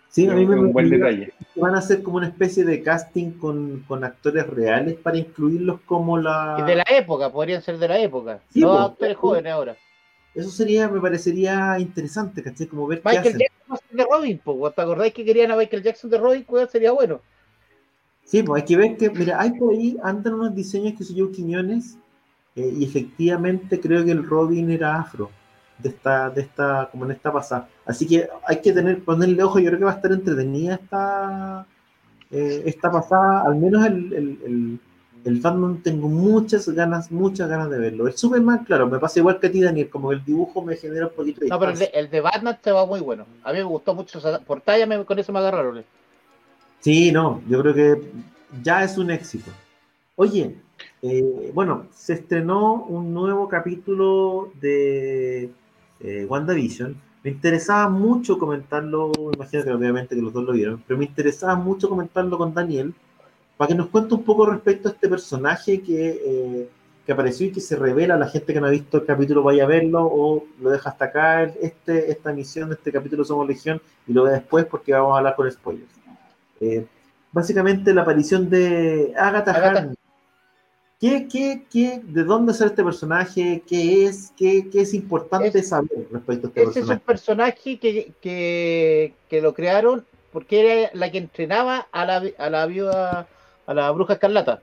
Sí, 0.08 0.26
a 0.26 0.34
mí 0.34 0.44
me 0.44 0.58
un 0.58 0.72
buen 0.72 0.90
detalle. 0.90 1.32
van 1.54 1.76
a 1.76 1.78
hacer 1.78 2.02
como 2.02 2.16
una 2.16 2.26
especie 2.26 2.64
de 2.64 2.82
casting 2.82 3.30
con, 3.38 3.84
con 3.86 4.02
actores 4.02 4.44
reales 4.44 4.94
para 4.94 5.16
incluirlos 5.18 5.80
como 5.82 6.18
la... 6.18 6.64
De 6.66 6.74
la 6.74 6.84
época, 6.90 7.30
podrían 7.30 7.62
ser 7.62 7.78
de 7.78 7.86
la 7.86 7.98
época. 8.00 8.40
Sí, 8.52 8.60
no 8.60 8.68
po. 8.72 8.78
actores 8.80 9.16
jóvenes 9.16 9.52
ahora. 9.52 9.76
Eso 10.34 10.50
sería, 10.50 10.88
me 10.88 11.00
parecería 11.00 11.76
interesante, 11.78 12.42
¿cachai? 12.42 12.66
Como 12.66 12.88
ver 12.88 13.02
qué 13.02 13.08
Michael 13.08 13.34
hacen. 13.34 13.38
Jackson 13.68 13.78
de 13.96 14.04
Robin, 14.04 14.38
po. 14.38 14.70
¿te 14.72 14.82
acordáis 14.82 15.12
que 15.14 15.24
querían 15.24 15.52
a 15.52 15.56
Michael 15.56 15.82
Jackson 15.82 16.10
de 16.10 16.18
Robin? 16.18 16.42
Cuidado, 16.42 16.70
sería 16.70 16.90
bueno. 16.90 17.20
Sí, 18.30 18.44
pues 18.44 18.62
hay 18.62 18.68
que 18.68 18.76
ver 18.76 18.96
que, 18.96 19.10
mira, 19.10 19.40
hay 19.40 19.50
por 19.58 19.72
ahí, 19.72 19.96
andan 20.04 20.34
unos 20.34 20.54
diseños 20.54 20.94
que 20.96 21.02
soy 21.02 21.16
yo, 21.16 21.32
Quiñones, 21.32 21.98
eh, 22.54 22.72
y 22.78 22.84
efectivamente 22.84 23.80
creo 23.80 24.04
que 24.04 24.12
el 24.12 24.24
Robin 24.24 24.70
era 24.70 25.00
afro. 25.00 25.30
de 25.78 25.88
esta, 25.88 26.30
de 26.30 26.42
esta, 26.42 26.88
como 26.92 27.06
en 27.06 27.12
esta 27.12 27.32
pasada. 27.32 27.68
Así 27.86 28.06
que 28.06 28.28
hay 28.46 28.60
que 28.60 28.72
tener, 28.72 29.02
ponerle 29.02 29.42
ojo, 29.42 29.58
yo 29.58 29.70
creo 29.70 29.78
que 29.80 29.84
va 29.84 29.92
a 29.92 29.96
estar 29.96 30.12
entretenida 30.12 30.74
esta, 30.74 31.66
eh, 32.30 32.62
esta 32.66 32.90
pasada, 32.92 33.42
al 33.46 33.56
menos 33.56 33.84
el, 33.86 34.12
el, 34.12 34.38
el, 34.44 34.80
el, 35.24 35.40
Batman 35.40 35.82
tengo 35.82 36.08
muchas 36.08 36.68
ganas, 36.68 37.10
muchas 37.10 37.48
ganas 37.48 37.68
de 37.68 37.78
verlo. 37.78 38.06
El 38.06 38.16
Superman, 38.16 38.64
claro, 38.64 38.86
me 38.86 39.00
pasa 39.00 39.18
igual 39.18 39.40
que 39.40 39.48
a 39.48 39.50
ti, 39.50 39.60
Daniel, 39.60 39.90
como 39.90 40.12
el 40.12 40.24
dibujo 40.24 40.62
me 40.62 40.76
genera 40.76 41.08
un 41.08 41.14
poquito 41.14 41.40
de 41.40 41.48
No, 41.48 41.58
pero 41.58 41.72
el 41.72 41.78
de, 41.78 41.90
el 41.94 42.10
de 42.10 42.20
Batman 42.20 42.58
te 42.62 42.70
va 42.70 42.86
muy 42.86 43.00
bueno. 43.00 43.26
A 43.42 43.52
mí 43.52 43.58
me 43.58 43.64
gustó 43.64 43.92
mucho, 43.92 44.18
esa 44.18 44.38
portada 44.38 44.86
me, 44.86 45.04
con 45.04 45.18
eso 45.18 45.32
me 45.32 45.40
agarraron. 45.40 45.84
Sí, 46.80 47.12
no, 47.12 47.42
yo 47.46 47.60
creo 47.60 47.74
que 47.74 48.10
ya 48.62 48.82
es 48.84 48.96
un 48.96 49.10
éxito. 49.10 49.50
Oye, 50.16 50.56
eh, 51.02 51.50
bueno, 51.54 51.86
se 51.92 52.14
estrenó 52.14 52.84
un 52.84 53.12
nuevo 53.12 53.48
capítulo 53.48 54.50
de 54.60 55.50
eh, 56.00 56.26
WandaVision. 56.28 56.96
Me 57.22 57.30
interesaba 57.30 57.88
mucho 57.90 58.38
comentarlo, 58.38 59.12
imagino 59.34 59.64
que 59.64 59.72
obviamente 59.72 60.14
que 60.14 60.22
los 60.22 60.32
dos 60.32 60.44
lo 60.44 60.52
vieron, 60.52 60.82
pero 60.86 60.98
me 60.98 61.04
interesaba 61.04 61.54
mucho 61.54 61.88
comentarlo 61.88 62.38
con 62.38 62.54
Daniel, 62.54 62.94
para 63.58 63.68
que 63.68 63.74
nos 63.74 63.88
cuente 63.88 64.14
un 64.14 64.22
poco 64.24 64.46
respecto 64.46 64.88
a 64.88 64.92
este 64.92 65.06
personaje 65.06 65.82
que, 65.82 66.20
eh, 66.24 66.68
que 67.04 67.12
apareció 67.12 67.46
y 67.46 67.52
que 67.52 67.60
se 67.60 67.76
revela 67.76 68.14
a 68.14 68.18
la 68.18 68.28
gente 68.28 68.54
que 68.54 68.60
no 68.60 68.68
ha 68.68 68.70
visto 68.70 68.98
el 68.98 69.04
capítulo 69.04 69.42
vaya 69.42 69.64
a 69.64 69.66
verlo 69.66 70.08
o 70.10 70.44
lo 70.62 70.70
deja 70.70 70.90
hasta 70.90 71.06
acá, 71.06 71.42
este, 71.44 72.10
esta 72.10 72.32
misión 72.32 72.70
de 72.70 72.76
este 72.76 72.90
capítulo 72.90 73.22
Somos 73.22 73.46
Legión 73.46 73.82
y 74.06 74.14
lo 74.14 74.24
ve 74.24 74.32
después 74.32 74.64
porque 74.64 74.92
vamos 74.94 75.14
a 75.14 75.18
hablar 75.18 75.36
con 75.36 75.50
spoilers. 75.50 75.99
Eh, 76.60 76.86
básicamente 77.32 77.92
la 77.94 78.02
aparición 78.02 78.50
de 78.50 79.12
Agatha, 79.16 79.52
Agatha. 79.52 79.78
Harkness. 79.80 79.96
¿Qué, 81.00 81.28
qué, 81.28 81.66
qué, 81.70 82.00
¿De 82.04 82.24
dónde 82.24 82.52
sale 82.52 82.70
este 82.70 82.84
personaje? 82.84 83.62
¿Qué 83.66 84.04
es? 84.04 84.32
¿Qué, 84.36 84.68
qué 84.70 84.82
es 84.82 84.92
importante 84.92 85.58
Es- 85.58 85.68
saber 85.70 86.06
respecto 86.12 86.48
a 86.48 86.50
este 86.50 86.62
Ese 86.62 86.80
es 86.80 86.88
un 86.90 87.00
personaje? 87.00 87.04
personaje 87.06 87.78
que, 87.78 88.12
que, 88.20 89.14
que 89.28 89.40
lo 89.40 89.54
crearon 89.54 90.04
porque 90.30 90.60
era 90.60 90.90
la 90.92 91.10
que 91.10 91.18
entrenaba 91.18 91.88
a 91.90 92.04
la, 92.04 92.22
a 92.38 92.50
la 92.50 92.66
viuda, 92.66 93.26
a 93.66 93.74
la 93.74 93.90
bruja 93.92 94.14
escarlata. 94.14 94.60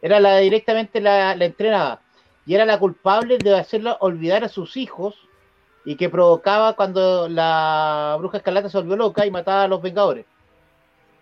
Era 0.00 0.20
la 0.20 0.38
directamente 0.38 1.00
la, 1.00 1.34
la 1.34 1.44
entrenaba. 1.44 2.00
Y 2.46 2.54
era 2.54 2.64
la 2.64 2.78
culpable 2.78 3.38
de 3.38 3.56
hacerla 3.56 3.96
olvidar 4.00 4.44
a 4.44 4.48
sus 4.48 4.76
hijos 4.76 5.16
y 5.84 5.96
que 5.96 6.08
provocaba 6.08 6.74
cuando 6.76 7.28
la 7.28 8.14
bruja 8.20 8.38
escarlata 8.38 8.68
se 8.68 8.78
volvió 8.78 8.96
loca 8.96 9.26
y 9.26 9.30
mataba 9.32 9.64
a 9.64 9.68
los 9.68 9.82
vengadores. 9.82 10.26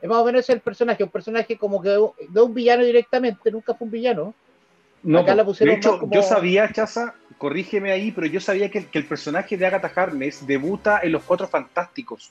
Es 0.03 0.09
más 0.09 0.19
o 0.19 0.25
menos 0.25 0.41
ese 0.41 0.53
el 0.55 0.61
personaje, 0.61 1.03
un 1.05 1.11
personaje 1.11 1.57
como 1.57 1.81
que 1.83 1.89
de 1.91 2.41
un 2.41 2.55
villano 2.55 2.85
directamente, 2.85 3.51
nunca 3.51 3.75
fue 3.75 3.85
un 3.87 3.91
villano. 3.91 4.35
No, 5.03 5.21
Acá 5.21 5.35
la 5.35 5.45
pusieron 5.45 5.75
de 5.75 5.79
hecho, 5.79 5.93
más 5.93 6.01
como- 6.01 6.15
yo 6.15 6.23
sabía, 6.23 6.71
Chaza, 6.73 7.15
corrígeme 7.39 7.91
ahí, 7.91 8.11
pero 8.13 8.27
yo 8.27 8.41
sabía 8.41 8.71
que, 8.71 8.87
que 8.87 8.99
el 8.99 9.07
personaje 9.07 9.57
de 9.57 9.67
Agatha 9.67 9.91
Harkness 9.95 10.47
debuta 10.47 11.01
en 11.03 11.13
Los 11.13 11.23
Cuatro 11.23 11.47
Fantásticos 11.49 12.31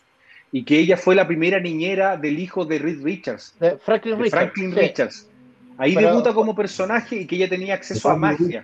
y 0.51 0.63
que 0.63 0.77
ella 0.79 0.97
fue 0.97 1.15
la 1.15 1.27
primera 1.27 1.59
niñera 1.59 2.15
del 2.17 2.39
hijo 2.39 2.65
de 2.65 2.79
Reed 2.79 3.03
Richards, 3.03 3.55
De 3.59 3.77
Franklin 3.77 4.17
de 4.17 4.23
Richards. 4.23 4.43
Franklin 4.53 4.73
sí. 4.73 4.79
Richards. 4.79 5.27
Ahí 5.77 5.95
Pero- 5.95 6.09
debuta 6.09 6.33
como 6.33 6.55
personaje 6.55 7.17
y 7.17 7.25
que 7.27 7.35
ella 7.37 7.49
tenía 7.49 7.73
acceso 7.75 8.09
a 8.09 8.15
magia. 8.15 8.61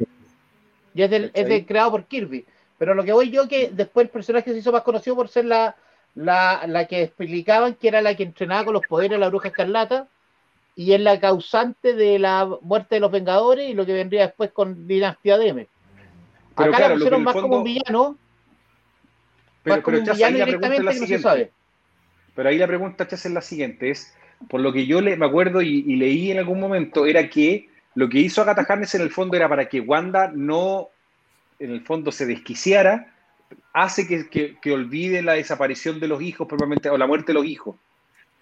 Y 0.94 1.02
es, 1.02 1.10
del, 1.10 1.32
del 1.32 1.66
creado 1.66 1.92
por 1.92 2.06
Kirby. 2.06 2.46
Pero 2.78 2.94
lo 2.94 3.04
que 3.04 3.14
voy 3.14 3.30
yo 3.32 3.48
que 3.48 3.70
después 3.72 4.06
el 4.06 4.10
personaje 4.10 4.52
se 4.52 4.60
hizo 4.60 4.72
más 4.72 4.84
conocido 4.84 5.16
por 5.16 5.30
ser 5.30 5.46
la, 5.46 5.76
la, 6.16 6.64
la 6.68 6.86
que 6.86 7.04
explicaban 7.04 7.76
que 7.76 7.90
era 7.90 8.02
la 8.02 8.16
que 8.16 8.24
entrenaba 8.24 8.66
con 8.66 8.74
los 8.74 8.88
poderes 8.88 9.12
de 9.12 9.18
la 9.18 9.30
bruja 9.30 9.50
escarlata 9.50 10.08
y 10.76 10.94
es 10.94 11.00
la 11.00 11.20
causante 11.20 11.94
de 11.94 12.20
la 12.20 12.50
muerte 12.62 12.96
de 12.96 13.02
los 13.02 13.12
Vengadores 13.12 13.70
y 13.70 13.74
lo 13.74 13.86
que 13.86 13.94
vendría 13.94 14.28
después 14.28 14.52
con 14.52 14.88
Dinastía 14.88 15.38
DM. 15.38 15.68
Pero 16.56 16.70
Acá 16.70 16.78
claro, 16.78 16.82
la 16.82 16.88
que 16.88 16.94
pusieron 16.96 17.24
más 17.24 17.36
como 17.36 17.58
un 17.58 17.64
villano, 17.64 18.18
Pero, 19.64 19.76
más 19.76 19.84
como 19.84 19.98
pero, 19.98 20.00
un 20.00 20.06
Chaza, 20.06 20.28
ahí 20.28 20.34
villano 20.34 20.46
directamente 20.46 20.94
que 20.94 21.00
no 21.00 21.08
se 21.08 21.20
sabe. 21.20 21.52
Pero 22.34 22.50
ahí 22.50 22.58
la 22.58 22.68
pregunta, 22.68 23.08
Chas, 23.08 23.26
es 23.26 23.32
la 23.32 23.42
siguiente, 23.42 23.90
es, 23.90 24.14
por 24.50 24.60
lo 24.62 24.74
que 24.74 24.86
yo 24.86 25.02
le, 25.02 25.16
me 25.16 25.26
acuerdo 25.26 25.62
y, 25.62 25.84
y 25.88 25.96
leí 25.96 26.32
en 26.32 26.40
algún 26.40 26.60
momento, 26.60 27.06
era 27.06 27.30
que 27.30 27.70
lo 27.94 28.10
que 28.10 28.20
hizo 28.20 28.42
Agatha 28.42 28.66
Harkness 28.68 28.96
en 28.96 29.02
el 29.02 29.12
fondo 29.12 29.38
era 29.38 29.48
para 29.48 29.70
que 29.70 29.80
Wanda 29.80 30.32
no, 30.34 30.90
en 31.60 31.72
el 31.72 31.82
fondo, 31.82 32.12
se 32.12 32.26
desquiciara, 32.26 33.15
hace 33.74 34.08
que, 34.08 34.30
que, 34.30 34.58
que 34.62 34.72
olvide 34.72 35.22
la 35.22 35.34
desaparición 35.34 36.00
de 36.00 36.08
los 36.08 36.22
hijos, 36.22 36.48
probablemente, 36.48 36.90
o 36.90 36.98
la 36.98 37.08
muerte 37.08 37.28
de 37.28 37.34
los 37.36 37.46
hijos. 37.46 37.76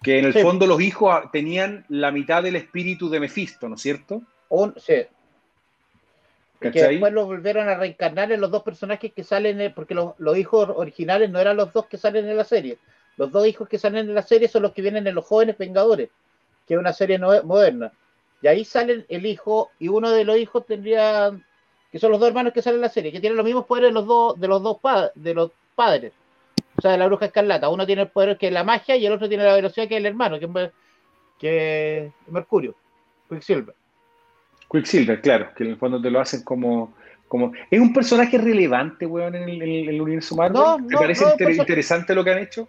Que 0.02 0.18
en 0.18 0.26
el 0.26 0.32
Sí. 0.34 0.42
fondo 0.42 0.66
los 0.66 0.80
hijos 0.80 1.10
ah, 1.12 1.30
tenían 1.32 1.86
la 1.88 2.10
mitad 2.12 2.42
del 2.42 2.56
espíritu 2.56 3.08
de 3.08 3.20
Mephisto, 3.20 3.68
¿no 3.68 3.76
es 3.76 3.80
cierto? 3.80 4.22
Un, 4.50 4.74
sí, 4.76 5.06
que 6.60 6.70
¿Cachai? 6.70 6.92
después 6.92 7.12
lo 7.12 7.26
volvieron 7.26 7.68
a 7.68 7.74
reencarnar 7.74 8.32
en 8.32 8.40
los 8.40 8.50
dos 8.50 8.62
personajes 8.62 9.12
que 9.12 9.24
salen, 9.24 9.60
en- 9.60 9.74
porque 9.74 9.94
los, 9.94 10.14
los 10.18 10.36
hijos 10.38 10.68
originales 10.74 11.30
no 11.30 11.38
eran 11.38 11.56
los 11.56 11.72
dos 11.72 11.86
que 11.86 11.98
salen 11.98 12.28
en 12.28 12.36
la 12.36 12.44
serie. 12.44 12.78
Los 13.16 13.30
dos 13.30 13.46
hijos 13.46 13.68
que 13.68 13.78
salen 13.78 14.08
en 14.08 14.14
la 14.14 14.22
serie 14.22 14.48
son 14.48 14.62
los 14.62 14.72
que 14.72 14.82
vienen 14.82 15.06
en 15.06 15.14
Los 15.14 15.24
Jóvenes 15.26 15.58
Vengadores, 15.58 16.10
que 16.66 16.74
es 16.74 16.80
una 16.80 16.92
serie 16.92 17.18
no- 17.18 17.42
moderna. 17.42 17.92
Y 18.42 18.46
ahí 18.46 18.64
salen 18.64 19.04
el 19.08 19.24
hijo, 19.26 19.70
y 19.78 19.88
uno 19.88 20.10
de 20.10 20.24
los 20.24 20.36
hijos 20.36 20.66
tendría, 20.66 21.32
que 21.94 22.00
son 22.00 22.10
los 22.10 22.18
dos 22.18 22.28
hermanos 22.28 22.52
que 22.52 22.60
salen 22.60 22.78
en 22.78 22.82
la 22.82 22.88
serie, 22.88 23.12
que 23.12 23.20
tienen 23.20 23.36
los 23.36 23.46
mismos 23.46 23.66
poderes 23.66 23.90
de 23.90 23.94
los 23.94 24.04
dos, 24.04 24.40
de 24.40 24.48
los 24.48 24.60
dos 24.60 24.78
pa- 24.80 25.12
de 25.14 25.32
los 25.32 25.52
padres. 25.76 26.12
O 26.76 26.80
sea, 26.82 26.90
de 26.90 26.98
la 26.98 27.06
bruja 27.06 27.26
escarlata. 27.26 27.68
Uno 27.68 27.86
tiene 27.86 28.02
el 28.02 28.08
poder 28.08 28.36
que 28.36 28.48
es 28.48 28.52
la 28.52 28.64
magia 28.64 28.96
y 28.96 29.06
el 29.06 29.12
otro 29.12 29.28
tiene 29.28 29.44
la 29.44 29.54
velocidad 29.54 29.86
que 29.86 29.94
es 29.94 30.00
el 30.00 30.06
hermano, 30.06 30.40
que 30.40 30.46
es, 30.46 30.70
que 31.38 32.06
es 32.06 32.12
Mercurio, 32.32 32.74
Quicksilver. 33.28 33.76
Quicksilver, 34.68 35.20
claro, 35.20 35.50
que 35.56 35.62
en 35.62 35.70
el 35.70 35.76
fondo 35.76 36.02
te 36.02 36.10
lo 36.10 36.18
hacen 36.18 36.42
como... 36.42 36.94
como 37.28 37.52
es 37.70 37.80
un 37.80 37.92
personaje 37.92 38.38
relevante, 38.38 39.06
weón, 39.06 39.36
en 39.36 39.48
el, 39.48 39.62
en 39.62 39.88
el 39.90 40.00
universo 40.00 40.34
Marvel. 40.34 40.60
No, 40.60 40.76
¿Te 40.76 40.94
no, 40.94 40.98
parece 40.98 41.24
no, 41.24 41.30
inter- 41.30 41.46
pues, 41.46 41.58
interesante 41.58 42.12
lo 42.12 42.24
que 42.24 42.30
han 42.32 42.38
hecho? 42.38 42.66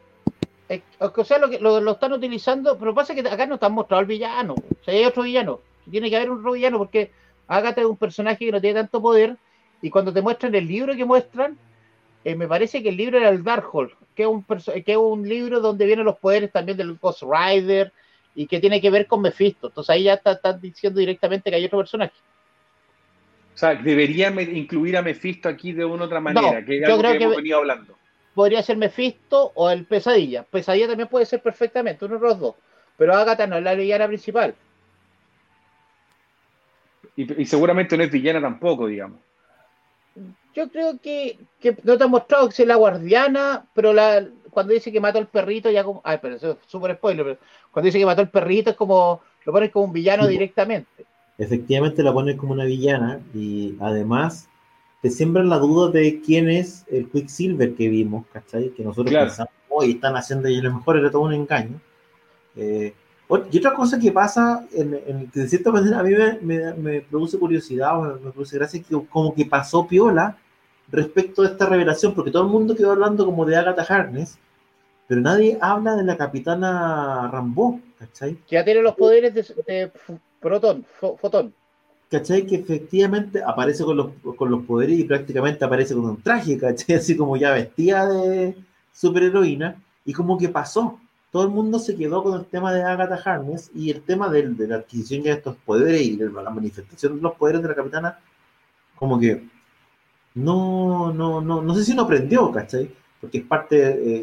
Es- 0.70 0.84
o 1.00 1.24
sea, 1.24 1.40
lo, 1.40 1.50
que, 1.50 1.58
lo, 1.60 1.82
lo 1.82 1.94
están 1.94 2.14
utilizando, 2.14 2.78
pero 2.78 2.94
pasa 2.94 3.16
que 3.16 3.22
acá 3.22 3.48
no 3.48 3.56
están 3.56 3.74
mostrado 3.74 4.02
el 4.02 4.08
villano. 4.08 4.54
O 4.54 4.84
sea, 4.84 4.94
hay 4.94 5.04
otro 5.04 5.24
villano. 5.24 5.62
Tiene 5.90 6.12
que 6.12 6.16
haber 6.16 6.30
un 6.30 6.40
otro 6.42 6.52
villano 6.52 6.78
porque 6.78 7.10
Agatha 7.48 7.82
es 7.82 7.88
un 7.88 7.98
personaje 7.98 8.46
que 8.46 8.52
no 8.52 8.62
tiene 8.62 8.80
tanto 8.80 9.02
poder. 9.02 9.38
Y 9.82 9.90
cuando 9.90 10.12
te 10.14 10.22
muestran 10.22 10.56
el 10.56 10.68
libro 10.68 10.96
que 10.96 11.06
muestran, 11.06 11.58
eh, 12.24 12.36
me 12.36 12.48
parece 12.48 12.82
que 12.82 12.90
el 12.90 12.98
libro 12.98 13.18
era 13.18 13.30
el 13.30 13.44
Darkhold, 13.44 13.92
que 14.16 14.24
es, 14.24 14.28
un 14.30 14.44
que 14.44 14.84
es 14.92 14.98
un 14.98 15.28
libro 15.28 15.60
donde 15.60 15.86
vienen 15.86 16.06
los 16.06 16.18
poderes 16.18 16.52
también 16.52 16.78
del 16.78 16.98
Ghost 16.98 17.22
Rider 17.24 17.92
y 18.34 18.48
que 18.48 18.60
tiene 18.60 18.82
que 18.82 18.90
ver 18.90 19.06
con 19.06 19.22
Mephisto. 19.22 19.68
Entonces 19.68 19.90
ahí 19.92 20.04
ya 20.04 20.16
está- 20.16 20.32
están 20.34 20.60
diciendo 20.60 21.00
directamente 21.00 21.50
que 21.50 21.56
hay 21.58 21.66
otro 21.66 21.78
personaje. 21.80 22.14
O 23.54 23.58
sea, 23.58 23.76
deberían 23.76 24.36
me- 24.36 24.44
incluir 24.44 24.98
a 24.98 25.02
Mephisto 25.02 25.48
aquí 25.48 25.72
de 25.72 25.86
una 25.86 26.04
u 26.04 26.06
otra 26.08 26.20
manera, 26.20 26.60
No, 26.60 26.66
que 26.66 26.76
es 26.76 26.82
yo 26.82 26.88
algo 26.88 27.00
creo 27.00 27.12
que, 27.14 27.18
que- 27.20 27.24
hemos 27.26 27.38
venido 27.38 27.58
hablando. 27.60 27.98
Podría 28.34 28.62
ser 28.64 28.76
Mephisto 28.76 29.52
o 29.56 29.70
el 29.70 29.86
Pesadilla. 29.86 30.44
Pesadilla 30.44 30.88
también 30.88 31.08
puede 31.08 31.26
ser 31.26 31.42
perfectamente, 31.42 32.04
uno 32.04 32.16
de 32.20 32.22
los 32.28 32.40
dos. 32.40 32.56
Pero 32.98 33.14
Agatha 33.14 33.48
no 33.48 33.56
es 33.58 33.64
la 33.64 33.76
villana 33.76 34.08
principal. 34.08 34.56
Y, 37.16 37.42
y 37.42 37.46
seguramente 37.46 37.98
no 37.98 38.04
es 38.04 38.12
villana 38.12 38.42
tampoco, 38.42 38.88
digamos. 38.88 39.20
Yo 40.56 40.70
creo 40.70 40.98
que, 41.00 41.38
que 41.60 41.76
no 41.84 41.98
te 41.98 42.04
han 42.06 42.12
mostrado 42.12 42.48
que 42.50 42.62
es 42.62 42.68
la 42.68 42.76
guardiana, 42.76 43.66
pero 43.74 43.92
la, 43.92 44.26
cuando 44.50 44.74
dice 44.74 44.92
que 44.92 45.02
mató 45.02 45.20
al 45.20 45.28
perrito, 45.28 45.70
ya 45.70 45.84
como. 45.84 46.02
Ay, 46.04 46.20
pero 46.22 46.36
eso 46.36 46.52
es 46.52 46.58
súper 46.68 46.96
spoiler. 46.96 47.26
Pero 47.26 47.40
cuando 47.72 47.88
dice 47.88 48.00
que 48.00 48.06
mató 48.06 48.22
al 48.22 48.30
perrito, 48.30 48.70
es 48.70 48.76
como. 48.78 49.22
Lo 49.46 49.52
pones 49.52 49.72
como 49.72 49.86
un 49.86 49.94
villano 49.94 50.26
Sí. 50.26 50.32
directamente. 50.32 51.06
Efectivamente 51.38 52.02
la 52.02 52.14
ponen 52.14 52.38
como 52.38 52.54
una 52.54 52.64
villana 52.64 53.20
y 53.34 53.76
además 53.82 54.48
te 55.02 55.10
siembran 55.10 55.50
la 55.50 55.60
duda 55.60 55.92
de 55.92 56.22
quién 56.22 56.50
es 56.50 56.86
el 56.90 57.10
Quicksilver 57.10 57.76
que 57.76 57.90
vimos, 57.90 58.26
¿cachai? 58.32 58.70
Que 58.70 58.84
nosotros 58.84 59.12
Claro. 59.12 59.28
pensamos, 59.28 59.52
hoy 59.70 59.92
están 59.92 60.16
haciendo 60.16 60.48
y 60.48 60.58
a 60.58 60.64
lo 60.64 60.74
mejor 60.74 60.98
era 60.98 61.12
todo 61.12 61.24
un 61.24 61.34
engaño. 61.34 61.80
Eh, 62.56 62.94
y 63.52 63.58
otra 63.58 63.74
cosa 63.74 64.00
que 64.00 64.12
pasa, 64.12 64.68
en, 64.74 64.94
en- 65.08 65.32
que 65.32 65.42
de 65.42 65.48
cierta 65.50 65.72
manera 65.72 66.00
a 66.00 66.04
mí 66.04 66.12
me, 66.12 66.40
me- 66.42 66.74
me 66.74 67.02
produce 67.02 67.40
curiosidad, 67.40 67.98
o 68.00 68.04
me, 68.04 68.14
me 68.26 68.32
produce 68.32 68.58
gracia, 68.58 68.82
que 68.82 68.96
como 69.10 69.34
que 69.34 69.46
pasó 69.46 69.88
piola 69.88 70.38
respecto 70.92 71.42
a 71.42 71.48
esta 71.48 71.66
revelación, 71.68 72.14
porque 72.14 72.32
todo 72.32 72.44
el 72.44 72.50
mundo 72.50 72.76
quedó 72.76 72.92
hablando 72.92 73.26
como 73.26 73.46
de 73.46 73.56
Agatha 73.58 73.84
Harkness, 73.84 74.38
pero 75.08 75.22
nadie 75.22 75.58
habla 75.62 75.96
de 75.96 76.04
la 76.04 76.18
capitana 76.18 77.30
Rambo, 77.32 77.80
¿cachai? 78.00 78.36
Que 78.48 78.56
ya 78.56 78.64
tiene 78.66 78.82
los 78.82 78.96
poderes 78.96 79.34
de, 79.34 79.44
de 79.68 79.92
protón, 80.40 80.86
fo- 81.00 81.18
fotón. 81.18 81.54
¿cachai? 82.10 82.46
Que 82.46 82.56
efectivamente 82.58 83.42
aparece 83.44 83.84
con 83.84 83.98
los, 83.98 84.08
con 84.38 84.50
los 84.52 84.64
poderes 84.66 84.98
y 85.00 85.04
prácticamente 85.04 85.66
aparece 85.66 85.94
con 85.96 86.06
un 86.06 86.22
traje, 86.22 86.58
¿cachai? 86.58 86.96
Así 86.98 87.16
como 87.18 87.38
ya 87.38 87.52
vestida 87.52 88.08
de 88.08 88.56
superheroína, 88.94 89.82
y 90.06 90.14
como 90.14 90.38
que 90.38 90.50
pasó. 90.50 91.00
Todo 91.36 91.44
el 91.44 91.50
mundo 91.50 91.80
se 91.80 91.98
quedó 91.98 92.24
con 92.24 92.40
el 92.40 92.46
tema 92.46 92.72
de 92.72 92.82
Agatha 92.82 93.20
Harkness 93.26 93.70
y 93.76 93.92
el 93.92 94.02
tema 94.04 94.30
del- 94.30 94.56
de 94.56 94.70
la 94.70 94.76
adquisición 94.78 95.22
de 95.22 95.32
estos 95.32 95.58
poderes 95.66 96.02
y 96.02 96.16
de 96.16 96.32
la 96.32 96.50
manifestación 96.50 97.18
de 97.18 97.22
los 97.22 97.34
poderes 97.34 97.62
de 97.62 97.68
la 97.68 97.76
capitana, 97.76 98.20
como 98.96 99.20
que 99.20 99.44
no, 100.36 101.12
no, 101.12 101.42
no, 101.42 101.62
no 101.62 101.76
sé 101.76 101.84
si 101.84 101.94
no 101.94 102.04
aprendió, 102.04 102.50
¿cachai? 102.54 102.90
Porque 103.20 103.40
es 103.40 103.44
parte 103.44 103.76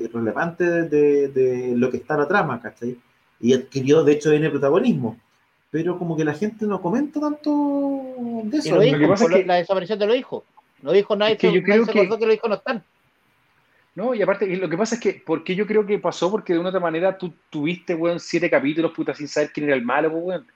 eh, 0.04 0.10
relevante 0.10 0.64
de, 0.64 0.88
de- 0.88 1.28
de 1.28 1.76
lo 1.76 1.90
que 1.90 1.98
está 1.98 2.16
la 2.16 2.26
trama, 2.26 2.62
¿cachai? 2.62 2.96
Y 3.40 3.52
adquirió, 3.52 4.02
de 4.04 4.12
hecho, 4.12 4.32
en 4.32 4.44
el 4.44 4.50
protagonismo 4.50 5.18
pero 5.70 5.98
como 5.98 6.16
que 6.16 6.24
la 6.24 6.32
gente 6.34 6.64
no 6.66 6.80
comenta 6.80 7.20
tanto 7.20 7.50
de 8.44 8.56
Y 8.56 8.60
eso. 8.60 8.74
lo 8.76 8.80
dijo, 8.80 8.98
que 8.98 9.06
pasa 9.08 9.24
por 9.24 9.32
es 9.34 9.38
que- 9.40 9.46
la 9.46 9.54
desaparición 9.56 9.98
de 9.98 10.06
los 10.06 10.16
hijos. 10.16 10.44
No 10.80 10.92
dijo 10.92 11.14
nadie, 11.14 11.34
Es 11.34 11.38
que 11.38 11.46
yo 11.48 11.52
nadie 11.60 11.62
creo 11.64 11.84
se 11.84 11.92
que- 11.92 12.00
acordó 12.00 12.18
que 12.18 12.26
los 12.26 12.34
hijos 12.36 12.48
no 12.48 12.56
están. 12.56 12.82
No, 13.94 14.14
y 14.14 14.22
aparte, 14.22 14.46
lo 14.56 14.68
que 14.68 14.76
pasa 14.76 14.94
es 14.94 15.00
que, 15.00 15.12
¿por 15.14 15.44
qué 15.44 15.54
yo 15.54 15.66
creo 15.66 15.84
que 15.84 15.98
pasó? 15.98 16.30
Porque 16.30 16.54
de 16.54 16.58
una 16.58 16.70
otra 16.70 16.80
manera 16.80 17.18
tú 17.18 17.34
tuviste, 17.50 17.94
weón, 17.94 18.20
siete 18.20 18.48
capítulos, 18.48 18.92
puta, 18.92 19.14
sin 19.14 19.28
saber 19.28 19.52
quién 19.52 19.66
era 19.66 19.76
el 19.76 19.84
malo, 19.84 20.10
pues, 20.10 20.24
weón. 20.24 20.46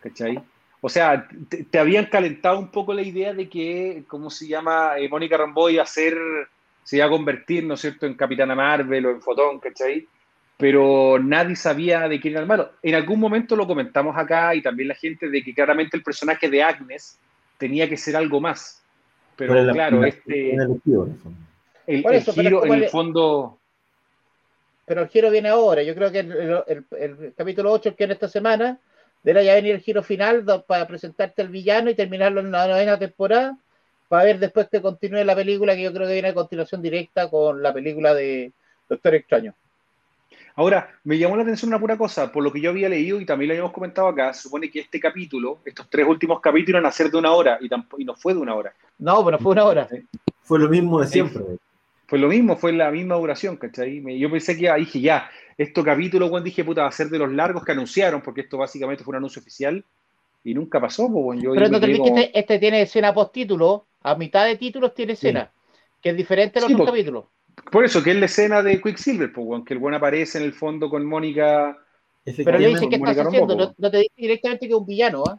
¿Cachai? 0.00 0.42
O 0.80 0.88
sea, 0.88 1.28
te, 1.70 1.78
habían 1.78 2.06
calentado 2.06 2.58
un 2.58 2.68
poco 2.68 2.94
la 2.94 3.02
idea 3.02 3.34
de 3.34 3.48
que, 3.48 4.04
¿cómo 4.06 4.30
se 4.30 4.46
llama? 4.46 4.98
Eh, 4.98 5.08
Mónica 5.08 5.36
Rambo 5.36 5.68
iba 5.68 5.82
a 5.82 5.86
ser, 5.86 6.16
se 6.82 6.96
iba 6.96 7.06
a 7.06 7.10
convertir, 7.10 7.64
¿no 7.64 7.74
es 7.74 7.80
cierto?, 7.80 8.06
en 8.06 8.14
Capitana 8.14 8.54
Marvel 8.54 9.06
o 9.06 9.10
en 9.10 9.20
Fotón, 9.20 9.58
¿cachai? 9.58 10.06
Pero 10.56 11.18
nadie 11.18 11.56
sabía 11.56 12.08
de 12.08 12.18
quién 12.20 12.34
era 12.34 12.42
el 12.42 12.48
malo. 12.48 12.72
En 12.82 12.94
algún 12.94 13.20
momento 13.20 13.54
lo 13.54 13.66
comentamos 13.66 14.16
acá 14.16 14.54
y 14.54 14.62
también 14.62 14.88
la 14.88 14.94
gente 14.94 15.28
de 15.28 15.42
que 15.42 15.54
claramente 15.54 15.96
el 15.96 16.02
personaje 16.02 16.48
de 16.48 16.62
Agnes 16.62 17.18
tenía 17.58 17.88
que 17.88 17.96
ser 17.96 18.16
algo 18.16 18.40
más. 18.40 18.82
Pero, 19.36 19.72
claro, 19.72 20.04
este 20.04 20.56
el, 21.88 22.22
giro 22.22 22.66
en 22.66 22.72
el 22.74 22.88
fondo. 22.88 23.58
Pero 24.84 25.02
el 25.02 25.08
giro 25.08 25.30
viene 25.30 25.48
ahora. 25.48 25.82
Yo 25.82 25.94
creo 25.94 26.12
que 26.12 26.20
el, 26.20 27.34
capítulo 27.36 27.72
8, 27.72 27.96
que 27.96 28.04
en 28.04 28.10
esta 28.12 28.28
semana, 28.28 28.78
deberá 29.22 29.42
ya 29.42 29.54
venir 29.54 29.74
el 29.74 29.80
giro 29.80 30.02
final 30.02 30.44
para 30.66 30.86
presentarte 30.86 31.42
al 31.42 31.48
villano 31.48 31.90
y 31.90 31.94
terminarlo 31.94 32.40
en 32.40 32.50
la 32.50 32.68
novena 32.68 32.98
temporada. 32.98 33.56
Para 34.08 34.24
ver 34.24 34.38
después 34.38 34.68
que 34.70 34.80
continúe 34.80 35.24
la 35.24 35.34
película, 35.34 35.74
que 35.74 35.82
yo 35.82 35.92
creo 35.92 36.06
que 36.06 36.14
viene 36.14 36.28
a 36.28 36.34
continuación 36.34 36.80
directa 36.80 37.28
con 37.28 37.62
la 37.62 37.72
película 37.72 38.14
de 38.14 38.52
Doctor 38.88 39.14
Extraño. 39.14 39.54
Ahora, 40.56 40.90
me 41.04 41.18
llamó 41.18 41.36
la 41.36 41.42
atención 41.42 41.68
una 41.68 41.78
pura 41.78 41.96
cosa, 41.96 42.32
por 42.32 42.42
lo 42.42 42.50
que 42.52 42.60
yo 42.60 42.70
había 42.70 42.88
leído 42.88 43.20
y 43.20 43.26
también 43.26 43.48
lo 43.48 43.52
habíamos 43.52 43.72
comentado 43.72 44.08
acá, 44.08 44.34
se 44.34 44.42
supone 44.42 44.70
que 44.70 44.80
este 44.80 44.98
capítulo, 44.98 45.58
estos 45.64 45.88
tres 45.88 46.06
últimos 46.06 46.40
capítulos, 46.40 46.82
van 46.82 46.88
a 46.88 46.92
ser 46.92 47.10
de 47.10 47.18
una 47.18 47.32
hora 47.32 47.58
y, 47.60 47.68
y 47.98 48.04
no 48.04 48.16
fue 48.16 48.34
de 48.34 48.40
una 48.40 48.54
hora. 48.54 48.74
No, 48.98 49.24
pero 49.24 49.38
fue 49.38 49.52
una 49.52 49.64
hora. 49.64 49.88
Fue 50.42 50.58
lo 50.58 50.68
mismo 50.68 51.00
de 51.00 51.06
siempre. 51.06 51.44
Fue 52.08 52.18
lo 52.18 52.28
mismo, 52.28 52.56
fue 52.56 52.72
la 52.72 52.90
misma 52.90 53.16
duración, 53.16 53.58
¿cachai? 53.58 54.02
Yo 54.18 54.30
pensé 54.30 54.56
que 54.56 54.72
dije 54.78 54.98
ya, 54.98 55.30
esto 55.58 55.84
capítulo, 55.84 56.30
cuando 56.30 56.46
dije, 56.46 56.64
puta, 56.64 56.80
va 56.80 56.88
a 56.88 56.92
ser 56.92 57.10
de 57.10 57.18
los 57.18 57.30
largos 57.30 57.62
que 57.62 57.72
anunciaron, 57.72 58.22
porque 58.22 58.40
esto 58.40 58.56
básicamente 58.56 59.04
fue 59.04 59.12
un 59.12 59.16
anuncio 59.16 59.40
oficial 59.42 59.84
y 60.42 60.54
nunca 60.54 60.80
pasó, 60.80 61.12
pues, 61.12 61.42
yo 61.42 61.52
Pero 61.52 61.68
no 61.68 61.78
te 61.78 61.86
que 61.86 62.02
este, 62.02 62.38
este, 62.38 62.58
tiene 62.58 62.80
escena 62.80 63.12
post 63.12 63.34
título, 63.34 63.84
a 64.00 64.14
mitad 64.14 64.46
de 64.46 64.56
títulos 64.56 64.94
tiene 64.94 65.12
escena, 65.12 65.52
que 66.00 66.08
es 66.08 66.16
diferente 66.16 66.58
a 66.58 66.62
los 66.62 66.72
otros 66.72 66.88
capítulos. 66.88 67.24
Por 67.70 67.84
eso, 67.84 68.02
que 68.02 68.12
es 68.12 68.16
la 68.16 68.24
escena 68.24 68.62
de 68.62 68.80
Quicksilver, 68.80 69.30
pues, 69.30 69.64
que 69.66 69.74
el 69.74 69.80
buen 69.80 69.94
aparece 69.94 70.38
en 70.38 70.44
el 70.44 70.54
fondo 70.54 70.88
con 70.88 71.04
Mónica. 71.04 71.76
Pero 72.24 72.58
le 72.58 72.68
dice 72.68 72.88
que 72.88 72.96
estás 72.96 73.18
haciendo, 73.18 73.74
no, 73.76 73.90
te 73.90 73.98
dice 73.98 74.14
directamente 74.16 74.66
que 74.66 74.72
es 74.72 74.78
un 74.78 74.86
villano, 74.86 75.24
¿ah? 75.28 75.38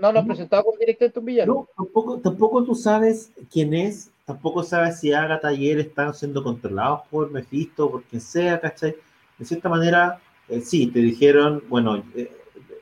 No, 0.00 0.12
lo, 0.12 0.18
han 0.20 0.26
presentado 0.26 0.64
como 0.64 0.78
directamente 0.78 1.18
un 1.18 1.24
villano. 1.24 1.54
No, 1.54 1.68
tampoco, 1.76 2.18
tampoco 2.18 2.62
tú 2.62 2.76
sabes 2.76 3.32
quién 3.50 3.74
es 3.74 4.10
tampoco 4.30 4.62
sabes 4.62 5.00
si 5.00 5.12
Agatha 5.12 5.52
y 5.52 5.70
él 5.70 5.80
están 5.80 6.14
siendo 6.14 6.44
controlados 6.44 7.00
por 7.10 7.32
Mephisto, 7.32 7.90
por 7.90 8.04
quien 8.04 8.22
sea, 8.22 8.60
¿cachai? 8.60 8.94
De 9.36 9.44
cierta 9.44 9.68
manera, 9.68 10.20
eh, 10.48 10.60
sí, 10.60 10.86
te 10.86 11.00
dijeron, 11.00 11.64
bueno, 11.68 12.04
eh, 12.14 12.30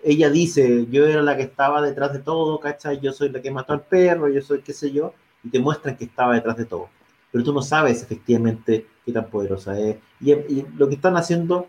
ella 0.04 0.28
dice, 0.28 0.86
yo 0.90 1.06
era 1.06 1.22
la 1.22 1.38
que 1.38 1.44
estaba 1.44 1.80
detrás 1.80 2.12
de 2.12 2.18
todo, 2.18 2.60
¿cachai? 2.60 3.00
Yo 3.00 3.12
soy 3.12 3.30
la 3.30 3.40
que 3.40 3.50
mató 3.50 3.72
al 3.72 3.80
perro, 3.80 4.28
yo 4.28 4.42
soy 4.42 4.60
qué 4.60 4.74
sé 4.74 4.92
yo, 4.92 5.14
y 5.42 5.48
te 5.48 5.58
muestran 5.58 5.96
que 5.96 6.04
estaba 6.04 6.34
detrás 6.34 6.58
de 6.58 6.66
todo. 6.66 6.90
Pero 7.32 7.44
tú 7.44 7.54
no 7.54 7.62
sabes 7.62 8.02
efectivamente 8.02 8.86
qué 9.06 9.12
tan 9.12 9.30
poderosa 9.30 9.78
es. 9.80 9.96
Y, 10.20 10.66
lo 10.76 10.86
que 10.86 10.96
están 10.96 11.16
haciendo, 11.16 11.66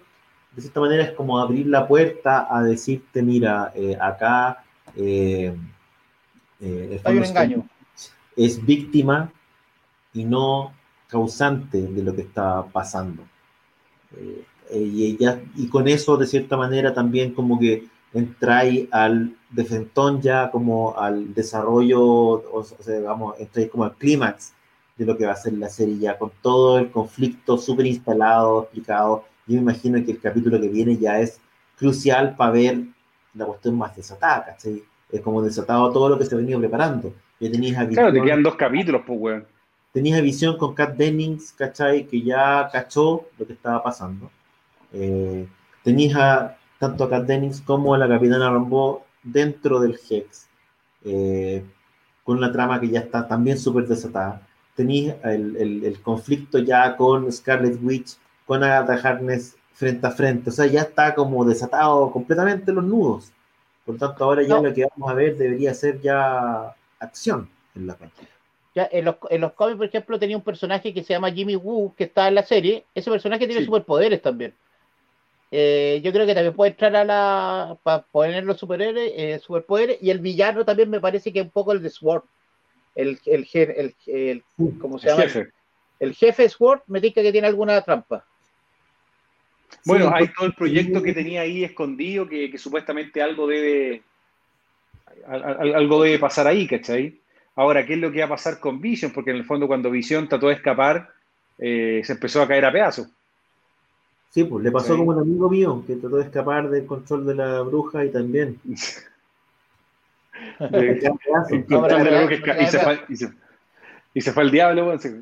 de 0.57 0.61
cierta 0.61 0.81
manera, 0.81 1.03
es 1.03 1.11
como 1.13 1.39
abrir 1.39 1.67
la 1.67 1.87
puerta 1.87 2.47
a 2.53 2.63
decirte, 2.63 3.21
mira, 3.23 3.71
eh, 3.75 3.97
acá... 3.99 4.65
Hay 4.97 5.47
un 7.17 7.23
engaño. 7.23 7.65
Es 8.35 8.65
víctima 8.65 9.31
y 10.13 10.25
no 10.25 10.73
causante 11.09 11.81
de 11.81 12.03
lo 12.03 12.15
que 12.15 12.21
está 12.21 12.63
pasando. 12.63 13.23
Eh, 14.15 14.45
y, 14.71 15.05
ella, 15.05 15.41
y 15.55 15.67
con 15.67 15.87
eso, 15.87 16.17
de 16.17 16.27
cierta 16.27 16.55
manera, 16.55 16.93
también 16.93 17.33
como 17.33 17.59
que 17.59 17.87
entráis 18.13 18.87
al 18.91 19.35
defentón 19.49 20.21
ya 20.21 20.49
como 20.51 20.97
al 20.97 21.33
desarrollo, 21.33 22.01
o 22.01 22.63
sea, 22.63 22.97
digamos, 22.97 23.39
entráis 23.39 23.69
como 23.69 23.83
al 23.83 23.95
clímax 23.95 24.53
de 24.97 25.05
lo 25.05 25.17
que 25.17 25.25
va 25.25 25.33
a 25.33 25.37
ser 25.37 25.53
la 25.53 25.69
serie 25.69 25.97
ya, 25.97 26.17
con 26.17 26.31
todo 26.41 26.77
el 26.79 26.91
conflicto 26.91 27.57
súper 27.57 27.85
instalado, 27.87 28.63
explicado. 28.63 29.25
Yo 29.47 29.55
me 29.55 29.61
imagino 29.61 30.03
que 30.03 30.11
el 30.11 30.19
capítulo 30.19 30.59
que 30.59 30.67
viene 30.67 30.97
ya 30.97 31.19
es 31.19 31.39
crucial 31.77 32.35
para 32.35 32.51
ver 32.51 32.83
la 33.33 33.45
cuestión 33.45 33.77
más 33.77 33.95
desatada, 33.95 34.45
¿cachai? 34.45 34.83
Es 35.11 35.21
como 35.21 35.41
desatado 35.41 35.91
todo 35.91 36.09
lo 36.09 36.19
que 36.19 36.25
se 36.25 36.35
ha 36.35 36.37
venido 36.37 36.59
preparando. 36.59 37.13
Ya 37.39 37.49
claro, 37.87 38.13
te 38.13 38.21
quedan 38.21 38.43
dos 38.43 38.55
capítulos, 38.55 39.01
pues, 39.07 39.19
weón 39.19 39.58
tenías 39.91 40.21
visión 40.21 40.57
con 40.57 40.73
Kat 40.73 40.95
Dennings, 40.95 41.53
¿cachai? 41.53 42.05
Que 42.07 42.21
ya 42.21 42.69
cachó 42.71 43.27
lo 43.37 43.47
que 43.47 43.53
estaba 43.53 43.83
pasando. 43.83 44.31
Eh, 44.93 45.47
tenías 45.83 46.51
tanto 46.79 47.03
a 47.03 47.09
Kat 47.09 47.25
Dennings 47.25 47.61
como 47.61 47.93
a 47.93 47.97
la 47.97 48.07
Capitana 48.07 48.51
Rambo 48.51 49.05
dentro 49.23 49.79
del 49.79 49.99
Hex, 50.09 50.47
eh, 51.03 51.63
con 52.23 52.37
una 52.37 52.51
trama 52.51 52.79
que 52.79 52.89
ya 52.89 53.01
está 53.01 53.27
también 53.27 53.57
súper 53.57 53.87
desatada. 53.87 54.47
Tenías 54.75 55.17
el, 55.25 55.99
conflicto 56.01 56.59
ya 56.59 56.95
con 56.95 57.31
Scarlet 57.31 57.79
Witch, 57.83 58.17
con 58.45 58.63
Agatha 58.63 58.93
Harkness 58.93 59.57
frente 59.73 60.07
a 60.07 60.11
frente. 60.11 60.49
O 60.49 60.53
sea, 60.53 60.67
ya 60.67 60.81
está 60.81 61.15
como 61.15 61.43
desatado 61.45 62.11
completamente 62.11 62.71
los 62.71 62.83
nudos. 62.85 63.31
Por 63.85 63.97
tanto, 63.97 64.23
ahora 64.23 64.43
ya 64.43 64.61
lo 64.61 64.73
que 64.73 64.85
vamos 64.85 65.11
a 65.11 65.15
ver 65.15 65.37
debería 65.37 65.73
ser 65.73 65.99
ya 66.01 66.75
acción 66.99 67.49
en 67.75 67.87
la 67.87 67.95
pantalla 67.95 68.38
en, 68.91 69.05
los, 69.05 69.15
en 69.29 69.41
los 69.41 69.53
cómics, 69.53 69.77
por 69.77 69.85
ejemplo, 69.87 70.19
tenía 70.19 70.37
un 70.37 70.43
personaje 70.43 70.93
que 70.93 71.03
se 71.03 71.13
llama 71.13 71.31
Jimmy 71.31 71.55
Woo, 71.55 71.93
que 71.95 72.05
está 72.05 72.27
en 72.27 72.35
la 72.35 72.43
serie. 72.43 72.85
Ese 72.93 73.09
personaje 73.09 73.47
tiene 73.47 73.65
superpoderes 73.65 74.21
también. 74.21 74.53
Eh, 75.51 75.99
yo 76.03 76.11
creo 76.11 76.27
que 76.27 76.35
también 76.35 76.53
puede 76.53 76.71
entrar 76.71 76.95
a 76.95 77.03
la. 77.03 77.77
para 77.81 78.03
poner 78.03 78.43
los 78.43 78.59
superhéroes, 78.59 79.11
eh, 79.15 79.39
superpoderes. 79.39 79.97
Y 80.01 80.11
el 80.11 80.19
villano 80.19 80.63
también 80.63 80.89
me 80.89 80.99
parece 80.99 81.33
que 81.33 81.39
es 81.39 81.45
un 81.45 81.51
poco 81.51 81.71
el 81.71 81.81
de 81.81 81.89
Sword. 81.89 82.23
El, 82.95 83.19
el, 83.25 83.47
el, 83.53 83.95
el 84.07 84.43
¿cómo 84.79 84.99
se 84.99 85.07
llama? 85.07 85.23
Jefe. 85.23 85.49
El 85.99 86.13
jefe 86.13 86.49
Sword 86.49 86.81
me 86.87 87.01
dice 87.01 87.21
que 87.21 87.31
tiene 87.31 87.47
alguna 87.47 87.81
trampa. 87.81 88.25
Bueno, 89.85 90.11
hay 90.13 90.27
todo 90.29 90.47
el 90.47 90.53
proyecto 90.53 91.01
que 91.01 91.13
tenía 91.13 91.41
ahí 91.41 91.63
escondido, 91.63 92.27
que, 92.27 92.49
que 92.49 92.57
supuestamente 92.57 93.21
algo 93.21 93.47
debe. 93.47 94.03
Algo 95.27 96.03
debe 96.03 96.19
pasar 96.19 96.47
ahí, 96.47 96.67
¿cachai? 96.67 97.19
Ahora, 97.59 97.85
¿qué 97.85 97.95
es 97.95 97.99
lo 97.99 98.09
que 98.09 98.19
va 98.19 98.25
a 98.27 98.29
pasar 98.29 98.57
con 98.57 98.79
Vision? 98.79 99.11
Porque 99.11 99.31
en 99.31 99.35
el 99.35 99.43
fondo 99.43 99.67
cuando 99.67 99.91
Vision 99.91 100.29
trató 100.29 100.47
de 100.47 100.53
escapar, 100.53 101.09
eh, 101.57 102.01
se 102.05 102.13
empezó 102.13 102.41
a 102.41 102.47
caer 102.47 102.63
a 102.63 102.71
pedazos. 102.71 103.09
Sí, 104.29 104.45
pues 104.45 104.63
le 104.63 104.71
pasó 104.71 104.95
como 104.95 105.11
un 105.11 105.19
amigo 105.19 105.49
mío 105.49 105.83
que 105.85 105.97
trató 105.97 106.15
de 106.15 106.23
escapar 106.23 106.69
del 106.69 106.85
control 106.85 107.25
de 107.25 107.35
la 107.35 107.59
bruja 107.59 108.05
y 108.05 108.11
también. 108.11 108.57
y, 108.63 108.77
se 108.77 109.01
fue, 114.31 114.43
el 114.43 114.51
diablo. 114.51 114.97
Se, 114.97 115.21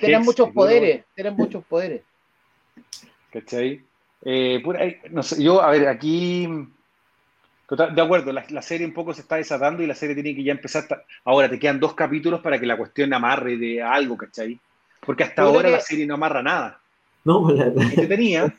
tienen 0.00 0.22
muchos 0.22 0.48
poderes, 0.48 1.04
tienen 1.14 1.34
muchos 1.34 1.62
poderes. 1.62 2.00
¿Cachai? 3.34 3.82
Eh, 4.24 4.62
no 5.10 5.22
sé, 5.22 5.42
yo, 5.42 5.60
a 5.60 5.72
ver, 5.72 5.88
aquí 5.88 6.48
de 7.76 8.00
acuerdo, 8.00 8.32
la, 8.32 8.62
serie 8.62 8.86
un 8.86 8.94
poco 8.94 9.12
se 9.12 9.20
está 9.20 9.36
desatando 9.36 9.82
y 9.82 9.86
la 9.86 9.94
serie 9.94 10.14
tiene 10.14 10.34
que 10.34 10.42
ya 10.42 10.52
empezar. 10.52 10.86
Ahora 11.24 11.50
te 11.50 11.58
quedan 11.58 11.78
dos 11.78 11.92
capítulos 11.92 12.40
para 12.40 12.58
que 12.58 12.64
la 12.64 12.78
cuestión 12.78 13.12
amarre 13.12 13.58
de 13.58 13.82
algo, 13.82 14.16
¿cachai? 14.16 14.58
Porque 15.04 15.24
hasta 15.24 15.42
ahora 15.42 15.68
la 15.68 15.80
serie 15.80 16.06
no 16.06 16.14
amarra 16.14 16.42
nada. 16.42 16.80
No, 17.24 17.42
pues 17.42 17.58
la, 17.58 17.90
que 17.90 18.06
tenía. 18.06 18.54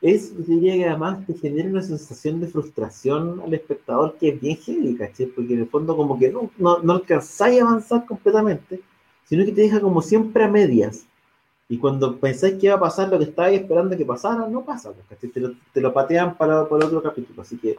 Es, 0.00 0.32
diría 0.46 0.74
que 0.74 0.88
además 0.88 1.26
te 1.26 1.34
genera 1.34 1.68
una 1.68 1.82
sensación 1.82 2.40
de 2.40 2.46
frustración 2.46 3.42
al 3.44 3.52
espectador 3.54 4.16
que 4.18 4.28
es 4.28 4.40
bien 4.40 4.56
heavy, 4.56 4.96
¿cachai? 4.96 5.26
Porque 5.26 5.54
en 5.54 5.60
el 5.60 5.68
fondo, 5.68 5.96
como 5.96 6.16
que 6.16 6.30
no, 6.30 6.48
no, 6.58 6.78
no 6.78 6.92
alcanzáis 6.92 7.60
a 7.60 7.64
avanzar 7.64 8.06
completamente, 8.06 8.80
sino 9.24 9.44
que 9.44 9.52
te 9.52 9.62
deja 9.62 9.80
como 9.80 10.00
siempre 10.00 10.44
a 10.44 10.48
medias. 10.48 11.06
Y 11.68 11.76
cuando 11.78 12.16
pensáis 12.16 12.54
que 12.54 12.66
iba 12.66 12.76
a 12.76 12.80
pasar 12.80 13.08
lo 13.08 13.18
que 13.18 13.24
estabais 13.24 13.60
esperando 13.60 13.96
que 13.96 14.04
pasara, 14.04 14.46
no 14.46 14.64
pasa, 14.64 14.92
pues, 14.92 15.04
¿cachai? 15.08 15.30
Te 15.30 15.40
lo, 15.40 15.54
te 15.72 15.80
lo 15.80 15.92
patean 15.92 16.36
para, 16.36 16.68
para 16.68 16.86
otro 16.86 17.02
capítulo. 17.02 17.42
Así 17.42 17.58
que 17.58 17.76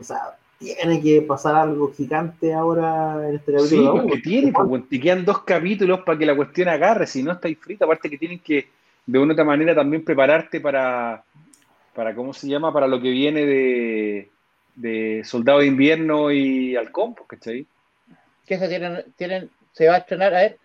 o 0.00 0.04
sea, 0.04 0.36
tiene 0.58 1.00
que 1.00 1.22
pasar 1.22 1.54
algo 1.54 1.92
gigante 1.92 2.52
ahora 2.52 3.28
en 3.28 3.36
este 3.36 3.52
capítulo. 3.52 3.92
Sí, 3.92 3.98
porque 4.00 4.18
tiene, 4.18 4.52
pues, 4.52 4.88
te 4.88 5.00
quedan 5.00 5.24
dos 5.24 5.42
capítulos 5.44 6.00
para 6.04 6.18
que 6.18 6.26
la 6.26 6.36
cuestión 6.36 6.68
agarre, 6.68 7.06
si 7.06 7.22
no 7.22 7.32
estáis 7.32 7.58
frita, 7.58 7.84
aparte 7.84 8.10
que 8.10 8.18
tienen 8.18 8.40
que 8.40 8.68
de 9.06 9.18
una 9.18 9.30
u 9.30 9.32
otra 9.32 9.44
manera 9.44 9.74
también 9.74 10.04
prepararte 10.04 10.60
para, 10.60 11.22
para 11.94 12.14
¿cómo 12.14 12.34
se 12.34 12.48
llama? 12.48 12.72
Para 12.72 12.86
lo 12.86 13.00
que 13.00 13.10
viene 13.10 13.46
de, 13.46 14.28
de 14.74 15.22
Soldado 15.24 15.60
de 15.60 15.66
Invierno 15.66 16.30
y 16.30 16.76
Halcón, 16.76 17.14
pues, 17.14 17.28
¿cachai? 17.28 17.66
¿Qué 18.44 18.58
se 18.58 18.68
tienen, 18.68 19.04
tienen, 19.16 19.50
se 19.72 19.88
va 19.88 19.94
a 19.94 19.98
estrenar, 19.98 20.34
a 20.34 20.40
ver, 20.40 20.58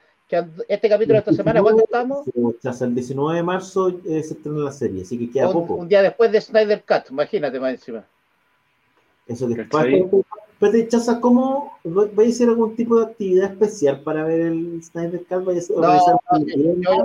este 0.67 0.89
capítulo 0.89 1.13
de 1.13 1.19
esta 1.19 1.33
semana, 1.33 1.61
¿cuándo 1.61 1.83
estamos? 1.85 2.25
Hasta 2.63 2.85
el 2.85 2.95
19 2.95 3.37
de 3.37 3.43
marzo 3.43 3.89
eh, 3.89 4.23
se 4.23 4.33
estrena 4.33 4.59
la 4.59 4.71
serie, 4.71 5.03
así 5.03 5.17
que 5.17 5.29
queda 5.29 5.51
poco. 5.51 5.75
Un 5.75 5.87
día 5.87 6.01
después 6.01 6.31
de 6.31 6.41
Snyder 6.41 6.83
Cut, 6.83 7.11
imagínate 7.11 7.59
más 7.59 7.73
encima. 7.73 8.03
Eso 9.27 9.47
que 9.47 9.65
Pero 10.59 10.87
Chaza, 10.87 11.19
¿cómo 11.19 11.77
va 11.85 12.23
a 12.23 12.27
hacer 12.27 12.49
algún 12.49 12.75
tipo 12.75 12.97
de 12.99 13.05
actividad 13.05 13.51
especial 13.51 14.01
para 14.01 14.23
ver 14.23 14.41
el 14.41 14.81
Snyder 14.83 15.25
Cut? 15.25 15.43
no, 15.43 16.77
yo, 16.81 17.03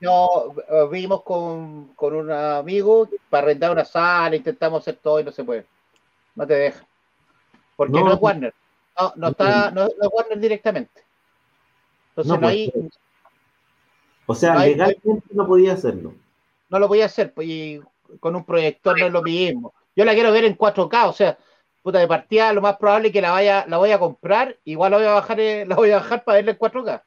No, 0.00 0.28
eh, 0.68 0.88
vimos 0.90 1.22
con, 1.22 1.88
con 1.94 2.14
un 2.14 2.30
amigo 2.30 3.08
para 3.30 3.46
rentar 3.46 3.70
una 3.72 3.84
sala, 3.84 4.36
intentamos 4.36 4.80
hacer 4.82 4.96
todo 5.02 5.20
y 5.20 5.24
no 5.24 5.32
se 5.32 5.44
puede. 5.44 5.66
No 6.34 6.46
te 6.46 6.54
deja. 6.54 6.86
Porque 7.76 7.92
no, 7.94 8.04
No. 8.04 8.12
es 8.14 8.20
Warner. 8.20 8.54
No, 9.00 9.12
no 9.16 9.28
está, 9.28 9.70
no, 9.70 9.82
no 9.84 9.88
es 9.88 10.08
Warner 10.12 10.38
directamente. 10.38 11.02
Entonces 12.10 12.28
No, 12.28 12.34
no, 12.34 12.40
pues, 12.42 12.52
hay, 12.52 12.72
O 14.26 14.34
sea, 14.34 14.54
No 14.54 14.60
hay- 14.60 14.70
legalmente 14.72 15.26
no 15.30 15.46
podía 15.46 15.72
hacerlo. 15.74 16.14
no 16.68 16.78
lo 16.78 16.88
voy 16.88 17.00
a 17.02 17.06
hacer, 17.06 17.32
pues, 17.32 17.46
y 17.48 17.80
con 18.20 18.34
un 18.36 18.44
proyector 18.44 18.98
no 18.98 19.06
es 19.06 19.12
lo 19.12 19.22
mismo. 19.22 19.72
Yo 19.94 20.04
la 20.04 20.12
quiero 20.14 20.32
ver 20.32 20.44
en 20.44 20.56
4K, 20.56 21.08
o 21.08 21.12
sea, 21.12 21.38
puta 21.86 22.00
de 22.00 22.08
partida, 22.08 22.52
lo 22.52 22.60
más 22.60 22.78
probable 22.78 23.08
es 23.08 23.12
que 23.12 23.20
la 23.20 23.30
vaya, 23.30 23.64
la 23.68 23.78
voy 23.78 23.92
a 23.92 23.98
comprar, 24.00 24.56
igual 24.64 24.90
la 24.90 24.96
voy 24.96 25.06
a 25.06 25.12
bajar, 25.12 25.38
eh, 25.38 25.64
la 25.64 25.76
voy 25.76 25.92
a 25.92 25.98
bajar 25.98 26.24
para 26.24 26.38
verla 26.38 26.50
en 26.50 26.58
4K. 26.58 27.04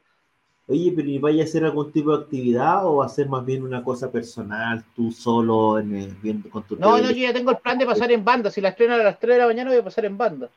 Oye, 0.67 0.93
pero 0.95 1.09
¿y 1.09 1.17
vaya 1.19 1.43
a 1.43 1.45
hacer 1.45 1.65
algún 1.65 1.91
tipo 1.91 2.15
de 2.15 2.23
actividad 2.23 2.85
o 2.85 2.95
va 2.95 3.05
a 3.05 3.09
ser 3.09 3.27
más 3.27 3.45
bien 3.45 3.61
una 3.61 3.83
cosa 3.83 4.09
personal, 4.09 4.85
tú 4.95 5.11
solo 5.11 5.79
en 5.79 5.97
el- 5.97 6.13
viendo 6.15 6.49
con 6.49 6.63
tu 6.63 6.77
No, 6.77 6.97
no, 6.97 7.11
yo 7.11 7.17
ya 7.17 7.33
tengo 7.33 7.51
el 7.51 7.57
plan 7.57 7.77
de 7.77 7.85
pasar 7.85 8.09
en 8.13 8.23
banda. 8.23 8.49
Si 8.49 8.61
la 8.61 8.69
estreno 8.69 8.93
a 8.93 8.99
las 8.99 9.19
3 9.19 9.35
de 9.35 9.41
la 9.41 9.47
mañana, 9.47 9.69
voy 9.69 9.79
a 9.79 9.83
pasar 9.83 10.05
en 10.05 10.17
banda. 10.17 10.47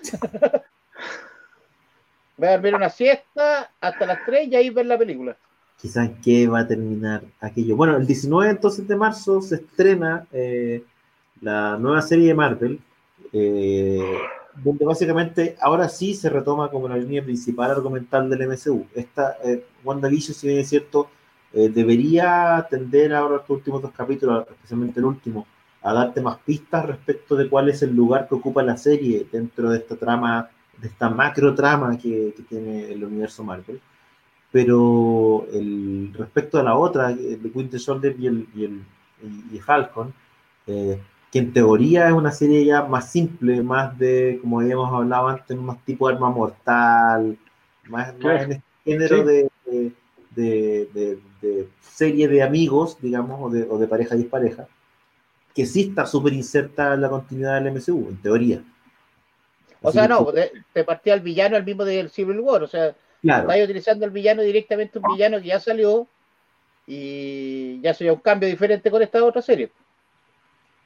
voy 2.36 2.48
a 2.48 2.52
dormir 2.52 2.74
una 2.74 2.90
siesta 2.90 3.70
hasta 3.80 4.04
las 4.04 4.26
3 4.26 4.48
y 4.48 4.56
ahí 4.56 4.70
ver 4.70 4.86
la 4.86 4.98
película. 4.98 5.36
Quizás 5.80 6.10
qué 6.24 6.48
va 6.48 6.60
a 6.60 6.66
terminar 6.66 7.22
aquello. 7.40 7.76
Bueno, 7.76 7.96
el 7.96 8.04
19 8.04 8.50
entonces 8.50 8.88
de 8.88 8.96
marzo 8.96 9.40
se 9.40 9.54
estrena 9.56 10.26
eh, 10.32 10.82
la 11.40 11.76
nueva 11.76 12.02
serie 12.02 12.28
de 12.28 12.34
Marvel, 12.34 12.80
eh, 13.32 14.18
donde 14.62 14.84
básicamente 14.84 15.56
ahora 15.60 15.88
sí 15.88 16.14
se 16.14 16.28
retoma 16.28 16.70
como 16.70 16.88
la 16.88 16.96
línea 16.96 17.22
principal 17.22 17.70
argumental 17.70 18.28
del 18.28 18.48
MCU. 18.48 18.86
Esta 18.94 19.38
eh, 19.44 19.64
WandaVision, 19.84 20.34
si 20.34 20.46
bien 20.48 20.60
es 20.60 20.68
cierto, 20.68 21.08
eh, 21.52 21.68
debería 21.68 22.66
tender 22.70 23.14
ahora 23.14 23.36
estos 23.36 23.50
últimos 23.50 23.82
dos 23.82 23.92
capítulos, 23.92 24.46
especialmente 24.48 25.00
el 25.00 25.06
último, 25.06 25.46
a 25.82 25.92
darte 25.92 26.20
más 26.20 26.38
pistas 26.38 26.86
respecto 26.86 27.34
de 27.36 27.48
cuál 27.48 27.68
es 27.68 27.82
el 27.82 27.94
lugar 27.94 28.28
que 28.28 28.34
ocupa 28.34 28.62
la 28.62 28.76
serie 28.76 29.26
dentro 29.30 29.70
de 29.70 29.78
esta 29.78 29.96
trama, 29.96 30.50
de 30.78 30.88
esta 30.88 31.08
macro 31.08 31.54
trama 31.54 31.96
que, 31.98 32.34
que 32.36 32.42
tiene 32.42 32.92
el 32.92 33.04
universo 33.04 33.42
Marvel 33.42 33.80
pero 34.52 35.46
el, 35.50 36.12
respecto 36.14 36.60
a 36.60 36.62
la 36.62 36.76
otra, 36.76 37.10
eh, 37.10 37.38
de 37.40 37.50
Winter 37.52 37.80
Soldier 37.80 38.14
y, 38.18 38.26
el, 38.26 38.46
y, 38.54 38.64
el, 38.66 38.82
y 39.50 39.58
Falcon, 39.58 40.12
eh, 40.66 41.00
que 41.32 41.40
en 41.40 41.52
teoría 41.54 42.08
es 42.08 42.14
una 42.14 42.32
serie 42.32 42.64
ya 42.66 42.84
más 42.84 43.10
simple, 43.10 43.62
más 43.62 43.98
de, 43.98 44.38
como 44.42 44.60
habíamos 44.60 44.92
hablado 44.94 45.28
antes, 45.28 45.56
más 45.58 45.84
tipo 45.84 46.08
arma 46.08 46.30
mortal, 46.30 47.38
más, 47.88 48.12
Claro. 48.14 48.38
más 48.38 48.44
en 48.46 48.52
este 48.52 48.64
género 48.84 49.16
Sí. 49.18 49.24
de, 49.24 49.92
de, 50.36 50.88
de- 50.94 51.68
serie 51.80 52.28
de 52.28 52.42
amigos, 52.42 52.98
digamos, 53.00 53.38
o 53.42 53.50
de, 53.50 53.64
o 53.68 53.78
de 53.78 53.86
pareja 53.88 54.14
y 54.14 54.18
dispareja, 54.18 54.68
que 55.54 55.66
sí 55.66 55.82
está 55.90 56.06
súper 56.06 56.32
inserta 56.34 56.94
en 56.94 57.02
la 57.02 57.10
continuidad 57.10 57.56
del 57.62 57.68
MCU, 57.68 58.08
en 58.10 58.22
teoría. 58.22 58.64
O 59.82 59.88
Así 59.88 59.98
sea, 59.98 60.08
no, 60.08 60.24
te, 60.32 60.52
te 60.72 60.84
partía 60.84 61.14
el 61.14 61.20
villano 61.20 61.56
el 61.56 61.64
mismo 61.64 61.84
del 61.84 62.10
Civil 62.10 62.40
War. 62.40 62.62
O 62.62 62.68
sea, 62.68 62.94
claro, 63.20 63.48
utilizando 63.64 64.04
el 64.04 64.10
villano 64.12 64.42
directamente, 64.42 64.98
un 64.98 65.12
villano 65.12 65.40
que 65.40 65.48
ya 65.48 65.60
salió 65.60 66.06
y 66.86 67.80
ya 67.80 67.94
sería 67.94 68.12
un 68.12 68.20
cambio 68.20 68.48
diferente 68.48 68.90
con 68.90 69.02
esta 69.02 69.24
otra 69.24 69.42
serie. 69.42 69.70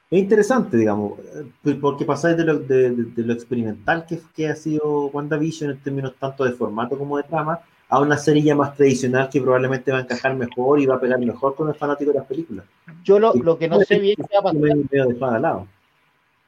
Es 0.09 0.21
interesante, 0.21 0.77
digamos, 0.77 1.19
eh, 1.65 1.75
porque 1.81 2.05
pasáis 2.05 2.37
de 2.37 2.45
lo, 2.45 2.59
de, 2.61 2.91
de- 2.91 3.05
de 3.05 3.23
lo 3.23 3.33
experimental 3.33 4.07
que, 4.07 4.21
que 4.35 4.49
ha 4.49 4.55
sido 4.55 5.07
WandaVision 5.09 5.73
en 5.73 5.81
términos 5.81 6.15
tanto 6.19 6.45
de 6.45 6.53
formato 6.53 6.97
como 6.97 7.17
de 7.17 7.25
trama, 7.25 7.59
a 7.89 8.01
una 8.01 8.17
serie 8.17 8.43
ya 8.43 8.55
más 8.55 8.77
tradicional 8.77 9.29
que 9.29 9.41
probablemente 9.41 9.91
va 9.93 9.99
a 9.99 10.01
encajar 10.03 10.35
mejor 10.37 10.81
y 10.81 10.87
va 10.87 10.97
a 10.97 11.01
pegar 11.01 11.19
mejor 11.19 11.55
con 11.55 11.69
el 11.69 11.75
fanático 11.75 12.13
de 12.13 12.19
las 12.19 12.27
películas. 12.27 12.65
Yo 13.05 13.19
lo, 13.19 13.35
lo 13.35 13.59
que 13.59 13.69
no 13.69 13.81
sé 13.81 13.99
bien 13.99 14.17
qué 14.17 14.35
va 14.35 14.41
a 14.41 14.43
pasar, 14.43 14.61
Medio 14.61 14.87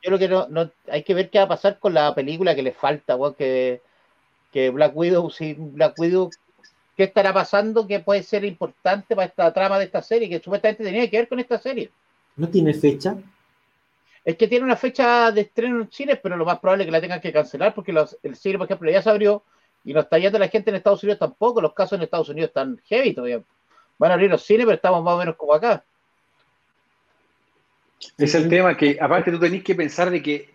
yo 0.03 0.11
lo 0.11 0.19
que 0.19 0.29
no, 0.29 0.47
no- 0.49 0.71
hay 0.91 1.03
que 1.03 1.15
ver 1.15 1.29
qué 1.31 1.39
va 1.39 1.45
a 1.47 1.49
pasar 1.49 1.79
con 1.79 1.95
la 1.95 2.15
película 2.15 2.55
que 2.55 2.63
le 2.63 2.73
falta, 2.73 3.17
weón, 3.17 3.35
que, 3.35 3.81
que 4.53 4.71
Black 4.71 4.97
Widow, 4.97 5.31
sin 5.31 5.75
Black 5.75 5.99
Widow, 5.99 6.31
qué 6.97 7.05
estará 7.05 7.33
pasando 7.33 7.87
que 7.87 8.01
puede 8.01 8.23
ser 8.23 8.45
importante 8.45 9.17
para 9.17 9.27
esta 9.27 9.53
trama 9.53 9.79
de 9.79 9.87
esta 9.87 10.03
serie, 10.03 10.29
que 10.29 10.41
supuestamente 10.41 10.85
tenía 10.85 11.11
que 11.11 11.19
ver 11.19 11.29
con 11.29 11.41
esta 11.41 11.59
serie. 11.59 11.91
¿No 12.37 12.49
tiene 12.49 12.73
fecha? 12.75 13.17
Es 14.29 14.37
que 14.37 14.47
tiene 14.47 14.67
una 14.67 14.77
fecha 14.77 15.33
de 15.33 15.41
estreno 15.41 15.81
en 15.81 15.89
Chile, 15.89 16.21
pero 16.23 16.37
lo 16.37 16.45
más 16.45 16.59
probable 16.59 16.85
es 16.85 16.89
que 16.89 16.93
la 16.93 17.01
tengan 17.01 17.19
que 17.23 17.33
cancelar 17.33 17.73
porque 17.73 17.95
los- 17.95 18.19
el 18.23 18.37
cine, 18.37 18.59
por 18.59 18.67
ejemplo, 18.67 18.91
ya 18.91 19.01
se 19.01 19.09
abrió 19.09 19.43
y 19.87 19.95
no 19.95 20.01
está 20.01 20.19
yendo 20.19 20.39
la 20.39 20.49
gente 20.49 20.69
en 20.69 20.77
Estados 20.77 21.03
Unidos 21.03 21.19
tampoco. 21.19 21.63
Los 21.63 21.73
casos 21.73 21.97
en 21.97 22.03
Estados 22.03 22.29
Unidos 22.29 22.49
están 22.49 22.79
heavy 22.85 23.15
todavía. 23.15 23.41
Van 23.97 24.11
a 24.11 24.15
abrir 24.15 24.29
los 24.31 24.43
cines, 24.43 24.67
pero 24.67 24.77
estamos 24.77 25.03
más 25.03 25.15
o 25.15 25.19
menos 25.19 25.35
como 25.35 25.55
acá. 25.55 25.83
Es 28.19 28.35
el 28.35 28.51
tema 28.51 28.77
que, 28.77 28.99
aparte, 29.01 29.31
tú 29.31 29.41
tenés 29.41 29.65
que 29.65 29.75
pensar 29.75 30.11
de 30.11 30.23
que 30.23 30.51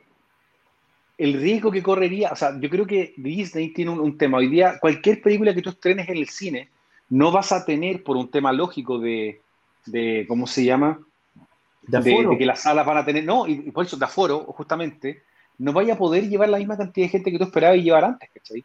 el 1.17 1.33
riesgo 1.41 1.71
que 1.71 1.81
correría, 1.81 2.29
o 2.31 2.35
sea, 2.35 2.55
yo 2.59 2.69
creo 2.69 2.85
que 2.85 3.15
Disney 3.17 3.73
tiene 3.73 3.89
un, 3.89 3.99
un 4.01 4.19
tema. 4.19 4.37
Hoy 4.37 4.49
día, 4.49 4.77
cualquier 4.79 5.19
película 5.19 5.51
que 5.51 5.63
tú 5.63 5.71
estrenes 5.71 6.07
en 6.09 6.17
el 6.17 6.29
cine, 6.29 6.69
no 7.09 7.31
vas 7.31 7.51
a 7.51 7.65
tener, 7.65 8.03
por 8.03 8.17
un 8.17 8.29
tema 8.29 8.51
lógico 8.51 8.99
de, 8.99 9.41
de 9.87 10.25
¿cómo 10.27 10.45
se 10.45 10.63
llama? 10.63 10.99
¿De 11.87 11.99
De, 11.99 12.11
aforo? 12.13 12.29
de 12.31 12.37
que 12.37 12.45
las 12.45 12.61
salas 12.61 12.85
van 12.85 12.97
a 12.97 13.05
tener, 13.05 13.23
no, 13.25 13.47
y, 13.47 13.53
y 13.67 13.71
por 13.71 13.85
eso 13.85 13.97
de 13.97 14.05
aforo, 14.05 14.39
justamente, 14.45 15.23
no 15.57 15.73
vaya 15.73 15.93
a 15.93 15.97
poder 15.97 16.27
llevar 16.29 16.49
la 16.49 16.57
misma 16.57 16.77
cantidad 16.77 17.05
de 17.05 17.09
gente 17.11 17.31
que 17.31 17.37
tú 17.37 17.43
esperabas 17.45 17.77
y 17.77 17.83
llevar 17.83 18.05
antes, 18.05 18.29
¿cachai? 18.33 18.63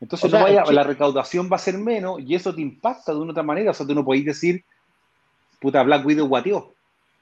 Entonces 0.00 0.26
O 0.26 0.30
sea, 0.30 0.40
no 0.40 0.44
vaya, 0.44 0.60
el 0.60 0.66
chi- 0.66 0.74
la 0.74 0.82
recaudación 0.84 1.48
va 1.50 1.56
a 1.56 1.60
ser 1.60 1.78
menos 1.78 2.20
y 2.20 2.34
eso 2.34 2.54
te 2.54 2.60
impacta 2.60 3.12
de 3.14 3.20
una 3.20 3.30
otra 3.32 3.42
manera. 3.42 3.70
O 3.70 3.74
sea, 3.74 3.86
tú 3.86 3.94
no 3.94 4.04
podéis 4.04 4.26
decir, 4.26 4.62
puta, 5.60 5.82
Black 5.82 6.04
Widow 6.06 6.28
guateó, 6.28 6.72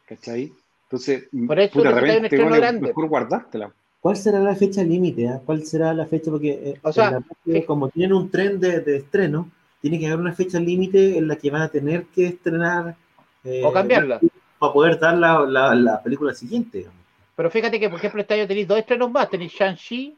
¿cachai? 0.06 0.52
Entonces, 0.84 1.28
Por 1.46 1.58
eso 1.58 1.72
puta, 1.72 1.90
repente, 1.92 2.36
bueno, 2.36 2.56
grande. 2.56 2.88
mejor 2.88 3.08
guardártela. 3.08 3.72
¿Cuál 4.00 4.16
será 4.16 4.38
la 4.40 4.54
fecha 4.54 4.82
límite? 4.82 5.28
ah? 5.28 5.40
¿Cuál 5.44 5.64
será 5.64 5.94
la 5.94 6.06
fecha? 6.06 6.30
Porque 6.30 6.50
eh, 6.52 6.78
O 6.82 6.92
sea, 6.92 7.20
parte, 7.20 7.64
como 7.64 7.88
tienen 7.88 8.12
un 8.16 8.30
tren 8.30 8.60
de, 8.60 8.80
de 8.80 8.96
estreno, 8.98 9.50
tiene 9.80 9.98
que 9.98 10.06
haber 10.06 10.18
una 10.20 10.34
fecha 10.34 10.58
límite 10.60 11.16
en 11.16 11.26
la 11.28 11.36
que 11.36 11.50
van 11.50 11.62
a 11.62 11.68
tener 11.68 12.04
que 12.06 12.26
estrenar 12.26 12.96
eh, 13.44 13.62
O 13.64 13.72
cambiarla. 13.72 14.20
Para 14.58 14.72
poder 14.72 14.98
dar 14.98 15.16
la, 15.16 15.40
la, 15.40 15.74
la 15.74 16.02
película 16.02 16.34
siguiente. 16.34 16.78
digamos. 16.78 17.00
Pero 17.36 17.50
fíjate 17.50 17.80
que, 17.80 17.88
por 17.88 17.98
ejemplo, 17.98 18.20
este 18.20 18.34
año 18.34 18.46
tenéis 18.46 18.68
dos 18.68 18.78
estrenos 18.78 19.10
más. 19.10 19.28
Tenéis 19.28 19.52
Shang-Chi 19.52 20.16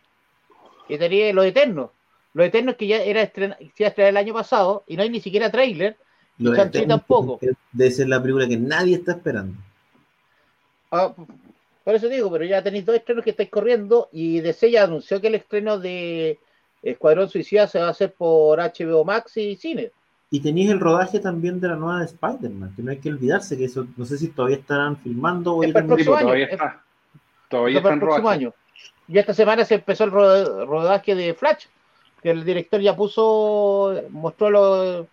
y 0.89 0.99
tenéis 0.99 1.35
Los 1.35 1.47
Eternos. 1.47 1.91
Los 2.35 2.47
Eternos 2.47 2.77
que 2.77 2.87
ya 2.87 2.99
era 2.99 3.23
estrena, 3.23 3.57
se 3.57 3.65
iba 3.79 3.87
a 3.87 3.89
estrenar 3.89 4.11
el 4.11 4.17
año 4.19 4.35
pasado 4.35 4.85
y 4.87 4.97
no 4.97 5.03
hay 5.03 5.11
ni 5.11 5.21
siquiera 5.21 5.51
tráiler. 5.51 5.97
Lo 6.39 6.51
de 6.51 6.59
Shang-Chi 6.59 6.87
tampoco. 6.87 7.39
Debe 7.73 7.91
ser 7.91 8.09
la 8.09 8.21
película 8.21 8.47
que 8.47 8.59
nadie 8.59 8.97
está 8.97 9.13
esperando. 9.13 9.57
Ah, 10.91 11.15
por 11.85 11.95
eso 11.95 12.09
digo, 12.09 12.31
pero 12.31 12.45
ya 12.45 12.63
tenéis 12.63 12.85
dos 12.85 12.97
estrenos 12.97 13.25
que 13.25 13.31
estáis 13.31 13.49
corriendo 13.49 14.09
y 14.13 14.41
DC 14.41 14.71
ya 14.71 14.85
anunció 14.85 15.21
que 15.21 15.29
el 15.29 15.37
estreno 15.37 15.79
de 15.79 16.39
Escuadrón 16.83 17.29
Suicida 17.29 17.67
se 17.67 17.79
va 17.79 17.87
a 17.87 17.91
hacer 17.91 18.13
por 18.13 18.59
HBO 18.59 19.05
Max 19.05 19.37
y 19.37 19.57
Cine. 19.57 19.91
Y 20.31 20.41
tenéis 20.41 20.71
el 20.71 20.81
rodaje 20.81 21.21
también 21.21 21.61
de 21.61 21.69
la 21.69 21.77
nueva 21.77 22.01
de 22.01 22.07
Spider-Man, 22.07 22.73
que 22.75 22.83
no 22.83 22.91
hay 22.91 22.99
que 22.99 23.09
olvidarse 23.11 23.57
que 23.57 23.65
eso, 23.67 23.87
no 23.97 24.05
sé 24.05 24.19
si 24.19 24.29
todavía 24.29 24.57
estarán 24.57 24.97
filmando 24.97 25.55
o 25.55 25.63
Es 25.63 25.73
para 25.73 25.85
el 25.85 25.87
próximo 25.89 26.19
todavía 26.19 26.45
año. 26.47 26.53
está. 26.53 26.83
Todavía 27.49 27.75
para 27.75 27.79
está 27.81 27.89
en 27.89 27.95
el 27.95 28.01
próximo 28.01 28.29
rodaje. 28.29 28.41
año. 28.45 28.55
Y 29.09 29.19
esta 29.19 29.35
semana 29.35 29.65
se 29.65 29.75
empezó 29.77 30.05
el 30.05 30.11
ro- 30.11 30.67
rodaje 30.67 31.15
de 31.15 31.33
Flash, 31.35 31.67
que 32.23 32.31
el 32.31 32.45
director 32.45 32.81
ya 32.81 32.97
puso, 32.97 34.03
mostró 34.11 34.51
lo- 34.51 35.07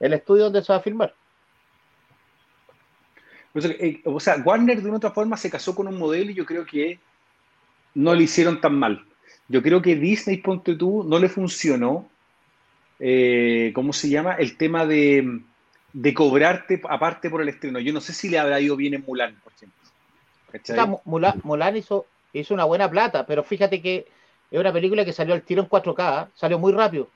el 0.00 0.12
estudio 0.12 0.44
donde 0.44 0.62
se 0.62 0.70
va 0.72 0.78
a 0.78 0.82
filmar. 0.82 1.14
O 3.54 3.60
sea, 3.60 3.70
eh, 3.70 4.00
o 4.04 4.20
sea, 4.20 4.36
Warner 4.44 4.80
de 4.82 4.88
una 4.88 4.98
otra 4.98 5.10
forma 5.10 5.36
se 5.36 5.50
casó 5.50 5.74
con 5.74 5.88
un 5.88 5.98
modelo 5.98 6.30
y 6.30 6.34
yo 6.34 6.44
creo 6.44 6.64
que 6.66 7.00
no 7.94 8.14
le 8.14 8.24
hicieron 8.24 8.60
tan 8.60 8.78
mal. 8.78 9.02
Yo 9.48 9.62
creo 9.62 9.80
que 9.80 9.96
Disney, 9.96 10.36
ponte 10.36 10.74
tú, 10.76 11.04
no 11.08 11.18
le 11.18 11.28
funcionó, 11.30 12.08
eh, 12.98 13.72
¿cómo 13.74 13.92
se 13.92 14.08
llama? 14.08 14.34
El 14.34 14.56
tema 14.56 14.86
de, 14.86 15.40
de 15.92 16.14
cobrarte 16.14 16.80
aparte 16.88 17.30
por 17.30 17.42
el 17.42 17.48
estreno. 17.48 17.78
Yo 17.78 17.92
no 17.92 18.00
sé 18.00 18.12
si 18.12 18.28
le 18.28 18.38
habrá 18.38 18.60
ido 18.60 18.76
bien 18.76 18.94
en 18.94 19.04
Mulan, 19.06 19.36
por 19.42 19.52
ejemplo. 19.52 21.00
Mulan, 21.04 21.40
Mulan 21.44 21.76
hizo, 21.76 22.06
hizo 22.32 22.54
una 22.54 22.64
buena 22.64 22.90
plata, 22.90 23.26
pero 23.26 23.42
fíjate 23.44 23.80
que 23.80 24.06
es 24.50 24.58
una 24.58 24.72
película 24.72 25.04
que 25.04 25.12
salió 25.12 25.34
al 25.34 25.42
tiro 25.42 25.62
en 25.62 25.68
4K, 25.68 26.24
¿eh? 26.24 26.30
salió 26.34 26.58
muy 26.58 26.72
rápido. 26.72 27.08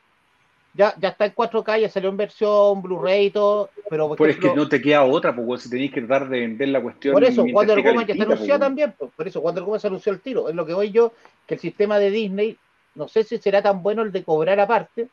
Ya, 0.74 0.94
ya 0.98 1.10
está 1.10 1.26
en 1.26 1.34
4K, 1.34 1.80
ya 1.80 1.88
salió 1.90 2.08
en 2.08 2.16
versión 2.16 2.80
Blu-ray 2.80 3.26
y 3.26 3.30
todo, 3.30 3.68
pero 3.90 4.14
por, 4.14 4.30
es 4.30 4.38
que 4.38 4.54
no 4.54 4.66
te 4.68 4.80
queda 4.80 5.04
otra, 5.04 5.36
pues 5.36 5.62
si 5.62 5.70
tenéis 5.70 5.92
que 5.92 6.00
tratar 6.00 6.30
de 6.30 6.40
vender 6.40 6.68
la 6.68 6.80
cuestión. 6.80 7.12
por 7.12 7.24
eso 7.24 7.44
Wonder 7.44 7.78
Woman 7.80 8.06
ya 8.06 8.14
está 8.14 8.24
calentita, 8.24 8.24
anunciada 8.24 8.58
pues, 8.58 8.66
también, 8.68 8.94
pues, 8.98 9.10
por 9.14 9.28
eso 9.28 9.40
Wonder 9.42 9.64
Woman 9.64 9.80
se 9.80 9.86
anunció 9.88 10.12
el 10.12 10.20
tiro. 10.20 10.48
Es 10.48 10.54
lo 10.54 10.64
que 10.64 10.72
voy 10.72 10.90
yo, 10.90 11.12
que 11.46 11.54
el 11.54 11.60
sistema 11.60 11.98
de 11.98 12.10
Disney, 12.10 12.56
no 12.94 13.06
sé 13.06 13.22
si 13.24 13.36
será 13.36 13.60
tan 13.60 13.82
bueno 13.82 14.00
el 14.00 14.12
de 14.12 14.24
cobrar 14.24 14.60
aparte, 14.60 15.08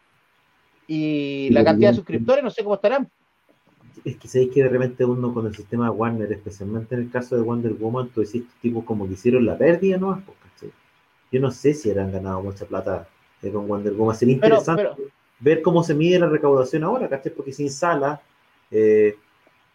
y 0.92 1.50
la 1.52 1.64
cantidad 1.64 1.92
de 1.92 1.96
suscriptores 1.98 2.44
no 2.44 2.50
sé 2.50 2.64
cómo 2.64 2.74
estarán. 2.76 3.08
Es 4.04 4.18
que 4.18 4.28
sabéis 4.28 4.52
que 4.52 4.64
de 4.64 4.70
repente 4.70 5.06
uno 5.06 5.32
con 5.34 5.46
el 5.46 5.56
sistema 5.56 5.92
Warner, 5.92 6.32
especialmente 6.32 6.96
en 6.96 7.02
el 7.02 7.12
caso 7.12 7.36
de 7.36 7.44
Wonder 7.44 7.74
Woman, 7.74 8.10
tú 8.10 8.22
decís 8.22 8.44
tipos 8.62 8.84
como 8.86 9.06
que 9.08 9.14
hicieron 9.14 9.46
la 9.46 9.56
pérdida, 9.58 9.98
¿no? 9.98 10.22
Pues, 10.26 10.38
¿cachai? 10.56 10.72
Yo 11.32 11.40
no 11.42 11.52
sé 11.52 11.74
si 11.76 11.92
habrán 11.92 12.12
ganado 12.12 12.42
mucha 12.42 12.66
plata 12.66 13.08
eh, 13.44 13.52
con 13.52 13.68
Wonder 13.68 13.94
Woman. 13.94 14.16
Sería 14.16 14.40
Pero, 14.40 14.56
interesante 14.58 14.84
pero, 14.96 15.12
ver 15.40 15.62
cómo 15.62 15.84
se 15.84 15.94
mide 15.94 16.18
la 16.18 16.28
recaudación 16.28 16.84
ahora, 16.86 17.08
¿cachai? 17.08 17.34
Porque 17.34 17.54
sin 17.54 17.70
sala, 17.70 18.20
eh, 18.72 19.16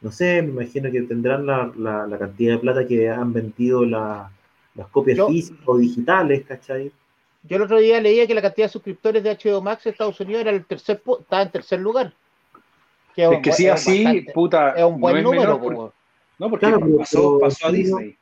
no 0.00 0.10
sé, 0.10 0.42
me 0.42 0.48
imagino 0.62 0.90
que 0.90 1.02
tendrán 1.02 1.46
la, 1.46 1.70
la, 1.76 2.06
la 2.08 2.18
cantidad 2.18 2.54
de 2.54 2.58
plata 2.58 2.86
que 2.86 3.08
han 3.08 3.32
vendido 3.32 3.84
la- 3.84 4.30
las 4.74 4.88
copias 4.88 5.18
Yo- 5.18 5.28
físicas 5.28 5.62
o 5.66 5.78
digitales, 5.78 6.44
¿cachai? 6.44 6.90
Yo 7.46 7.56
el 7.56 7.62
otro 7.62 7.78
día 7.78 8.00
leía 8.00 8.26
que 8.26 8.34
la 8.34 8.42
cantidad 8.42 8.66
de 8.68 8.72
suscriptores 8.72 9.22
de 9.22 9.30
HBO 9.36 9.60
Max 9.60 9.84
en 9.86 9.92
Estados 9.92 10.18
Unidos 10.20 10.40
era 10.42 10.50
el 10.50 10.64
tercer 10.64 11.02
estaba 11.20 11.42
en 11.42 11.50
tercer 11.50 11.78
lugar. 11.80 12.12
Que 13.14 13.24
Es 13.24 13.28
que 13.30 13.36
un- 13.36 13.48
es 13.48 13.70
así, 13.70 14.04
bastante- 14.04 14.32
puta. 14.32 14.70
es 14.70 14.84
un 14.84 15.00
buen 15.00 15.14
no 15.14 15.18
es 15.18 15.24
número. 15.24 15.42
menor 15.42 15.58
po, 15.58 15.64
por- 15.64 15.74
weón. 15.74 15.92
no, 16.38 16.50
porque 16.50 16.66
Claro, 16.66 16.96
pasó, 16.98 17.40
a 17.66 17.70
Disney. 17.70 18.16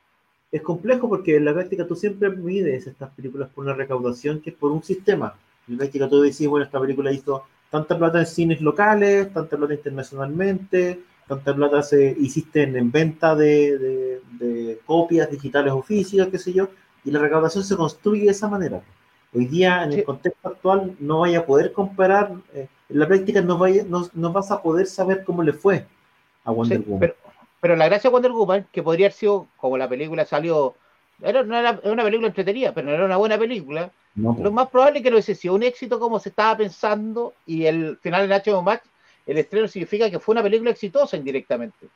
Es 0.51 0.61
complejo 0.61 1.09
porque 1.09 1.37
en 1.37 1.45
la 1.45 1.53
práctica 1.53 1.87
tú 1.87 1.95
siempre 1.95 2.29
mides 2.29 2.85
estas 2.85 3.09
películas 3.11 3.49
por 3.49 3.63
una 3.65 3.73
recaudación 3.73 4.39
que 4.39 4.51
es 4.51 4.55
por 4.55 4.71
un 4.71 4.83
sistema. 4.83 5.33
En 5.67 5.75
la 5.75 5.77
práctica 5.79 6.07
tú 6.09 6.21
decís, 6.21 6.47
bueno, 6.47 6.65
esta 6.65 6.79
película 6.79 7.11
hizo 7.11 7.43
tanta 7.71 7.97
plata 7.97 8.19
en 8.19 8.25
cines 8.27 8.61
locales, 8.61 9.33
tanta 9.33 9.57
plata 9.57 9.73
internacionalmente, 9.73 10.99
tanta 11.27 11.55
plata 11.55 11.81
se 11.81 12.15
hiciste 12.19 12.63
en, 12.63 12.75
en 12.75 12.91
venta 12.91 13.35
de, 13.35 13.77
de- 13.79 14.21
de 14.37 14.79
copias 14.85 15.31
digitales 15.31 15.73
o 15.73 15.81
físicas, 15.81 16.27
qué 16.27 16.37
sé 16.37 16.53
yo, 16.53 16.67
y 17.03 17.09
la 17.09 17.19
recaudación 17.19 17.63
se 17.63 17.75
construye 17.75 18.25
de 18.25 18.31
esa 18.31 18.47
manera. 18.47 18.83
Hoy 19.35 19.45
día, 19.45 19.83
en 19.83 19.91
Sí. 19.93 19.99
el 19.99 20.05
contexto 20.05 20.47
actual, 20.49 20.95
no 20.99 21.19
vaya 21.19 21.39
a 21.39 21.45
poder 21.45 21.73
comparar, 21.73 22.31
eh, 22.53 22.67
en 22.89 22.99
la 22.99 23.07
práctica 23.07 23.41
no, 23.41 23.57
vaya, 23.57 23.83
no, 23.87 24.07
no 24.13 24.31
vas 24.31 24.51
a 24.51 24.61
poder 24.61 24.85
saber 24.85 25.23
cómo 25.23 25.41
le 25.41 25.53
fue 25.53 25.85
a 26.43 26.51
Wonder 26.51 26.77
Sí, 26.77 26.83
Woman. 26.85 26.99
pero, 26.99 27.15
pero 27.59 27.75
la 27.75 27.85
gracia 27.85 28.09
de 28.09 28.13
Wonder 28.13 28.31
Woman, 28.31 28.67
que 28.71 28.83
podría 28.83 29.07
haber 29.07 29.13
sido, 29.13 29.47
como 29.57 29.77
la 29.77 29.89
película 29.89 30.25
salió, 30.25 30.75
era, 31.21 31.43
no 31.43 31.57
era, 31.57 31.79
una 31.83 32.03
película 32.03 32.27
entretenida, 32.27 32.73
pero 32.73 32.87
no 32.87 32.93
era 32.93 33.05
una 33.05 33.17
buena 33.17 33.37
película, 33.37 33.91
No, 34.15 34.37
lo 34.39 34.51
más 34.51 34.69
probable 34.69 34.99
es 34.99 35.03
que 35.03 35.09
no 35.09 35.15
hubiese 35.15 35.33
sido 35.33 35.55
un 35.55 35.63
éxito 35.63 35.99
como 35.99 36.19
se 36.19 36.29
estaba 36.29 36.55
pensando 36.57 37.33
y 37.47 37.65
el 37.65 37.97
final 37.97 38.25
en 38.25 38.31
HBO 38.31 38.61
Max, 38.61 38.87
el 39.25 39.39
estreno 39.39 39.67
significa 39.67 40.11
que 40.11 40.19
fue 40.19 40.33
una 40.33 40.43
película 40.43 40.69
exitosa 40.69 41.17
indirectamente. 41.17 41.87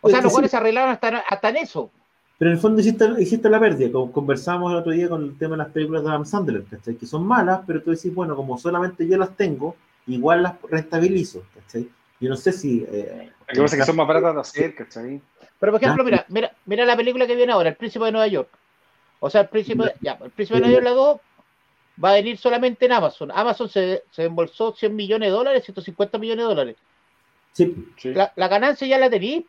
O 0.00 0.08
sea, 0.08 0.22
los 0.22 0.32
cuales 0.32 0.50
se 0.50 0.56
arreglaron 0.56 0.90
hasta, 0.92 1.18
hasta 1.18 1.48
en 1.50 1.56
eso. 1.58 1.90
Pero 2.42 2.50
en 2.50 2.56
el 2.56 2.60
fondo 2.60 2.80
hiciste, 2.80 3.08
hiciste 3.20 3.48
la 3.48 3.60
pérdida, 3.60 3.92
como 3.92 4.10
conversamos 4.10 4.72
el 4.72 4.78
otro 4.78 4.90
día 4.90 5.08
con 5.08 5.22
el 5.22 5.38
tema 5.38 5.52
de 5.52 5.58
las 5.58 5.68
películas 5.72 6.02
de 6.02 6.08
Adam 6.10 6.24
Sandler, 6.26 6.64
¿cachai? 6.64 6.96
Que 6.96 7.06
son 7.06 7.24
malas, 7.24 7.60
pero 7.64 7.80
tú 7.80 7.92
decís, 7.92 8.12
bueno, 8.12 8.34
como 8.34 8.58
solamente 8.58 9.06
yo 9.06 9.16
las 9.16 9.36
tengo, 9.36 9.76
igual 10.08 10.42
las 10.42 10.54
rentabilizo, 10.68 11.44
¿cachai? 11.54 11.88
Yo 12.18 12.28
no 12.28 12.34
sé 12.34 12.50
si... 12.50 12.84
eh, 12.90 13.30
Lo 13.46 13.54
que 13.54 13.60
pasa 13.62 13.76
es 13.76 13.82
que 13.82 13.86
son 13.86 13.94
más 13.94 14.08
baratas 14.08 14.34
de 14.34 14.40
hacer, 14.40 14.74
¿cachai? 14.74 15.20
Pero 15.60 15.70
por 15.72 15.80
ejemplo, 15.80 16.02
Ah. 16.02 16.04
mira, 16.04 16.26
mira, 16.30 16.52
mira 16.66 16.84
la 16.84 16.96
película 16.96 17.28
que 17.28 17.36
viene 17.36 17.52
ahora, 17.52 17.68
El 17.68 17.76
Príncipe 17.76 18.06
de 18.06 18.10
Nueva 18.10 18.26
York. 18.26 18.48
O 19.20 19.30
sea, 19.30 19.42
El 19.42 19.48
Príncipe, 19.48 19.94
ya, 20.00 20.18
El 20.20 20.32
Príncipe 20.32 20.56
de 20.58 20.62
Nueva 20.66 20.74
York 20.74 20.84
la 20.84 20.90
2 20.90 21.20
va 22.04 22.10
a 22.10 22.14
venir 22.14 22.38
solamente 22.38 22.86
en 22.86 22.92
Amazon. 22.92 23.30
Amazon 23.32 23.68
se, 23.68 24.02
se 24.10 24.24
embolsó 24.24 24.72
100 24.74 24.96
millones 24.96 25.28
de 25.28 25.32
dólares, 25.32 25.62
150 25.64 26.18
millones 26.18 26.42
de 26.44 26.48
dólares. 26.48 26.76
Sí, 27.52 27.86
Sí. 27.98 28.12
La, 28.14 28.32
la 28.34 28.48
ganancia 28.48 28.84
ya 28.88 28.98
la 28.98 29.08
tenéis. 29.08 29.44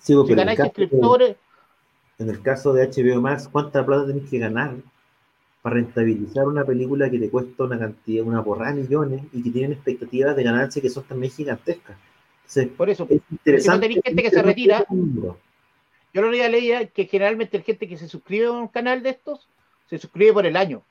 sí, 0.00 0.12
pues, 0.12 0.26
Si 0.26 0.34
ganáis 0.34 0.58
suscriptores, 0.58 1.36
en 2.18 2.30
el 2.30 2.42
caso 2.42 2.72
de 2.72 2.88
HBO 2.88 3.20
Max, 3.20 3.48
¿cuánta 3.50 3.84
plata 3.84 4.06
tenés 4.06 4.28
que 4.28 4.38
ganar 4.38 4.74
para 5.62 5.76
rentabilizar 5.76 6.46
una 6.46 6.64
película 6.64 7.10
que 7.10 7.18
te 7.18 7.28
cuesta 7.28 7.64
una 7.64 7.78
cantidad, 7.78 8.24
una 8.24 8.42
porrada 8.42 8.72
de 8.72 8.82
millones 8.82 9.22
y 9.32 9.42
que 9.42 9.50
tienen 9.50 9.72
expectativas 9.72 10.36
de 10.36 10.42
ganancia 10.42 10.80
que 10.80 10.88
son 10.88 11.04
también 11.04 11.32
gigantescas? 11.32 11.96
Entonces, 12.42 12.68
por 12.76 12.88
eso. 12.88 13.06
es 13.10 13.20
interesante. 13.30 13.88
tenéis 13.88 14.02
gente 14.04 14.22
que 14.22 14.30
se 14.30 14.42
retira. 14.42 14.86
Yo 14.88 16.22
otro 16.22 16.30
día 16.30 16.48
leía 16.48 16.86
que 16.86 17.06
generalmente 17.06 17.58
la 17.58 17.64
gente 17.64 17.88
que 17.88 17.98
se 17.98 18.08
suscribe 18.08 18.46
a 18.46 18.52
un 18.52 18.68
canal 18.68 19.02
de 19.02 19.10
estos, 19.10 19.48
se 19.90 19.98
suscribe 19.98 20.32
por 20.32 20.46
el 20.46 20.56
año. 20.56 20.82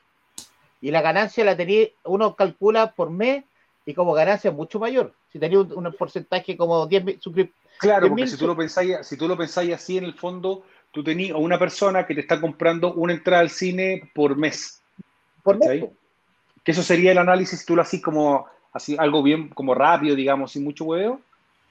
Y 0.82 0.92
la 0.92 1.02
ganancia 1.02 1.44
la 1.44 1.58
tenía, 1.58 1.88
uno 2.04 2.36
calcula 2.36 2.92
por 2.92 3.10
mes 3.10 3.44
y 3.86 3.94
como 3.94 4.14
ganancia 4.14 4.52
es 4.52 4.56
mucho 4.56 4.80
mayor. 4.80 5.14
Si 5.32 5.40
tenía 5.40 5.60
un, 5.60 5.74
un 5.74 5.94
porcentaje 5.94 6.56
como 6.56 6.86
10 6.86 7.04
mil 7.04 7.22
suscriptores. 7.22 7.66
Claro, 7.80 8.04
De 8.04 8.10
porque 8.10 8.24
mil 8.24 8.32
si 8.32 8.38
tú 8.38 8.48
lo 8.48 8.56
pensáis, 8.56 8.98
si 9.02 9.18
tú 9.18 9.28
lo 9.28 9.38
pensáis 9.38 9.74
así, 9.74 9.98
en 9.98 10.04
el 10.04 10.14
fondo, 10.14 10.64
tú 10.96 11.04
tenías 11.04 11.36
a 11.36 11.38
una 11.38 11.60
persona 11.60 12.08
que 12.08 12.16
te 12.16 12.22
está 12.22 12.40
comprando 12.40 12.94
una 12.94 13.12
entrada 13.12 13.42
al 13.42 13.50
cine 13.50 14.10
por 14.16 14.38
mes. 14.38 14.82
Por 15.44 15.58
mes. 15.58 15.84
Que 16.64 16.72
eso 16.72 16.82
sería 16.82 17.12
el 17.12 17.18
análisis, 17.18 17.60
si 17.60 17.66
tú 17.66 17.76
lo 17.76 17.82
así 17.82 18.02
como 18.02 18.48
así 18.72 18.96
algo 18.98 19.22
bien 19.22 19.50
como 19.50 19.76
rápido, 19.76 20.16
digamos, 20.16 20.54
sin 20.54 20.64
mucho 20.64 20.86
huevo, 20.86 21.20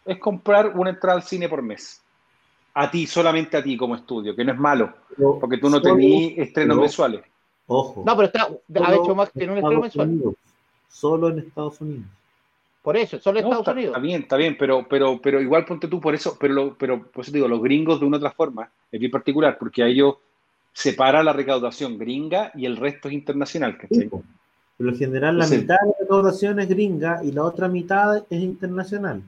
es 0.04 0.18
comprar 0.18 0.78
una 0.78 0.90
entrada 0.90 1.16
al 1.16 1.22
cine 1.22 1.48
por 1.48 1.62
mes. 1.62 2.02
A 2.74 2.90
ti, 2.90 3.06
solamente 3.06 3.56
a 3.56 3.62
ti 3.62 3.78
como 3.78 3.94
estudio, 3.94 4.36
que 4.36 4.44
no 4.44 4.52
es 4.52 4.58
malo, 4.58 4.92
porque 5.40 5.56
tú 5.56 5.70
no 5.70 5.80
tenías 5.80 6.38
estrenos 6.46 6.76
no. 6.76 6.82
mensuales. 6.82 7.22
Ojo. 7.66 8.02
No, 8.04 8.16
pero 8.16 8.26
está, 8.26 8.42
ha 8.84 8.94
hecho 8.94 9.14
más 9.14 9.32
tiene 9.32 9.52
un 9.52 9.58
en 9.58 9.64
estreno 9.64 9.70
Estados 9.70 9.82
mensual. 9.82 10.08
Unidos. 10.08 10.34
Solo 10.90 11.28
en 11.30 11.38
Estados 11.38 11.80
Unidos. 11.80 12.06
Por 12.84 12.98
eso, 12.98 13.18
solo 13.18 13.40
No, 13.40 13.46
Estados 13.46 13.60
está, 13.62 13.72
Unidos. 13.72 13.92
está 13.96 14.00
bien, 14.00 14.22
está 14.22 14.36
bien, 14.36 14.56
pero, 14.58 14.86
pero, 14.86 15.18
pero 15.18 15.40
igual 15.40 15.64
ponte 15.64 15.88
tú 15.88 15.98
por 16.02 16.14
eso, 16.14 16.36
pero, 16.38 16.76
pero 16.78 17.02
por 17.10 17.22
eso 17.24 17.32
te 17.32 17.38
digo, 17.38 17.48
los 17.48 17.62
gringos 17.62 17.98
de 17.98 18.04
una 18.04 18.18
u 18.18 18.20
otra 18.20 18.30
forma, 18.32 18.70
es 18.92 19.00
bien 19.00 19.10
particular, 19.10 19.56
porque 19.58 19.82
a 19.82 19.86
ellos 19.86 20.16
separa 20.70 21.22
la 21.22 21.32
recaudación 21.32 21.96
gringa 21.96 22.52
y 22.54 22.66
el 22.66 22.76
resto 22.76 23.08
es 23.08 23.14
internacional, 23.14 23.72
Sí, 23.72 23.78
¿cachai? 23.88 24.08
po. 24.08 24.22
Por 24.76 24.86
lo 24.86 24.94
general, 24.98 25.38
la 25.38 25.46
Sí. 25.46 25.56
mitad 25.58 25.76
de 25.80 25.86
la 25.88 25.94
recaudación 25.98 26.60
es 26.60 26.68
gringa 26.68 27.24
y 27.24 27.32
la 27.32 27.44
otra 27.44 27.68
mitad 27.68 28.18
es 28.28 28.42
internacional. 28.42 29.22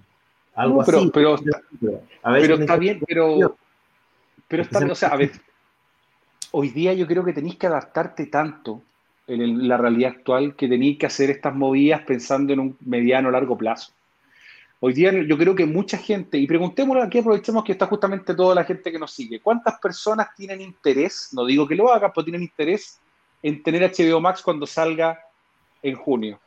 Algo 0.55 0.81
No, 0.81 0.85
pero- 0.85 0.99
así. 0.99 1.11
pero- 1.15 1.35
a 2.25 2.33
veces 2.33 2.49
Pero 2.49 2.61
está 2.61 2.77
bien, 2.77 3.01
pero, 3.09 3.57
pero 4.49 4.63
está, 4.65 4.85
o 4.85 4.95
sea, 4.95 5.09
a 5.09 5.17
ver, 5.17 5.31
hoy 6.51 6.69
día 6.69 6.93
yo 6.93 7.07
creo 7.07 7.25
que 7.25 7.33
tenéis 7.33 7.57
que 7.57 7.69
adaptarte 7.69 8.27
tanto 8.27 8.83
en 9.27 9.41
el- 9.41 9.69
la 9.69 9.77
realidad 9.77 10.13
actual 10.17 10.55
que 10.55 10.69
tenéis 10.69 10.99
que 10.99 11.07
hacer 11.07 11.31
estas 11.31 11.55
movidas 11.55 12.03
pensando 12.03 12.53
en 12.53 12.61
un 12.61 12.77
mediano 12.81 13.29
o 13.29 13.31
largo 13.33 13.57
plazo. 13.57 13.93
Hoy 14.79 14.93
día 14.93 15.11
yo 15.11 15.39
creo 15.39 15.55
que 15.55 15.65
mucha 15.65 15.97
gente, 15.97 16.39
y 16.39 16.47
preguntémosle 16.47 17.03
aquí, 17.03 17.19
aprovechemos 17.19 17.65
que 17.65 17.73
está 17.73 17.87
justamente 17.87 18.35
toda 18.35 18.55
la 18.55 18.65
gente 18.65 18.93
que 18.93 18.99
nos 18.99 19.11
sigue, 19.13 19.41
¿cuántas 19.41 19.79
personas 19.81 20.29
tienen 20.37 20.61
interés, 20.61 21.31
no 21.33 21.47
digo 21.47 21.67
que 21.67 21.75
lo 21.75 21.91
hagan, 21.91 22.13
pero 22.15 22.25
tienen 22.25 22.43
interés 22.43 23.01
en 23.43 23.63
tener 23.63 23.83
HBO 23.83 24.21
Max 24.21 24.43
cuando 24.43 24.67
salga 24.67 25.19
en 25.83 25.97
junio? 25.97 26.39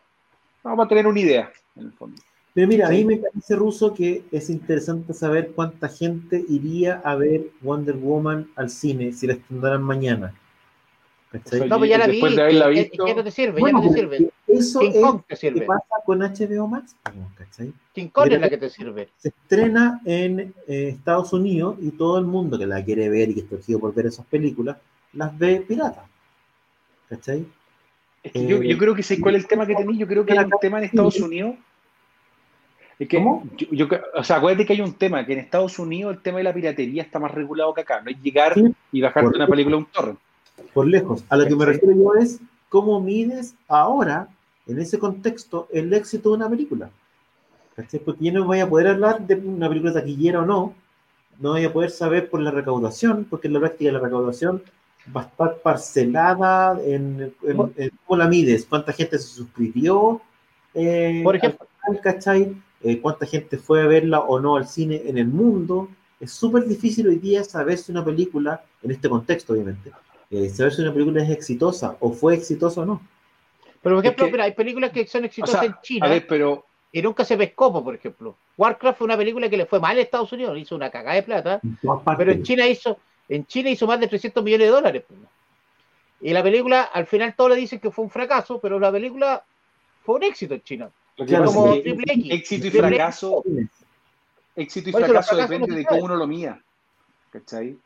Vamos 0.63 0.85
a 0.85 0.89
tener 0.89 1.07
una 1.07 1.19
idea, 1.19 1.51
en 1.75 1.87
el 1.87 1.93
fondo. 1.93 2.21
Pero 2.53 2.67
mira, 2.67 2.87
a 2.87 2.91
mí 2.91 3.03
me 3.03 3.17
parece, 3.17 3.55
Ruso, 3.55 3.93
que 3.93 4.23
es 4.31 4.49
interesante 4.49 5.13
saber 5.13 5.51
cuánta 5.55 5.87
gente 5.87 6.43
iría 6.49 7.01
a 7.03 7.15
ver 7.15 7.47
Wonder 7.61 7.95
Woman 7.95 8.49
al 8.55 8.69
cine 8.69 9.11
si 9.11 9.27
la 9.27 9.33
estrenaran 9.33 9.81
mañana. 9.81 10.33
No, 11.31 11.77
pues 11.77 11.89
ya 11.91 11.97
la 11.99 12.07
vi. 12.07 12.19
De 12.21 12.41
haberla 12.41 12.65
¿Qué- 12.65 12.71
visto- 12.89 13.05
¿Qué 13.05 13.13
no 13.15 13.23
te 13.23 13.29
sirve? 13.31 13.59
Bueno, 13.59 13.79
ya 13.79 13.85
no 13.85 13.91
te 13.93 13.99
sirve. 13.99 14.31
Eso 14.47 14.79
King 14.79 14.91
es 14.95 15.01
Kong 15.03 15.21
te 15.27 15.33
lo 15.33 15.37
sirve. 15.37 15.59
que 15.59 15.65
pasa 15.67 15.83
con 16.03 16.19
HBO 16.23 16.67
Max. 16.67 16.95
¿cachai? 17.37 17.71
King 17.93 18.07
Kong 18.07 18.31
es 18.31 18.41
la 18.41 18.49
que 18.49 18.57
te 18.57 18.69
sirve. 18.69 19.09
se 19.17 19.27
estrena 19.29 20.01
en 20.05 20.39
eh, 20.67 20.89
Estados 20.89 21.31
Unidos 21.33 21.75
y 21.81 21.91
todo 21.91 22.17
el 22.17 22.25
mundo 22.25 22.57
que 22.57 22.65
la 22.65 22.83
quiere 22.83 23.09
ver 23.09 23.29
y 23.29 23.35
que 23.35 23.39
está 23.41 23.55
urgido 23.55 23.79
por 23.79 23.93
ver 23.93 24.07
esas 24.07 24.25
películas, 24.25 24.77
las 25.13 25.37
ve 25.37 25.63
pirata. 25.67 26.05
¿Cachai? 27.09 27.45
Es 28.23 28.31
que 28.31 28.47
yo, 28.47 28.57
Eh, 28.61 28.67
yo 28.67 28.77
creo 28.79 28.95
que 28.95 29.03
sé 29.03 29.19
cuál 29.21 29.35
es 29.35 29.43
el 29.43 29.47
tema 29.47 29.67
que 29.67 29.75
tenéis. 29.75 29.99
Yo 29.99 30.07
creo 30.07 30.25
que 30.25 30.33
hay 30.33 30.39
un 30.45 30.51
tema 30.59 30.79
en 30.79 30.85
Estados 30.85 31.19
Unidos. 31.19 31.55
Es 32.97 33.07
que, 33.07 33.17
¿Cómo? 33.17 33.43
yo, 33.55 33.67
yo- 33.71 33.87
o 34.15 34.23
sea, 34.23 34.37
acuérdate 34.37 34.65
que 34.65 34.73
hay 34.73 34.81
un 34.81 34.93
tema, 34.93 35.25
que 35.25 35.33
en 35.33 35.39
Estados 35.39 35.79
Unidos 35.79 36.15
el 36.15 36.21
tema 36.21 36.39
de 36.39 36.43
la 36.43 36.53
piratería 36.53 37.01
está 37.03 37.17
más 37.19 37.31
regulado 37.31 37.73
que 37.73 37.81
acá. 37.81 38.01
No 38.01 38.09
es 38.11 38.21
llegar 38.21 38.55
y 38.91 38.99
bajarte 39.01 39.35
una 39.37 39.47
película 39.47 39.75
a 39.75 39.79
un 39.79 39.85
torrent. 39.85 40.19
Por 40.73 40.87
lejos. 40.87 41.23
A 41.29 41.37
lo 41.37 41.45
que 41.47 41.55
me 41.55 41.65
refiero 41.65 41.95
yo 41.95 42.13
es 42.15 42.39
cómo 42.69 42.99
mides 43.01 43.55
ahora, 43.67 44.27
en 44.67 44.79
ese 44.79 44.99
contexto, 44.99 45.67
el 45.71 45.93
éxito 45.93 46.29
de 46.29 46.35
una 46.35 46.49
película. 46.49 46.89
¿Cachai? 47.75 47.99
Porque 47.99 48.25
yo 48.25 48.33
no 48.33 48.45
voy 48.45 48.59
a 48.59 48.69
poder 48.69 48.87
hablar 48.87 49.25
de 49.25 49.35
una 49.35 49.67
película 49.69 49.93
taquillera 49.93 50.41
o 50.41 50.45
no, 50.45 50.73
no 51.39 51.51
voy 51.51 51.63
a 51.63 51.71
poder 51.73 51.89
saber 51.91 52.29
por 52.29 52.41
la 52.41 52.51
recaudación, 52.51 53.25
porque 53.29 53.47
en 53.47 53.53
la 53.53 53.59
práctica 53.61 53.91
la 53.91 53.99
recaudación 53.99 54.61
va 55.15 55.21
a 55.21 55.25
estar 55.25 55.57
parcelada 55.63 56.79
en, 56.83 57.33
en- 57.43 57.73
en 57.77 57.91
cómo 58.05 58.17
la 58.17 58.27
mides, 58.27 58.65
cuánta 58.69 58.91
gente 58.93 59.17
se 59.17 59.27
suscribió, 59.27 60.21
eh, 60.73 61.21
Por 61.23 61.35
ejemplo. 61.37 61.65
al 61.83 62.01
¿cachai? 62.01 62.55
Eh, 62.81 62.99
cuánta 63.01 63.25
gente 63.25 63.57
fue 63.57 63.81
a 63.81 63.87
verla 63.87 64.19
o 64.19 64.39
no 64.39 64.55
al 64.57 64.67
cine 64.67 65.01
en 65.05 65.17
el 65.17 65.27
mundo. 65.27 65.89
Es 66.19 66.31
súper 66.31 66.65
difícil 66.65 67.07
hoy 67.07 67.15
día 67.17 67.43
saber 67.43 67.77
si 67.77 67.91
una 67.91 68.03
película, 68.05 68.61
en 68.83 68.91
este 68.91 69.09
contexto 69.09 69.53
obviamente, 69.53 69.91
eh, 70.31 70.49
saber 70.49 70.73
si 70.73 70.81
una 70.81 70.93
película 70.93 71.23
es 71.23 71.29
exitosa 71.29 71.97
o 71.99 72.11
fue 72.11 72.35
exitosa 72.35 72.81
o 72.81 72.85
no. 72.85 73.01
Pero 73.81 73.95
por 73.95 74.05
ejemplo, 74.05 74.25
que- 74.25 74.31
mira, 74.31 74.43
hay 74.45 74.51
películas 74.53 74.91
que 74.91 75.07
son 75.07 75.23
O 75.23 75.25
exitosas 75.27 75.59
sea, 75.61 75.69
en 75.69 75.75
China 75.81 76.05
a 76.05 76.09
ver, 76.09 76.27
pero 76.27 76.65
y 76.91 77.01
nunca 77.01 77.23
se 77.23 77.37
pescó, 77.37 77.83
por 77.83 77.95
ejemplo. 77.95 78.35
Warcraft 78.57 78.97
fue 78.97 79.05
una 79.05 79.17
película 79.17 79.49
que 79.49 79.57
le 79.57 79.65
fue 79.65 79.79
mal 79.79 79.97
en 79.97 80.03
Estados 80.03 80.31
Unidos, 80.33 80.57
hizo 80.57 80.75
una 80.75 80.89
cagada 80.89 81.15
de 81.15 81.23
plata, 81.23 81.59
En 81.63 81.79
pero 82.17 82.31
en 82.31 82.43
China 82.43 82.67
hizo, 82.67 82.97
en 83.27 83.45
China 83.45 83.69
hizo 83.69 83.85
más 83.87 83.99
de 83.99 84.07
300 84.07 84.43
millones 84.43 84.67
de 84.67 84.71
dólares. 84.71 85.03
Y 86.21 86.33
la 86.33 86.43
película, 86.43 86.81
al 86.83 87.05
final 87.07 87.33
todos 87.35 87.51
le 87.51 87.55
dicen 87.57 87.79
que 87.79 87.91
fue 87.91 88.03
un 88.03 88.11
fracaso, 88.11 88.59
pero 88.59 88.79
la 88.79 88.91
película 88.91 89.43
fue 90.03 90.15
un 90.15 90.23
éxito 90.23 90.55
en 90.55 90.61
China. 90.63 90.91
Claro, 91.15 91.45
Como 91.45 91.79
Triple 91.81 92.03
X. 92.07 92.25
éxito 92.31 92.67
y 92.67 92.69
Triple 92.71 92.87
X. 92.87 92.97
fracaso, 92.97 93.43
éxito 94.55 94.89
y 94.89 94.93
fracaso 94.93 95.35
depende 95.37 95.67
no 95.67 95.75
de 95.75 95.85
cómo 95.85 96.03
uno 96.05 96.15
lo 96.15 96.27
mía. 96.27 96.59
¿Cachai? 97.31 97.77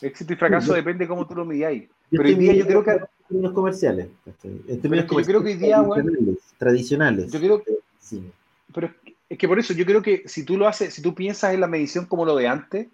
Éxito 0.00 0.32
y 0.32 0.36
fracaso 0.36 0.74
depende 0.74 1.04
de 1.04 1.08
cómo 1.08 1.26
tú 1.26 1.34
lo 1.34 1.44
midáis. 1.44 1.88
Pero 2.10 2.24
hoy 2.24 2.34
día 2.34 2.52
yo 2.54 2.66
creo 2.66 2.84
que 2.84 2.90
en 2.90 3.00
términos 3.28 3.52
comerciales. 3.52 4.08
En 4.42 4.80
términos 4.80 5.04
es 5.04 5.10
que 5.10 5.16
yo 5.16 5.24
creo 5.24 5.42
que 5.42 5.48
hoy 5.48 5.54
día, 5.54 5.82
comerciales 5.82 6.38
tradicionales. 6.58 7.32
Yo 7.32 7.40
creo- 7.40 7.58
del 7.58 7.78
cine. 7.98 8.30
Pero, 8.72 8.90
es 9.28 9.38
que 9.38 9.48
por 9.48 9.58
eso 9.58 9.72
yo 9.72 9.86
creo 9.86 10.02
que 10.02 10.22
si 10.26 10.44
tú 10.44 10.56
lo 10.56 10.68
haces, 10.68 10.92
si 10.94 11.02
tú 11.02 11.14
piensas 11.14 11.54
en 11.54 11.60
la 11.60 11.66
medición 11.66 12.06
como 12.06 12.24
lo 12.24 12.36
de 12.36 12.48
antes, 12.48 12.88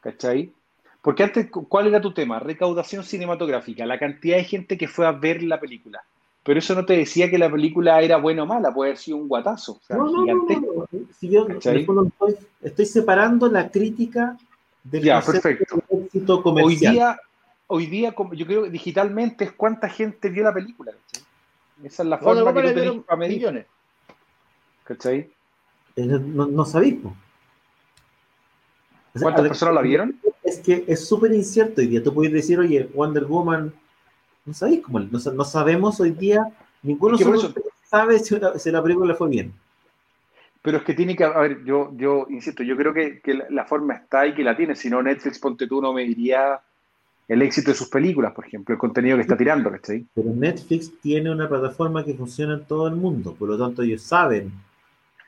¿cachai? 0.00 0.52
Porque 1.00 1.24
antes, 1.24 1.48
¿cuál 1.50 1.88
era 1.88 2.00
tu 2.00 2.12
tema? 2.12 2.38
Recaudación 2.38 3.02
cinematográfica, 3.02 3.86
la 3.86 3.98
cantidad 3.98 4.36
de 4.36 4.44
gente 4.44 4.78
que 4.78 4.88
fue 4.88 5.06
a 5.06 5.12
ver 5.12 5.42
la 5.42 5.58
película. 5.58 6.02
Pero 6.44 6.58
eso 6.58 6.74
no 6.74 6.84
te 6.84 6.96
decía 6.96 7.30
que 7.30 7.38
la 7.38 7.50
película 7.50 8.00
era 8.02 8.16
buena 8.16 8.42
o 8.42 8.46
mala, 8.46 8.74
puede 8.74 8.90
haber 8.90 8.98
sido 8.98 9.16
un 9.16 9.28
guatazo. 9.28 9.72
O 9.72 9.80
sea, 9.86 9.96
No, 9.96 10.10
no, 10.10 10.24
no, 10.26 10.34
no. 10.36 10.88
Si 11.18 11.28
yo 11.28 11.46
estoy, 11.48 11.86
estoy 12.62 12.86
separando 12.86 13.48
la 13.48 13.70
crítica 13.70 14.36
del 14.84 15.02
Ya, 15.04 15.20
perfecto. 15.20 15.82
de 15.88 16.04
éxito 16.04 16.36
Hoy 16.36 16.42
comercial. 16.42 16.94
día, 16.94 17.20
hoy 17.66 17.86
día, 17.86 18.14
yo 18.32 18.46
creo 18.46 18.64
que 18.64 18.70
digitalmente 18.70 19.44
es 19.44 19.52
cuánta 19.52 19.88
gente 19.88 20.28
vio 20.28 20.44
la 20.44 20.52
película, 20.54 20.92
¿cachai? 20.92 21.26
Esa 21.84 22.02
es 22.02 22.08
la 22.08 22.18
forma 22.18 22.40
que 22.52 22.60
Woman 22.60 22.64
le 22.76 22.90
tú 22.90 23.02
para 23.02 23.16
medir, 23.18 23.36
millones. 23.38 23.66
¿cachai? 24.84 25.32
Eh, 25.96 26.06
No, 26.06 26.46
no 26.46 26.64
sabéis, 26.64 26.94
po. 27.00 27.08
O 29.14 29.18
sea, 29.18 29.22
¿Cuántas 29.26 29.48
personas 29.48 29.74
la 29.74 29.82
vieron? 29.82 30.18
Es 30.42 30.58
que 30.60 30.84
es 30.86 31.06
súper 31.06 31.32
incierto 31.32 31.80
hoy 31.82 31.86
día. 31.86 32.02
Tú 32.02 32.14
puedes 32.14 32.32
decir, 32.32 32.58
oye, 32.58 32.88
Wonder 32.94 33.24
Woman, 33.26 33.72
no 34.46 34.54
sabéis 34.54 34.80
cómo, 34.82 35.00
no, 35.00 35.18
sa- 35.18 35.32
no 35.32 35.44
sabemos 35.44 36.00
hoy 36.00 36.12
día, 36.12 36.42
ninguno 36.82 37.16
Es 37.16 37.24
que 37.24 37.62
sabe 37.84 38.18
si, 38.18 38.34
una- 38.34 38.58
si 38.58 38.70
la 38.70 38.82
película 38.82 39.08
le 39.08 39.14
fue 39.14 39.28
bien. 39.28 39.52
Pero 40.62 40.78
es 40.78 40.84
que 40.84 40.94
tiene 40.94 41.16
que, 41.16 41.24
a 41.24 41.40
ver, 41.40 41.64
yo, 41.64 41.90
yo 41.96 42.26
insisto, 42.30 42.62
yo 42.62 42.76
creo 42.76 42.94
que, 42.94 43.20
que 43.20 43.34
la, 43.50 43.64
forma 43.64 43.94
está 43.94 44.26
y 44.26 44.34
que 44.34 44.44
la 44.44 44.56
tiene, 44.56 44.76
si 44.76 44.88
no 44.88 45.02
Netflix, 45.02 45.40
ponte 45.40 45.66
tú, 45.66 45.82
no 45.82 45.92
me 45.92 46.04
diría 46.04 46.60
el 47.26 47.42
éxito 47.42 47.72
de 47.72 47.76
sus 47.76 47.88
películas, 47.88 48.32
por 48.32 48.46
ejemplo, 48.46 48.72
el 48.72 48.78
contenido 48.78 49.16
que 49.16 49.22
está 49.22 49.36
tirando, 49.36 49.70
¿cachai? 49.70 50.06
Pero 50.14 50.30
Netflix 50.30 50.92
tiene 51.00 51.32
una 51.32 51.48
plataforma 51.48 52.04
que 52.04 52.14
funciona 52.14 52.54
en 52.54 52.64
todo 52.64 52.86
el 52.86 52.94
mundo, 52.94 53.34
por 53.34 53.48
lo 53.48 53.58
tanto 53.58 53.82
ellos 53.82 54.02
saben 54.02 54.52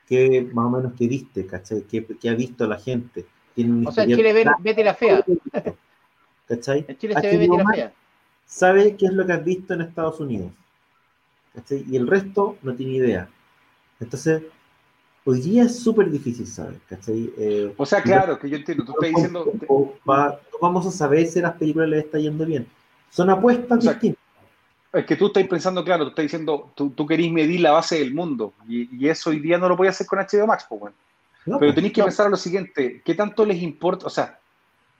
qué 0.07 0.47
más 0.53 0.65
o 0.65 0.69
menos 0.69 0.93
que 0.93 1.07
viste, 1.07 1.45
¿cachai? 1.45 1.81
¿Qué, 1.83 2.05
qué 2.05 2.29
ha 2.29 2.35
visto 2.35 2.65
la 2.65 2.79
gente? 2.79 3.25
Tienen 3.53 3.75
un 3.75 3.87
O 3.87 3.91
sea, 3.91 4.05
en 4.05 4.15
Chile 4.15 4.41
claro, 4.41 4.57
Betty 4.61 4.83
la 4.83 4.93
Fea. 4.93 5.25
¿Cachai? 6.47 6.85
En 6.87 6.97
Chile 6.97 7.15
se 7.19 7.27
ve 7.27 7.37
Betty 7.37 7.57
la 7.57 7.65
Fea. 7.73 7.93
sabe 8.45 8.95
qué 8.95 9.07
es 9.07 9.13
lo 9.13 9.25
que 9.25 9.33
has 9.33 9.43
visto 9.43 9.73
en 9.73 9.81
Estados 9.81 10.19
Unidos. 10.21 10.51
¿cachai? 11.53 11.83
Y 11.89 11.97
el 11.97 12.07
resto 12.07 12.57
no 12.61 12.73
tiene 12.73 12.93
idea. 12.93 13.27
Entonces, 13.99 14.43
hoy 15.25 15.41
día 15.41 15.63
es 15.63 15.79
súper 15.79 16.09
difícil 16.09 16.47
saber, 16.47 16.79
¿cachai? 16.87 17.33
Eh, 17.37 17.73
O 17.77 17.85
sea, 17.85 18.01
claro, 18.01 18.37
que 18.39 18.49
yo 18.49 18.57
entiendo, 18.57 18.85
tú 18.85 18.93
estás 18.93 19.09
diciendo, 19.09 19.45
va- 20.07 20.39
no 20.51 20.59
vamos 20.61 20.85
a 20.85 20.91
saber 20.91 21.27
si 21.27 21.39
a 21.39 21.43
las 21.43 21.53
películas 21.57 21.89
les 21.89 22.05
está 22.05 22.19
yendo 22.19 22.45
bien. 22.45 22.67
Son 23.09 23.29
apuestas 23.29 23.79
O 23.79 23.81
sea, 23.81 23.93
distintas. 23.93 24.21
es 24.93 25.05
que 25.05 25.15
tú 25.15 25.27
estás 25.27 25.45
pensando, 25.47 25.83
claro, 25.83 26.03
tú 26.05 26.09
estás 26.09 26.23
diciendo, 26.23 26.71
tú, 26.75 26.91
tú 26.91 27.05
querís 27.05 27.31
medir 27.31 27.59
la 27.59 27.71
base 27.71 27.99
del 27.99 28.13
mundo, 28.13 28.53
y, 28.67 28.95
y 28.95 29.09
eso 29.09 29.31
hoy 29.31 29.39
día 29.39 29.57
no 29.57 29.67
lo 29.67 29.75
podías 29.75 29.95
hacer 29.95 30.07
con 30.07 30.19
HBO 30.19 30.47
Max, 30.47 30.65
pues 30.69 30.79
bueno. 30.81 30.95
¿no? 31.45 31.59
Pero 31.59 31.69
Pues, 31.71 31.75
tenéis 31.75 31.93
que 31.93 32.01
no. 32.01 32.05
pensar 32.05 32.25
en 32.27 32.31
lo 32.31 32.37
siguiente, 32.37 33.01
¿qué 33.03 33.15
tanto 33.15 33.45
les 33.45 33.61
importa? 33.61 34.05
O 34.07 34.09
sea, 34.09 34.39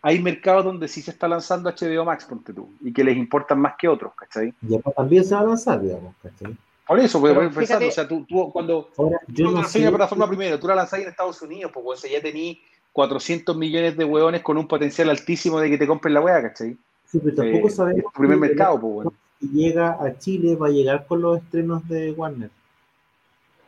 hay 0.01 0.21
mercados 0.21 0.65
donde 0.65 0.87
sí 0.87 1.01
se 1.01 1.11
está 1.11 1.27
lanzando 1.27 1.69
HBO 1.69 2.05
Max, 2.05 2.25
ponte 2.25 2.53
tú, 2.53 2.69
y 2.81 2.91
que 2.93 3.03
les 3.03 3.17
importan 3.17 3.59
más 3.59 3.73
que 3.77 3.87
otros, 3.87 4.13
¿cachai? 4.15 4.53
y 4.67 4.77
también 4.95 5.23
se 5.23 5.33
va 5.35 5.41
a 5.41 5.45
lanzar, 5.45 5.81
digamos, 5.81 6.13
¿cachai? 6.21 6.55
Por 6.87 6.99
eso, 6.99 7.19
puedes 7.19 7.35
Pero 7.37 7.49
pensar, 7.51 7.65
fíjate- 7.79 7.87
o 7.87 7.91
sea, 7.91 8.07
tú, 8.07 8.25
tú 8.25 8.51
cuando 8.51 8.89
Ahora, 8.97 9.19
tú 9.27 9.33
yo 9.33 9.51
no 9.51 9.63
sé. 9.67 9.79
la 9.79 9.89
plataforma 9.89 10.27
primero, 10.27 10.59
tú 10.59 10.67
la 10.67 10.75
lanzás 10.75 10.99
en 10.99 11.09
Estados 11.09 11.41
Unidos, 11.41 11.71
pues 11.73 11.83
bueno, 11.83 12.01
ya 12.11 12.21
tení 12.21 12.61
400 12.93 13.57
millones 13.57 13.97
de 13.97 14.05
hueones 14.05 14.41
con 14.41 14.57
un 14.57 14.67
potencial 14.67 15.09
altísimo 15.09 15.59
de 15.59 15.69
que 15.69 15.77
te 15.77 15.87
compren 15.87 16.13
la 16.13 16.21
hueá, 16.21 16.41
¿cachai? 16.41 16.77
Sí, 17.05 17.19
pero 17.23 17.35
tampoco 17.35 17.67
Eh, 17.67 17.71
sabemos 17.71 17.97
es 17.99 18.03
tu 18.13 18.19
primer 18.19 18.37
si- 18.37 18.41
mercado, 18.41 18.79
pues 18.79 18.93
bueno. 18.93 19.13
si 19.39 19.47
llega 19.49 19.97
a 19.99 20.17
Chile, 20.17 20.55
va 20.55 20.67
a 20.67 20.71
llegar 20.71 21.05
con 21.07 21.21
los 21.21 21.37
estrenos 21.39 21.87
de 21.87 22.11
Warner. 22.11 22.51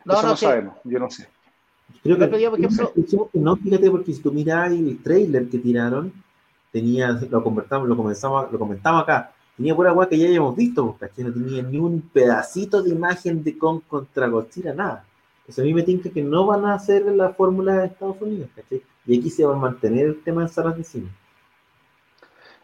No, 0.04 0.14
eso 0.14 0.22
no, 0.22 0.28
no 0.30 0.36
sí. 0.36 0.46
sabemos, 0.46 0.74
yo 0.84 0.98
no 0.98 1.10
sé. 1.10 1.28
Creo 2.02 2.16
día, 2.16 2.50
por 2.50 2.58
ejemplo, 2.58 2.92
no, 3.34 3.56
fíjate, 3.56 3.90
porque 3.90 4.12
si 4.12 4.22
tú 4.22 4.32
miras 4.32 4.70
el 4.72 5.02
trailer 5.02 5.48
que 5.48 5.58
tiraron, 5.58 6.12
tenía, 6.70 7.08
lo 7.28 7.42
convertamos, 7.42 7.88
lo 7.88 7.96
comenzamos, 7.96 8.50
lo 8.52 8.58
comentamos 8.58 9.02
acá, 9.02 9.32
tenía 9.58 9.74
pura 9.74 9.92
weá 9.92 10.08
que 10.08 10.16
ya 10.16 10.26
habíamos 10.26 10.56
visto, 10.56 10.96
pues, 10.96 11.10
¿cachai? 11.10 11.24
No 11.24 11.32
tenía 11.32 11.62
ni 11.62 11.78
un 11.78 12.00
pedacito 12.00 12.80
de 12.80 12.90
imagen 12.90 13.42
de 13.42 13.58
Kong 13.58 13.82
contra 13.86 14.28
Godzilla, 14.28 14.72
nada. 14.72 15.04
Entonces 15.40 15.62
a 15.62 15.66
mí 15.66 15.74
me 15.74 15.82
tinca 15.82 16.08
que 16.10 16.22
no 16.22 16.46
van 16.46 16.64
a 16.64 16.74
hacer 16.74 17.02
la 17.06 17.30
fórmula 17.30 17.74
de 17.74 17.86
Estados 17.88 18.16
Unidos, 18.20 18.48
¿cachai? 18.54 18.82
Y 19.04 19.18
aquí 19.18 19.30
se 19.30 19.44
va 19.44 19.56
a 19.56 19.58
mantener 19.58 20.06
el 20.06 20.22
tema 20.22 20.42
de 20.42 20.48
salas 20.48 20.76
de 20.76 20.84
cine. 20.84 21.08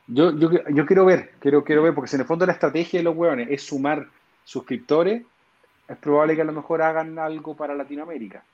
Yo, 0.06 0.36
yo, 0.38 0.50
yo 0.68 0.86
quiero 0.86 1.04
ver, 1.04 1.32
quiero, 1.40 1.64
quiero 1.64 1.82
ver, 1.82 1.94
porque 1.94 2.08
si 2.08 2.16
en 2.16 2.22
el 2.22 2.28
fondo 2.28 2.46
la 2.46 2.52
estrategia 2.52 3.00
de 3.00 3.04
los 3.04 3.16
hueones 3.16 3.48
es 3.50 3.62
sumar 3.62 4.06
suscriptores, 4.44 5.24
es 5.88 5.96
probable 5.96 6.36
que 6.36 6.42
a 6.42 6.44
lo 6.44 6.52
mejor 6.52 6.80
hagan 6.82 7.18
algo 7.18 7.56
para 7.56 7.74
Latinoamérica. 7.74 8.44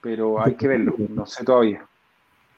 Pero 0.00 0.42
hay 0.42 0.54
que 0.54 0.68
verlo, 0.68 0.94
no 1.10 1.26
sé 1.26 1.44
todavía. 1.44 1.86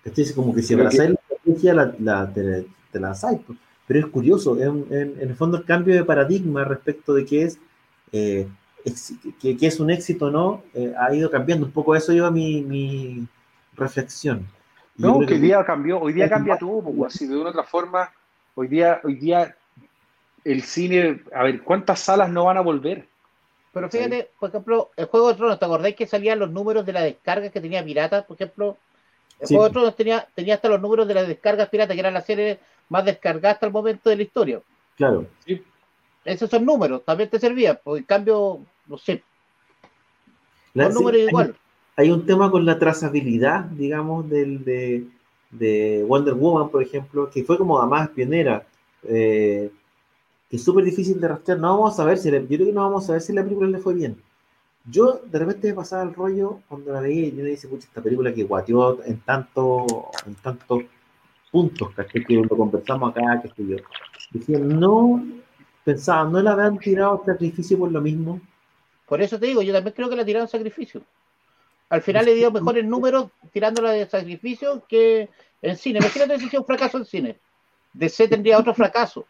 Es 0.05 0.33
como 0.35 0.55
que 0.55 0.63
si 0.63 0.77
la 0.77 0.89
estrategia, 0.89 1.75
la, 1.75 1.95
la, 1.99 2.33
te, 2.33 2.67
te 2.93 3.01
la 3.01 3.09
lanzáis, 3.09 3.41
pues. 3.45 3.59
Pero 3.87 4.01
es 4.01 4.07
curioso, 4.07 4.61
es 4.61 4.67
un- 4.69 4.87
en, 4.91 5.17
en 5.21 5.29
el 5.31 5.37
fondo 5.37 5.59
el 5.59 5.65
cambio 5.65 5.95
de 5.95 6.05
paradigma 6.05 6.65
respecto 6.65 7.15
de 7.15 7.25
qué 7.25 7.43
es, 7.43 7.59
eh, 8.13 8.49
ex- 8.85 9.15
que, 9.41 9.57
que 9.57 9.67
es 9.67 9.79
un 9.81 9.91
éxito 9.91 10.27
o 10.27 10.31
no, 10.31 10.63
eh, 10.75 10.93
ha 10.99 11.15
ido 11.15 11.31
cambiando. 11.31 11.67
Un 11.67 11.73
poco 11.73 11.95
eso 11.95 12.13
lleva 12.13 12.31
mi, 12.31 12.63
mi 12.63 13.27
reflexión. 13.77 14.47
Y 14.99 15.03
No, 15.03 15.21
que 15.21 15.35
hoy 15.35 15.41
día 15.41 15.65
cambió, 15.65 16.01
hoy 16.01 16.13
día 16.13 16.29
cambia 16.29 16.55
más- 16.55 16.61
todo, 16.61 16.83
pues, 16.83 17.13
si 17.13 17.27
de 17.27 17.35
una 17.37 17.47
u 17.47 17.49
otra 17.51 17.63
forma, 17.65 18.11
hoy 18.55 18.67
día, 18.69 19.01
hoy 19.05 19.15
día 19.17 19.55
el 20.45 20.63
cine, 20.63 21.23
a 21.35 21.43
ver, 21.45 21.63
¿cuántas 21.63 22.01
salas 22.01 22.31
no 22.31 22.45
van 22.45 22.57
a 22.57 22.61
volver? 22.63 23.07
Pero 23.73 23.91
fíjate, 23.91 24.31
por 24.41 24.49
ejemplo, 24.49 24.91
el 24.97 25.05
Juego 25.07 25.29
de 25.29 25.35
Tronos, 25.35 25.59
¿te 25.59 25.65
acordáis 25.67 25.95
que 25.97 26.07
salían 26.07 26.39
los 26.39 26.51
números 26.51 26.87
de 26.87 26.93
las 26.95 27.03
descargas 27.05 27.53
que 27.53 27.61
tenía 27.61 27.85
Pirata? 27.85 28.27
Por 28.27 28.37
ejemplo, 28.37 28.79
el 29.39 29.49
Sí. 29.49 29.55
Juego 29.55 29.69
de 29.69 29.73
Tronos 29.75 29.97
tenía, 29.97 30.27
tenía 30.35 30.55
hasta 30.55 30.69
los 30.71 30.81
números 30.81 31.07
de 31.07 31.13
las 31.15 31.29
descargas 31.29 31.69
Pirata, 31.69 31.93
que 31.93 32.01
eran 32.01 32.15
las 32.15 32.25
series 32.25 32.59
más 32.89 33.05
descargadas 33.05 33.55
hasta 33.57 33.67
el 33.67 33.73
momento 33.73 34.11
de 34.11 34.17
la 34.17 34.23
historia. 34.23 34.61
Claro, 34.97 35.27
Esos 36.25 36.51
son 36.51 36.65
números, 36.65 37.05
también 37.05 37.31
te 37.31 37.39
servían, 37.39 37.79
porque 37.85 38.01
en 38.01 38.05
cambio, 38.07 38.61
no 38.87 38.99
sé, 38.99 39.23
la- 40.75 40.85
los 40.85 40.95
sí, 40.95 40.99
números 41.01 41.21
hay- 41.21 41.27
igual. 41.29 41.57
Hay 41.99 42.11
un 42.11 42.27
tema 42.27 42.51
con 42.51 42.67
la 42.67 42.79
trazabilidad, 42.79 43.65
digamos, 43.65 44.29
del, 44.29 44.63
de, 44.65 45.07
de 45.51 46.05
Wonder 46.07 46.35
Woman, 46.35 46.69
por 46.69 46.83
ejemplo, 46.83 47.31
que 47.31 47.43
fue 47.43 47.57
como 47.57 47.79
la 47.79 47.87
más 47.87 48.11
pionera, 48.11 48.67
eh, 49.05 49.71
que 50.51 50.57
es 50.57 50.63
súper 50.63 50.85
difícil 50.85 51.19
de 51.21 51.29
rastrear. 51.29 51.59
No 51.59 51.69
vamos 51.75 51.95
a 51.95 51.97
saber 51.97 52.19
si, 52.19 52.31
le- 52.31 52.43
yo 52.43 52.47
creo 52.49 52.67
que 52.67 52.73
no 52.73 52.83
vamos 52.83 53.05
a 53.05 53.07
saber 53.07 53.23
si 53.23 53.33
la 53.33 53.43
película 53.43 53.69
le 53.71 53.79
fue 53.79 53.95
bien. 53.95 54.21
Yo 54.91 55.21
de 55.25 55.39
repente 55.39 55.69
me 55.69 55.75
pasaba 55.75 56.03
el 56.03 56.13
rollo 56.15 56.61
cuando 56.69 56.93
la 56.93 57.01
veía 57.01 57.29
y 57.29 57.31
yo 57.37 57.43
me 57.43 57.49
dice, 57.51 57.67
pucha, 57.67 57.87
esta 57.89 58.03
película 58.03 58.33
que 58.35 58.45
guateó 58.45 59.03
en 59.05 59.19
tanto, 59.21 59.87
en 60.27 60.35
tantos 60.37 60.83
puntos, 61.57 61.89
¿cachai? 61.95 62.23
Que 62.23 62.35
lo 62.35 62.49
conversamos 62.49 63.11
acá, 63.11 63.41
que 63.41 63.49
estoy 63.49 63.69
yo. 63.69 63.77
Decía, 64.31 64.59
no, 64.59 65.25
pensaba, 65.83 66.29
no 66.29 66.43
la 66.43 66.53
habían 66.53 66.79
tirado 66.79 67.23
sacrificio 67.25 67.79
por 67.79 67.91
lo 67.91 68.03
mismo. 68.03 68.43
Por 69.07 69.23
eso 69.23 69.41
te 69.41 69.47
digo, 69.47 69.63
yo 69.63 69.73
también 69.73 69.95
creo 69.97 70.11
que 70.11 70.17
la 70.17 70.25
tiraron 70.27 70.49
sacrificio. 70.49 71.01
Al 71.89 72.03
final 72.03 72.27
le 72.27 72.35
dio 72.35 72.51
mejores 72.51 72.85
números 72.85 73.31
tirándola 73.53 73.93
de 73.93 74.05
sacrificio 74.05 74.83
que 74.87 75.31
en 75.63 75.77
cine. 75.79 76.01
Imagínate 76.01 76.39
si 76.39 76.51
sea 76.51 76.61
un 76.61 76.67
fracaso 76.67 76.99
en 76.99 77.07
cine. 77.07 77.39
DC 77.95 78.29
tendría 78.29 78.59
otro 78.59 78.75
fracaso. 78.75 79.25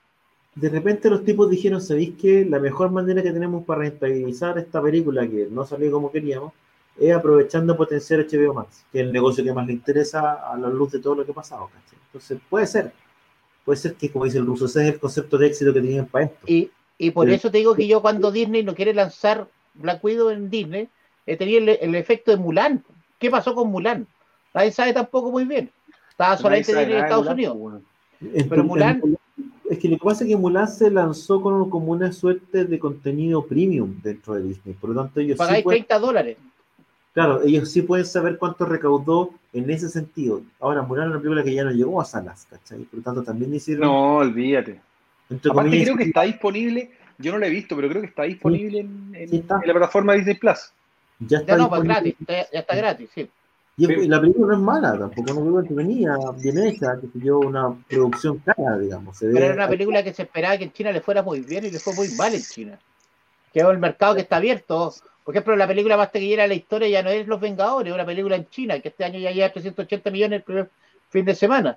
de 0.56 0.68
repente 0.68 1.08
los 1.08 1.22
tipos 1.22 1.48
dijeron, 1.48 1.80
¿sabéis 1.80 2.16
que 2.20 2.44
la 2.44 2.58
mejor 2.58 2.90
manera 2.90 3.22
que 3.22 3.30
tenemos 3.30 3.64
para 3.64 3.82
rentabilizar 3.82 4.58
esta 4.58 4.82
película 4.82 5.28
que 5.28 5.46
no 5.48 5.64
salió 5.64 5.92
como 5.92 6.10
queríamos 6.10 6.52
es 6.98 7.14
aprovechando 7.14 7.76
potenciar 7.76 8.20
HBO 8.26 8.54
Max, 8.54 8.84
que 8.90 9.00
es 9.00 9.06
el 9.06 9.12
negocio 9.12 9.44
que 9.44 9.52
más 9.52 9.66
le 9.66 9.74
interesa 9.74 10.32
a 10.50 10.56
la 10.56 10.68
luz 10.68 10.92
de 10.92 10.98
todo 11.00 11.14
lo 11.16 11.24
que 11.24 11.32
ha 11.32 11.34
pasado? 11.34 11.66
¿cachai? 11.68 11.98
Entonces 12.06 12.38
puede 12.48 12.66
ser, 12.66 12.92
puede 13.64 13.76
ser 13.78 13.94
que 13.94 14.10
como 14.10 14.24
dice 14.24 14.38
el 14.38 14.46
ruso, 14.46 14.66
ese 14.66 14.82
es 14.88 14.94
el 14.94 15.00
concepto 15.00 15.36
de 15.38 15.46
éxito 15.48 15.72
que 15.74 15.80
tienen 15.80 16.06
para 16.06 16.24
esto. 16.26 16.38
Y, 16.46 16.70
y 16.98 17.10
por 17.10 17.24
Pero- 17.26 17.36
eso 17.36 17.50
te 17.50 17.58
digo 17.58 17.74
que 17.74 17.86
yo 17.86 18.00
cuando 18.00 18.30
Disney 18.32 18.62
no 18.62 18.74
quiere 18.74 18.94
lanzar 18.94 19.46
Black 19.74 20.02
Widow 20.02 20.30
en 20.30 20.48
Disney, 20.48 20.88
eh, 21.26 21.36
tenía 21.36 21.58
el, 21.58 21.68
el 21.68 21.94
efecto 21.94 22.30
de 22.30 22.36
Mulan. 22.38 22.82
¿Qué 23.18 23.30
pasó 23.30 23.54
con 23.54 23.68
Mulan? 23.70 24.06
Nadie 24.54 24.72
sabe 24.72 24.92
tampoco 24.92 25.30
muy 25.30 25.44
bien. 25.44 25.70
Estaba 26.10 26.36
solamente 26.38 26.72
en 26.72 26.92
Estados 26.92 27.24
Mulan, 27.24 27.34
Unidos. 27.34 27.56
pues, 27.58 27.62
bueno. 27.62 27.82
En- 28.34 28.48
pero 28.48 28.62
en- 28.62 28.68
Mulan- 28.68 29.18
es 29.68 29.78
que 29.80 29.88
lo 29.88 29.96
que 29.98 30.04
pasa 30.04 30.24
es 30.24 30.30
que 30.30 30.36
Mulan 30.36 30.68
se 30.68 30.90
lanzó 30.90 31.40
con, 31.42 31.68
como 31.68 31.92
una 31.92 32.12
suerte 32.12 32.64
de 32.64 32.78
contenido 32.78 33.44
premium 33.44 34.00
dentro 34.02 34.34
de 34.34 34.42
Disney, 34.44 34.74
por 34.76 34.90
lo 34.90 35.02
tanto 35.02 35.20
ellos 35.20 35.34
sí 35.34 35.38
Pagáis 35.38 35.64
pueden 35.64 35.80
30 35.84 35.98
dólares. 35.98 36.36
Claro, 37.16 37.40
ellos 37.42 37.72
sí 37.72 37.80
pueden 37.80 38.04
saber 38.04 38.36
cuánto 38.36 38.66
recaudó 38.66 39.30
en 39.54 39.70
ese 39.70 39.88
sentido. 39.88 40.42
Ahora, 40.60 40.82
Mulan 40.82 41.06
es 41.06 41.10
una 41.12 41.18
película 41.20 41.42
que 41.42 41.54
ya 41.54 41.64
no 41.64 41.70
llegó 41.70 41.98
a 41.98 42.04
salas, 42.04 42.46
¿cachai? 42.50 42.80
Por 42.80 42.98
lo 42.98 43.02
tanto, 43.02 43.22
también 43.22 43.54
hicieron. 43.54 43.86
No, 43.86 44.16
olvídate. 44.16 44.82
entre 45.30 45.50
Aparte 45.50 45.70
comillas, 45.70 45.86
creo 45.86 45.96
que 45.96 46.02
está 46.02 46.22
disponible, 46.24 46.90
yo 47.16 47.32
no 47.32 47.38
lo 47.38 47.46
he 47.46 47.48
visto, 47.48 47.74
pero 47.74 47.88
creo 47.88 48.02
que 48.02 48.08
está 48.08 48.24
disponible 48.24 48.80
en, 48.80 49.12
en- 49.14 49.28
Sí, 49.30 49.36
está. 49.36 49.54
en 49.62 49.66
la 49.66 49.72
plataforma 49.72 50.12
Disney 50.12 50.34
Plus. 50.34 50.58
ya 51.20 51.38
está 51.38 51.52
Ya 51.52 51.56
no, 51.56 51.70
pues 51.70 51.84
disponible. 51.84 52.16
gratis. 52.18 52.26
Ya, 52.28 52.50
ya 52.52 52.60
está 52.60 52.76
gratis, 52.76 53.08
sí. 53.14 53.30
Y, 53.78 54.08
la 54.08 54.20
película 54.20 54.48
no 54.48 54.52
es 54.52 54.60
mala, 54.60 54.98
tampoco 54.98 55.30
es 55.30 55.36
una 55.36 55.40
película 55.40 55.62
entretenida, 55.62 56.16
bien 56.42 56.58
hecha, 56.66 57.00
que 57.00 57.18
se 57.18 57.32
una 57.32 57.74
producción 57.88 58.38
cara, 58.40 58.76
digamos. 58.76 59.16
Se 59.16 59.26
ve, 59.28 59.32
Pero 59.32 59.46
era 59.46 59.54
una 59.54 59.68
película 59.68 60.02
que 60.02 60.12
se 60.12 60.24
esperaba 60.24 60.58
que 60.58 60.64
en 60.64 60.72
China 60.74 60.92
le 60.92 61.00
fuera 61.00 61.22
muy 61.22 61.40
bien 61.40 61.64
y 61.64 61.70
le 61.70 61.78
fue 61.78 61.94
muy 61.94 62.08
mal 62.10 62.34
en 62.34 62.42
China. 62.42 62.78
Que 63.54 63.60
es 63.60 63.66
el 63.66 63.78
mercado 63.78 64.14
que 64.16 64.20
está 64.20 64.36
abierto. 64.36 64.92
Por 65.26 65.34
ejemplo, 65.34 65.56
la 65.56 65.66
película 65.66 65.96
más 65.96 66.12
taquillera 66.12 66.44
de 66.44 66.50
la 66.50 66.54
historia 66.54 66.88
ya 66.88 67.02
no 67.02 67.10
es 67.10 67.26
Los 67.26 67.40
Vengadores, 67.40 67.90
es 67.90 67.94
una 67.96 68.06
película 68.06 68.36
en 68.36 68.48
China, 68.48 68.78
que 68.78 68.90
este 68.90 69.04
año 69.04 69.18
ya 69.18 69.32
lleva 69.32 69.50
380 69.50 70.08
millones 70.12 70.36
el 70.38 70.42
primer 70.44 70.70
fin 71.10 71.24
de 71.24 71.34
semana. 71.34 71.76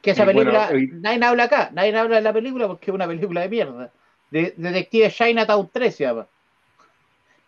Que 0.00 0.12
esa 0.12 0.24
bueno, 0.24 0.40
película, 0.40 0.70
hoy- 0.72 0.88
nadie 0.94 1.22
habla 1.22 1.44
acá, 1.44 1.68
nadie 1.74 1.94
habla 1.94 2.16
de 2.16 2.22
la 2.22 2.32
película 2.32 2.66
porque 2.66 2.90
es 2.90 2.94
una 2.94 3.06
película 3.06 3.42
de 3.42 3.48
mierda. 3.50 3.92
De, 4.30 4.54
Detective 4.56 5.10
Chinatown 5.10 5.68
3 5.70 5.94
se 5.94 6.04
llama. 6.04 6.26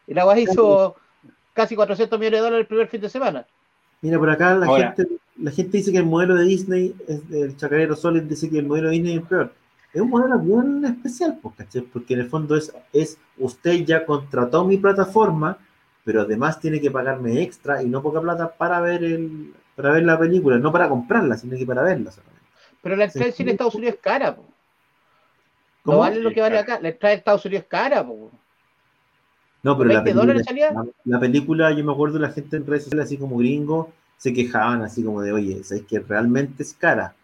Y 0.06 0.12
la 0.12 0.26
weá 0.26 0.38
hizo 0.40 0.94
casi 1.54 1.74
400 1.74 2.18
millones 2.18 2.38
de 2.38 2.44
dólares 2.44 2.64
el 2.64 2.68
primer 2.68 2.88
fin 2.88 3.00
de 3.00 3.08
semana. 3.08 3.46
Mira, 4.02 4.18
por 4.18 4.28
acá 4.28 4.54
la 4.56 4.66
Ahora. 4.66 4.92
gente, 4.94 5.16
la 5.40 5.50
gente 5.50 5.78
dice 5.78 5.90
que 5.90 5.98
el 5.98 6.04
modelo 6.04 6.34
de 6.34 6.44
Disney, 6.44 6.94
es, 7.08 7.22
el 7.32 7.56
chacarero 7.56 7.96
Solid 7.96 8.24
dice 8.24 8.50
que 8.50 8.58
el 8.58 8.66
modelo 8.66 8.88
de 8.88 8.96
Disney 8.96 9.16
es 9.16 9.22
peor. 9.22 9.54
Es 9.92 10.00
un 10.00 10.10
modelo 10.10 10.38
bien 10.38 10.84
especial, 10.84 11.38
pues, 11.40 11.54
¿cachai? 11.56 11.82
Porque 11.82 12.14
en 12.14 12.20
el 12.20 12.28
fondo 12.28 12.56
es, 12.56 12.72
es 12.92 13.18
usted 13.38 13.84
ya 13.84 14.04
contrató 14.04 14.64
mi 14.64 14.76
plataforma, 14.76 15.58
pero 16.04 16.22
además 16.22 16.60
tiene 16.60 16.80
que 16.80 16.90
pagarme 16.90 17.42
extra 17.42 17.82
y 17.82 17.86
no 17.86 18.02
poca 18.02 18.20
plata 18.20 18.52
para 18.52 18.80
ver 18.80 19.02
el, 19.02 19.54
para 19.74 19.92
ver 19.92 20.04
la 20.04 20.18
película, 20.18 20.58
no 20.58 20.72
para 20.72 20.88
comprarla, 20.88 21.36
sino 21.36 21.56
que 21.56 21.66
para 21.66 21.82
verla 21.82 22.10
solamente. 22.10 22.42
Pero 22.82 22.96
la 22.96 23.04
entrada 23.04 23.32
en 23.36 23.48
Estados 23.48 23.74
Unidos 23.74 23.94
es 23.94 24.00
cara, 24.00 24.36
po. 24.36 24.44
No 25.84 25.98
vale 25.98 26.20
lo 26.20 26.30
que 26.32 26.40
vale 26.40 26.58
acá. 26.58 26.78
La 26.80 26.88
entrada 26.88 27.10
de 27.10 27.18
Estados 27.18 27.44
Unidos 27.44 27.64
es 27.64 27.68
cara, 27.68 28.06
po. 28.06 28.30
No, 29.62 29.76
pero 29.76 29.88
la 29.90 30.02
20 30.02 30.12
dólares 30.12 30.46
película, 30.46 30.68
salía. 30.68 30.84
la, 31.04 31.16
la 31.16 31.20
película, 31.20 31.72
yo 31.72 31.84
me 31.84 31.92
acuerdo 31.92 32.18
la 32.18 32.30
gente 32.30 32.56
en 32.56 32.66
redes 32.66 32.84
sociales, 32.84 33.06
así 33.06 33.16
como 33.16 33.38
gringo, 33.38 33.92
se 34.16 34.32
quejaban 34.32 34.82
así 34.82 35.02
como 35.02 35.22
de, 35.22 35.32
oye, 35.32 35.62
¿sabes 35.64 35.84
que 35.84 35.98
realmente 36.00 36.62
es 36.62 36.74
cara? 36.74 37.14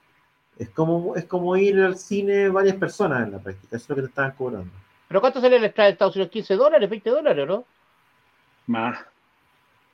Es 0.58 0.68
como, 0.70 1.16
es 1.16 1.24
como 1.24 1.56
ir 1.56 1.80
al 1.80 1.96
cine 1.96 2.48
varias 2.48 2.76
personas 2.76 3.24
en 3.26 3.32
la 3.32 3.38
práctica, 3.38 3.76
eso 3.76 3.84
es 3.84 3.88
lo 3.88 3.94
que 3.96 4.02
te 4.02 4.08
estaban 4.08 4.32
cobrando. 4.32 4.70
¿Pero 5.08 5.20
cuánto 5.20 5.40
sale 5.40 5.58
la 5.58 5.66
entrada 5.66 5.86
de 5.88 5.92
Estados 5.92 6.16
Unidos? 6.16 6.32
¿15 6.32 6.56
dólares? 6.56 6.90
¿20 6.90 7.02
dólares, 7.10 7.46
no? 7.46 7.64
Más. 8.66 8.98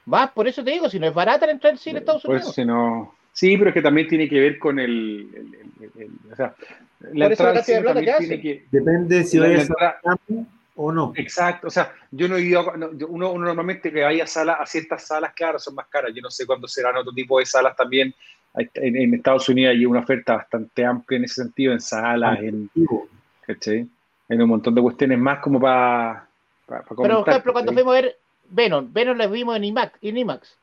Más, 0.06 0.30
por 0.30 0.46
eso 0.48 0.62
te 0.64 0.70
digo, 0.70 0.88
si 0.88 0.98
no 0.98 1.06
es 1.06 1.14
barata 1.14 1.46
la 1.46 1.52
entrada 1.52 1.72
del 1.72 1.78
cine 1.78 1.98
en 1.98 2.02
Estados 2.02 2.22
Pues, 2.24 2.40
Unidos. 2.42 2.54
si 2.54 2.64
no... 2.64 3.14
Sí, 3.32 3.56
pero 3.56 3.70
es 3.70 3.74
que 3.74 3.82
también 3.82 4.08
tiene 4.08 4.28
que 4.28 4.40
ver 4.40 4.58
con 4.58 4.78
el... 4.80 5.30
el- 5.32 5.58
el- 5.80 6.02
el- 6.02 6.32
o 6.32 6.36
sea, 6.36 6.54
la 7.12 7.26
Por 7.26 7.32
eso 7.32 7.42
entrada 7.44 7.52
la 7.52 7.58
al 7.60 7.64
cine 7.64 7.76
cantidad 7.76 7.76
de 7.76 7.82
plata 7.82 7.94
también 7.94 8.18
que 8.18 8.26
tiene 8.26 8.42
que... 8.42 8.66
Depende 8.70 9.24
si 9.24 9.36
la- 9.38 9.42
la 9.44 9.48
vayas 9.52 9.68
entrada- 9.70 10.00
a 10.04 10.16
o 10.80 10.92
no. 10.92 11.12
Exacto, 11.16 11.66
o 11.66 11.70
sea, 11.70 11.92
yo 12.12 12.28
no 12.28 12.36
he 12.36 12.42
ido, 12.42 12.60
a- 12.72 12.76
no, 12.76 12.88
uno, 13.08 13.32
uno 13.32 13.46
normalmente 13.46 13.92
que 13.92 14.02
vaya 14.02 14.24
a 14.24 14.26
salas, 14.28 14.58
a 14.60 14.66
ciertas 14.66 15.04
salas, 15.06 15.32
claro, 15.34 15.58
son 15.58 15.74
más 15.74 15.86
caras. 15.88 16.12
Yo 16.14 16.22
no 16.22 16.30
sé 16.30 16.46
cuándo 16.46 16.68
serán 16.68 16.96
otro 16.96 17.12
tipo 17.12 17.38
de 17.38 17.46
salas 17.46 17.74
también. 17.76 18.14
En, 18.58 18.96
en 18.96 19.14
Estados 19.14 19.48
Unidos 19.48 19.72
hay 19.72 19.86
una 19.86 20.00
oferta 20.00 20.36
bastante 20.36 20.84
amplia 20.84 21.18
en 21.18 21.24
ese 21.24 21.42
sentido, 21.42 21.72
en 21.72 21.80
salas, 21.80 22.38
en, 22.40 22.70
¿cachai? 23.46 23.86
En 24.28 24.42
un 24.42 24.48
montón 24.48 24.74
de 24.74 24.82
cuestiones 24.82 25.18
más 25.18 25.38
como 25.38 25.60
para 25.60 26.28
para 26.68 26.84
Pero, 26.84 27.24
por 27.24 27.28
ejemplo, 27.30 27.52
cuando 27.52 27.72
fuimos 27.72 27.92
a 27.96 28.00
ver 28.00 28.18
Venom, 28.50 28.92
Venom 28.92 29.16
la 29.16 29.26
vimos 29.26 29.56
en 29.56 29.64
IMAX. 29.64 29.98
En 30.02 30.18
IMAX. 30.18 30.56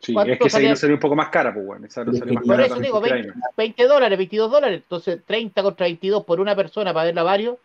Sí, 0.00 0.12
¿cuánto 0.12 0.32
es 0.32 0.54
que 0.54 0.68
nos 0.68 0.78
salió 0.78 0.96
un 0.96 1.00
poco 1.00 1.16
más 1.16 1.30
cara, 1.30 1.54
pues 1.54 1.64
bueno, 1.64 1.86
esa 1.86 2.04
salió 2.04 2.34
más 2.34 2.44
Por 2.44 2.56
cara 2.56 2.66
eso 2.66 2.80
digo, 2.80 3.00
que 3.00 3.08
la 3.08 3.14
20, 3.14 3.28
IMAX. 3.28 3.56
20 3.56 3.84
dólares, 3.84 4.18
22 4.18 4.50
dólares. 4.50 4.82
Entonces, 4.82 5.20
30 5.24 5.62
contra 5.62 5.86
22 5.86 6.24
por 6.24 6.40
una 6.40 6.56
persona 6.56 6.92
para 6.92 7.06
verla 7.06 7.22
varios. 7.22 7.56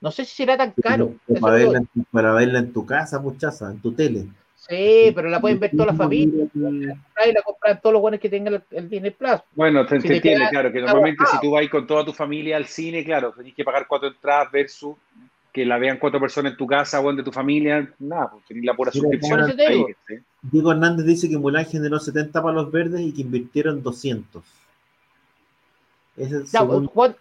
No 0.00 0.10
sé 0.10 0.24
si 0.24 0.36
será 0.36 0.56
tan 0.56 0.72
caro. 0.72 1.14
Para, 1.40 1.54
verla 1.54 1.78
en 1.78 1.86
tu, 1.86 2.04
para 2.04 2.32
verla 2.32 2.58
en 2.60 2.72
tu 2.72 2.86
casa, 2.86 3.18
muchacha, 3.18 3.70
en 3.70 3.80
tu 3.80 3.92
tele. 3.92 4.26
Sí, 4.68 5.12
pero 5.14 5.28
la 5.30 5.40
pueden 5.40 5.58
ver 5.58 5.70
toda 5.70 5.86
la 5.86 5.94
familia. 5.94 6.44
Y 6.54 7.32
la 7.32 7.42
compran 7.42 7.80
todos 7.80 7.92
los 7.94 8.02
buenos 8.02 8.20
que 8.20 8.28
tengan 8.28 8.54
el, 8.54 8.62
el 8.70 8.88
Disney 8.90 9.10
Plus. 9.12 9.40
Bueno, 9.54 9.86
te, 9.86 9.96
Si 9.96 10.02
te 10.02 10.08
te 10.08 10.14
entiende, 10.16 10.40
queda- 10.40 10.50
claro, 10.50 10.72
que 10.72 10.80
normalmente 10.82 11.24
si 11.26 11.40
tú 11.40 11.50
vas 11.52 11.66
con 11.68 11.86
toda 11.86 12.04
tu 12.04 12.12
familia 12.12 12.56
al 12.58 12.66
cine, 12.66 13.02
claro, 13.02 13.32
tenés 13.32 13.54
que 13.54 13.64
pagar 13.64 13.86
cuatro 13.88 14.08
entradas 14.08 14.52
versus 14.52 14.94
que 15.52 15.64
la 15.64 15.78
vean 15.78 15.96
cuatro 15.98 16.20
personas 16.20 16.52
en 16.52 16.58
tu 16.58 16.66
casa 16.66 17.00
o 17.00 17.08
en 17.10 17.16
de 17.16 17.22
tu 17.22 17.32
familia, 17.32 17.90
nada, 17.98 18.30
pues 18.30 18.44
tenés 18.44 18.64
la 18.64 18.74
pura 18.74 18.92
Sí, 18.92 19.00
suscripción. 19.00 19.46
Diego 20.42 20.70
Hernández 20.72 21.06
dice 21.06 21.28
que 21.30 21.38
Mulan 21.38 21.64
generó 21.64 21.98
70 21.98 22.42
palos 22.42 22.70
verdes 22.70 23.00
y 23.00 23.12
que 23.14 23.22
invirtieron 23.22 23.82
200. 23.82 24.44
Ese 26.16 26.36
es 26.42 26.52
Ya, 26.52 26.60
según- 26.60 26.86
Juan- 26.88 27.16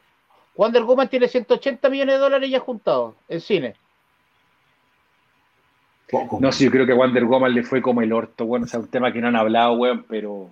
Wonder 0.55 0.83
Woman 0.83 1.07
tiene 1.07 1.27
180 1.27 1.87
millones 1.89 2.15
de 2.15 2.19
dólares 2.19 2.49
ya 2.49 2.59
juntados 2.59 3.15
en 3.29 3.39
cine. 3.39 3.75
Poco. 6.09 6.39
No 6.41 6.51
sé, 6.51 6.65
yo 6.65 6.71
creo 6.71 6.85
que 6.85 6.91
a 6.93 6.95
Wonder 6.95 7.25
Woman 7.25 7.53
le 7.53 7.63
fue 7.63 7.81
como 7.81 8.01
el 8.01 8.13
orto, 8.13 8.45
bueno, 8.45 8.65
o 8.65 8.67
sea, 8.67 8.79
un 8.79 8.87
tema 8.87 9.11
que 9.11 9.21
no 9.21 9.27
han 9.27 9.35
hablado, 9.35 9.73
weón, 9.73 10.05
pero 10.07 10.49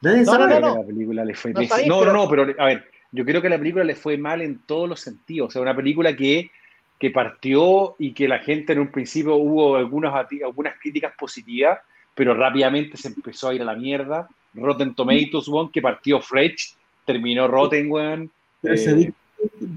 Nadie 0.00 0.18
No, 0.24 0.32
sabe. 0.32 0.60
no, 0.60 0.60
no. 0.60 0.74
la 0.80 0.86
película 0.86 1.24
le 1.24 1.34
fue 1.34 1.52
No 1.52 1.62
sabéis, 1.64 1.88
No, 1.88 2.00
pero- 2.00 2.12
no, 2.12 2.24
no, 2.24 2.28
pero 2.30 2.46
a 2.62 2.66
ver, 2.66 2.84
yo 3.12 3.24
creo 3.24 3.40
que 3.40 3.48
la 3.48 3.58
película 3.58 3.84
le 3.84 3.94
fue 3.94 4.18
mal 4.18 4.42
en 4.42 4.58
todos 4.66 4.88
los 4.88 5.00
sentidos. 5.00 5.48
O 5.48 5.50
sea, 5.50 5.62
una 5.62 5.74
película 5.74 6.14
que, 6.14 6.50
que 6.98 7.10
partió 7.10 7.94
y 7.98 8.12
que 8.12 8.28
la 8.28 8.38
gente 8.40 8.72
en 8.74 8.80
un 8.80 8.88
principio 8.88 9.36
hubo 9.36 9.76
algunas, 9.76 10.12
algunas 10.44 10.74
críticas 10.80 11.12
positivas, 11.18 11.78
pero 12.14 12.34
rápidamente 12.34 12.96
se 12.96 13.08
empezó 13.08 13.48
a 13.48 13.54
ir 13.54 13.62
a 13.62 13.64
la 13.64 13.74
mierda. 13.76 14.28
Rotten 14.54 14.94
Tomatoes, 14.94 15.48
weón, 15.48 15.70
que 15.72 15.80
partió 15.80 16.20
fresh, 16.20 16.74
terminó 17.06 17.48
Rotten, 17.48 17.90
weón. 17.90 18.30
Pero 18.60 18.74
Eh, 18.74 18.78
¿sabéis 18.78 19.06
qué? 19.06 19.14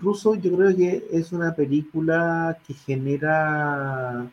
Ruso, 0.02 0.36
yo 0.36 0.56
creo 0.56 0.76
que 0.76 1.04
es 1.12 1.32
una 1.32 1.54
película 1.56 2.58
que 2.68 2.74
genera 2.74 4.26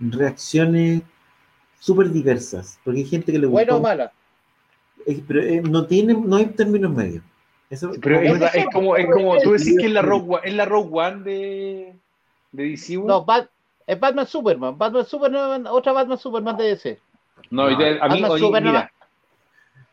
reacciones 0.00 1.02
súper 1.78 2.10
diversas. 2.10 2.78
Porque 2.84 3.00
hay 3.00 3.06
gente 3.06 3.32
que 3.32 3.38
le 3.38 3.46
Bueno 3.46 3.74
o 3.74 3.78
gustó, 3.78 3.88
mala. 3.88 4.12
eh, 5.06 5.22
pero 5.26 5.42
eh, 5.42 5.60
no 5.62 5.86
tiene, 5.86 6.14
no 6.14 6.36
hay 6.36 6.46
términos 6.46 6.90
medios. 6.92 7.22
Eso, 7.68 7.92
Pero 8.02 8.18
es, 8.20 8.54
es 8.56 8.66
como, 8.72 8.96
es 8.96 9.06
como 9.06 9.38
tú 9.40 9.52
decís 9.52 9.76
que 9.78 9.86
es 9.86 9.92
la 9.92 10.02
Rogue 10.02 10.34
One, 10.36 10.40
es 10.48 10.54
la 10.54 10.64
Rogue 10.64 10.90
One 10.92 11.22
de, 11.22 11.94
de 12.50 12.64
DC. 12.64 12.96
No, 12.96 13.24
Bat- 13.24 13.48
es 13.86 14.00
Batman 14.00 14.26
Superman. 14.26 14.76
Batman 14.76 15.06
Superman, 15.06 15.66
otra 15.68 15.92
Batman 15.92 16.18
Superman 16.18 16.56
de 16.56 16.64
DC. 16.64 16.98
No, 17.50 17.64
No, 17.64 17.70
y 17.70 17.76
de- 17.76 17.98
a 18.00 18.08
mí, 18.08 18.24
oye, 18.24 18.40
Superman- 18.44 18.64
mira, 18.72 18.92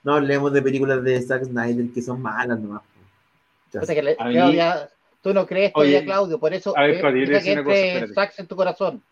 no 0.03 0.15
hablemos 0.15 0.51
de 0.53 0.61
películas 0.63 1.03
de 1.03 1.21
Zack 1.21 1.43
Snyder 1.43 1.85
que 1.93 2.01
son 2.01 2.19
malas 2.19 2.59
nomás. 2.59 2.81
Ya 3.71 3.81
O 3.81 3.85
sea 3.85 3.93
sé. 3.93 3.95
que 3.95 4.01
le- 4.01 4.15
A 4.17 4.25
mí- 4.25 4.33
Claudia, 4.33 4.89
tú 5.21 5.33
no 5.35 5.45
crees 5.45 5.71
todavía, 5.71 5.97
Oye, 5.99 6.05
Claudio, 6.05 6.39
por 6.39 6.53
eso 6.55 6.75
a 6.75 6.81
ver, 6.81 6.95
eh, 6.95 6.99
Claudio, 6.99 7.25
que 7.27 7.63
cosa, 8.13 8.31
en 8.39 8.47
tu 8.47 8.55
corazón. 8.55 9.03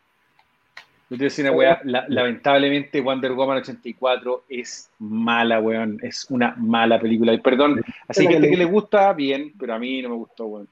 Yo 1.08 1.10
te 1.10 1.16
voy 1.18 1.26
a 1.26 1.30
decir 1.30 1.46
una 1.46 1.56
weá, 1.56 1.82
la- 1.84 2.06
lamentablemente 2.08 3.00
Wonder 3.00 3.34
Woman 3.34 3.58
84 3.58 4.46
es 4.50 4.90
mala, 5.00 5.60
weón, 5.60 6.00
es 6.02 6.26
una 6.30 6.56
mala 6.58 7.00
película. 7.00 7.32
Y 7.34 7.40
perdón, 7.40 7.84
así 8.08 8.26
que 8.28 8.34
gente 8.34 8.50
que 8.50 8.58
le 8.58 8.66
gusta, 8.66 9.14
bien, 9.14 9.54
pero 9.60 9.76
a 9.76 9.80
mí 9.80 10.02
no 10.02 10.10
me 10.10 10.16
gustó, 10.16 10.46
weón. 10.48 10.68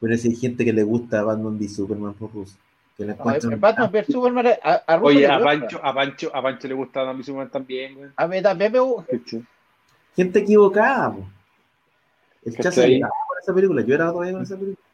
Pero 0.00 0.16
si 0.18 0.28
hay 0.28 0.36
gente 0.36 0.64
que 0.64 0.72
le 0.72 0.82
gusta 0.82 1.22
Batman 1.22 1.58
v 1.58 1.68
Superman 1.68 2.14
por 2.14 2.32
Russo. 2.32 2.56
Que 2.96 3.04
No, 3.06 3.12
encuentran- 3.14 3.58
Batman 3.58 3.90
vs 3.90 4.06
Superman 4.12 4.46
a, 4.62 4.72
a 4.86 4.96
Russo 4.96 5.06
Oye, 5.08 5.20
le 5.20 5.26
a. 5.28 5.40
Pancho, 5.40 5.80
a 5.82 5.94
Pancho, 5.94 6.30
a 6.36 6.42
Pancho 6.42 6.68
le 6.68 6.74
gusta 6.74 7.00
Batman 7.00 7.16
v 7.18 7.24
Superman 7.24 7.50
también, 7.50 7.96
weón. 7.96 8.12
A 8.16 8.26
mí 8.26 8.42
también 8.42 8.72
me 8.72 8.78
gusta. 8.80 9.16
Gente 10.14 10.38
equivocada. 10.40 11.12
po. 11.12 11.24
El 12.44 12.56
chazo 12.56 12.82
con 12.82 12.90
esa 13.42 13.54
película. 13.54 13.82
Yo 13.82 13.94
era 13.94 14.10
todavía 14.10 14.32
con 14.34 14.42
esa 14.42 14.56
película. 14.56 14.86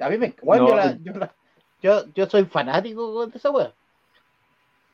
A 0.00 0.08
mí 0.08 0.18
me 0.18 0.34
bueno, 0.42 0.64
No. 0.64 0.70
yo, 0.70 0.76
la- 0.76 0.98
yo, 1.02 1.12
la- 1.14 1.32
yo, 1.82 2.04
yo 2.14 2.26
soy 2.26 2.44
fanático 2.46 3.26
de 3.26 3.36
esa 3.36 3.50
wea. 3.50 3.72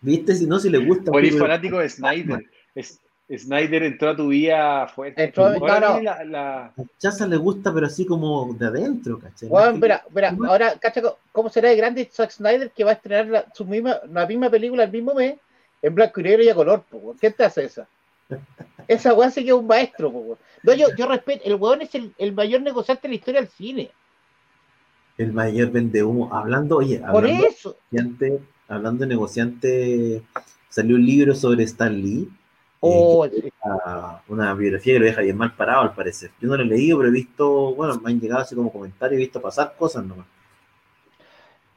¿Viste? 0.04 0.34
Si 0.34 0.46
no, 0.46 0.58
si 0.58 0.68
le 0.70 0.78
gusta. 0.78 1.10
Por 1.10 1.24
ir 1.24 1.32
pero- 1.32 1.44
fanático 1.46 1.78
de 1.78 1.88
Snyder. 1.88 2.44
Es- 2.74 3.00
Snyder 3.34 3.84
entró 3.84 4.10
a 4.10 4.16
tu 4.16 4.28
vida 4.28 4.86
fuerte. 4.88 5.24
Entró- 5.24 5.46
Ahora 5.46 5.80
no, 5.80 5.86
no. 5.88 5.92
viene 5.94 6.02
la- 6.04 6.24
la- 6.24 6.64
A 6.66 6.74
Chaza 6.98 7.26
le 7.26 7.38
gusta, 7.38 7.72
pero 7.72 7.86
así 7.86 8.04
como 8.04 8.52
de 8.52 8.66
adentro, 8.66 9.18
¿cachai? 9.18 9.48
Weón, 9.48 9.80
mira, 9.80 10.04
mira, 10.14 10.36
ahora, 10.46 10.74
cacha, 10.78 11.00
¿cómo 11.32 11.48
será 11.48 11.70
de 11.70 11.76
grande 11.76 12.06
Zack 12.12 12.30
Snyder 12.32 12.70
que 12.70 12.84
va 12.84 12.90
a 12.90 12.94
estrenar 12.94 13.26
la, 13.26 13.46
su 13.54 13.64
misma, 13.64 13.96
la 14.12 14.26
misma 14.26 14.50
película 14.50 14.84
el 14.84 14.92
mismo 14.92 15.14
mes 15.14 15.36
en 15.80 15.94
blanco 15.94 16.20
y 16.20 16.24
negro 16.24 16.42
y 16.42 16.48
a 16.50 16.54
color? 16.54 16.82
po? 16.82 17.16
¿Quién 17.18 17.32
te 17.32 17.44
hace 17.44 17.64
esa? 17.64 17.88
Esa 18.88 19.14
weón 19.14 19.30
sí 19.32 19.42
que 19.42 19.48
es 19.50 19.54
un 19.56 19.66
maestro, 19.66 20.12
po. 20.12 20.38
No, 20.62 20.74
yo, 20.74 20.88
yo 20.94 21.06
respeto, 21.08 21.44
el 21.46 21.54
weón 21.54 21.80
es 21.80 21.94
el, 21.94 22.12
el 22.18 22.32
mayor 22.34 22.60
negociante 22.60 23.08
de 23.08 23.08
la 23.08 23.14
historia 23.14 23.40
del 23.40 23.48
cine. 23.48 23.90
El 25.16 25.32
mayor 25.32 25.70
vende 25.70 26.02
humo. 26.02 26.28
Hablando, 26.34 26.76
oye, 26.76 26.98
Por 26.98 27.24
hablando, 27.24 27.46
eso. 27.46 27.76
de 27.90 28.02
negociante, 28.02 28.44
hablando 28.68 29.02
de 29.02 29.08
negociante, 29.08 30.22
salió 30.68 30.96
un 30.96 31.04
libro 31.06 31.34
sobre 31.34 31.64
Stan 31.64 31.94
Lee. 32.00 32.28
eh, 32.86 32.86
Oh, 32.86 33.26
que 33.30 33.40
sí. 33.40 33.52
a- 33.64 34.20
una 34.28 34.52
biografía 34.52 34.92
que 34.94 34.98
lo 35.00 35.06
deja 35.06 35.22
bien 35.22 35.38
mal 35.38 35.54
parado, 35.54 35.80
al 35.82 35.94
parecer. 35.94 36.30
Yo 36.38 36.48
no 36.48 36.56
lo 36.58 36.64
he 36.64 36.66
leído, 36.66 36.98
pero 36.98 37.08
he 37.08 37.12
visto, 37.12 37.74
bueno, 37.74 37.98
me 37.98 38.10
han 38.10 38.20
llegado 38.20 38.42
así 38.42 38.54
como 38.54 38.70
comentarios, 38.70 39.16
he 39.16 39.24
visto 39.24 39.40
pasar 39.40 39.74
cosas 39.78 40.04
nomás. 40.04 40.26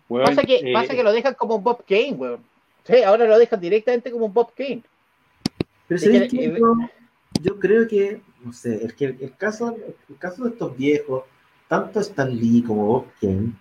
weón, 0.09 0.25
pasa, 0.25 0.43
que, 0.43 0.55
eh, 0.57 0.73
pasa 0.73 0.95
que 0.95 1.03
lo 1.03 1.11
dejan 1.13 1.33
como 1.35 1.55
un 1.55 1.63
Bob 1.63 1.83
Kane, 1.87 2.13
weón. 2.13 2.39
Sí, 2.83 3.03
ahora 3.03 3.25
lo 3.25 3.37
dejan 3.39 3.59
directamente 3.61 4.11
como 4.11 4.25
un 4.25 4.33
Bob 4.33 4.51
Kane. 4.53 4.83
Pero 5.87 5.95
Es 5.97 6.03
¿sabes 6.03 6.21
que- 6.23 6.37
qué? 6.37 6.45
eh, 6.45 6.55
yo, 6.59 6.73
yo 7.41 7.59
creo 7.59 7.87
que, 7.87 8.21
no 8.43 8.51
sé, 8.51 8.83
el, 8.83 8.93
que, 8.95 9.05
el, 9.05 9.33
caso, 9.37 9.75
el 10.09 10.17
caso 10.17 10.43
de 10.43 10.49
estos 10.49 10.75
viejos, 10.77 11.23
tanto 11.69 12.01
Stan 12.01 12.33
Lee 12.35 12.63
como 12.67 12.85
Bob 12.85 13.05
Kane, 13.21 13.53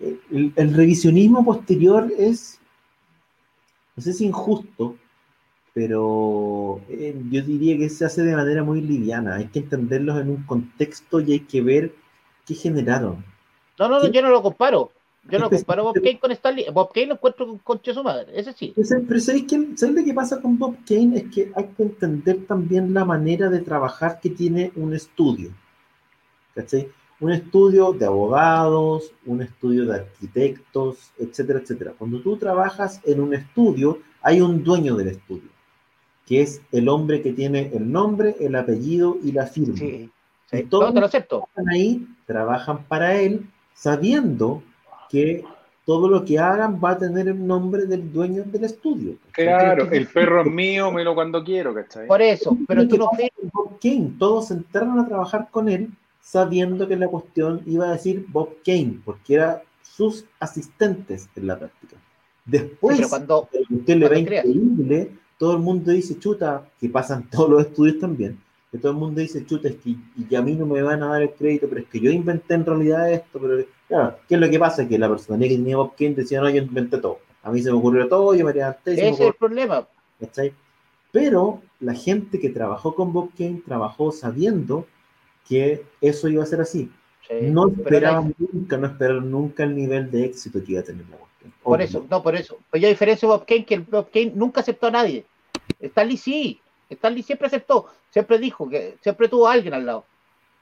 eh, 0.00 0.18
el, 0.30 0.52
el 0.56 0.74
revisionismo 0.74 1.42
posterior 1.44 2.10
es, 2.18 2.59
no 4.00 4.04
sé 4.04 4.14
si 4.14 4.24
injusto, 4.24 4.96
pero 5.74 6.80
eh, 6.88 7.14
yo 7.30 7.42
diría 7.42 7.76
que 7.76 7.90
se 7.90 8.06
hace 8.06 8.22
de 8.22 8.34
manera 8.34 8.64
muy 8.64 8.80
liviana. 8.80 9.36
Hay 9.36 9.48
que 9.48 9.58
entenderlos 9.58 10.18
en 10.22 10.30
un 10.30 10.42
contexto 10.44 11.20
y 11.20 11.32
hay 11.32 11.40
que 11.40 11.60
ver 11.60 11.94
qué 12.46 12.54
generaron. 12.54 13.22
No, 13.78 13.88
no, 13.90 14.00
no, 14.00 14.08
yo 14.08 14.22
no 14.22 14.30
lo 14.30 14.42
comparo. 14.42 14.90
Yo 15.30 15.38
no 15.38 15.50
comparo 15.50 15.84
Bob 15.84 15.96
Kane 15.96 16.18
con 16.18 16.30
Stanley. 16.30 16.64
Bob 16.72 16.94
Kane 16.94 17.08
lo 17.08 17.14
encuentro 17.16 17.46
con 17.46 17.58
concha 17.58 17.92
su 17.92 18.02
madre, 18.02 18.32
ese 18.34 18.54
sí. 18.54 18.72
Pero 18.74 19.20
¿sabéis, 19.20 19.44
qué, 19.46 19.68
¿sabéis 19.76 19.98
lo 19.98 20.04
que 20.06 20.14
pasa 20.14 20.40
con 20.40 20.58
Bob 20.58 20.76
Kane? 20.88 21.18
Es 21.18 21.24
que 21.24 21.52
hay 21.54 21.66
que 21.76 21.82
entender 21.82 22.46
también 22.46 22.94
la 22.94 23.04
manera 23.04 23.50
de 23.50 23.60
trabajar 23.60 24.18
que 24.18 24.30
tiene 24.30 24.72
un 24.76 24.94
estudio. 24.94 25.50
¿Cachai? 26.54 26.88
Un 27.20 27.32
estudio 27.32 27.92
de 27.92 28.06
abogados, 28.06 29.12
un 29.26 29.42
estudio 29.42 29.84
de 29.86 29.96
arquitectos, 29.96 31.12
etcétera, 31.18 31.60
etcétera. 31.60 31.92
Cuando 31.98 32.20
tú 32.20 32.36
trabajas 32.36 33.00
en 33.04 33.20
un 33.20 33.34
estudio, 33.34 33.98
hay 34.22 34.40
un 34.40 34.64
dueño 34.64 34.96
del 34.96 35.08
estudio, 35.08 35.50
que 36.26 36.40
es 36.42 36.62
el 36.72 36.88
hombre 36.88 37.20
que 37.22 37.32
tiene 37.32 37.70
el 37.74 37.90
nombre, 37.90 38.36
el 38.40 38.54
apellido 38.54 39.18
y 39.22 39.32
la 39.32 39.46
firma. 39.46 39.76
Sí, 39.76 40.10
Y 40.52 40.56
sí. 40.56 40.62
todos 40.64 40.88
No, 40.88 40.94
te 40.94 41.00
lo 41.00 41.06
acepto. 41.06 41.46
están 41.48 41.68
ahí, 41.68 42.06
trabajan 42.26 42.84
para 42.84 43.16
él, 43.16 43.46
sabiendo 43.74 44.62
que 45.10 45.44
todo 45.84 46.08
lo 46.08 46.24
que 46.24 46.38
hagan 46.38 46.80
va 46.82 46.90
a 46.92 46.98
tener 46.98 47.28
el 47.28 47.46
nombre 47.46 47.84
del 47.84 48.12
dueño 48.12 48.44
del 48.44 48.64
estudio. 48.64 49.16
Claro, 49.32 49.90
el 49.90 50.06
perro 50.14 50.42
es 50.42 50.50
mío, 50.50 50.90
me 50.92 51.02
lo 51.04 51.14
cuando 51.14 51.42
quiero, 51.42 51.74
¿cachai? 51.74 52.06
Por 52.06 52.22
eso, 52.22 52.56
pero 52.66 52.86
tú 52.86 52.96
no 52.96 53.10
Bob 53.52 53.78
Kane, 53.82 54.12
todos 54.18 54.50
entraron 54.52 55.00
a 55.00 55.06
trabajar 55.06 55.48
con 55.50 55.68
él 55.68 55.90
sabiendo 56.30 56.86
que 56.86 56.94
la 56.94 57.08
cuestión 57.08 57.60
iba 57.66 57.88
a 57.88 57.92
decir 57.92 58.24
Bob 58.28 58.58
Kane, 58.64 59.00
porque 59.04 59.34
eran 59.34 59.58
sus 59.82 60.26
asistentes 60.38 61.28
en 61.34 61.48
la 61.48 61.58
práctica. 61.58 61.96
Después, 62.44 62.98
pero 62.98 63.08
cuando, 63.08 63.48
usted 63.68 63.96
le 63.96 64.24
creas. 64.24 64.44
increíble, 64.44 65.10
todo 65.36 65.54
el 65.54 65.58
mundo 65.58 65.90
dice, 65.90 66.20
chuta, 66.20 66.70
que 66.78 66.88
pasan 66.88 67.28
todos 67.28 67.50
los 67.50 67.62
estudios 67.62 67.98
también, 67.98 68.38
que 68.70 68.78
todo 68.78 68.92
el 68.92 68.98
mundo 68.98 69.20
dice, 69.20 69.44
chuta, 69.44 69.70
es 69.70 69.76
que, 69.76 69.96
y 70.16 70.34
a 70.36 70.40
mí 70.40 70.54
no 70.54 70.66
me 70.66 70.80
van 70.82 71.02
a 71.02 71.08
dar 71.08 71.22
el 71.22 71.32
crédito, 71.32 71.66
pero 71.68 71.80
es 71.80 71.88
que 71.88 71.98
yo 71.98 72.12
inventé 72.12 72.54
en 72.54 72.64
realidad 72.64 73.12
esto, 73.12 73.40
pero 73.40 73.64
claro, 73.88 74.16
¿qué 74.28 74.36
es 74.36 74.40
lo 74.40 74.48
que 74.48 74.58
pasa? 74.60 74.86
Que 74.86 75.00
la 75.00 75.08
personalidad 75.08 75.48
que 75.48 75.56
tenía 75.56 75.78
Bob 75.78 75.96
Kane 75.98 76.14
decía, 76.14 76.40
no, 76.40 76.48
yo 76.48 76.62
inventé 76.62 76.98
todo. 76.98 77.18
A 77.42 77.50
mí 77.50 77.60
se 77.60 77.72
me 77.72 77.78
ocurrió 77.78 78.06
todo, 78.06 78.36
yo 78.36 78.44
me 78.44 78.52
levanté 78.52 78.92
ese 78.92 79.08
es 79.08 79.20
el 79.20 79.34
problema. 79.34 79.84
¿cachai? 80.20 80.52
Pero 81.10 81.60
la 81.80 81.94
gente 81.94 82.38
que 82.38 82.50
trabajó 82.50 82.94
con 82.94 83.12
Bob 83.12 83.30
Kane 83.36 83.62
trabajó 83.66 84.12
sabiendo 84.12 84.86
que 85.50 85.84
eso 86.00 86.28
iba 86.28 86.42
a 86.42 86.46
ser 86.46 86.60
así. 86.62 86.90
Sí, 87.28 87.34
No 87.42 87.68
pero 87.68 87.82
esperaban 87.82 88.34
nunca, 88.38 88.76
no 88.78 88.86
esperaron 88.86 89.30
nunca 89.30 89.64
el 89.64 89.76
nivel 89.76 90.10
de 90.10 90.24
éxito 90.24 90.64
que 90.64 90.72
iba 90.72 90.80
a 90.80 90.84
tener 90.84 91.04
la 91.10 91.16
cuestión. 91.18 91.52
Por 91.62 91.76
Obvio. 91.76 91.84
eso, 91.86 92.06
no, 92.08 92.22
por 92.22 92.34
eso. 92.36 92.56
Pues 92.70 92.80
yo 92.82 92.88
diferencio 92.88 93.28
de 93.28 93.36
Bob 93.36 93.46
Kane 93.46 93.64
que 93.66 93.74
el 93.74 93.80
Bob 93.82 94.08
Kane 94.12 94.32
nunca 94.34 94.60
aceptó 94.60 94.86
a 94.86 94.90
nadie. 94.92 95.24
Stanley 95.80 96.16
sí. 96.16 96.60
Stanley 96.88 97.22
siempre 97.22 97.46
aceptó. 97.48 97.86
Siempre 98.10 98.38
dijo 98.38 98.68
que 98.68 98.96
siempre 99.02 99.28
tuvo 99.28 99.46
a 99.48 99.52
alguien 99.52 99.74
al 99.74 99.84
lado. 99.86 100.04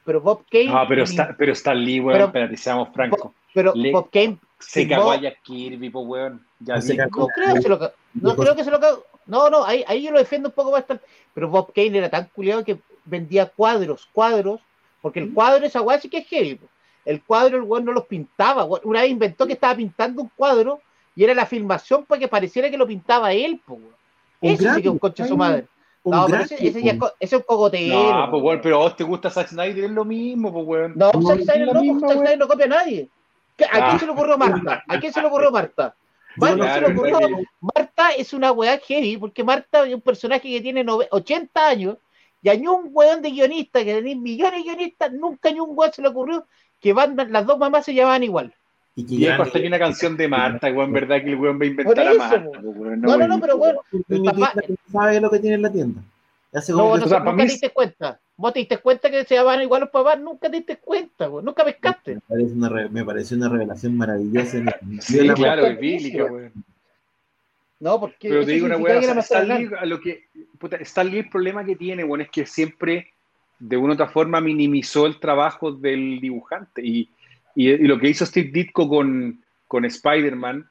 Pero 0.05 0.21
Bob 0.21 0.43
Kane. 0.51 0.71
Ah, 0.71 0.85
pero 0.89 1.05
está, 1.05 1.35
pero 1.39 1.53
está 1.53 1.75
Lee, 1.75 2.01
weón, 2.01 2.13
Pero- 2.15 2.25
espérate, 2.27 2.57
seamos 2.57 2.89
francos. 2.95 3.33
pero 3.55 3.73
le- 3.75 3.93
Bob 3.93 4.09
Kane. 4.11 4.39
Se 4.59 4.81
firmó- 4.83 4.97
cagó 4.97 5.11
a 5.13 5.21
Jack 5.21 5.43
Kirby, 5.43 5.91
po, 5.91 6.01
weón. 6.01 6.45
Ya 6.61 6.77
No 6.77 6.83
se 6.83 6.93
dijo. 6.95 7.05
cagó. 7.05 7.21
No 7.23 7.29
creo 7.35 7.55
que 7.55 7.63
se 7.63 7.69
lo 7.69 7.93
No 8.15 8.37
creo 8.37 8.57
que 8.57 8.65
se 8.65 8.71
lo 8.71 8.81
cagó. 8.81 9.05
No, 9.27 9.51
no, 9.51 9.65
ahí, 9.65 9.85
ahí 9.87 10.03
yo 10.03 10.11
lo 10.11 10.19
defiendo 10.19 10.49
un 10.49 10.55
poco 10.55 10.73
más. 10.73 10.87
tal- 10.87 11.01
Pero 11.35 11.49
Bob 11.49 11.73
Kane 11.75 11.97
era 11.97 12.09
tan 12.11 12.27
culiado 12.35 12.65
que 12.65 12.79
vendía 13.05 13.47
cuadros, 13.47 14.09
cuadros. 14.13 14.61
Porque 15.01 15.21
el 15.21 15.33
cuadro, 15.33 15.65
esa 15.65 15.81
weá 15.83 16.01
sí 16.01 16.09
que 16.09 16.19
es 16.19 16.27
heavy. 16.29 16.57
po. 16.57 16.67
El 17.05 17.23
cuadro, 17.23 17.57
el 17.57 17.63
weón 17.63 17.85
no 17.85 17.93
los 17.93 18.07
pintaba. 18.07 18.65
weón. 18.65 18.81
Una 18.85 19.03
vez 19.03 19.11
inventó 19.11 19.47
que 19.47 19.53
estaba 19.55 19.75
pintando 19.75 20.23
un 20.23 20.31
cuadro 20.37 20.81
y 21.15 21.25
era 21.25 21.35
la 21.35 21.47
filmación 21.47 22.05
para 22.05 22.19
que 22.19 22.29
pareciera 22.29 22.71
que 22.71 22.77
lo 22.79 22.87
pintaba 22.87 23.33
él, 23.33 23.61
po, 23.65 23.75
weón. 23.75 23.95
Un 24.41 24.51
Eso 24.51 24.63
sí 24.75 24.83
que 24.83 24.89
es 24.89 24.93
un 24.93 24.99
concha 24.99 25.23
de 25.25 25.29
su 25.29 25.37
madre. 25.37 25.67
un 26.05 26.13
No, 26.15 26.27
pero 26.27 26.29
gran 26.39 26.43
ese, 26.45 26.67
ese 26.69 26.83
ya 26.83 26.93
es, 26.93 26.99
ese 27.21 27.37
un 27.37 27.43
cogotero. 27.43 28.13
No, 28.13 28.31
pues 28.31 28.43
weón, 28.43 28.61
pero 28.63 28.77
a 28.77 28.79
vos 28.81 28.97
te 28.97 29.05
gusta 29.05 29.31
Zack 29.31 29.49
Snyder, 29.49 29.85
es 29.85 29.91
lo 29.91 30.05
mismo, 30.05 30.53
pues 30.53 30.67
weón. 30.67 30.93
No, 30.97 31.11
No, 31.13 31.23
Zack 31.29 31.41
Snyder 31.43 31.73
no, 31.75 31.81
misma, 31.81 32.09
Zack. 32.09 32.19
Snyder 32.19 32.39
no 32.39 32.49
copia 32.49 32.65
a 32.67 32.69
nadie. 32.69 33.09
¿Qué- 33.57 33.65
¿A 33.65 33.71
quién 33.71 33.83
Ah. 33.85 33.99
se 33.99 34.07
le 34.07 34.13
ocurrió 34.13 34.39
Marta? 34.39 34.85
¿A 34.87 35.01
quién 35.01 35.13
se 35.13 35.21
le 35.21 35.27
ocurrió 35.27 35.51
Marta? 35.51 35.95
Marta 36.37 36.79
se 36.79 36.93
ocurrió. 36.93 37.19
Marta 37.61 38.11
es 38.17 38.33
una 38.33 38.53
weá 38.53 38.79
heavy, 38.79 39.17
porque 39.17 39.43
Marta 39.43 39.85
es 39.87 39.95
un 39.95 40.01
personaje 40.01 40.49
que 40.49 40.61
tiene 40.61 40.85
nove- 40.85 41.09
80 41.11 41.67
años, 41.67 41.97
y 42.43 42.49
a 42.49 42.55
ni 42.55 42.67
un 42.67 42.91
weón 42.93 43.23
de 43.23 43.31
guionista, 43.31 43.85
que 43.85 43.95
tenía 43.95 44.17
millones 44.17 44.65
de 44.65 44.71
guionistas, 44.71 45.13
nunca 45.13 45.51
ni 45.51 45.61
un 45.61 45.71
weón 45.73 45.93
se 45.93 46.03
le 46.03 46.09
ocurrió 46.09 46.47
que 46.81 46.93
van, 46.93 47.17
las 47.31 47.47
dos 47.47 47.59
mamás 47.59 47.85
se 47.85 47.95
llamaban 47.95 48.23
igual. 48.23 48.55
Y 48.95 49.05
que 49.07 49.15
Y 49.15 49.27
hasta 49.27 49.61
que 49.61 49.67
una 49.67 49.79
canción 49.79 50.17
de 50.17 50.29
Marta, 50.29 50.73
weón, 50.73 50.93
verdad 50.93 51.23
que 51.23 51.31
el 51.31 51.37
weón 51.37 51.59
va 51.61 51.65
a 51.65 51.67
inventar 51.67 51.95
Por 51.95 52.05
a 52.05 52.11
eso, 52.11 52.19
Marta, 52.19 52.59
weón, 52.63 53.01
No, 53.01 53.17
no, 53.17 53.29
no, 53.29 53.41
pero 53.41 53.57
weón, 53.57 53.77
papá- 54.25 54.55
sabe 54.93 55.21
lo 55.21 55.31
que 55.31 55.39
tiene 55.39 55.57
en 55.57 55.63
la 55.63 55.73
tienda. 55.73 56.01
Hace 56.53 56.73
no, 56.73 56.79
no, 56.79 56.85
o 57.05 57.09
sea, 57.09 57.19
nunca 57.19 57.25
para 57.25 57.37
te 57.37 57.43
diste 57.45 57.71
cuenta. 57.71 58.21
Vos 58.37 58.53
te 58.53 58.59
diste 58.61 58.79
cuenta 58.79 59.11
que 59.11 59.25
se 59.25 59.35
llamaban 59.35 59.63
igual 59.63 59.81
los 59.83 59.91
papás, 59.91 60.19
nunca 60.21 60.49
te 60.51 60.57
diste 60.57 60.77
cuenta, 60.79 61.29
weón, 61.29 61.45
nunca 61.45 61.65
pescaste. 61.65 62.15
me, 62.15 62.21
parece 62.27 62.53
una 62.55 62.69
re- 62.69 62.89
me 62.89 63.05
pareció 63.05 63.37
una 63.37 63.49
revelación 63.49 63.97
maravillosa. 63.97 64.59
Sí, 65.01 65.27
la- 65.27 65.35
claro, 65.35 65.67
es 65.67 65.79
bíblica, 65.81 66.25
weón. 66.25 66.53
No, 67.81 68.01
porque. 68.01 68.29
Pero 68.29 68.45
te 68.45 68.53
digo 68.53 68.67
una 68.67 68.77
weá, 68.77 69.01
que 69.01 69.09
o 69.09 69.23
sea, 69.23 69.45
lo 69.85 70.01
que, 70.01 70.25
puta, 70.59 70.77
Stan 70.79 71.09
Lee 71.09 71.19
el 71.19 71.29
problema 71.29 71.65
que 71.65 71.77
tiene, 71.77 72.05
bueno, 72.05 72.25
es 72.25 72.31
que 72.31 72.45
siempre 72.45 73.13
de 73.59 73.77
una 73.77 73.91
u 73.91 73.95
otra 73.95 74.09
forma 74.09 74.41
minimizó 74.41 75.07
el 75.07 75.19
trabajo 75.19 75.73
del 75.73 76.21
dibujante 76.21 76.81
y, 76.85 77.09
y, 77.55 77.71
y 77.71 77.87
lo 77.87 77.99
que 77.99 78.09
hizo 78.09 78.25
Steve 78.25 78.51
Ditko 78.53 78.89
con, 78.89 79.43
con 79.67 79.85
Spider-Man, 79.85 80.69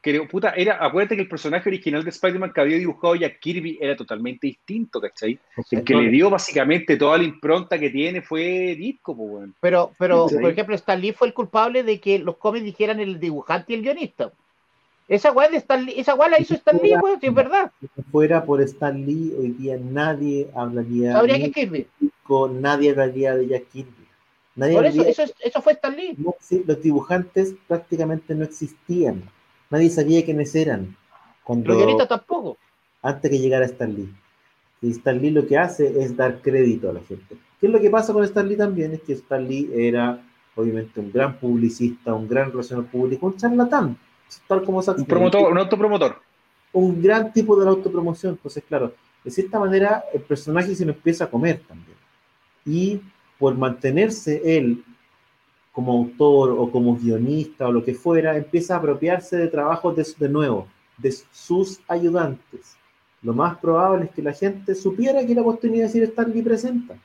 creo, 0.00 0.26
puta, 0.26 0.50
era, 0.50 0.84
acuérdate 0.84 1.16
que 1.16 1.22
el 1.22 1.28
personaje 1.28 1.68
original 1.68 2.02
de 2.02 2.10
Spider-Man 2.10 2.52
que 2.52 2.60
había 2.60 2.78
dibujado 2.78 3.14
Jack 3.14 3.38
Kirby 3.40 3.78
era 3.80 3.96
totalmente 3.96 4.46
distinto, 4.46 5.00
¿cachai? 5.00 5.38
El 5.70 5.84
que 5.84 5.94
le 5.94 6.08
dio 6.08 6.30
básicamente 6.30 6.96
toda 6.96 7.18
la 7.18 7.24
impronta 7.24 7.78
que 7.78 7.90
tiene 7.90 8.22
fue 8.22 8.74
Ditko, 8.76 9.16
pues, 9.16 9.30
weón. 9.30 9.54
Pero, 9.60 9.92
pero 9.98 10.26
por 10.28 10.50
ejemplo, 10.50 10.74
Stan 10.74 11.00
Lee 11.00 11.12
fue 11.12 11.28
el 11.28 11.34
culpable 11.34 11.82
de 11.82 12.00
que 12.00 12.18
los 12.18 12.36
cómics 12.36 12.64
dijeran 12.64 13.00
el 13.00 13.20
dibujante 13.20 13.72
y 13.72 13.76
el 13.76 13.82
guionista. 13.82 14.32
Esa 15.08 15.30
weá 15.32 15.48
de 15.48 15.58
Stan 15.58 15.84
Lee, 15.84 15.94
esa 15.98 16.14
weá 16.14 16.28
la 16.28 16.40
hizo 16.40 16.54
Stan 16.54 16.78
Lee, 16.82 16.94
weón, 17.00 17.20
si 17.20 17.26
es 17.28 17.34
verdad. 17.34 17.70
Si 17.80 18.02
fuera 18.10 18.44
por 18.44 18.60
Stan 18.62 19.06
Lee, 19.06 19.32
hoy 19.38 19.50
día 19.50 19.76
nadie 19.80 20.48
hablaría 20.54 21.12
Sabría 21.12 21.38
ni 21.38 21.50
que 21.52 21.86
con 22.24 22.60
nadie 22.60 22.90
hablaría 22.90 23.36
de 23.36 23.46
Jack 23.46 23.68
Kirby. 23.72 23.90
Nadie 24.56 24.74
Por 24.74 24.86
eso, 24.86 25.02
eso, 25.04 25.22
es- 25.22 25.34
eso 25.44 25.62
fue 25.62 25.74
Stan 25.74 25.94
Lee. 25.94 26.14
no 26.18 26.32
exi- 26.40 26.64
los 26.66 26.82
dibujantes 26.82 27.54
prácticamente 27.68 28.34
no 28.34 28.44
existían. 28.44 29.22
Nadie 29.70 29.90
sabía 29.90 30.24
quiénes 30.24 30.54
eran 30.56 30.96
cuando 31.44 31.68
Los 31.68 31.76
guionistas 31.78 32.08
tampoco. 32.08 32.56
antes 33.02 33.30
que 33.30 33.38
llegara 33.38 33.66
Stan 33.66 33.94
Lee. 33.94 34.12
Y 34.82 34.90
Stan 34.90 35.20
Lee 35.20 35.30
lo 35.30 35.46
que 35.46 35.56
hace 35.56 36.02
es 36.02 36.16
dar 36.16 36.40
crédito 36.42 36.90
a 36.90 36.92
la 36.94 37.00
gente. 37.00 37.36
¿Qué 37.60 37.66
es 37.68 37.72
lo 37.72 37.80
que 37.80 37.90
pasa 37.90 38.12
con 38.12 38.24
Stan 38.24 38.48
Lee 38.48 38.56
también? 38.56 38.92
Es 38.92 39.02
que 39.02 39.12
Stan 39.12 39.46
Lee 39.46 39.70
era 39.72 40.20
obviamente 40.56 40.98
un 41.00 41.12
gran 41.12 41.38
publicista, 41.38 42.12
un 42.14 42.26
gran 42.26 42.50
relacionador 42.50 42.90
público, 42.90 43.26
un 43.26 43.36
charlatán, 43.36 43.96
tal 44.46 44.62
como 44.64 44.82
Zack 44.82 44.98
Un 44.98 45.06
promotor, 45.06 45.52
un 45.52 45.58
autopromotor. 45.58 46.20
un 46.72 47.02
gran 47.02 47.32
tipo 47.32 47.58
de 47.58 47.64
la 47.64 47.70
autopromoción. 47.72 48.32
Entonces, 48.34 48.62
claro, 48.66 48.92
de 49.24 49.30
cierta 49.30 49.58
manera 49.58 50.04
el 50.12 50.20
personaje 50.22 50.74
se 50.74 50.84
lo 50.84 50.92
empieza 50.92 51.24
a 51.24 51.30
comer 51.30 51.62
también. 51.66 51.96
Y 52.64 53.00
por 53.38 53.56
mantenerse 53.56 54.56
él 54.56 54.84
como 55.72 55.92
autor 55.92 56.52
o 56.58 56.70
como 56.70 56.96
guionista 56.96 57.68
o 57.68 57.72
lo 57.72 57.84
que 57.84 57.94
fuera, 57.94 58.36
empieza 58.36 58.74
a 58.74 58.78
apropiarse 58.78 59.36
de 59.36 59.48
trabajos 59.48 59.94
de, 59.94 60.06
de 60.18 60.28
nuevo, 60.28 60.66
de 60.96 61.12
sus 61.32 61.80
ayudantes. 61.86 62.76
Lo 63.22 63.34
más 63.34 63.58
probable 63.58 64.06
es 64.06 64.10
que 64.12 64.22
la 64.22 64.32
gente 64.32 64.74
supiera 64.74 65.26
que 65.26 65.34
la 65.34 65.42
iba 65.42 65.52
a 65.52 65.56
decir 65.58 66.02
Stan 66.04 66.30
Lee 66.32 66.42
presenta. 66.42 66.96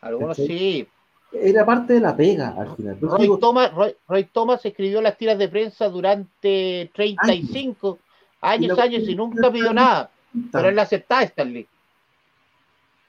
Algunos 0.00 0.36
¿Cachai? 0.36 0.46
sí. 0.46 0.88
Era 1.32 1.66
parte 1.66 1.94
de 1.94 2.00
la 2.00 2.16
pega 2.16 2.54
al 2.56 2.74
final. 2.76 2.98
Roy 3.00 3.20
digo, 3.22 3.38
Thomas, 3.38 3.72
Roy, 3.74 3.94
Roy 4.08 4.24
Thomas 4.24 4.64
escribió 4.64 5.02
las 5.02 5.18
tiras 5.18 5.38
de 5.38 5.48
prensa 5.48 5.88
durante 5.88 6.90
35 6.94 7.98
años, 8.40 8.76
la- 8.76 8.84
años 8.84 9.08
y 9.08 9.14
nunca 9.14 9.50
pidió 9.50 9.72
nada. 9.72 10.10
Pero 10.52 10.68
él 10.68 10.78
aceptaba 10.78 11.22
a 11.22 11.24
Stan 11.24 11.52
Lee. 11.52 11.66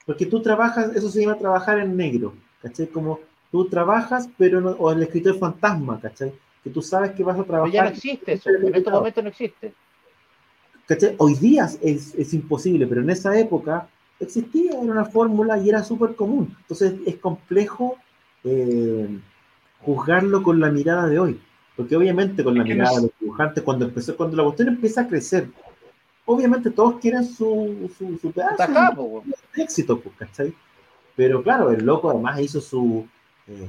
Porque 0.06 0.26
tú 0.26 0.40
trabajas, 0.40 0.94
eso 0.96 1.10
se 1.10 1.20
llama 1.22 1.36
trabajar 1.36 1.78
en 1.78 1.96
negro, 1.96 2.34
¿cachai? 2.62 2.86
Como 2.86 3.20
tú 3.52 3.66
trabajas, 3.68 4.28
pero 4.38 4.60
no, 4.60 4.70
o 4.70 4.90
el 4.90 5.02
escritor 5.02 5.38
fantasma, 5.38 6.00
¿cachai? 6.00 6.32
Que 6.64 6.70
tú 6.70 6.82
sabes 6.82 7.12
que 7.12 7.22
vas 7.22 7.34
a 7.34 7.42
Pero 7.42 7.46
trabajar. 7.48 7.72
ya 7.74 7.82
no 7.84 7.88
existe 7.90 8.32
eso. 8.32 8.50
En 8.50 8.74
estos 8.74 8.92
momentos 8.92 9.22
no 9.22 9.30
existe. 9.30 9.72
¿cachai? 10.86 11.14
Hoy 11.18 11.34
día 11.34 11.68
es, 11.82 12.14
es 12.14 12.34
imposible, 12.34 12.86
pero 12.86 13.02
en 13.02 13.10
esa 13.10 13.38
época 13.38 13.88
existía, 14.18 14.72
era 14.72 14.80
una 14.80 15.04
fórmula 15.04 15.58
y 15.58 15.68
era 15.68 15.84
súper 15.84 16.14
común. 16.16 16.56
Entonces 16.62 16.94
es 17.06 17.16
complejo 17.16 17.96
eh, 18.44 19.08
juzgarlo 19.80 20.42
con 20.42 20.60
la 20.60 20.70
mirada 20.70 21.06
de 21.06 21.18
hoy. 21.18 21.40
Porque 21.76 21.96
obviamente 21.96 22.42
con 22.42 22.58
la 22.58 22.64
mirada 22.64 22.96
de 22.96 23.02
los 23.02 23.10
dibujantes, 23.20 23.62
cuando 23.62 23.84
empezó, 23.84 24.16
cuando 24.16 24.36
la 24.36 24.42
cuestión 24.42 24.68
empieza 24.68 25.02
a 25.02 25.08
crecer, 25.08 25.48
obviamente 26.24 26.70
todos 26.70 26.98
quieren 27.00 27.24
su, 27.24 27.88
su, 27.96 28.18
su 28.18 28.32
pedazo. 28.32 28.64
Weón. 28.96 29.34
de 29.54 29.62
éxito, 29.62 30.00
pues, 30.00 30.14
¿cachai? 30.16 30.52
Pero 31.14 31.42
claro, 31.42 31.70
el 31.70 31.84
loco 31.84 32.10
además 32.10 32.40
hizo 32.40 32.60
su. 32.60 33.06
Eh, 33.46 33.68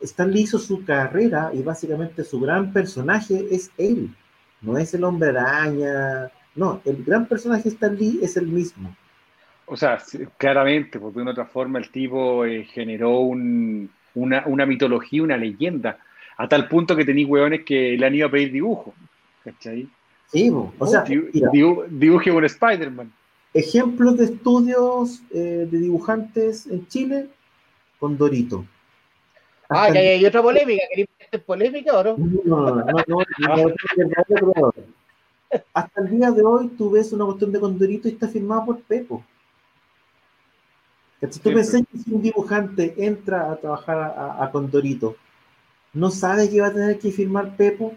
Stan 0.00 0.30
Lee 0.30 0.42
hizo 0.42 0.58
su 0.58 0.84
carrera 0.84 1.50
y 1.52 1.62
básicamente 1.62 2.24
su 2.24 2.40
gran 2.40 2.72
personaje 2.72 3.46
es 3.50 3.70
él. 3.78 4.14
No 4.60 4.78
es 4.78 4.94
el 4.94 5.04
hombre 5.04 5.30
araña. 5.30 6.30
No, 6.54 6.80
el 6.84 7.02
gran 7.04 7.26
personaje 7.26 7.68
Stan 7.68 7.96
Lee 7.96 8.20
es 8.22 8.36
el 8.36 8.46
mismo. 8.46 8.94
O 9.66 9.76
sea, 9.76 9.98
claramente, 10.36 10.98
porque 10.98 11.16
de 11.16 11.22
una 11.22 11.30
otra 11.30 11.46
forma 11.46 11.78
el 11.78 11.90
tipo 11.90 12.44
generó 12.72 13.20
una, 13.20 14.66
mitología, 14.66 15.22
una 15.22 15.36
leyenda, 15.36 15.98
a 16.36 16.48
tal 16.48 16.68
punto 16.68 16.94
que 16.94 17.04
tenéis 17.04 17.28
hueones 17.28 17.64
que 17.64 17.96
le 17.96 18.06
han 18.06 18.14
ido 18.14 18.26
a 18.26 18.30
pedir 18.30 18.52
dibujo. 18.52 18.94
¿Cachai? 19.42 19.88
Sí, 20.26 20.50
o 20.50 20.86
sea, 20.86 21.02
dibu 21.02 21.84
dibuje 21.88 22.30
un 22.30 22.44
Spider-Man. 22.44 23.12
Ejemplos 23.52 24.16
de 24.18 24.24
estudios 24.24 25.22
de 25.30 25.66
dibujantes 25.66 26.66
en 26.66 26.86
Chile 26.88 27.28
con 27.98 28.18
Dorito. 28.18 28.64
Hasta 29.68 29.84
ah, 29.84 29.92
que 29.92 29.98
hay, 29.98 30.26
otra 30.26 30.42
polémica. 30.42 30.82
¿Queréis 30.90 31.08
polémica 31.46 31.98
o 31.98 32.04
no? 32.04 32.16
No, 32.18 32.42
no, 32.44 32.74
no. 32.74 32.84
no, 33.08 33.24
no 34.42 34.74
Hasta 35.72 36.00
el 36.02 36.10
día 36.10 36.30
de 36.30 36.42
hoy 36.42 36.68
tú 36.76 36.90
ves 36.90 37.12
una 37.12 37.24
cuestión 37.24 37.52
de 37.52 37.60
Condorito 37.60 38.08
y 38.08 38.12
está 38.12 38.28
firmada 38.28 38.64
por 38.64 38.80
Pepo. 38.82 39.24
¿Cachai? 41.26 41.42
Tú 41.54 41.62
Sí, 41.64 41.84
que 41.90 41.98
si 41.98 42.12
un 42.12 42.22
dibujante 42.22 42.94
entra 42.98 43.50
a 43.52 43.56
trabajar 43.56 43.98
a, 43.98 44.06
a- 44.08 44.44
a 44.44 44.50
Condorito, 44.50 45.16
no 45.92 46.10
sabe 46.10 46.48
que 46.50 46.60
va 46.60 46.68
a 46.68 46.72
tener 46.72 46.98
que 46.98 47.10
firmar 47.10 47.56
Pepo. 47.56 47.94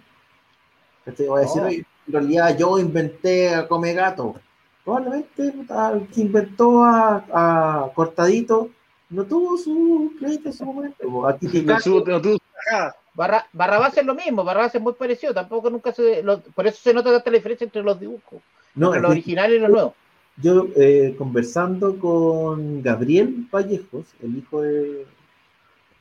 ¿Cachai? 1.06 1.28
Va 1.28 1.38
a 1.38 1.42
decir, 1.42 1.62
No. 1.62 1.68
"Oye, 1.68 1.86
en 2.08 2.14
realidad 2.14 2.58
yo 2.58 2.80
inventé 2.80 3.54
a 3.54 3.68
Come 3.68 3.94
Gato. 3.94 4.36
Probablemente 4.84 5.44
el 5.44 6.08
que 6.08 6.22
inventó 6.22 6.84
a, 6.84 7.26
a 7.34 7.92
Cortadito 7.94 8.70
no 9.10 9.24
tuvo 9.26 9.58
su 9.58 10.14
crédito 10.20 10.50
en 10.50 10.54
su 10.54 10.66
momento. 10.66 11.28
Aquí 11.28 11.48
te 11.48 11.62
No 11.64 11.78
tuvo- 11.78 12.06
no 12.08 12.22
tuvo 12.22 12.38
tajada. 12.66 12.96
Barra, 13.14 13.46
Barrabás 13.52 13.98
es 13.98 14.06
lo 14.06 14.14
mismo, 14.14 14.44
Barrabás 14.44 14.76
es 14.76 14.82
muy 14.82 14.94
parecido, 14.94 15.34
tampoco 15.34 15.70
nunca 15.72 15.92
se... 15.92 16.22
lo- 16.22 16.40
por 16.40 16.68
eso 16.68 16.78
se 16.82 16.94
nota 16.94 17.12
tanta 17.12 17.32
la 17.32 17.38
diferencia 17.38 17.66
entre 17.66 17.82
los 17.82 18.00
dibujos, 18.00 18.42
no, 18.76 18.88
entre 18.88 19.02
los 19.02 19.12
originales 19.12 19.58
y 19.58 19.60
los 19.60 19.70
nuevos. 19.72 19.94
Yo 20.42 20.68
eh, 20.76 21.16
conversando 21.18 21.98
con 22.00 22.82
Gabriel 22.82 23.48
Vallejos, 23.52 24.06
el 24.22 24.38
hijo 24.38 24.62
de- 24.62 25.06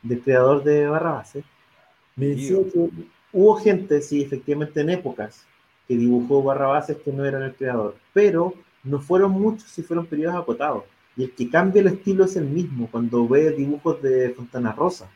del 0.03 0.21
creador 0.21 0.63
de 0.63 0.87
Barrabases, 0.87 1.45
me 2.17 2.27
decía 2.27 2.59
que 2.73 2.91
hubo 3.33 3.57
gente, 3.57 4.01
sí, 4.01 4.23
efectivamente 4.23 4.81
en 4.81 4.91
épocas, 4.91 5.45
que 5.89 5.97
dibujó 5.97 6.43
Barrabases 6.43 6.99
que 6.99 7.13
no 7.13 7.25
eran 7.25 7.43
el 7.43 7.55
creador, 7.55 7.97
pero 8.13 8.55
no 8.85 9.01
fueron 9.01 9.33
muchos 9.33 9.79
y 9.79 9.83
fueron 9.83 10.07
periodos 10.07 10.37
acotados. 10.37 10.85
Y 11.17 11.25
el 11.25 11.33
que 11.33 11.49
cambia 11.51 11.81
el 11.81 11.89
estilo 11.89 12.25
es 12.25 12.37
el 12.37 12.45
mismo, 12.45 12.89
cuando 12.91 13.27
ve 13.27 13.51
dibujos 13.53 14.01
de 14.03 14.31
Fontana 14.31 14.73
Rosa. 14.73 15.11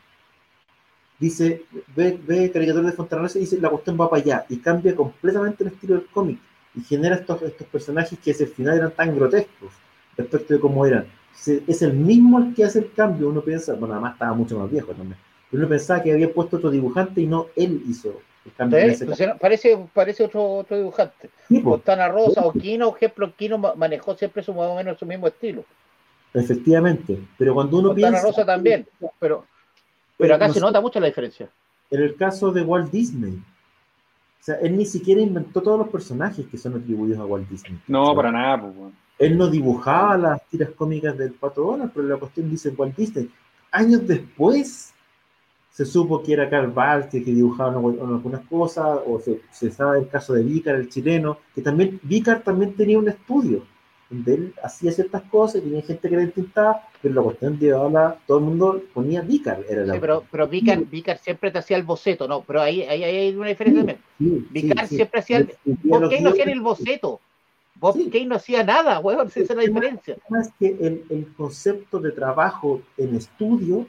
Dice, 1.19 1.63
ve, 1.95 2.19
ve 2.25 2.51
caricaturas 2.51 2.91
de 2.91 2.97
Fontana 2.97 3.21
Rosa 3.23 3.37
y 3.37 3.41
dice, 3.41 3.59
la 3.61 3.69
cuestión 3.69 3.97
va 3.99 4.09
para 4.09 4.21
allá, 4.21 4.45
y 4.49 4.57
cambia 4.57 4.95
completamente 4.95 5.63
el 5.63 5.69
estilo 5.71 5.95
del 5.95 6.07
cómic 6.07 6.39
y 6.75 6.81
genera 6.81 7.15
estos, 7.15 7.41
estos 7.41 7.67
personajes 7.67 8.17
que 8.19 8.31
hacia 8.31 8.45
el 8.45 8.51
final 8.51 8.77
eran 8.77 8.91
tan 8.91 9.15
grotescos 9.15 9.71
respecto 10.17 10.53
de 10.53 10.59
cómo 10.59 10.85
eran. 10.85 11.05
Se- 11.33 11.63
es 11.67 11.81
el 11.81 11.93
mismo 11.93 12.39
el 12.39 12.53
que 12.53 12.63
hace 12.65 12.79
el 12.79 12.91
cambio. 12.93 13.29
Uno 13.29 13.41
piensa, 13.41 13.73
bueno, 13.73 13.93
además 13.95 14.13
estaba 14.13 14.33
mucho 14.33 14.57
más 14.59 14.69
viejo 14.71 14.91
también. 14.93 15.17
Uno 15.51 15.67
pensaba 15.67 16.01
que 16.01 16.13
había 16.13 16.31
puesto 16.33 16.57
otro 16.57 16.69
dibujante 16.69 17.21
y 17.21 17.27
no 17.27 17.47
él 17.55 17.81
hizo 17.87 18.21
el 18.45 18.53
cambio. 18.53 18.79
¿Sí? 18.95 19.05
Pues, 19.05 19.19
era- 19.19 19.37
parece, 19.37 19.77
parece 19.93 20.23
otro, 20.23 20.43
otro 20.59 20.77
dibujante. 20.77 21.29
Fontana 21.63 22.07
Rosa 22.07 22.41
o 22.45 22.53
Kino, 22.53 22.89
por 22.89 22.97
ejemplo, 22.97 23.33
Kino 23.35 23.57
ma- 23.57 23.73
manejó 23.75 24.15
siempre 24.15 24.41
su, 24.43 24.53
más 24.53 24.67
o 24.67 24.75
menos 24.75 24.97
su 24.97 25.05
mismo 25.05 25.27
estilo. 25.27 25.65
Efectivamente. 26.33 27.19
Pero 27.37 27.53
cuando 27.53 27.77
uno 27.79 27.89
Fontana 27.89 28.09
piensa. 28.11 28.27
Rosa 28.27 28.45
también, 28.45 28.87
pero, 29.19 29.45
pero 30.17 30.35
acá 30.35 30.47
no 30.47 30.53
se 30.53 30.59
nota 30.61 30.79
mucho 30.79 30.99
la 30.99 31.07
diferencia. 31.07 31.49
En 31.89 32.01
el 32.01 32.15
caso 32.15 32.51
de 32.51 32.61
Walt 32.61 32.89
Disney. 32.91 33.41
O 34.41 34.43
sea, 34.43 34.55
él 34.55 34.75
ni 34.75 34.85
siquiera 34.85 35.21
inventó 35.21 35.61
todos 35.61 35.77
los 35.77 35.89
personajes 35.89 36.47
que 36.47 36.57
son 36.57 36.73
atribuidos 36.75 37.19
a 37.19 37.25
Walt 37.25 37.47
Disney. 37.47 37.79
No, 37.87 38.15
para 38.15 38.31
nada, 38.31 38.59
pues, 38.61 38.75
weón. 38.75 38.93
Él 39.19 39.37
no 39.37 39.47
dibujaba 39.47 40.17
las 40.17 40.47
tiras 40.49 40.71
cómicas 40.71 41.15
del 41.15 41.33
Pato 41.33 41.61
Donald, 41.61 41.91
pero 41.93 42.07
la 42.07 42.17
cuestión 42.17 42.49
dice 42.49 42.73
Walt 42.75 42.95
Disney. 42.97 43.29
Años 43.71 44.07
después 44.07 44.95
se 45.69 45.85
supo 45.85 46.23
que 46.23 46.33
era 46.33 46.49
Carl 46.49 46.71
Barker, 46.71 47.23
que 47.23 47.31
dibujaba 47.31 47.77
una- 47.77 48.01
algunas 48.15 48.41
cosas, 48.47 48.99
o 49.05 49.19
se, 49.19 49.41
se 49.51 49.69
sabe 49.71 49.99
el 49.99 50.09
caso 50.09 50.33
de 50.33 50.41
Vícar, 50.43 50.75
el 50.75 50.89
chileno, 50.89 51.37
que 51.53 51.61
también, 51.61 51.99
Vícar 52.01 52.41
también 52.41 52.73
tenía 52.73 52.97
un 52.97 53.07
estudio, 53.09 53.63
donde 54.11 54.33
él 54.35 54.53
hacía 54.63 54.91
ciertas 54.91 55.23
cosas, 55.23 55.55
y 55.55 55.61
tenía 55.61 55.81
gente 55.81 56.09
que 56.09 56.17
le 56.17 56.23
intentaba, 56.23 56.81
pero 57.01 57.13
la 57.15 57.21
cuestión 57.21 57.57
de 57.57 57.71
ahora, 57.71 58.17
todo 58.27 58.39
el 58.39 58.43
mundo 58.43 58.83
ponía 58.93 59.21
Vícar, 59.21 59.63
era 59.69 59.85
la 59.85 59.93
Sí, 59.93 59.99
pero, 60.01 60.23
pero 60.29 60.47
Vicar, 60.47 60.79
Vicar 60.85 61.17
siempre 61.17 61.49
te 61.49 61.57
hacía 61.59 61.77
el 61.77 61.83
boceto, 61.83 62.27
¿no? 62.27 62.41
Pero 62.41 62.61
ahí, 62.61 62.81
ahí, 62.83 63.03
ahí 63.03 63.15
hay 63.17 63.35
una 63.35 63.47
diferencia 63.47 63.79
también. 63.81 63.99
Sí, 64.19 64.47
Vicar 64.51 64.87
siempre 64.87 65.19
hacía 65.21 65.37
el. 65.37 65.53
Los 65.83 66.09
Kane 66.09 66.21
no 66.21 66.29
hacía 66.29 66.45
ni 66.45 66.51
guiones- 66.51 66.55
el 66.55 66.61
boceto. 66.61 67.19
Bob 67.75 67.95
Sí. 67.95 68.09
Kane 68.11 68.25
no 68.25 68.35
hacía 68.35 68.63
nada, 68.63 68.99
weón. 69.01 69.27
Esa 69.27 69.39
es 69.39 69.55
la 69.55 69.61
diferencia. 69.63 70.17
es 70.39 70.49
que 70.59 70.67
el, 70.67 71.03
el 71.09 71.33
concepto 71.35 71.99
de 71.99 72.11
trabajo 72.11 72.81
en 72.97 73.15
estudio, 73.15 73.87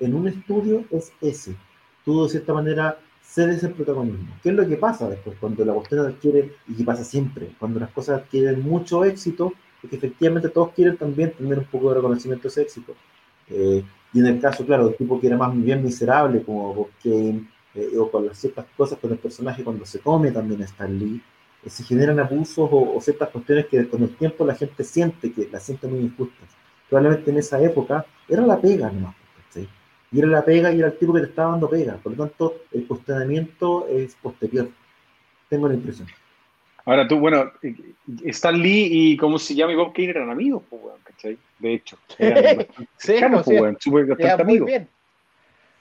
en 0.00 0.14
un 0.14 0.28
estudio, 0.28 0.84
es 0.90 1.10
ese. 1.20 1.56
Tú, 2.04 2.24
de 2.24 2.30
cierta 2.30 2.52
manera, 2.52 2.98
cedes 3.26 3.62
el 3.64 3.72
protagonismo. 3.72 4.34
¿Qué 4.42 4.50
es 4.50 4.54
lo 4.54 4.66
que 4.66 4.76
pasa 4.76 5.08
después 5.08 5.36
cuando 5.38 5.64
la 5.64 5.74
cuestión 5.74 6.06
adquiere, 6.06 6.52
y 6.68 6.74
que 6.74 6.84
pasa 6.84 7.04
siempre, 7.04 7.50
cuando 7.58 7.80
las 7.80 7.90
cosas 7.90 8.22
adquieren 8.22 8.62
mucho 8.62 9.04
éxito, 9.04 9.52
porque 9.80 9.96
efectivamente 9.96 10.48
todos 10.48 10.70
quieren 10.72 10.96
también 10.96 11.32
tener 11.32 11.58
un 11.58 11.64
poco 11.66 11.90
de 11.90 11.96
reconocimiento 11.96 12.44
de 12.44 12.48
ese 12.48 12.62
éxito. 12.62 12.94
Eh, 13.48 13.84
y 14.12 14.20
en 14.20 14.26
el 14.26 14.40
caso, 14.40 14.64
claro, 14.64 14.88
el 14.88 14.96
tipo 14.96 15.20
que 15.20 15.26
era 15.26 15.36
más 15.36 15.54
bien 15.54 15.82
miserable, 15.82 16.42
como 16.42 16.88
Kane, 17.02 17.46
eh, 17.74 17.98
o 17.98 18.10
con 18.10 18.26
las 18.26 18.38
ciertas 18.38 18.64
cosas 18.76 18.98
con 18.98 19.12
el 19.12 19.18
personaje 19.18 19.62
cuando 19.62 19.84
se 19.84 20.00
come 20.00 20.30
también 20.30 20.62
a 20.62 20.64
Stan 20.64 20.98
Lee, 20.98 21.20
eh, 21.62 21.68
se 21.68 21.84
generan 21.84 22.18
abusos 22.18 22.68
o, 22.72 22.96
o 22.96 23.00
ciertas 23.00 23.28
cuestiones 23.28 23.66
que 23.66 23.86
con 23.88 24.02
el 24.02 24.16
tiempo 24.16 24.46
la 24.46 24.54
gente 24.54 24.82
siente 24.82 25.32
que 25.32 25.48
las 25.52 25.62
siente 25.62 25.86
muy 25.86 26.00
injustas. 26.00 26.48
Probablemente 26.88 27.30
en 27.30 27.38
esa 27.38 27.60
época 27.60 28.06
era 28.28 28.46
la 28.46 28.58
pega 28.58 28.90
nomás. 28.90 29.14
Y 30.12 30.18
era 30.20 30.28
la 30.28 30.44
pega 30.44 30.72
y 30.72 30.78
era 30.78 30.88
el 30.88 30.98
tipo 30.98 31.12
que 31.12 31.20
te 31.20 31.26
estaba 31.26 31.52
dando 31.52 31.68
pega. 31.68 31.96
Por 31.96 32.16
lo 32.16 32.26
tanto, 32.26 32.62
el 32.72 32.86
cuestionamiento 32.86 33.88
es 33.88 34.14
posterior. 34.16 34.68
Tengo 35.48 35.68
la 35.68 35.74
impresión. 35.74 36.08
Ahora 36.84 37.08
tú, 37.08 37.18
bueno, 37.18 37.50
eh, 37.62 37.74
Stan 38.26 38.56
Lee 38.60 38.88
y 38.92 39.16
cómo 39.16 39.38
se 39.38 39.54
llama 39.56 39.72
y 39.72 39.76
Bob 39.76 39.92
Kane 39.92 40.10
eran 40.10 40.30
amigos, 40.30 40.62
pues, 40.70 40.80
weón, 40.82 41.00
¿cachai? 41.02 41.36
De 41.58 41.74
hecho, 41.74 41.98
eran 42.18 42.44
Sí, 42.96 43.12
cercanos, 43.14 43.40
o 43.40 43.44
pues, 43.50 43.60
weón, 43.60 43.76
súper 43.80 44.06
bastante 44.06 44.42
amigos. 44.42 44.66
bien. 44.66 44.88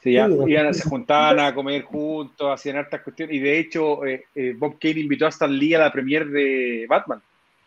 Sí, 0.02 0.14
ya, 0.14 0.28
Sí, 0.28 0.34
iban- 0.48 0.74
se 0.74 0.90
juntaban 0.90 1.40
a 1.40 1.54
comer 1.54 1.84
juntos, 1.84 2.48
hacían 2.52 2.78
hartas 2.78 3.02
cuestiones. 3.04 3.36
Y 3.36 3.40
de 3.40 3.60
hecho, 3.60 4.04
eh, 4.06 4.26
eh, 4.34 4.56
Bob 4.58 4.78
Kane 4.80 5.00
invitó 5.00 5.26
a 5.28 5.30
Stan 5.30 5.52
Lee 5.56 5.76
a 5.76 5.80
la 5.80 5.92
premier 5.92 6.28
de 6.28 6.86
Batman, 6.90 7.22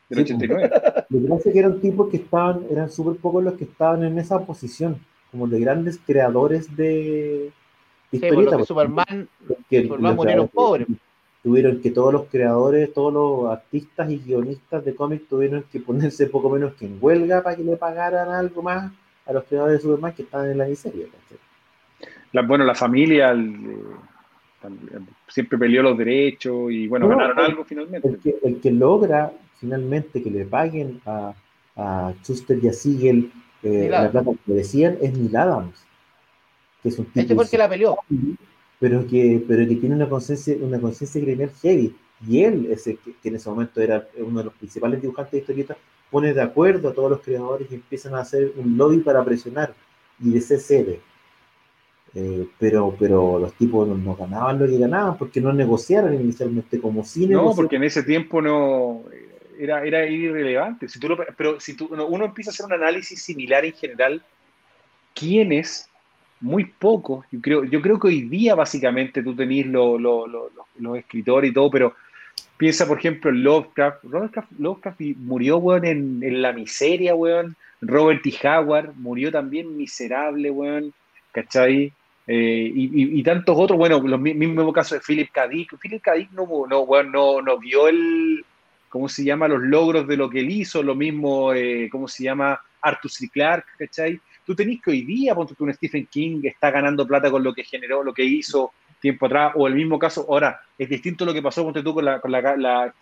del 0.08 0.18
Sí, 0.26 0.32
89. 0.34 0.70
Lo 1.10 1.20
que 1.22 1.28
pasa 1.28 1.48
es 1.48 1.52
que 1.52 1.58
eran 1.60 1.80
tipos 1.80 2.08
que 2.10 2.16
estaban, 2.18 2.64
eran 2.70 2.90
súper 2.90 3.20
pocos 3.20 3.42
los 3.44 3.54
que 3.54 3.64
estaban 3.64 4.02
en 4.04 4.18
esa 4.18 4.44
posición, 4.44 5.00
como 5.30 5.46
de 5.46 5.60
grandes 5.60 5.98
creadores 6.06 6.74
de, 6.76 7.50
de 8.10 8.18
Sí, 8.18 8.26
por 8.32 8.44
pues, 8.50 8.66
Superman, 8.66 9.28
que 9.68 9.82
Superman 9.82 10.02
los 10.10 10.16
murieron 10.16 10.46
creadores- 10.48 10.86
pobres. 10.86 10.86
Tuvieron 11.42 11.80
que 11.80 11.90
todos 11.92 12.12
los 12.12 12.24
creadores, 12.26 12.92
todos 12.92 13.12
los 13.12 13.50
artistas 13.52 14.10
y 14.10 14.18
guionistas 14.18 14.84
de 14.84 14.94
cómics 14.94 15.28
tuvieron 15.28 15.64
que 15.70 15.78
ponerse 15.80 16.26
poco 16.26 16.50
menos 16.50 16.74
que 16.74 16.86
en 16.86 16.98
huelga 17.00 17.42
para 17.42 17.54
que 17.56 17.62
le 17.62 17.76
pagaran 17.76 18.28
algo 18.28 18.60
más 18.62 18.92
a 19.24 19.32
los 19.32 19.44
creadores 19.44 19.76
de 19.78 19.82
Superman 19.82 20.12
que 20.14 20.22
estaban 20.22 20.50
en 20.50 20.58
la 20.58 20.66
miseria. 20.66 21.06
bueno, 22.46 22.64
la 22.64 22.74
familia 22.74 23.30
el, 23.30 23.76
siempre 25.28 25.56
peleó 25.58 25.82
los 25.82 25.96
derechos 25.96 26.70
y 26.72 26.88
bueno, 26.88 27.06
No, 27.08 27.16
ganaron 27.16 27.38
el- 27.38 27.44
algo 27.52 27.64
finalmente. 27.64 28.08
El 28.08 28.18
que, 28.18 28.36
el 28.42 28.60
que 28.60 28.70
logra 28.72 29.32
finalmente 29.60 30.22
que 30.22 30.30
le 30.30 30.44
paguen 30.44 31.00
a, 31.06 31.32
a 31.76 32.12
Schuster 32.22 32.58
y 32.62 32.68
a 32.68 32.72
Siegel 32.72 33.30
eh, 33.62 33.88
la 33.90 34.10
plata 34.10 34.30
que 34.44 34.52
decían 34.52 34.98
es 35.00 35.12
Neil 35.12 35.36
Adams, 35.36 35.84
que 36.82 36.88
es 36.90 36.98
un 36.98 37.06
tipo 37.06 37.20
este 37.20 37.34
fue 37.34 37.44
el 37.44 37.50
que 37.50 37.58
la 37.58 37.68
peleó. 37.68 37.98
pero 38.78 39.06
que, 39.06 39.44
pero 39.46 39.66
que 39.66 39.76
tiene 39.76 39.96
una 39.96 40.08
conciencia 40.08 40.56
una 40.60 40.80
conciencia 40.80 41.20
criminal 41.20 41.50
heavy. 41.62 41.94
Y 42.26 42.42
él, 42.42 42.68
ese 42.70 42.96
que, 42.96 43.14
que 43.22 43.28
en 43.28 43.36
ese 43.36 43.48
momento 43.48 43.80
era 43.80 44.08
uno 44.18 44.38
de 44.38 44.44
los 44.46 44.54
principales 44.54 45.00
dibujantes 45.00 45.32
de 45.32 45.38
historietas, 45.38 45.76
pone 46.10 46.34
de 46.34 46.42
acuerdo 46.42 46.88
a 46.88 46.92
todos 46.92 47.10
los 47.10 47.20
creadores 47.20 47.68
y 47.70 47.76
empiezan 47.76 48.14
a 48.14 48.20
hacer 48.20 48.52
un 48.56 48.76
lobby 48.76 48.98
para 48.98 49.24
presionar. 49.24 49.74
Y 50.20 50.30
de 50.30 50.38
ese 50.38 50.58
cede. 50.58 51.00
Eh, 52.14 52.48
pero, 52.58 52.96
pero 52.98 53.38
los 53.38 53.52
tipos 53.52 53.86
no, 53.86 53.94
no 53.94 54.16
ganaban 54.16 54.58
lo 54.58 54.66
que 54.66 54.78
ganaban 54.78 55.16
porque 55.16 55.40
no 55.40 55.52
negociaron 55.52 56.14
inicialmente 56.14 56.80
como 56.80 57.04
cine. 57.04 57.34
No, 57.34 57.54
porque 57.54 57.76
en 57.76 57.84
ese 57.84 58.02
tiempo 58.02 58.42
no 58.42 59.04
era, 59.58 59.84
era 59.84 60.06
irrelevante. 60.06 60.88
Si 60.88 60.98
tú 61.00 61.08
pero 61.36 61.60
si 61.60 61.74
tú, 61.74 61.88
no, 61.94 62.06
uno 62.06 62.24
empieza 62.26 62.50
a 62.50 62.52
hacer 62.52 62.66
un 62.66 62.72
análisis 62.72 63.22
similar 63.22 63.64
en 63.64 63.72
general, 63.72 64.22
¿quiénes? 65.14 65.88
Muy 66.40 66.64
pocos. 66.66 67.26
Yo 67.32 67.40
creo, 67.40 67.64
yo 67.64 67.80
creo 67.82 67.98
que 67.98 68.08
hoy 68.08 68.22
día 68.22 68.54
básicamente 68.54 69.22
tú 69.22 69.34
tenés 69.34 69.66
lo- 69.66 69.98
lo- 69.98 70.26
lo- 70.26 70.50
lo- 70.54 70.66
los 70.78 70.98
escritores 70.98 71.50
y 71.50 71.54
todo, 71.54 71.70
pero 71.70 71.94
piensa, 72.56 72.86
por 72.86 72.98
ejemplo, 72.98 73.30
Lovecraft. 73.32 74.04
Lovecraft, 74.04 74.52
Lovecraft 74.58 75.00
y- 75.00 75.14
murió, 75.14 75.58
weón, 75.58 75.84
en, 75.84 76.22
en 76.22 76.40
la 76.42 76.52
miseria, 76.52 77.14
weón. 77.14 77.56
Robert 77.80 78.22
T. 78.22 78.32
Howard 78.46 78.94
murió 78.96 79.30
también 79.32 79.76
miserable, 79.76 80.50
weón. 80.50 80.92
¿Cachai? 81.32 81.92
Eh, 82.26 82.72
y, 82.74 82.84
y- 82.84 83.18
y 83.20 83.22
tantos 83.22 83.56
otros, 83.58 83.78
bueno, 83.78 84.00
los 84.00 84.20
mi- 84.20 84.34
mismo 84.34 84.72
caso 84.72 84.94
de 84.94 85.00
Philip 85.00 85.30
K. 85.32 85.48
Philip 85.80 86.02
K. 86.02 86.12
Dick 86.14 86.30
no, 86.32 86.46
no, 86.68 86.80
weón, 86.82 87.10
no, 87.10 87.40
no 87.42 87.58
vio 87.58 87.88
el, 87.88 88.44
¿cómo 88.88 89.08
se 89.08 89.24
llama? 89.24 89.48
Los 89.48 89.62
logros 89.62 90.06
de 90.06 90.16
lo 90.16 90.28
que 90.30 90.40
él 90.40 90.50
hizo, 90.50 90.82
lo 90.82 90.94
mismo, 90.94 91.52
eh, 91.52 91.88
¿cómo 91.90 92.08
se 92.08 92.24
llama? 92.24 92.60
Arthur 92.80 93.10
C. 93.10 93.28
Clarke, 93.28 93.66
¿cachai? 93.78 94.20
tú 94.48 94.54
tenés 94.54 94.80
que 94.80 94.92
hoy 94.92 95.02
día, 95.02 95.34
ponte 95.34 95.54
tú 95.54 95.64
un 95.64 95.74
Stephen 95.74 96.06
King 96.06 96.40
que 96.40 96.48
está 96.48 96.70
ganando 96.70 97.06
plata 97.06 97.30
con 97.30 97.44
lo 97.44 97.52
que 97.52 97.64
generó, 97.64 98.02
lo 98.02 98.14
que 98.14 98.24
hizo 98.24 98.72
tiempo 98.98 99.26
atrás, 99.26 99.52
o 99.54 99.68
el 99.68 99.74
mismo 99.74 99.98
caso, 99.98 100.24
ahora, 100.26 100.58
es 100.78 100.88
distinto 100.88 101.26
lo 101.26 101.34
que 101.34 101.42
pasó, 101.42 101.62
ponte 101.64 101.82
tú 101.82 101.92
con 101.92 102.06
la, 102.06 102.18
con 102.18 102.32
la, 102.32 102.56
la, 102.56 102.94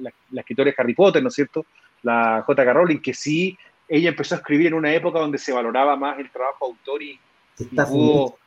la, 0.00 0.40
escritora 0.40 0.70
de 0.70 0.74
Harry 0.76 0.94
Potter, 0.94 1.22
¿no 1.22 1.28
es 1.28 1.36
cierto? 1.36 1.66
La 2.02 2.42
J.K. 2.44 2.72
Rowling, 2.72 2.98
que 2.98 3.14
sí, 3.14 3.56
ella 3.88 4.08
empezó 4.08 4.34
a 4.34 4.38
escribir 4.38 4.66
en 4.66 4.74
una 4.74 4.92
época 4.92 5.20
donde 5.20 5.38
se 5.38 5.52
valoraba 5.52 5.94
más 5.94 6.18
el 6.18 6.30
trabajo 6.30 6.66
autor 6.66 7.00
y, 7.00 7.16
y 7.60 7.64
pudo, 7.64 8.38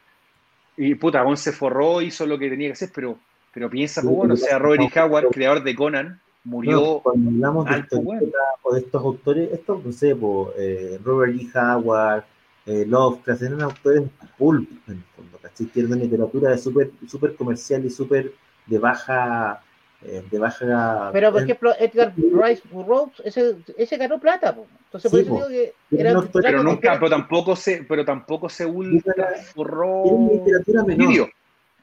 y 0.76 0.96
puta, 0.96 1.22
aún 1.22 1.38
se 1.38 1.54
forró, 1.54 2.02
hizo 2.02 2.26
lo 2.26 2.38
que 2.38 2.50
tenía 2.50 2.68
que 2.68 2.74
hacer, 2.74 2.92
pero, 2.94 3.18
pero 3.54 3.70
piensa, 3.70 4.02
pues 4.02 4.14
bueno, 4.14 4.34
o 4.34 4.38
sea, 4.38 4.60
Robert 4.60 4.94
E. 4.94 5.00
Howard, 5.00 5.28
creador 5.32 5.64
de 5.64 5.74
Conan, 5.74 6.20
murió. 6.44 7.00
cuando 7.04 7.30
hablamos 7.30 7.66
de, 7.66 8.34
o 8.62 8.74
de 8.74 8.80
estos 8.80 9.04
autores, 9.04 9.52
estos, 9.52 9.84
no 9.86 9.92
sé, 9.92 10.16
eh, 10.58 11.00
Robert 11.04 11.34
E. 11.40 11.58
Howard, 11.58 12.24
eh, 12.66 12.86
Lovecraft, 12.88 13.42
eran 13.42 13.62
autores 13.62 14.04
pulp, 14.38 14.70
en 14.88 14.98
el 14.98 15.04
fondo, 15.16 15.38
¿cachai? 15.42 15.68
Que 15.68 15.82
literatura 15.82 16.52
de 16.52 16.58
súper 16.58 16.92
super 17.08 17.36
comercial 17.36 17.86
y 17.86 17.90
súper 17.90 18.34
de 18.66 18.78
baja. 18.78 19.62
Eh, 20.04 20.24
de 20.32 20.40
baja. 20.40 21.12
Pero, 21.14 21.32
por 21.32 21.44
ejemplo, 21.44 21.74
Edgar 21.78 22.12
Rice 22.16 22.64
Burroughs, 22.72 23.22
ese, 23.24 23.58
ese 23.78 23.98
ganó 23.98 24.20
plata, 24.20 24.56
entonces 24.86 25.12
por 25.12 25.20
eso 25.20 25.48
digo 25.48 25.48
que 25.48 25.76
era 25.92 26.20
pero 26.34 26.64
nunca, 26.64 26.94
pero 26.96 27.10
tampoco 27.12 27.56
se, 27.56 27.84
pero 27.84 28.04
tampoco 28.04 28.50
se 28.50 28.66
ultra 28.66 29.36
forró. 29.54 30.06
Era 30.06 30.34
literatura 30.34 30.84
menor 30.86 31.30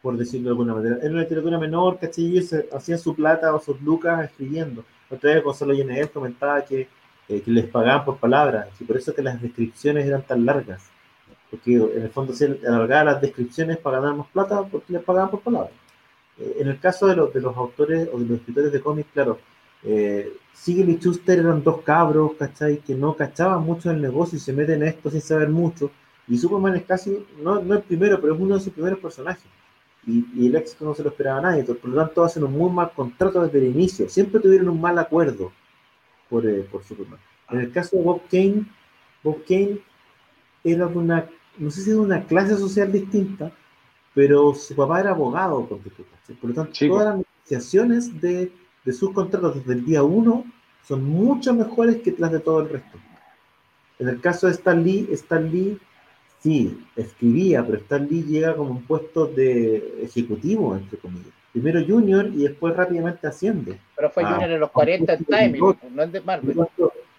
por 0.03 0.16
decirlo 0.16 0.47
de 0.47 0.51
alguna 0.51 0.75
manera. 0.75 0.99
Era 1.01 1.11
una 1.11 1.23
literatura 1.23 1.59
menor, 1.59 1.99
¿cachai? 1.99 2.27
Ellos 2.27 2.55
hacían 2.73 2.99
su 2.99 3.15
plata 3.15 3.55
o 3.55 3.61
sus 3.61 3.81
lucas 3.81 4.25
escribiendo. 4.25 4.85
Vez 5.11 5.43
Gonzalo 5.43 5.73
Yenel 5.73 6.11
comentaba 6.11 6.65
que, 6.65 6.89
eh, 7.29 7.41
que, 7.41 7.51
les 7.51 7.66
pagaban 7.66 8.05
por 8.05 8.19
palabras, 8.19 8.69
y 8.79 8.85
por 8.85 8.97
eso 8.97 9.15
que 9.15 9.23
las 9.23 9.41
descripciones 9.41 10.07
eran 10.07 10.23
tan 10.23 10.45
largas. 10.45 10.91
Porque 11.51 11.77
en 11.77 12.03
el 12.03 12.11
fondo 12.11 12.35
se 12.35 12.61
alargaban 12.66 13.07
las 13.07 13.20
descripciones 13.23 13.79
para 13.79 14.01
ganar 14.01 14.16
más 14.16 14.27
plata 14.29 14.62
porque 14.65 14.93
les 14.93 15.03
pagaban 15.03 15.31
por 15.31 15.41
palabras. 15.41 15.73
Eh, 16.39 16.59
en 16.61 16.69
el 16.69 16.79
caso 16.79 17.07
de 17.07 17.16
los, 17.16 17.33
de 17.33 17.41
los 17.41 17.57
autores 17.57 18.09
o 18.12 18.19
de 18.19 18.27
los 18.27 18.39
escritores 18.41 18.73
de 18.73 18.81
cómics, 18.81 19.09
claro, 19.12 19.39
eh, 19.83 20.33
Siegel 20.53 20.91
y 20.91 20.97
Schuster 20.97 21.39
eran 21.39 21.62
dos 21.62 21.83
cabros, 21.83 22.33
¿cachai? 22.39 22.79
Que 22.79 22.95
no 22.95 23.16
cachaban 23.16 23.62
mucho 23.62 23.91
el 23.91 24.03
negocio 24.03 24.37
y 24.37 24.41
se 24.41 24.53
meten 24.53 24.83
en 24.83 24.89
esto 24.89 25.11
sin 25.11 25.23
saber 25.23 25.49
mucho. 25.49 25.91
Y 26.27 26.37
Superman 26.37 26.77
es 26.77 26.85
casi, 26.85 27.27
no, 27.43 27.61
no 27.62 27.75
el 27.75 27.83
primero, 27.83 28.20
pero 28.20 28.35
es 28.35 28.41
uno 28.41 28.57
de 28.57 28.61
sus 28.61 28.73
primeros 28.75 28.99
personajes 28.99 29.47
y, 30.09 30.47
el 30.47 30.56
éxito 30.56 30.85
no 30.85 30.94
se 30.94 31.02
lo 31.02 31.10
esperaba 31.10 31.39
a 31.39 31.43
nadie. 31.43 31.64
Por 31.64 31.90
lo 31.90 32.02
tanto, 32.02 32.24
hacen 32.24 32.44
un 32.44 32.52
muy 32.52 32.70
mal 32.70 32.90
contrato 32.93 33.43
desde 33.43 33.59
el 33.59 33.74
inicio. 33.74 34.09
Siempre 34.09 34.40
tuvieron 34.40 34.68
un 34.70 34.80
mal 34.80 34.98
acuerdo 34.98 35.52
por, 36.28 36.47
eh, 36.47 36.66
por 36.70 36.82
Superman. 36.82 37.20
En 37.51 37.60
el 37.60 37.72
caso 37.72 37.97
de 37.97 38.02
Bob 38.02 38.22
Kane, 38.30 38.66
Bob 39.22 39.44
Kane 39.47 39.80
era 40.64 40.86
de 40.86 40.98
una, 40.98 41.26
no 41.59 41.70
sé 41.70 41.82
si 41.82 41.90
de 41.90 41.97
una 41.97 42.24
clase 42.24 42.56
social 42.56 42.90
distinta, 42.90 43.52
pero 44.14 44.55
su 44.55 44.74
papá 44.74 45.01
era 45.01 45.10
abogado, 45.10 45.66
por 45.66 45.78
lo 46.43 46.55
tanto, 46.55 46.72
todas 46.86 47.05
las 47.06 47.16
negociaciones 47.18 48.20
de, 48.20 48.52
de 48.85 48.93
sus 48.93 49.12
contratos 49.12 49.55
desde 49.55 49.74
el 49.74 49.85
día 49.85 50.02
uno 50.02 50.44
son 50.86 51.05
mucho 51.05 51.55
mejores 51.55 52.02
que 52.02 52.14
las 52.18 52.32
de 52.32 52.40
todo 52.40 52.60
el 52.60 52.70
resto. 52.70 52.98
En 53.98 54.09
el 54.09 54.20
caso 54.20 54.47
de 54.47 54.55
Stan 54.55 54.82
Lee, 54.82 55.09
Stan 55.12 55.51
Lee 55.51 55.78
Sí, 56.40 56.86
escribía, 56.94 57.65
pero 57.65 57.78
Stan 57.78 58.06
Lee 58.09 58.23
llega 58.23 58.55
como 58.55 58.70
un 58.70 58.82
puesto 58.82 59.27
de 59.27 60.02
ejecutivo, 60.02 60.77
entre 60.77 60.98
comillas. 60.98 61.32
Primero 61.52 61.85
junior 61.85 62.27
y 62.27 62.44
después 62.44 62.77
rápidamente 62.77 63.27
asciende. 63.27 63.78
Pero 63.97 64.10
fue 64.10 64.24
junior 64.24 64.51
en 64.51 64.60
los 64.60 64.70
40 64.70 65.12
en 65.15 65.24
timing, 65.24 65.77
no 65.93 66.02
es 66.02 66.12
de 66.12 66.20
Marvel. 66.20 66.56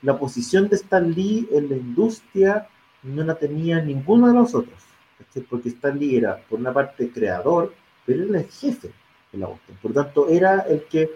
La 0.01 0.17
posición 0.17 0.69
de 0.69 0.77
Stan 0.77 1.11
Lee 1.11 1.49
en 1.51 1.69
la 1.69 1.75
industria 1.75 2.67
no 3.03 3.23
la 3.23 3.35
tenía 3.35 3.81
ninguno 3.81 4.27
de 4.27 4.33
los 4.33 4.55
otros. 4.55 4.77
Porque 5.49 5.69
Stan 5.69 5.99
Lee 5.99 6.17
era, 6.17 6.37
por 6.49 6.59
una 6.59 6.73
parte, 6.73 7.11
creador, 7.11 7.73
pero 8.05 8.23
era 8.23 8.39
el 8.39 8.47
jefe 8.49 8.89
de 9.31 9.37
la 9.37 9.47
Boston. 9.47 9.75
Por 9.81 9.93
lo 9.93 10.03
tanto, 10.03 10.29
era 10.29 10.61
el 10.61 10.83
que, 10.83 11.09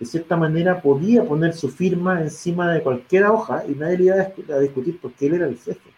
de 0.00 0.06
cierta 0.06 0.36
manera, 0.36 0.80
podía 0.80 1.22
poner 1.24 1.52
su 1.52 1.68
firma 1.68 2.22
encima 2.22 2.72
de 2.72 2.82
cualquier 2.82 3.24
hoja 3.24 3.64
y 3.68 3.72
nadie 3.72 3.98
le 3.98 4.04
iba 4.04 4.14
a 4.16 4.58
discutir 4.60 4.98
porque 5.00 5.26
él 5.26 5.34
era 5.34 5.46
el 5.46 5.58
jefe. 5.58 5.90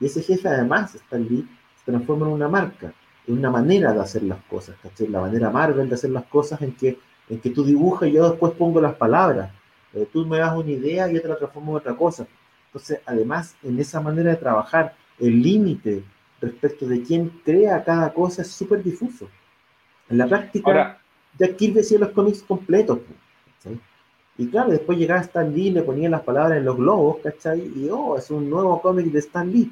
Y 0.00 0.06
ese 0.06 0.22
jefe 0.22 0.48
además, 0.48 0.94
Stan 0.94 1.26
Lee, 1.26 1.48
se 1.76 1.90
transforma 1.90 2.26
en 2.26 2.32
una 2.32 2.48
marca, 2.48 2.92
en 3.26 3.38
una 3.38 3.50
manera 3.50 3.92
de 3.92 4.00
hacer 4.00 4.22
las 4.22 4.42
cosas, 4.44 4.76
¿cachai? 4.82 5.08
La 5.08 5.20
manera 5.20 5.50
Marvel 5.50 5.88
de 5.88 5.94
hacer 5.94 6.10
las 6.10 6.24
cosas 6.24 6.60
en 6.62 6.72
que, 6.74 6.98
en 7.28 7.40
que 7.40 7.50
tú 7.50 7.64
dibujas 7.64 8.08
y 8.08 8.12
yo 8.12 8.28
después 8.30 8.52
pongo 8.52 8.80
las 8.80 8.94
palabras. 8.94 9.50
Eh, 9.92 10.08
tú 10.12 10.26
me 10.26 10.38
das 10.38 10.56
una 10.56 10.70
idea 10.70 11.08
y 11.08 11.14
yo 11.14 11.22
te 11.22 11.28
la 11.28 11.36
transformo 11.36 11.72
en 11.72 11.78
otra 11.78 11.96
cosa. 11.96 12.26
Entonces, 12.66 13.00
además, 13.06 13.54
en 13.62 13.78
esa 13.78 14.00
manera 14.00 14.30
de 14.30 14.36
trabajar, 14.36 14.94
el 15.18 15.40
límite 15.40 16.02
respecto 16.40 16.86
de 16.86 17.02
quién 17.02 17.28
crea 17.44 17.84
cada 17.84 18.12
cosa 18.12 18.42
es 18.42 18.48
súper 18.48 18.82
difuso. 18.82 19.28
En 20.08 20.18
la 20.18 20.26
práctica, 20.26 20.70
Ahora, 20.70 21.00
Jack 21.38 21.56
Kirby 21.56 21.80
hacía 21.80 21.98
los 21.98 22.10
cómics 22.10 22.42
completos. 22.42 22.98
Y 24.36 24.48
claro, 24.48 24.70
después 24.70 24.98
llegaba 24.98 25.20
Stan 25.20 25.54
Lee, 25.54 25.70
le 25.70 25.82
ponía 25.82 26.08
las 26.08 26.22
palabras 26.22 26.58
en 26.58 26.64
los 26.64 26.76
globos, 26.76 27.18
¿cachai? 27.22 27.70
Y 27.76 27.88
oh, 27.90 28.18
es 28.18 28.30
un 28.30 28.50
nuevo 28.50 28.80
cómic 28.80 29.06
de 29.06 29.20
Stan 29.20 29.50
Lee. 29.50 29.70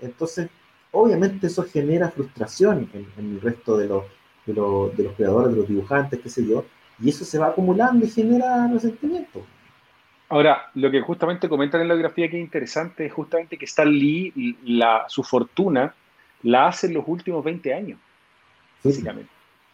Entonces, 0.00 0.48
obviamente 0.92 1.46
eso 1.46 1.64
genera 1.64 2.10
frustración 2.10 2.88
en, 2.94 3.06
el 3.18 3.40
resto 3.40 3.76
de 3.76 3.88
los, 3.88 4.04
de, 4.46 4.54
los, 4.54 4.96
de 4.96 5.04
los 5.04 5.14
creadores, 5.14 5.52
de 5.52 5.60
los 5.60 5.68
dibujantes, 5.68 6.20
qué 6.20 6.28
sé 6.28 6.46
yo, 6.46 6.64
y 6.98 7.10
eso 7.10 7.24
se 7.24 7.38
va 7.38 7.48
acumulando 7.48 8.04
y 8.04 8.10
genera 8.10 8.68
resentimiento. 8.68 9.44
Ahora, 10.28 10.70
lo 10.74 10.90
que 10.90 11.00
justamente 11.00 11.48
comentan 11.48 11.80
en 11.80 11.88
la 11.88 11.94
biografía 11.94 12.30
que 12.30 12.36
es 12.36 12.42
interesante 12.42 13.06
es 13.06 13.12
justamente 13.12 13.58
que 13.58 13.64
Stan 13.64 13.90
Lee, 13.90 14.56
la, 14.64 15.04
su 15.08 15.24
fortuna, 15.24 15.92
la 16.42 16.68
hace 16.68 16.86
en 16.86 16.94
los 16.94 17.04
últimos 17.06 17.44
20 17.44 17.74
años, 17.74 17.98
físicamente. 18.80 19.30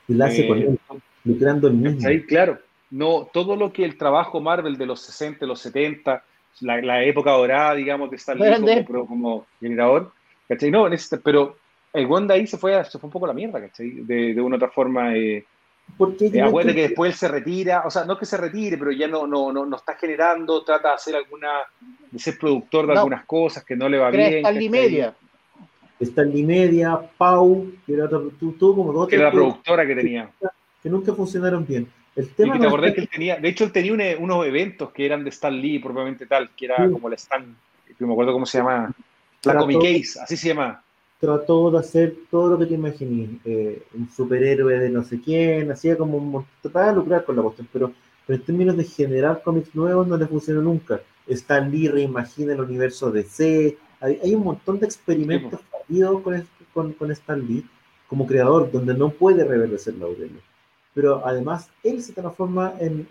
Y 0.08 0.14
la 0.14 0.26
hace 0.26 0.48
con 0.48 0.58
eh, 0.58 0.66
él, 0.66 0.78
lucrando 1.24 1.68
el 1.68 1.74
mismo. 1.74 2.08
Ahí, 2.08 2.22
claro. 2.22 2.58
No, 2.90 3.28
todo 3.32 3.56
lo 3.56 3.72
que 3.72 3.84
el 3.84 3.98
trabajo 3.98 4.40
Marvel 4.40 4.76
de 4.76 4.86
los 4.86 5.00
60, 5.00 5.44
los 5.46 5.60
70, 5.60 6.22
la, 6.60 7.02
época 7.02 7.32
dorada, 7.32 7.74
digamos, 7.74 8.10
de 8.10 8.16
Stan 8.16 8.38
Lee 8.38 8.84
como, 8.84 9.06
como, 9.06 9.46
generador, 9.60 10.12
¿cachai? 10.48 10.70
No, 10.70 10.88
pero 11.22 11.56
el 11.92 12.06
Wanda 12.06 12.34
ahí 12.34 12.46
se 12.46 12.58
fue, 12.58 12.82
se 12.84 12.98
fue 12.98 13.08
un 13.08 13.12
poco 13.12 13.26
a 13.26 13.28
la 13.28 13.34
mierda, 13.34 13.60
¿cachai? 13.60 13.90
De, 13.90 14.34
de 14.34 14.40
una 14.40 14.56
otra 14.56 14.68
forma. 14.68 15.16
Eh, 15.16 15.44
porque 15.96 16.26
eh, 16.26 16.42
acuérdate 16.42 16.74
que 16.74 16.88
después 16.88 17.12
él 17.12 17.18
se 17.18 17.28
retira, 17.28 17.82
o 17.86 17.90
sea, 17.90 18.04
no 18.04 18.18
que 18.18 18.26
se 18.26 18.36
retire, 18.36 18.76
pero 18.76 18.92
ya 18.92 19.08
no, 19.08 19.26
no, 19.26 19.52
no, 19.52 19.64
no 19.64 19.76
está 19.76 19.94
generando, 19.94 20.62
trata 20.62 20.88
de 20.88 20.94
hacer 20.94 21.16
alguna, 21.16 21.48
de 22.10 22.18
ser 22.18 22.38
productor 22.38 22.86
de 22.86 22.94
algunas 22.94 23.24
cosas 23.24 23.64
que 23.64 23.76
no 23.76 23.88
le 23.88 23.98
va 23.98 24.10
bien. 24.10 24.34
Stan 24.38 24.58
Lee 24.58 24.68
Media. 24.68 25.14
Stan 25.98 26.30
Lee 26.30 26.44
Media, 26.44 27.00
Pau, 27.16 27.66
que 27.86 27.94
era, 27.94 28.08
como 28.08 28.92
dos. 28.92 29.08
Que 29.08 29.16
era 29.16 29.26
la 29.26 29.32
productora 29.32 29.86
que 29.86 29.94
tenía. 29.94 30.30
Que 30.82 30.90
nunca 30.90 31.14
funcionaron 31.14 31.66
bien. 31.66 31.88
El 32.16 32.30
tema 32.30 32.56
y 32.56 32.60
te 32.60 32.66
acordás 32.66 32.94
que 32.94 33.02
él 33.02 33.08
tenía, 33.12 33.36
de 33.36 33.48
hecho 33.48 33.64
él 33.64 33.72
tenía 33.72 34.16
unos 34.18 34.46
eventos 34.46 34.90
que 34.90 35.04
eran 35.04 35.22
de 35.22 35.28
Stan 35.28 35.54
Lee 35.54 35.78
propiamente 35.78 36.24
tal, 36.24 36.48
que 36.56 36.64
era 36.64 36.90
como 36.90 37.10
la 37.10 37.16
Stan, 37.16 37.44
no 37.98 38.06
me 38.06 38.12
acuerdo 38.14 38.32
cómo 38.32 38.46
se 38.46 38.56
llama, 38.56 38.90
la 39.44 39.56
Comic 39.56 39.82
Case, 39.82 40.20
así 40.20 40.36
se 40.36 40.48
llama. 40.48 40.82
Trató 41.20 41.70
de 41.70 41.78
hacer 41.78 42.14
todo 42.30 42.50
lo 42.50 42.58
que 42.58 42.66
te 42.66 42.74
imagines, 42.74 43.30
eh, 43.44 43.82
un 43.94 44.08
superhéroe 44.10 44.78
de 44.78 44.88
no 44.88 45.04
sé 45.04 45.20
quién, 45.20 45.70
hacía 45.70 45.96
como 45.98 46.16
un 46.16 46.46
trataba 46.62 46.88
de 46.88 46.94
lucrar 46.96 47.24
con 47.24 47.36
la 47.36 47.42
cuestión, 47.42 47.68
pero, 47.70 47.92
en 48.28 48.42
términos 48.42 48.76
de 48.76 48.84
generar 48.84 49.42
cómics 49.42 49.74
nuevos 49.74 50.08
no 50.08 50.16
le 50.16 50.26
funcionó 50.26 50.60
nunca. 50.60 51.00
Stan 51.28 51.70
Lee 51.70 51.88
reimagina 51.88 52.54
el 52.54 52.60
universo 52.60 53.10
DC, 53.10 53.76
hay, 54.00 54.18
hay 54.22 54.34
un 54.34 54.42
montón 54.42 54.80
de 54.80 54.86
experimentos 54.86 55.60
fallidos 55.70 56.22
con, 56.22 56.48
con, 56.72 56.92
con 56.94 57.10
Stan 57.12 57.46
Lee 57.46 57.64
como 58.08 58.26
creador, 58.26 58.70
donde 58.72 58.94
no 58.94 59.10
puede 59.10 59.44
reverdecer 59.44 59.94
la 59.94 60.06
aurelio 60.06 60.40
pero 60.96 61.20
además 61.26 61.68
él 61.84 62.02
se 62.02 62.14
transforma 62.14 62.72
en, 62.80 63.06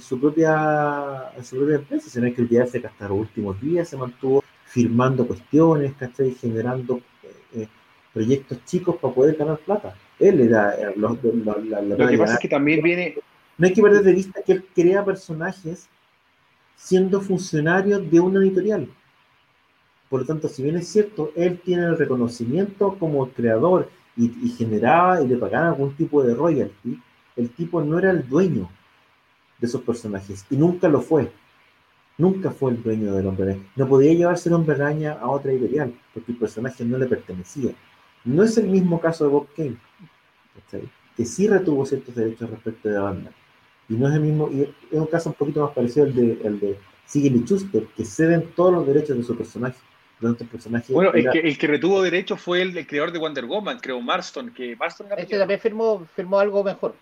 su, 0.00 0.18
propia, 0.18 1.30
en 1.36 1.44
su 1.44 1.56
propia 1.56 1.76
empresa, 1.76 2.08
sino 2.08 2.34
que 2.34 2.40
el 2.40 2.48
día 2.48 2.64
que 2.64 2.86
hasta 2.86 3.08
los 3.08 3.18
últimos 3.18 3.60
días 3.60 3.86
se 3.86 3.98
mantuvo 3.98 4.42
firmando 4.64 5.26
cuestiones, 5.26 5.92
¿cachai? 5.98 6.30
generando 6.30 7.02
eh, 7.52 7.68
proyectos 8.14 8.64
chicos 8.64 8.96
para 8.96 9.12
poder 9.12 9.36
ganar 9.36 9.58
plata. 9.58 9.94
Él 10.18 10.40
era 10.40 10.74
eh, 10.74 10.94
Lo 10.96 11.20
que 11.20 12.16
pasa 12.16 12.34
es 12.34 12.40
que 12.40 12.48
también 12.48 12.82
viene... 12.82 13.14
No 13.58 13.66
hay 13.66 13.74
que 13.74 13.82
perder 13.82 14.02
de 14.02 14.12
vista 14.14 14.40
que 14.40 14.52
él 14.52 14.64
crea 14.74 15.04
personajes 15.04 15.90
siendo 16.76 17.20
funcionario 17.20 17.98
de 17.98 18.20
una 18.20 18.40
editorial. 18.40 18.88
Por 20.08 20.20
lo 20.20 20.26
tanto, 20.26 20.48
si 20.48 20.62
bien 20.62 20.78
es 20.78 20.88
cierto, 20.88 21.30
él 21.36 21.60
tiene 21.62 21.84
el 21.84 21.98
reconocimiento 21.98 22.96
como 22.98 23.28
creador 23.28 23.90
y, 24.16 24.48
generaba 24.50 25.20
y 25.22 25.28
le 25.28 25.36
pagaban 25.36 25.68
algún 25.68 25.94
tipo 25.94 26.22
de 26.22 26.34
royalty, 26.34 27.00
el 27.36 27.50
tipo 27.50 27.82
no 27.82 27.98
era 27.98 28.10
el 28.10 28.26
dueño 28.28 28.68
de 29.58 29.66
esos 29.66 29.82
personajes 29.82 30.46
y 30.50 30.56
nunca 30.56 30.88
lo 30.88 31.00
fue. 31.00 31.30
Nunca 32.18 32.50
fue 32.50 32.70
el 32.70 32.82
dueño 32.82 33.12
del 33.12 33.26
hombre 33.26 33.44
araña. 33.44 33.66
No 33.76 33.86
podía 33.86 34.14
llevarse 34.14 34.48
el 34.48 34.54
hombre 34.54 34.74
araña 34.74 35.18
a 35.20 35.28
otra 35.28 35.52
editorial 35.52 35.94
porque 36.14 36.32
el 36.32 36.38
personaje 36.38 36.82
no 36.84 36.96
le 36.96 37.06
pertenecía. 37.06 37.74
No 38.24 38.42
es 38.42 38.56
el 38.56 38.68
mismo 38.68 38.98
caso 39.00 39.24
de 39.24 39.30
Bob 39.30 39.48
Kane, 39.54 39.76
que 41.16 41.24
sí 41.26 41.46
retuvo 41.46 41.84
ciertos 41.84 42.14
derechos 42.14 42.48
respecto 42.50 42.88
de 42.88 42.94
la 42.94 43.02
banda. 43.02 43.30
Y 43.88 43.94
no 43.94 44.08
es 44.08 44.14
el 44.14 44.20
mismo, 44.20 44.48
y 44.50 44.62
es 44.62 44.98
un 44.98 45.06
caso 45.06 45.28
un 45.28 45.34
poquito 45.34 45.62
más 45.62 45.72
parecido 45.72 46.06
al 46.06 46.14
de, 46.14 46.40
el 46.42 46.58
de 46.58 46.78
Sigel 47.04 47.36
y 47.36 47.40
Schuster, 47.44 47.86
que 47.96 48.04
ceden 48.04 48.50
todos 48.56 48.72
los 48.72 48.86
derechos 48.86 49.16
de 49.16 49.22
su 49.22 49.36
personaje. 49.36 49.78
Bueno, 50.18 51.12
el, 51.12 51.30
que, 51.30 51.40
el 51.40 51.58
que 51.58 51.66
retuvo 51.66 52.02
derecho 52.02 52.36
fue 52.36 52.62
el, 52.62 52.86
creador 52.86 53.12
de 53.12 53.18
Wonder 53.18 53.44
Woman, 53.44 53.78
creo, 53.80 54.00
Marston, 54.00 54.50
que 54.50 54.74
Marston 54.74 55.08
Este 55.16 55.38
también 55.38 55.60
firmó, 55.60 56.06
firmó 56.14 56.38
algo 56.38 56.64
mejor. 56.64 56.94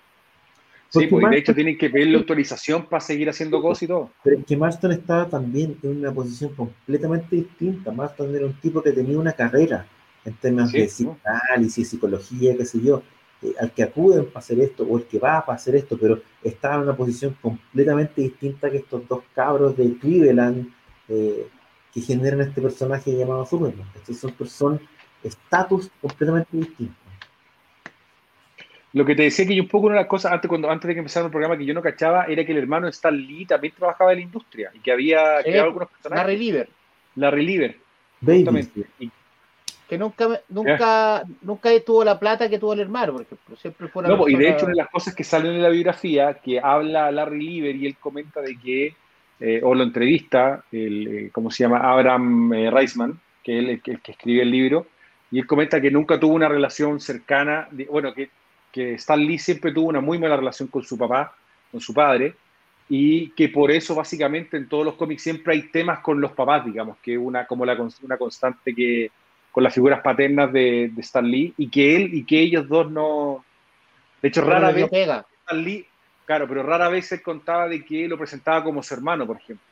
Sí, 0.89 1.07
porque 1.07 1.29
de 1.29 1.39
hecho 1.39 1.55
tienen 1.55 1.77
que 1.77 1.91
pedirle 1.91 2.19
autorización 2.19 2.87
para 2.87 3.01
seguir 3.01 3.29
haciendo 3.29 3.61
cosas 3.61 3.83
y 3.85 3.87
todo. 3.89 4.11
Pero 4.23 4.39
es 4.39 4.45
que 4.45 4.57
Marston 4.57 4.93
estaba 4.93 5.29
también 5.29 5.77
en 5.83 5.99
una 5.99 6.13
posición 6.13 6.55
completamente 6.55 7.35
distinta. 7.37 7.91
Marston 7.91 8.35
era 8.35 8.47
un 8.47 8.55
tipo 8.55 8.83
que 8.83 8.93
tenía 8.93 9.19
una 9.19 9.33
carrera 9.33 9.87
en 10.25 10.35
temas 10.35 10.73
de 10.73 10.87
psicoanálisis, 10.87 11.89
psicología, 11.89 12.57
qué 12.57 12.65
sé 12.65 12.81
yo, 12.81 13.03
eh, 13.43 13.55
al 13.61 13.73
que 13.73 13.83
acuden 13.83 14.27
para 14.27 14.39
hacer 14.39 14.61
esto, 14.61 14.85
o 14.85 14.99
el 14.99 15.05
que 15.05 15.19
va 15.19 15.45
para 15.45 15.57
hacer 15.57 15.75
esto, 15.77 15.99
pero 16.01 16.21
estaba 16.43 16.77
en 16.77 16.83
una 16.83 16.97
posición 16.97 17.37
completamente 17.43 18.23
distinta 18.23 18.71
que 18.71 18.79
estos 18.79 19.07
dos 19.09 19.23
cabros 19.35 19.77
de 19.77 19.97
Cleveland 19.99 20.73
eh, 21.09 21.47
que 21.95 22.01
generan 22.01 22.41
este 22.41 22.61
personaje 22.61 23.17
llamado 23.17 23.47
Superman. 23.47 23.87
Estos 23.95 24.19
son, 24.19 24.35
son 24.49 24.81
estatus 25.23 25.91
completamente 26.01 26.57
distintos. 26.57 26.97
Lo 28.93 29.05
que 29.05 29.15
te 29.17 29.25
decía 29.25 29.47
que 29.47 29.57
yo 29.57 29.63
un 29.63 29.69
poco 29.69 29.87
una 29.87 29.97
de 29.97 30.03
las 30.03 30.09
cosas 30.09 30.33
antes, 30.33 30.49
cuando, 30.49 30.71
antes 30.71 30.87
de 30.87 30.95
que 30.95 31.01
empezara 31.01 31.27
el 31.27 31.33
programa 31.33 31.57
que 31.57 31.65
yo 31.65 31.75
no 31.75 31.83
cachaba 31.83 32.27
era 32.27 32.45
que 32.45 32.53
el 32.53 32.59
hermano 32.59 32.87
Stan 32.89 33.17
Lee 33.17 33.47
también 33.47 33.75
trabajaba 33.77 34.13
en 34.13 34.19
la 34.19 34.25
industria 34.25 34.71
y 34.73 34.79
que 34.79 34.93
había 34.93 35.43
creado 35.43 35.67
algunos 35.67 35.89
personajes. 35.89 36.25
Larry 36.25 36.37
Lieber. 36.37 36.69
Larry 37.17 37.45
Lieber. 37.45 37.77
que 39.89 39.99
nunca, 39.99 40.41
nunca, 40.49 41.25
nunca 41.43 41.71
tuvo 41.85 42.05
la 42.05 42.19
plata 42.19 42.49
que 42.49 42.59
tuvo 42.59 42.73
el 42.73 42.81
hermano, 42.81 43.15
porque 43.15 43.37
siempre 43.57 43.89
fue 43.89 44.05
No, 44.05 44.29
y 44.29 44.37
de 44.37 44.51
hecho, 44.51 44.65
una 44.67 44.75
de 44.75 44.83
las 44.83 44.91
cosas 44.91 45.15
que 45.15 45.25
salen 45.25 45.53
en 45.53 45.63
la 45.63 45.69
biografía, 45.69 46.35
que 46.35 46.61
habla 46.61 47.11
Larry 47.11 47.41
Lieber 47.45 47.77
y 47.77 47.87
él 47.87 47.97
comenta 47.99 48.41
de 48.41 48.57
que, 48.57 48.95
eh, 49.41 49.61
o 49.63 49.75
lo 49.75 49.83
entrevista, 49.83 50.65
el, 50.73 51.07
eh, 51.09 51.31
¿cómo 51.33 51.51
se 51.51 51.65
llama? 51.65 51.79
Abraham 51.79 52.53
eh, 52.53 52.71
Reisman, 52.71 53.21
que 53.43 53.59
es 53.59 53.65
el, 53.65 53.71
el, 53.85 54.01
que 54.01 54.13
escribe 54.13 54.43
el 54.43 54.51
libro, 54.51 54.87
y 55.31 55.39
él 55.39 55.47
comenta 55.47 55.81
que 55.81 55.91
nunca 55.91 56.19
tuvo 56.19 56.35
una 56.35 56.49
relación 56.49 57.01
cercana, 57.01 57.69
bueno, 57.91 58.15
que 58.15 58.31
que 58.75 58.95
Stan 58.95 59.25
Lee 59.25 59.39
siempre 59.39 59.71
tuvo 59.71 59.89
una 59.89 60.01
muy 60.01 60.19
mala 60.19 60.37
relación 60.37 60.67
con 60.67 60.83
su 60.83 60.99
papá, 60.99 61.33
con 61.71 61.81
su 61.81 61.95
padre, 61.95 62.35
y 62.89 63.31
que 63.31 63.49
por 63.49 63.71
eso 63.71 63.95
básicamente 63.95 64.57
en 64.57 64.69
todos 64.69 64.85
los 64.85 64.97
cómics 64.97 65.23
siempre 65.23 65.55
hay 65.55 65.63
temas 65.69 66.01
con 66.01 66.21
los 66.21 66.33
papás, 66.33 66.65
digamos, 66.67 66.99
que 66.99 67.17
una 67.17 67.47
como 67.47 67.65
la, 67.65 67.81
una 68.03 68.17
constante 68.17 68.75
que 68.75 69.13
con 69.53 69.63
las 69.63 69.73
figuras 69.73 70.01
paternas 70.01 70.53
de, 70.53 70.91
de 70.93 71.01
Stan 71.03 71.25
Lee 71.25 71.55
y 71.57 71.69
que 71.69 71.95
él 71.95 72.15
y 72.15 72.25
que 72.25 72.41
ellos 72.41 72.67
dos 72.67 72.91
no, 72.91 73.45
de 74.21 74.29
hecho 74.29 74.41
rara 74.41 74.73
vez 74.73 74.91
Stan 74.93 75.63
Lee, 75.63 75.87
claro, 76.25 76.49
pero 76.49 76.63
rara 76.63 76.89
vez 76.89 77.07
se 77.07 77.23
contaba 77.23 77.69
de 77.69 77.85
que 77.85 78.09
lo 78.09 78.19
presentaba 78.19 78.63
como 78.63 78.83
su 78.83 78.95
hermano, 78.95 79.27
por 79.27 79.37
ejemplo. 79.37 79.65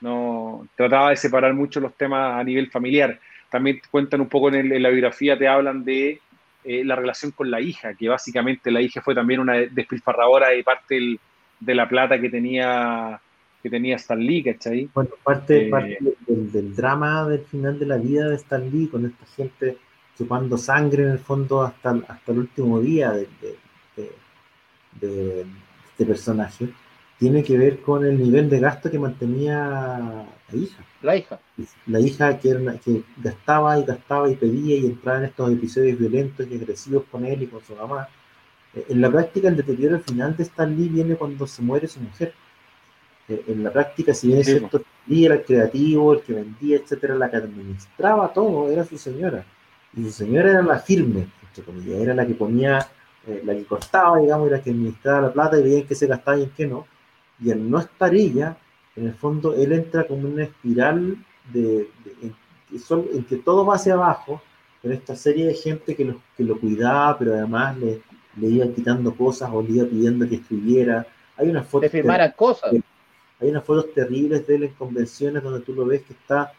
No 0.00 0.66
trataba 0.76 1.10
de 1.10 1.16
separar 1.16 1.54
mucho 1.54 1.80
los 1.80 1.94
temas 1.94 2.40
a 2.40 2.44
nivel 2.44 2.70
familiar. 2.70 3.18
También 3.50 3.80
cuentan 3.90 4.20
un 4.20 4.28
poco 4.28 4.48
en, 4.48 4.72
en 4.72 4.82
la 4.82 4.88
biografía, 4.88 5.38
te 5.38 5.46
hablan 5.46 5.84
de 5.84 6.20
eh, 6.64 6.84
la 6.84 6.94
relación 6.94 7.32
con 7.32 7.50
la 7.50 7.60
hija, 7.60 7.94
que 7.94 8.08
básicamente 8.08 8.70
la 8.70 8.80
hija 8.80 9.02
fue 9.02 9.16
también 9.16 9.40
una 9.40 9.54
despilfarradora 9.54 10.50
de 10.50 10.62
parte 10.62 11.18
de 11.58 11.74
la 11.74 11.88
plata 11.88 12.20
que 12.20 12.30
tenía 12.30 13.20
que 13.60 13.70
tenía 13.70 13.96
Stan 13.96 14.18
Lee, 14.18 14.42
¿cachai? 14.42 14.88
Bueno, 14.92 15.10
parte, 15.22 15.68
eh, 15.68 15.98
del, 16.26 16.74
drama 16.74 17.28
del 17.28 17.44
final 17.44 17.78
de 17.78 17.86
la 17.86 17.96
vida 17.96 18.28
de 18.28 18.34
Stan 18.36 18.68
Lee, 18.70 18.88
con 18.88 19.06
esta 19.06 19.24
gente 19.36 19.76
chupando 20.18 20.56
sangre 20.56 21.04
en 21.04 21.10
el 21.10 21.18
fondo 21.20 21.62
hasta, 21.62 21.90
hasta 22.08 22.32
el 22.32 22.38
último 22.38 22.80
día 22.80 23.12
de, 23.12 23.28
de 25.00 25.46
este 26.02 26.12
personaje, 26.12 26.68
tiene 27.18 27.42
que 27.42 27.56
ver 27.56 27.80
con 27.80 28.04
el 28.04 28.18
nivel 28.18 28.50
de 28.50 28.58
gasto 28.58 28.90
que 28.90 28.98
mantenía 28.98 30.26
la 30.50 30.56
hija. 30.58 30.84
La 31.02 31.16
hija. 31.16 31.40
La 31.86 32.00
hija 32.00 32.38
que, 32.38 32.78
que 32.84 33.02
gastaba 33.18 33.78
y 33.78 33.84
gastaba 33.84 34.28
y 34.30 34.36
pedía 34.36 34.76
y 34.76 34.86
entraba 34.86 35.18
en 35.18 35.24
estos 35.24 35.52
episodios 35.52 35.98
violentos 35.98 36.46
y 36.50 36.56
agresivos 36.56 37.04
con 37.10 37.24
él 37.24 37.42
y 37.42 37.46
con 37.46 37.62
su 37.62 37.74
mamá. 37.74 38.08
Eh, 38.74 38.86
en 38.88 39.00
la 39.00 39.10
práctica, 39.10 39.48
el 39.48 39.56
deterioro 39.56 40.00
final 40.00 40.36
de 40.36 40.42
Stan 40.42 40.76
Lee 40.76 40.88
viene 40.88 41.14
cuando 41.14 41.46
se 41.46 41.62
muere 41.62 41.86
su 41.86 42.00
mujer. 42.00 42.34
Eh, 43.28 43.44
en 43.48 43.62
la 43.62 43.72
práctica, 43.72 44.14
si 44.14 44.28
bien 44.28 44.40
es 44.40 44.46
cierto, 44.46 44.82
Lee 45.06 45.26
era 45.26 45.36
el 45.36 45.44
creativo, 45.44 46.14
el 46.14 46.22
que 46.22 46.32
vendía, 46.32 46.76
etcétera, 46.76 47.14
la 47.14 47.30
que 47.30 47.36
administraba 47.36 48.32
todo, 48.32 48.70
era 48.70 48.84
su 48.84 48.98
señora. 48.98 49.44
Y 49.94 50.04
su 50.04 50.10
señora 50.10 50.50
era 50.50 50.62
la 50.62 50.78
firme, 50.78 51.28
era 51.86 52.14
la 52.14 52.26
que 52.26 52.34
ponía, 52.34 52.88
eh, 53.26 53.42
la 53.44 53.54
que 53.54 53.64
cortaba, 53.64 54.18
digamos, 54.18 54.48
y 54.48 54.50
la 54.50 54.62
que 54.62 54.70
administraba 54.70 55.20
la 55.22 55.32
plata 55.32 55.58
y 55.58 55.62
veía 55.62 55.78
en 55.78 55.86
qué 55.86 55.94
se 55.94 56.06
gastaba 56.06 56.38
y 56.38 56.44
en 56.44 56.50
qué 56.50 56.66
no 56.66 56.86
y 57.42 57.50
al 57.50 57.68
no 57.68 57.78
estar 57.78 58.14
ella, 58.14 58.56
en 58.96 59.06
el 59.06 59.14
fondo 59.14 59.54
él 59.54 59.72
entra 59.72 60.06
como 60.06 60.28
una 60.28 60.44
espiral 60.44 61.16
de, 61.52 61.88
en, 62.22 63.24
que 63.24 63.36
todo 63.36 63.66
va 63.66 63.74
hacia 63.74 63.94
abajo, 63.94 64.40
con 64.80 64.92
esta 64.92 65.16
serie 65.16 65.46
de 65.46 65.54
gente 65.54 65.94
que 65.94 66.04
lo, 66.04 66.20
que 66.36 66.44
lo 66.44 66.58
cuidaba, 66.58 67.18
pero 67.18 67.34
además 67.34 67.76
le, 67.78 68.02
le 68.36 68.48
iba 68.48 68.66
quitando 68.66 69.14
cosas 69.14 69.50
o 69.52 69.62
le 69.62 69.72
iba 69.72 69.86
pidiendo 69.86 70.28
que 70.28 70.36
escribiera. 70.36 71.06
Hay 71.36 71.48
unas 71.48 71.66
fotos. 71.66 71.90
cosas. 72.36 72.72
Hay 73.40 73.48
unas 73.48 73.64
fotos 73.64 73.92
terribles 73.94 74.46
de 74.46 74.54
él 74.54 74.64
en 74.64 74.74
convenciones 74.74 75.42
donde 75.42 75.60
tú 75.60 75.72
lo 75.72 75.84
ves 75.84 76.02
que 76.02 76.12
está 76.12 76.52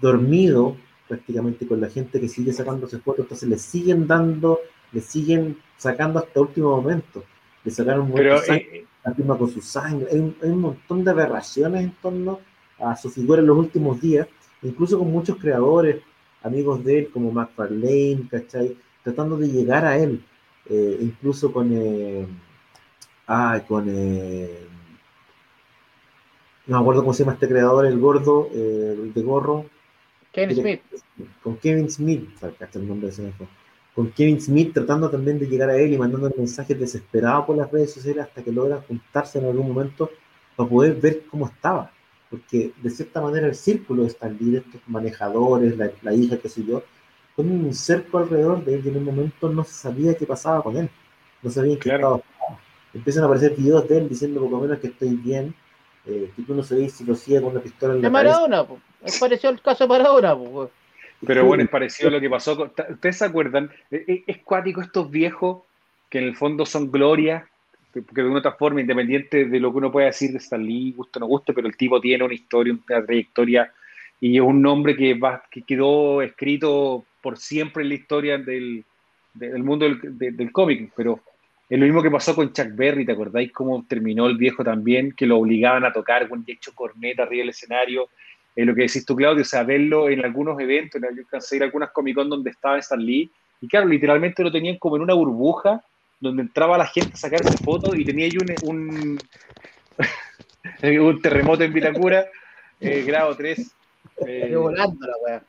dormido 0.00 0.76
prácticamente 1.06 1.66
con 1.66 1.80
la 1.80 1.88
gente 1.88 2.20
que 2.20 2.28
sigue 2.28 2.52
sacándose 2.52 2.98
fotos, 2.98 3.24
entonces 3.24 3.48
le 3.48 3.58
siguen 3.58 4.06
dando, 4.06 4.60
le 4.92 5.00
siguen 5.00 5.58
sacando 5.76 6.18
hasta 6.18 6.40
último 6.40 6.76
momento. 6.76 7.24
Le 7.64 7.70
sacaron 7.70 8.10
Pero, 8.12 8.42
eh, 8.44 8.86
con 9.16 9.50
su 9.50 9.60
sangre. 9.60 10.08
Hay 10.10 10.50
un, 10.50 10.60
montón 10.60 11.04
de 11.04 11.10
aberraciones 11.10 11.84
en 11.84 11.92
torno 12.02 12.40
a 12.78 12.96
su 12.96 13.10
figura 13.10 13.40
en 13.40 13.46
los 13.46 13.58
últimos 13.58 14.00
días, 14.00 14.26
incluso 14.62 14.98
con 14.98 15.10
muchos 15.10 15.36
creadores, 15.36 16.02
amigos 16.42 16.84
de 16.84 17.00
él, 17.00 17.10
como 17.10 17.32
McFarlane, 17.32 18.28
¿cachai? 18.30 18.76
Tratando 19.02 19.36
de 19.36 19.48
llegar 19.48 19.84
a 19.84 19.96
él, 19.96 20.22
eh, 20.68 20.98
incluso 21.00 21.52
con. 21.52 21.70
Eh, 21.72 22.26
con. 23.66 23.86
Eh, 23.88 24.66
no 26.66 26.76
me 26.76 26.82
acuerdo 26.82 27.00
cómo 27.00 27.14
se 27.14 27.24
llama 27.24 27.32
este 27.32 27.48
creador, 27.48 27.86
el 27.86 27.98
gordo, 27.98 28.50
el 28.52 29.12
de 29.14 29.22
gorro. 29.22 29.64
Kevin 30.32 30.56
Smith. 30.56 30.82
Con 31.42 31.56
Kevin 31.56 31.90
Smith, 31.90 32.28
¿cachai? 32.38 32.82
El 32.82 32.88
nombre 32.88 33.06
de 33.06 33.12
ese 33.12 33.32
con 33.98 34.12
Kevin 34.12 34.40
Smith 34.40 34.72
tratando 34.72 35.10
también 35.10 35.40
de 35.40 35.46
llegar 35.48 35.70
a 35.70 35.76
él 35.76 35.92
y 35.92 35.98
mandando 35.98 36.32
mensajes 36.36 36.78
desesperados 36.78 37.46
por 37.46 37.56
las 37.56 37.68
redes 37.68 37.92
sociales 37.92 38.26
hasta 38.26 38.44
que 38.44 38.52
logran 38.52 38.80
juntarse 38.82 39.40
en 39.40 39.46
algún 39.46 39.66
momento 39.66 40.08
para 40.54 40.68
poder 40.70 40.94
ver 40.94 41.24
cómo 41.28 41.48
estaba. 41.48 41.90
Porque 42.30 42.70
de 42.80 42.90
cierta 42.90 43.20
manera 43.20 43.48
el 43.48 43.56
círculo 43.56 44.02
de 44.02 44.10
Stan 44.10 44.36
Lee, 44.38 44.58
estos 44.58 44.80
manejadores, 44.86 45.76
la, 45.76 46.14
hija, 46.14 46.38
qué 46.38 46.48
sé 46.48 46.64
yo, 46.64 46.84
ponen 47.34 47.64
un 47.64 47.74
cerco 47.74 48.18
alrededor 48.18 48.64
de 48.64 48.76
él 48.76 48.82
y 48.84 48.88
en 48.88 48.98
un 48.98 49.04
momento 49.04 49.48
no 49.48 49.64
se 49.64 49.72
sabía 49.72 50.16
qué 50.16 50.26
pasaba 50.26 50.62
con 50.62 50.76
él. 50.76 50.88
No 51.42 51.50
sabían 51.50 51.80
qué 51.80 51.92
estaba. 51.92 52.20
Empiezan 52.94 53.24
a 53.24 53.26
aparecer 53.26 53.56
videos 53.56 53.88
de 53.88 53.98
él 53.98 54.08
diciendo 54.08 54.40
por 54.42 54.50
lo 54.52 54.60
menos 54.60 54.78
que 54.78 54.86
estoy 54.86 55.16
bien, 55.16 55.52
eh, 56.06 56.30
que 56.36 56.42
tú 56.42 56.54
no 56.54 56.62
sabías 56.62 56.92
si 56.92 57.02
lo 57.02 57.14
hacía 57.14 57.42
con 57.42 57.50
una 57.50 57.60
pistola 57.60 57.94
en 57.94 58.02
la 58.02 58.10
Maradona, 58.10 58.64
pues. 58.64 59.18
pareció 59.18 59.50
el 59.50 59.60
caso 59.60 59.82
de 59.82 59.88
Maradona, 59.88 60.38
pues. 60.38 60.70
Pero 61.26 61.44
bueno, 61.44 61.64
es 61.64 61.68
parecido 61.68 62.08
a 62.08 62.12
lo 62.12 62.20
que 62.20 62.30
pasó. 62.30 62.56
Con, 62.56 62.72
¿Ustedes 62.90 63.18
se 63.18 63.24
acuerdan? 63.24 63.70
E, 63.90 64.04
e, 64.06 64.24
es, 64.26 64.38
cuático 64.38 64.80
estos 64.80 65.10
viejos 65.10 65.62
que 66.08 66.18
en 66.18 66.24
el 66.24 66.36
fondo 66.36 66.64
son 66.64 66.90
glorias, 66.90 67.44
que 67.92 68.02
de 68.22 68.28
una 68.28 68.38
otra 68.38 68.52
forma, 68.52 68.80
independiente 68.80 69.46
de 69.46 69.60
lo 69.60 69.72
que 69.72 69.78
uno 69.78 69.92
pueda 69.92 70.06
decir 70.06 70.30
de 70.30 70.38
Stan 70.38 70.64
Lee, 70.64 70.92
guste 70.96 71.18
o 71.18 71.20
no 71.20 71.26
guste, 71.26 71.52
pero 71.52 71.66
el 71.66 71.76
tipo 71.76 72.00
tiene 72.00 72.24
una 72.24 72.34
historia, 72.34 72.72
una 72.72 73.04
trayectoria 73.04 73.72
y 74.20 74.36
es 74.36 74.42
un 74.42 74.62
nombre 74.62 74.96
que, 74.96 75.14
va, 75.14 75.44
que 75.50 75.62
quedó 75.62 76.22
escrito 76.22 77.04
por 77.20 77.38
siempre 77.38 77.82
en 77.82 77.88
la 77.88 77.94
historia 77.94 78.38
del, 78.38 78.84
del 79.34 79.62
mundo 79.62 79.86
del, 79.86 80.36
del, 80.36 80.52
cómic. 80.52 80.92
Pero 80.96 81.20
es 81.68 81.78
lo 81.78 81.84
mismo 81.84 82.02
que 82.02 82.10
pasó 82.10 82.34
con 82.34 82.52
Chuck 82.52 82.74
Berry, 82.74 83.04
¿te 83.04 83.12
acordáis 83.12 83.52
cómo 83.52 83.84
terminó 83.88 84.26
el 84.26 84.36
viejo 84.36 84.64
también? 84.64 85.12
Que 85.12 85.26
lo 85.26 85.38
obligaban 85.38 85.84
a 85.84 85.92
tocar 85.92 86.28
con 86.28 86.44
hecho 86.46 86.74
corneta 86.74 87.22
arriba 87.24 87.42
del 87.42 87.50
escenario 87.50 88.08
eh, 88.58 88.64
lo 88.64 88.74
que 88.74 88.82
decís 88.82 89.06
tú, 89.06 89.14
Claudio, 89.14 89.42
o 89.42 89.44
sea, 89.44 89.62
verlo 89.62 90.08
en 90.08 90.24
algunos 90.24 90.58
eventos, 90.58 91.00
yo 91.00 91.06
alcancé 91.08 91.54
a 91.54 91.56
ir 91.56 91.62
a 91.62 91.66
algunas 91.66 91.92
Comic 91.92 92.16
Con 92.16 92.28
donde 92.28 92.50
estaba 92.50 92.76
Stan 92.78 92.98
Lee, 92.98 93.30
y 93.60 93.68
claro, 93.68 93.86
literalmente 93.86 94.42
lo 94.42 94.50
tenían 94.50 94.78
como 94.78 94.96
en 94.96 95.02
una 95.02 95.14
burbuja 95.14 95.80
donde 96.18 96.42
entraba 96.42 96.76
la 96.76 96.86
gente 96.86 97.12
a 97.14 97.16
sacarse 97.16 97.56
fotos 97.58 97.96
y 97.96 98.04
tenía 98.04 98.26
ahí 98.26 98.36
un, 98.64 99.18
un, 100.80 101.20
terremoto 101.22 101.62
en 101.62 101.72
Vitacura, 101.72 102.26
eh, 102.80 103.04
grado 103.06 103.36
3. 103.36 103.74
Eh, 104.26 104.56
volando 104.56 105.06
la 105.06 105.14
weá. 105.24 105.42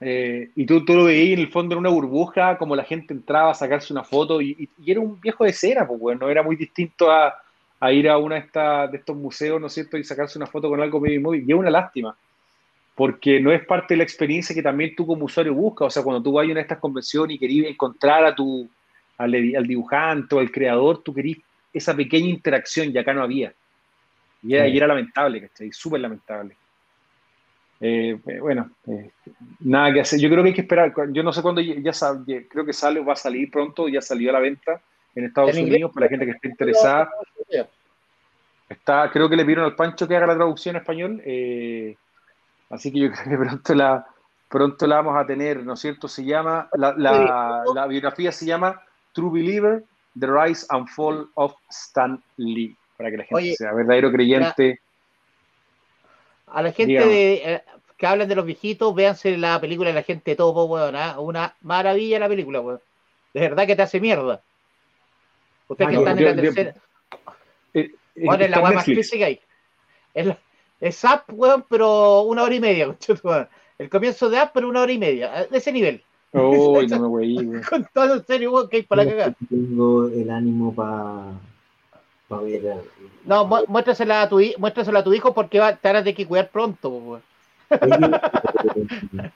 Eh, 0.00 0.50
y 0.56 0.64
tú, 0.64 0.86
tú, 0.86 0.94
lo 0.94 1.04
veías 1.04 1.34
en 1.34 1.40
el 1.40 1.52
fondo 1.52 1.74
en 1.74 1.80
una 1.80 1.90
burbuja, 1.90 2.56
como 2.56 2.74
la 2.74 2.84
gente 2.84 3.12
entraba 3.12 3.50
a 3.50 3.54
sacarse 3.54 3.92
una 3.92 4.04
foto, 4.04 4.40
y, 4.40 4.70
era 4.86 5.00
un 5.00 5.20
viejo 5.20 5.44
de 5.44 5.52
cera, 5.52 5.86
pues, 5.86 6.00
bueno, 6.00 6.20
no 6.20 6.30
era 6.30 6.42
muy 6.42 6.56
distinto 6.56 7.10
a, 7.10 7.34
a 7.80 7.92
ir 7.92 8.08
a 8.08 8.18
una 8.18 8.36
de, 8.36 8.88
de 8.90 8.96
estos 8.98 9.16
museos, 9.16 9.60
¿no 9.60 9.68
es 9.68 9.72
cierto?, 9.72 9.96
y 9.96 10.04
sacarse 10.04 10.38
una 10.38 10.46
foto 10.46 10.68
con 10.68 10.80
algo 10.80 11.00
medio 11.00 11.20
móvil. 11.20 11.44
Y 11.46 11.52
es 11.52 11.58
una 11.58 11.70
lástima, 11.70 12.16
porque 12.94 13.40
no 13.40 13.52
es 13.52 13.64
parte 13.64 13.94
de 13.94 13.98
la 13.98 14.04
experiencia 14.04 14.54
que 14.54 14.62
también 14.62 14.94
tú 14.96 15.06
como 15.06 15.26
usuario 15.26 15.54
buscas. 15.54 15.86
O 15.86 15.90
sea, 15.90 16.02
cuando 16.02 16.22
tú 16.22 16.32
vas 16.32 16.42
a 16.42 16.46
una 16.46 16.54
de 16.54 16.60
estas 16.62 16.78
convenciones 16.78 17.36
y 17.36 17.38
querías 17.38 17.70
encontrar 17.70 18.24
a 18.24 18.34
tu, 18.34 18.68
al, 19.18 19.32
dibujante 19.32 20.34
o 20.34 20.40
al 20.40 20.50
creador, 20.50 21.02
tú 21.02 21.14
querías 21.14 21.38
esa 21.72 21.94
pequeña 21.94 22.28
interacción 22.28 22.90
y 22.90 22.98
acá 22.98 23.12
no 23.12 23.22
había. 23.22 23.52
Y 24.42 24.54
era, 24.54 24.68
y 24.68 24.76
era 24.76 24.86
lamentable, 24.86 25.40
¿cachai? 25.42 25.72
Súper 25.72 26.00
lamentable. 26.00 26.56
Eh, 27.80 28.18
eh, 28.26 28.40
bueno, 28.40 28.70
eh, 28.88 29.10
nada 29.60 29.92
que 29.92 30.00
hacer. 30.00 30.18
Yo 30.18 30.28
creo 30.28 30.42
que 30.42 30.48
hay 30.48 30.54
que 30.54 30.62
esperar. 30.62 30.92
Yo 31.12 31.22
no 31.22 31.32
sé 31.32 31.42
cuándo 31.42 31.60
ya, 31.60 31.92
sale, 31.92 32.48
creo 32.48 32.64
que 32.64 32.72
sale 32.72 33.00
va 33.00 33.12
a 33.12 33.16
salir 33.16 33.50
pronto, 33.50 33.88
ya 33.88 34.00
salió 34.00 34.30
a 34.30 34.34
la 34.34 34.40
venta 34.40 34.80
en 35.18 35.26
Estados 35.26 35.56
Unidos 35.56 35.90
para 35.92 36.06
la 36.06 36.10
gente 36.10 36.26
que 36.26 36.32
esté 36.32 36.48
interesada. 36.48 37.10
Está, 38.68 39.10
creo 39.10 39.28
que 39.28 39.36
le 39.36 39.44
pidieron 39.44 39.64
al 39.64 39.74
Pancho 39.74 40.06
que 40.06 40.16
haga 40.16 40.26
la 40.26 40.36
traducción 40.36 40.76
en 40.76 40.82
español. 40.82 41.22
así 42.70 42.92
que 42.92 43.00
yo 43.00 43.10
creo 43.12 43.28
que 43.28 43.44
pronto 43.44 43.74
la, 43.74 44.06
pronto 44.48 44.86
la 44.86 44.96
vamos 44.96 45.16
a 45.16 45.26
tener, 45.26 45.64
¿no 45.64 45.74
es 45.74 45.80
cierto? 45.80 46.08
Se 46.08 46.24
llama, 46.24 46.68
la, 46.74 46.94
la 46.96 47.86
biografía 47.86 48.32
se 48.32 48.46
llama 48.46 48.82
True 49.12 49.30
Believer, 49.32 49.84
The 50.18 50.26
Rise 50.26 50.66
and 50.70 50.88
Fall 50.88 51.28
of 51.34 51.54
Stan 51.70 52.22
Lee, 52.36 52.76
para 52.96 53.10
que 53.10 53.16
la 53.18 53.24
gente 53.24 53.54
sea 53.54 53.72
verdadero 53.72 54.10
creyente. 54.12 54.80
A 56.46 56.62
la 56.62 56.72
gente 56.72 57.06
de, 57.06 57.32
eh, 57.44 57.62
que 57.96 58.06
hablan 58.06 58.28
de 58.28 58.34
los 58.34 58.46
viejitos, 58.46 58.94
véanse 58.94 59.36
la 59.36 59.60
película 59.60 59.90
de 59.90 59.94
la 59.94 60.02
gente 60.02 60.34
topo, 60.34 60.64
weón. 60.64 60.96
¿ah? 60.96 61.18
Una 61.20 61.54
maravilla 61.62 62.18
la 62.18 62.28
película, 62.28 62.60
weón. 62.60 62.80
De 63.34 63.40
verdad 63.40 63.66
que 63.66 63.76
te 63.76 63.82
hace 63.82 64.00
mierda. 64.00 64.40
Ustedes 65.68 65.90
que 65.90 65.96
ah, 65.96 65.98
están 65.98 66.18
en 66.18 66.24
la 66.24 66.36
tercera. 66.36 66.74
Eh, 67.74 67.80
eh, 67.80 67.90
es 68.14 68.50
la 68.50 68.60
weá 68.60 68.72
más 68.72 68.84
clásica 68.84 69.26
ahí. 69.26 69.40
Es, 70.14 70.28
es 70.80 71.04
Up, 71.04 71.22
weón, 71.28 71.64
pero 71.68 72.22
una 72.22 72.42
hora 72.42 72.54
y 72.54 72.60
media, 72.60 72.96
El 73.78 73.88
comienzo 73.88 74.28
de 74.28 74.42
Up, 74.42 74.50
pero 74.52 74.68
una 74.68 74.82
hora 74.82 74.92
y 74.92 74.98
media. 74.98 75.46
De 75.50 75.58
ese 75.58 75.72
nivel. 75.72 76.02
Uy, 76.32 76.86
no 76.88 77.00
me 77.00 77.08
voy 77.08 77.62
Con 77.68 77.88
todo 77.92 78.14
en 78.14 78.26
serio, 78.26 78.52
weón, 78.52 78.68
que 78.68 78.78
hay 78.78 78.82
para 78.82 79.04
cagar. 79.04 79.36
Tengo 79.48 80.08
el 80.08 80.30
ánimo 80.30 80.74
para 80.74 81.32
no, 83.24 83.46
muéstrasela 83.68 84.22
a 84.22 84.28
tu, 84.28 84.40
muéstrasela 84.58 84.98
a 85.00 85.04
tu 85.04 85.14
hijo 85.14 85.32
porque 85.32 85.58
va, 85.58 85.76
te 85.76 86.02
de 86.02 86.14
que 86.14 86.26
cuidar 86.26 86.50
pronto. 86.50 87.22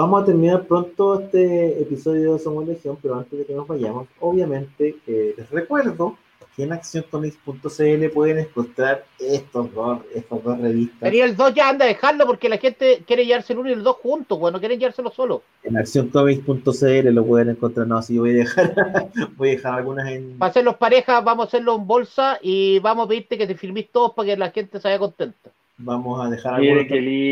Vamos 0.00 0.22
a 0.22 0.24
terminar 0.24 0.66
pronto 0.66 1.20
este 1.20 1.82
episodio 1.82 2.32
de 2.32 2.38
Somos 2.38 2.66
Legión, 2.66 2.96
pero 3.02 3.16
antes 3.16 3.38
de 3.38 3.44
que 3.44 3.52
nos 3.52 3.68
vayamos, 3.68 4.08
obviamente 4.18 4.96
les 5.06 5.50
recuerdo 5.50 6.16
en 6.56 6.72
accioncomics.cl 6.72 8.08
pueden 8.14 8.38
encontrar 8.38 9.04
estos 9.18 9.74
dos, 9.74 10.00
estas 10.14 10.42
dos 10.42 10.58
revistas. 10.58 11.12
Y 11.12 11.20
el 11.20 11.36
2 11.36 11.54
ya 11.54 11.68
anda 11.68 11.84
a 11.84 11.88
dejarlo 11.88 12.24
porque 12.24 12.48
la 12.48 12.56
gente 12.56 13.02
quiere 13.06 13.26
llevarse 13.26 13.52
el 13.52 13.58
1 13.58 13.68
y 13.68 13.72
el 13.72 13.82
2 13.82 13.96
juntos, 13.96 14.38
bueno, 14.38 14.58
quieren 14.58 14.78
llevárselo 14.78 15.10
solo. 15.10 15.42
En 15.64 15.76
accioncomics.cl 15.76 17.10
lo 17.10 17.26
pueden 17.26 17.50
encontrar, 17.50 17.86
no, 17.86 18.00
si 18.00 18.18
voy 18.18 18.30
a 18.30 18.34
dejar, 18.34 18.74
voy 19.36 19.48
a 19.50 19.52
dejar 19.52 19.74
algunas 19.74 20.08
en... 20.08 20.38
Para 20.38 20.48
hacerlos 20.48 20.76
parejas, 20.76 21.22
vamos 21.22 21.44
a 21.44 21.48
hacerlo 21.48 21.76
en 21.76 21.86
bolsa 21.86 22.38
y 22.40 22.78
vamos 22.78 23.04
a 23.04 23.08
pedirte 23.10 23.36
que 23.36 23.46
te 23.46 23.54
firmís 23.54 23.90
todos 23.92 24.12
para 24.14 24.28
que 24.28 24.36
la 24.38 24.50
gente 24.50 24.80
se 24.80 24.88
vaya 24.88 24.98
contenta. 24.98 25.50
Vamos 25.82 26.24
a 26.24 26.28
dejar 26.28 26.54
algunos. 26.54 26.84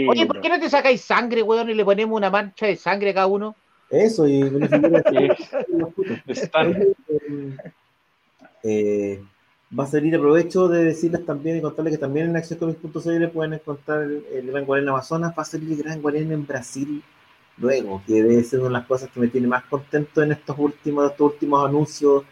Oye, 0.09 0.27
¿por 0.27 0.41
qué 0.41 0.49
no 0.49 0.59
te 0.59 0.71
sacáis 0.71 1.03
sangre, 1.03 1.43
weón, 1.43 1.69
y 1.69 1.75
le 1.75 1.85
ponemos 1.85 2.17
una 2.17 2.31
mancha 2.31 2.67
de 2.67 2.77
sangre 2.77 3.11
a 3.11 3.15
cada 3.15 3.27
uno? 3.27 3.55
Eso, 3.91 4.27
y 4.27 4.43
Eh, 8.65 9.23
va 9.79 9.85
a 9.85 9.87
salir 9.87 10.17
aprovecho 10.17 10.67
de 10.67 10.83
decirles 10.83 11.25
también 11.25 11.57
y 11.57 11.61
contarles 11.61 11.95
que 11.95 11.99
también 11.99 12.27
en 12.27 12.37
accioncomics.cl 12.37 13.29
pueden 13.29 13.53
encontrar 13.53 14.03
el, 14.03 14.51
Gran 14.51 14.65
Guarén 14.65 14.89
Amazonas, 14.89 15.33
va 15.39 15.43
a 15.43 15.47
salir 15.47 15.71
el 15.71 15.79
Gran 15.79 16.03
Guarén 16.03 16.33
en 16.33 16.45
Brasil 16.45 17.03
luego, 17.57 18.03
que 18.05 18.15
debe 18.15 18.43
ser 18.43 18.59
una 18.61 18.69
de 18.69 18.75
las 18.75 18.87
cosas 18.87 19.11
que 19.11 19.21
me 19.21 19.29
tiene 19.29 19.47
más 19.47 19.65
contento 19.65 20.23
en 20.23 20.33
estos 20.33 20.59
últimos, 20.59 21.11
estos 21.11 21.33
últimos 21.33 21.69
anuncios 21.69 22.25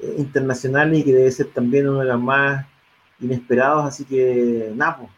eh, 0.00 0.16
internacionales 0.18 0.98
y 0.98 1.04
que 1.04 1.14
debe 1.14 1.30
ser 1.30 1.46
también 1.46 1.88
uno 1.88 2.00
de 2.00 2.06
los 2.06 2.20
más 2.20 2.66
inesperados, 3.20 3.86
así 3.86 4.04
que 4.04 4.70
nada, 4.74 4.98
pues, 4.98 5.10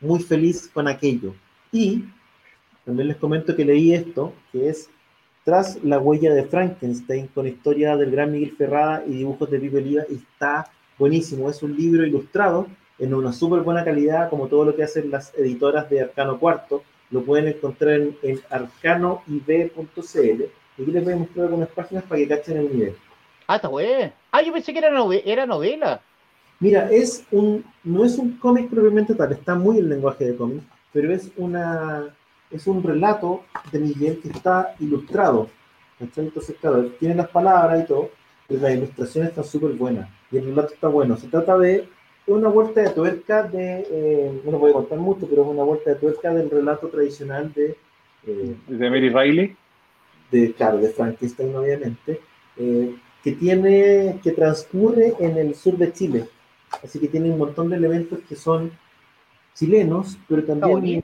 muy 0.00 0.20
feliz 0.20 0.70
con 0.72 0.88
aquello. 0.88 1.34
Y 1.72 2.04
también 2.84 3.08
les 3.08 3.16
comento 3.16 3.54
que 3.54 3.64
leí 3.64 3.94
esto, 3.94 4.32
que 4.52 4.68
es 4.68 4.90
tras 5.44 5.82
la 5.82 5.98
huella 5.98 6.34
de 6.34 6.44
Frankenstein, 6.44 7.28
con 7.28 7.46
historia 7.46 7.96
del 7.96 8.10
gran 8.10 8.32
Miguel 8.32 8.54
Ferrada 8.56 9.02
y 9.06 9.12
dibujos 9.12 9.50
de 9.50 9.58
Pipe 9.58 9.78
Oliva, 9.78 10.02
está 10.10 10.70
buenísimo. 10.98 11.48
Es 11.48 11.62
un 11.62 11.76
libro 11.76 12.06
ilustrado 12.06 12.66
en 12.98 13.14
una 13.14 13.32
súper 13.32 13.60
buena 13.60 13.84
calidad, 13.84 14.28
como 14.28 14.48
todo 14.48 14.66
lo 14.66 14.76
que 14.76 14.82
hacen 14.82 15.10
las 15.10 15.34
editoras 15.34 15.88
de 15.88 16.02
Arcano 16.02 16.38
Cuarto. 16.38 16.82
Lo 17.10 17.22
pueden 17.22 17.48
encontrar 17.48 17.94
en, 17.94 18.16
en 18.22 18.40
arcanoib.cl. 18.50 20.42
Y 20.78 20.82
aquí 20.82 20.92
les 20.92 21.04
voy 21.04 21.12
a 21.14 21.16
mostrar 21.16 21.46
algunas 21.46 21.68
páginas 21.70 22.04
para 22.04 22.20
que 22.20 22.28
cachen 22.28 22.58
el 22.58 22.72
nivel. 22.72 22.96
Ah, 23.46 23.56
está 23.56 23.68
bueno. 23.68 24.12
Ah, 24.30 24.42
yo 24.42 24.52
pensé 24.52 24.72
que 24.72 24.78
era 24.78 24.90
novela. 25.46 26.00
Mira, 26.60 26.90
es 26.90 27.24
un, 27.30 27.64
no 27.84 28.04
es 28.04 28.18
un 28.18 28.36
cómic 28.36 28.68
propiamente 28.68 29.14
tal, 29.14 29.32
está 29.32 29.54
muy 29.54 29.78
el 29.78 29.88
lenguaje 29.88 30.26
de 30.26 30.36
cómic, 30.36 30.62
pero 30.92 31.12
es 31.12 31.30
una 31.36 32.14
es 32.50 32.66
un 32.66 32.82
relato 32.82 33.44
de 33.72 33.78
Miguel 33.78 34.20
que 34.20 34.28
está 34.28 34.74
ilustrado. 34.80 35.48
Entonces, 35.98 36.56
claro, 36.60 36.86
tiene 36.98 37.14
las 37.14 37.28
palabras 37.28 37.84
y 37.84 37.86
todo, 37.86 38.10
pero 38.48 38.60
las 38.60 38.74
ilustraciones 38.74 39.30
están 39.30 39.44
súper 39.44 39.72
buenas 39.72 40.08
y 40.30 40.38
el 40.38 40.46
relato 40.46 40.74
está 40.74 40.88
bueno. 40.88 41.16
Se 41.16 41.28
trata 41.28 41.56
de 41.58 41.88
una 42.26 42.48
vuelta 42.48 42.80
de 42.82 42.90
tuerca 42.90 43.42
de, 43.42 43.86
eh, 43.90 44.40
no 44.44 44.58
voy 44.58 44.70
a 44.70 44.74
contar 44.74 44.98
mucho, 44.98 45.26
pero 45.28 45.42
es 45.42 45.48
una 45.48 45.62
vuelta 45.62 45.90
de 45.90 45.96
tuerca 45.96 46.32
del 46.32 46.50
relato 46.50 46.88
tradicional 46.88 47.52
de... 47.52 47.76
Eh, 48.26 48.56
¿De 48.66 48.90
Mary 48.90 49.08
Riley? 49.08 49.56
De, 50.30 50.52
claro, 50.52 50.78
de 50.78 50.90
Frankenstein, 50.90 51.54
obviamente, 51.54 52.20
eh, 52.56 52.94
que 53.22 53.32
tiene, 53.32 54.20
que 54.22 54.32
transcurre 54.32 55.14
en 55.18 55.38
el 55.38 55.54
sur 55.54 55.76
de 55.76 55.92
Chile. 55.92 56.28
Así 56.82 56.98
que 56.98 57.08
tiene 57.08 57.30
un 57.30 57.38
montón 57.38 57.68
de 57.68 57.76
elementos 57.76 58.20
que 58.28 58.36
son 58.36 58.70
chilenos, 59.54 60.16
pero 60.28 60.44
también 60.44 61.02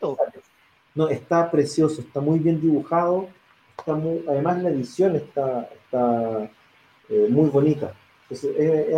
no, 0.95 1.09
está 1.09 1.51
precioso, 1.51 2.01
está 2.01 2.21
muy 2.21 2.39
bien 2.39 2.61
dibujado, 2.61 3.29
está 3.77 3.95
muy, 3.95 4.25
además 4.27 4.63
la 4.63 4.71
edición 4.71 5.15
está, 5.17 5.69
está 5.73 6.51
eh, 7.11 7.27
muy 7.29 7.51
bonita. 7.51 7.93
Es, 8.31 8.45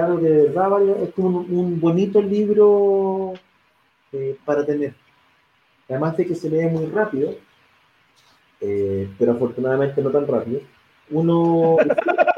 algo 0.01 0.21
que 0.21 0.29
de 0.29 0.43
verdad 0.45 1.03
es 1.03 1.13
como 1.13 1.41
un, 1.41 1.81
bonito 1.81 2.23
libro 2.23 3.35
eh, 4.13 4.37
para 4.45 4.65
tener. 4.65 4.95
Además 5.89 6.17
de 6.17 6.27
que 6.27 6.35
se 6.35 6.49
lee 6.49 6.69
muy 6.69 6.87
rápido, 6.87 7.35
eh, 8.61 9.09
pero 9.19 9.33
afortunadamente 9.33 10.01
no 10.01 10.11
tan 10.11 10.27
rápido, 10.27 10.61
uno, 11.11 11.77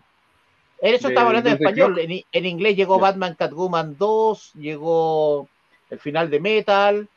En 0.80 0.94
eso 0.94 1.08
estaba 1.08 1.26
hablando 1.26 1.50
en 1.50 1.56
español. 1.56 1.98
En, 1.98 2.46
inglés 2.46 2.76
llegó 2.76 3.00
Batman 3.00 3.34
Catwoman 3.34 3.96
2, 3.98 4.52
llegó 4.54 5.48
el 5.90 5.98
final 5.98 6.30
de 6.30 6.40
Metal, 6.40 7.08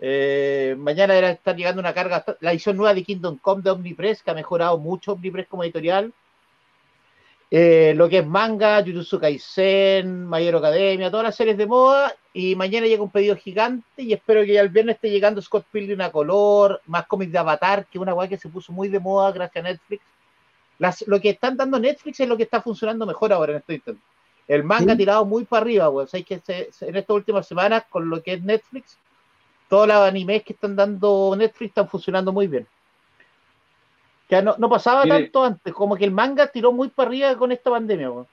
eh, 0.00 0.74
mañana 0.78 1.14
era 1.14 1.30
estar 1.30 1.56
llegando 1.56 1.80
una 1.80 1.94
carga, 1.94 2.24
la 2.40 2.52
edición 2.52 2.76
nueva 2.76 2.94
de 2.94 3.04
Kingdom 3.04 3.38
Come 3.38 3.62
de 3.62 3.70
Omnipress, 3.70 4.22
que 4.22 4.30
ha 4.30 4.34
mejorado 4.34 4.78
mucho 4.78 5.12
Omnipress 5.12 5.46
como 5.48 5.64
editorial. 5.64 6.12
Eh, 7.50 7.94
lo 7.96 8.08
que 8.08 8.18
es 8.18 8.26
manga, 8.26 8.82
Jujutsu 8.82 9.20
Kaisen, 9.20 10.26
Mayor 10.26 10.56
Academia, 10.56 11.10
todas 11.10 11.24
las 11.24 11.36
series 11.36 11.56
de 11.56 11.66
moda. 11.66 12.14
Y 12.32 12.56
mañana 12.56 12.86
llega 12.86 13.02
un 13.02 13.10
pedido 13.10 13.36
gigante 13.36 14.02
y 14.02 14.12
espero 14.12 14.42
que 14.42 14.54
ya 14.54 14.60
el 14.60 14.70
viernes 14.70 14.96
esté 14.96 15.10
llegando 15.10 15.40
Scott 15.40 15.66
Pilgrim 15.70 16.00
a 16.00 16.10
color, 16.10 16.82
más 16.86 17.06
cómics 17.06 17.30
de 17.30 17.38
Avatar, 17.38 17.86
que 17.86 17.98
una 17.98 18.12
weá 18.12 18.28
que 18.28 18.38
se 18.38 18.48
puso 18.48 18.72
muy 18.72 18.88
de 18.88 18.98
moda 18.98 19.30
gracias 19.30 19.64
a 19.64 19.68
Netflix. 19.68 20.02
Lo 21.06 21.20
que 21.20 21.30
están 21.30 21.56
dando 21.56 21.78
Netflix 21.78 22.18
es 22.18 22.28
lo 22.28 22.36
que 22.36 22.42
está 22.42 22.60
funcionando 22.60 23.06
mejor 23.06 23.32
ahora 23.32 23.52
en 23.52 23.58
este 23.58 23.74
instante. 23.74 24.02
El 24.46 24.62
manga 24.64 24.92
ha 24.92 24.94
Sí. 24.94 24.98
tirado 24.98 25.24
muy 25.24 25.44
para 25.44 25.62
arriba, 25.62 25.88
weón. 25.88 26.04
O 26.04 26.08
sea, 26.08 26.22
que 26.22 26.38
se- 26.40 26.70
se- 26.72 26.88
en 26.88 26.96
estas 26.96 27.14
últimas 27.16 27.46
semanas, 27.46 27.84
con 27.88 28.08
lo 28.10 28.22
que 28.22 28.34
es 28.34 28.42
Netflix, 28.42 28.96
todos 29.68 29.88
los 29.88 29.96
animes 29.96 30.42
que 30.42 30.52
están 30.52 30.76
dando 30.76 31.34
Netflix 31.36 31.70
están 31.70 31.88
funcionando 31.88 32.32
muy 32.32 32.46
bien. 32.46 32.66
Que 34.28 34.40
no, 34.42 34.54
no 34.58 34.68
pasaba 34.68 35.04
Mire. 35.04 35.22
tanto 35.24 35.44
antes, 35.44 35.72
como 35.72 35.96
que 35.96 36.04
el 36.04 36.10
manga 36.10 36.46
tiró 36.46 36.72
muy 36.72 36.88
para 36.88 37.08
arriba 37.08 37.36
con 37.36 37.52
esta 37.52 37.70
pandemia, 37.70 38.10
weón. 38.10 38.26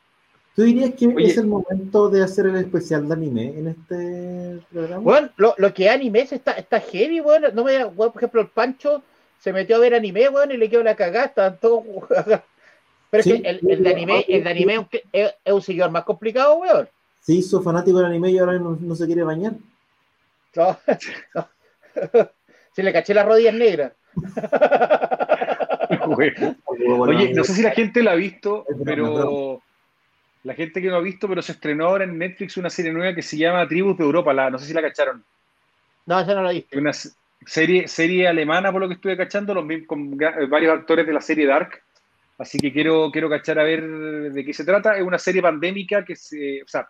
¿Tú 0.56 0.64
dirías 0.64 0.94
que 0.96 1.08
Oye. 1.08 1.28
es 1.28 1.38
el 1.38 1.48
momento 1.48 2.10
de 2.10 2.24
hacer 2.24 2.46
el 2.48 2.58
especial 2.58 3.08
de 3.08 3.14
anime 3.14 3.58
en 3.58 3.68
este 3.70 4.66
programa? 4.72 5.02
Bueno, 5.02 5.30
lo, 5.38 5.56
lo 5.58 5.74
que 5.74 5.86
es 5.86 5.92
animes 5.92 6.34
está, 6.34 6.52
está 6.54 6.82
heavy, 6.82 7.22
weón. 7.22 7.44
No 7.54 7.64
me, 7.64 7.86
weón, 7.86 8.12
por 8.12 8.18
ejemplo, 8.22 8.42
el 8.42 8.48
Pancho 8.48 9.02
se 9.40 9.54
metió 9.54 9.78
a 9.78 9.80
ver 9.80 9.94
anime, 9.96 10.28
weón, 10.28 10.52
y 10.52 10.58
le 10.58 10.70
quedó 10.70 10.84
la 10.84 10.96
cagada, 10.96 11.28
estaban 11.28 11.58
todos. 11.58 11.84
Pero 13.12 13.24
Sí, 13.24 13.32
es 13.34 13.42
que 13.42 13.50
el, 13.50 13.60
el 13.70 13.84
de 13.84 13.90
anime, 13.92 14.26
el 14.28 14.44
de 14.44 14.50
anime 14.50 14.74
es 14.74 14.80
un- 14.80 14.88
es, 15.12 15.34
es 15.46 15.54
un 15.54 15.62
seguidor 15.62 15.92
más 15.92 16.04
complicado, 16.06 16.56
weón. 16.56 16.90
Se 17.20 17.34
hizo 17.34 17.62
fanático 17.62 17.98
del 17.98 18.08
anime 18.08 18.32
y 18.32 18.40
ahora 18.40 18.54
no, 18.58 18.78
no 18.82 18.96
se 18.96 19.06
quiere 19.06 19.22
bañar. 19.24 19.54
No, 20.56 20.78
no. 21.36 21.50
Se 22.74 22.82
le 22.84 22.92
caché 22.94 23.14
las 23.14 23.26
rodillas 23.28 23.54
negras. 23.54 23.92
Oye, 26.08 27.34
no 27.34 27.44
sé 27.44 27.54
si 27.54 27.62
la 27.62 27.72
gente 27.72 28.02
la 28.04 28.12
ha 28.12 28.16
visto, 28.16 28.66
pero 28.86 29.62
la 30.44 30.54
gente 30.54 30.82
que 30.82 30.88
no 30.88 30.96
ha 30.96 31.02
visto, 31.02 31.28
pero 31.28 31.42
se 31.42 31.52
estrenó 31.54 31.88
ahora 31.88 32.04
en 32.06 32.18
Netflix 32.18 32.58
una 32.58 32.70
serie 32.70 32.92
nueva 32.94 33.14
que 33.14 33.22
se 33.22 33.38
llama 33.38 33.68
Tribus 33.68 33.98
de 33.98 34.04
Europa. 34.04 34.34
La, 34.34 34.50
no 34.50 34.58
sé 34.58 34.66
si 34.66 34.74
la 34.74 34.82
cacharon. 34.82 35.24
No, 36.06 36.20
esa 36.20 36.34
no 36.34 36.44
la 36.44 36.52
viste. 36.52 36.76
Es 36.76 36.82
Una 36.82 36.92
serie, 37.46 37.88
serie 37.88 38.28
alemana, 38.28 38.72
por 38.72 38.82
lo 38.82 38.88
que 38.88 38.96
estuve 38.96 39.18
cachando, 39.18 39.54
los, 39.54 39.66
con 39.86 40.18
varios 40.18 40.74
actores 40.80 41.06
de 41.06 41.14
la 41.14 41.22
serie 41.22 41.46
Dark. 41.46 41.82
Así 42.42 42.58
que 42.58 42.74
quiero, 42.74 43.12
quiero 43.12 43.30
cachar 43.30 43.60
a 43.60 43.64
ver 43.64 43.88
de 44.32 44.44
qué 44.44 44.52
se 44.52 44.66
trata. 44.66 44.98
Es 44.98 45.04
una 45.04 45.20
serie 45.20 45.44
pandémica 45.44 46.04
que 46.04 46.16
se, 46.16 46.64
o 46.64 46.68
sea, 46.68 46.88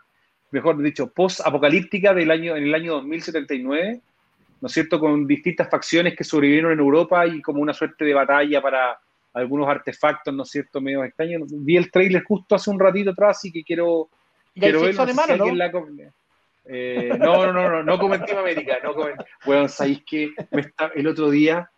mejor 0.52 0.82
dicho, 0.82 1.12
post-apocalíptica 1.12 2.14
del 2.14 2.32
año, 2.32 2.56
en 2.56 2.64
el 2.64 2.74
año 2.74 2.94
2079, 2.94 4.00
¿no 4.62 4.66
es 4.68 4.72
cierto? 4.72 4.98
Con 4.98 5.28
distintas 5.28 5.70
facciones 5.70 6.16
que 6.16 6.24
sobrevivieron 6.24 6.72
en 6.72 6.80
Europa 6.80 7.28
y 7.28 7.42
como 7.42 7.62
una 7.62 7.74
suerte 7.74 8.06
de 8.06 8.14
batalla 8.14 8.62
para 8.62 8.98
algunos 9.34 9.68
artefactos, 9.68 10.34
¿no 10.34 10.44
es 10.44 10.50
cierto? 10.50 10.80
Medio 10.80 11.04
extraños. 11.04 11.44
Vi 11.50 11.76
el 11.76 11.92
trailer 11.92 12.24
justo 12.24 12.56
hace 12.56 12.70
un 12.70 12.80
ratito 12.80 13.12
atrás, 13.12 13.38
así 13.38 13.52
que 13.52 13.64
quiero, 13.64 14.10
¿Y 14.54 14.62
quiero 14.62 14.80
verlo. 14.88 15.06
No, 15.38 15.46
no? 15.46 15.46
eh, 16.64 17.10
no, 17.20 17.46
no, 17.48 17.52
no, 17.52 17.70
no, 17.70 17.84
no 17.84 17.98
como 18.00 18.16
en 18.16 18.24
Team 18.24 18.38
América, 18.38 18.78
no 18.84 18.94
como 18.94 19.10
en- 19.10 19.18
Bueno, 19.46 19.68
sabéis 19.68 20.04
que 20.06 20.32
el 20.96 21.08
otro 21.08 21.30
día, 21.30 21.70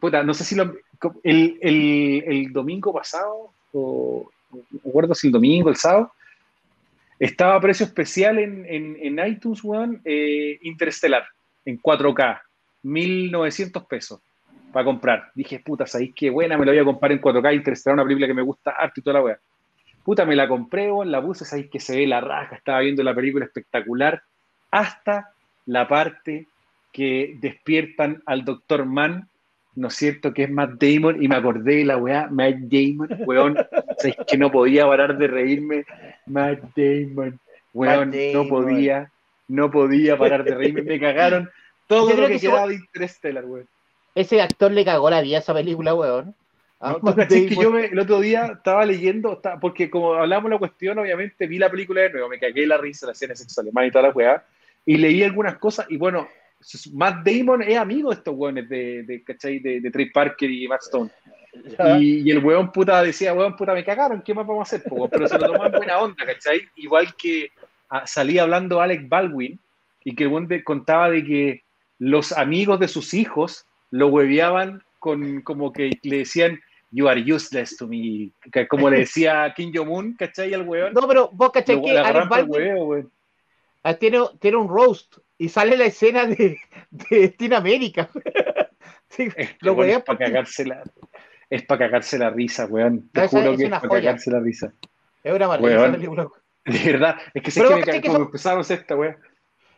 puta, 0.00 0.22
no 0.22 0.34
sé 0.34 0.44
si 0.44 0.54
lo, 0.54 0.74
el, 1.22 1.58
el, 1.60 2.24
el 2.26 2.52
domingo 2.52 2.92
pasado, 2.92 3.50
o 3.72 4.28
no 4.50 4.60
me 4.70 4.90
acuerdo 4.90 5.14
si 5.14 5.28
el 5.28 5.32
domingo, 5.32 5.68
el 5.68 5.76
sábado, 5.76 6.12
estaba 7.18 7.56
a 7.56 7.60
precio 7.60 7.84
especial 7.84 8.38
en, 8.38 8.64
en, 8.66 8.96
en 9.00 9.26
iTunes, 9.26 9.62
weón, 9.64 10.00
eh, 10.04 10.58
Interestelar, 10.62 11.26
en 11.64 11.80
4K, 11.80 12.40
1900 12.82 13.84
pesos 13.86 14.20
para 14.72 14.84
comprar. 14.84 15.30
Dije, 15.34 15.58
puta, 15.60 15.86
¿sabéis 15.86 16.12
qué 16.14 16.30
buena? 16.30 16.56
Me 16.56 16.64
lo 16.64 16.72
voy 16.72 16.80
a 16.80 16.84
comprar 16.84 17.12
en 17.12 17.20
4K, 17.20 17.54
Interestelar, 17.54 17.94
una 17.94 18.04
película 18.04 18.26
que 18.26 18.34
me 18.34 18.42
gusta 18.42 18.70
harto 18.70 19.00
y 19.00 19.02
toda 19.02 19.14
la 19.14 19.24
weá. 19.24 19.38
Puta, 20.04 20.24
me 20.24 20.36
la 20.36 20.48
compré, 20.48 20.90
weón, 20.90 21.10
la 21.10 21.20
puse, 21.20 21.44
sabéis 21.44 21.68
que 21.70 21.80
se 21.80 21.96
ve 21.96 22.06
la 22.06 22.20
raja, 22.20 22.56
estaba 22.56 22.80
viendo 22.80 23.02
la 23.02 23.14
película 23.14 23.44
espectacular, 23.44 24.22
hasta 24.70 25.32
la 25.66 25.88
parte 25.88 26.46
que 26.92 27.36
despiertan 27.40 28.22
al 28.26 28.44
Doctor 28.44 28.86
Mann, 28.86 29.28
¿no 29.78 29.88
es 29.88 29.94
cierto? 29.94 30.32
Que 30.34 30.44
es 30.44 30.50
Matt 30.50 30.72
Damon, 30.82 31.22
y 31.22 31.28
me 31.28 31.36
acordé 31.36 31.76
de 31.76 31.84
la 31.84 31.96
weá, 31.96 32.28
Matt 32.30 32.56
Damon, 32.62 33.08
weón, 33.26 33.56
sabéis 33.98 34.16
que 34.26 34.36
no 34.36 34.50
podía 34.50 34.86
parar 34.86 35.16
de 35.16 35.26
reírme, 35.28 35.84
Matt 36.26 36.60
Damon, 36.76 37.38
weón, 37.72 38.08
Matt 38.10 38.16
no 38.34 38.48
podía, 38.48 39.10
no 39.48 39.70
podía 39.70 40.16
parar 40.18 40.44
de 40.44 40.54
reírme, 40.54 40.82
me 40.82 40.98
cagaron 41.00 41.48
todo 41.86 42.10
lo 42.14 42.26
que, 42.26 42.34
que 42.34 42.40
quedaba 42.40 42.66
de 42.68 42.74
Interstellar, 42.74 43.44
weón. 43.44 43.66
Ese 44.14 44.40
actor 44.42 44.72
le 44.72 44.84
cagó 44.84 45.08
la 45.10 45.20
vida 45.22 45.36
a 45.36 45.40
esa 45.40 45.54
película, 45.54 45.94
weón. 45.94 46.34
No, 46.80 47.00
cachai 47.14 47.46
que 47.46 47.56
yo 47.56 47.70
me- 47.72 47.86
el 47.86 47.98
otro 47.98 48.20
día 48.20 48.46
estaba 48.56 48.84
leyendo, 48.86 49.32
estaba- 49.34 49.58
porque 49.58 49.90
como 49.90 50.14
hablamos 50.14 50.50
la 50.50 50.58
cuestión, 50.58 50.98
obviamente 50.98 51.46
vi 51.46 51.58
la 51.58 51.70
película 51.70 52.02
de 52.02 52.10
nuevo, 52.10 52.28
me 52.28 52.38
cagué 52.38 52.66
la 52.66 52.76
risa, 52.78 53.06
la 53.06 53.12
escena 53.12 53.34
sexual 53.34 53.66
alemana 53.66 53.86
y 53.86 53.90
toda 53.90 54.02
la 54.08 54.10
weá, 54.10 54.44
y 54.86 54.96
leí 54.96 55.22
algunas 55.24 55.56
cosas, 55.58 55.86
y 55.88 55.96
bueno, 55.96 56.28
Matt 56.92 57.24
Damon 57.24 57.62
es 57.62 57.76
amigo 57.76 58.10
de 58.10 58.16
estos 58.16 58.34
weones 58.36 58.68
de, 58.68 59.02
de, 59.04 59.22
¿cachai? 59.22 59.58
de, 59.60 59.80
de 59.80 59.90
Trey 59.90 60.10
Parker 60.10 60.50
y 60.50 60.66
Matt 60.68 60.82
Stone. 60.82 61.10
Y, 62.00 62.20
y 62.20 62.30
el 62.30 62.44
weón 62.44 62.70
puta 62.72 63.02
decía, 63.02 63.32
weón 63.34 63.56
puta, 63.56 63.74
me 63.74 63.84
cagaron, 63.84 64.22
¿qué 64.22 64.34
más 64.34 64.46
vamos 64.46 64.60
a 64.72 64.76
hacer? 64.76 64.88
po? 64.88 65.08
Pero 65.08 65.26
se 65.28 65.38
lo 65.38 65.46
tomó 65.52 65.66
en 65.66 65.72
buena 65.72 65.98
onda, 65.98 66.24
¿cachai? 66.26 66.60
Igual 66.76 67.14
que 67.16 67.50
ah, 67.90 68.06
salía 68.06 68.42
hablando 68.42 68.80
Alec 68.80 69.08
Baldwin, 69.08 69.58
y 70.04 70.14
que 70.14 70.24
el 70.24 70.30
weón 70.30 70.46
de- 70.48 70.62
contaba 70.64 71.10
de 71.10 71.24
que 71.24 71.62
los 71.98 72.32
amigos 72.32 72.78
de 72.80 72.88
sus 72.88 73.14
hijos 73.14 73.64
lo 73.90 74.08
hueveaban 74.08 74.82
con 74.98 75.40
como 75.42 75.72
que 75.72 75.90
le 76.02 76.18
decían, 76.18 76.60
you 76.90 77.08
are 77.08 77.20
useless 77.32 77.76
to 77.76 77.86
me, 77.86 78.30
como 78.68 78.90
le 78.90 79.00
decía 79.00 79.52
Kim 79.56 79.72
Jong-un, 79.74 80.14
¿cachai? 80.14 80.52
Al 80.54 80.62
weón. 80.62 80.92
No, 80.92 81.06
pero 81.08 81.30
vos 81.32 81.50
cachai 81.50 81.76
Lo- 81.76 81.82
que 81.82 81.92
le 81.92 81.98
Alec 82.00 82.28
Baldwin 82.28 83.10
tiene, 83.96 84.20
tiene 84.40 84.56
un 84.56 84.68
roast 84.68 85.18
y 85.38 85.48
sale 85.48 85.76
la 85.76 85.84
escena 85.86 86.26
de, 86.26 86.58
de 86.90 87.28
Teen 87.30 87.54
América. 87.54 88.08
Sí, 89.10 89.26
Es, 89.36 89.56
lo 89.60 89.82
es 89.82 90.02
para 90.02 90.18
cagarse 90.18 90.66
la, 90.66 90.82
es 91.48 91.62
para 91.64 91.86
cagarse 91.86 92.18
la 92.18 92.28
risa, 92.28 92.66
weón. 92.66 93.08
Te 93.10 93.24
esa 93.24 93.38
juro 93.40 93.52
es 93.52 93.58
que 93.58 93.64
es 93.64 93.70
para 93.70 93.88
joya. 93.88 94.02
cagarse 94.02 94.30
la 94.30 94.40
risa. 94.40 94.72
es 95.24 95.32
una 95.32 95.48
maravilla 95.48 95.92
película. 95.92 96.28
De 96.66 96.92
verdad, 96.92 97.16
es 97.32 97.42
que 97.42 97.50
sé 97.50 97.62
Pero 97.62 97.70
que 97.84 97.92
me 97.92 98.00
que 98.02 98.08
son- 98.10 98.22
empezaron 98.22 98.60
esta 98.68 98.94
weón. 98.94 99.16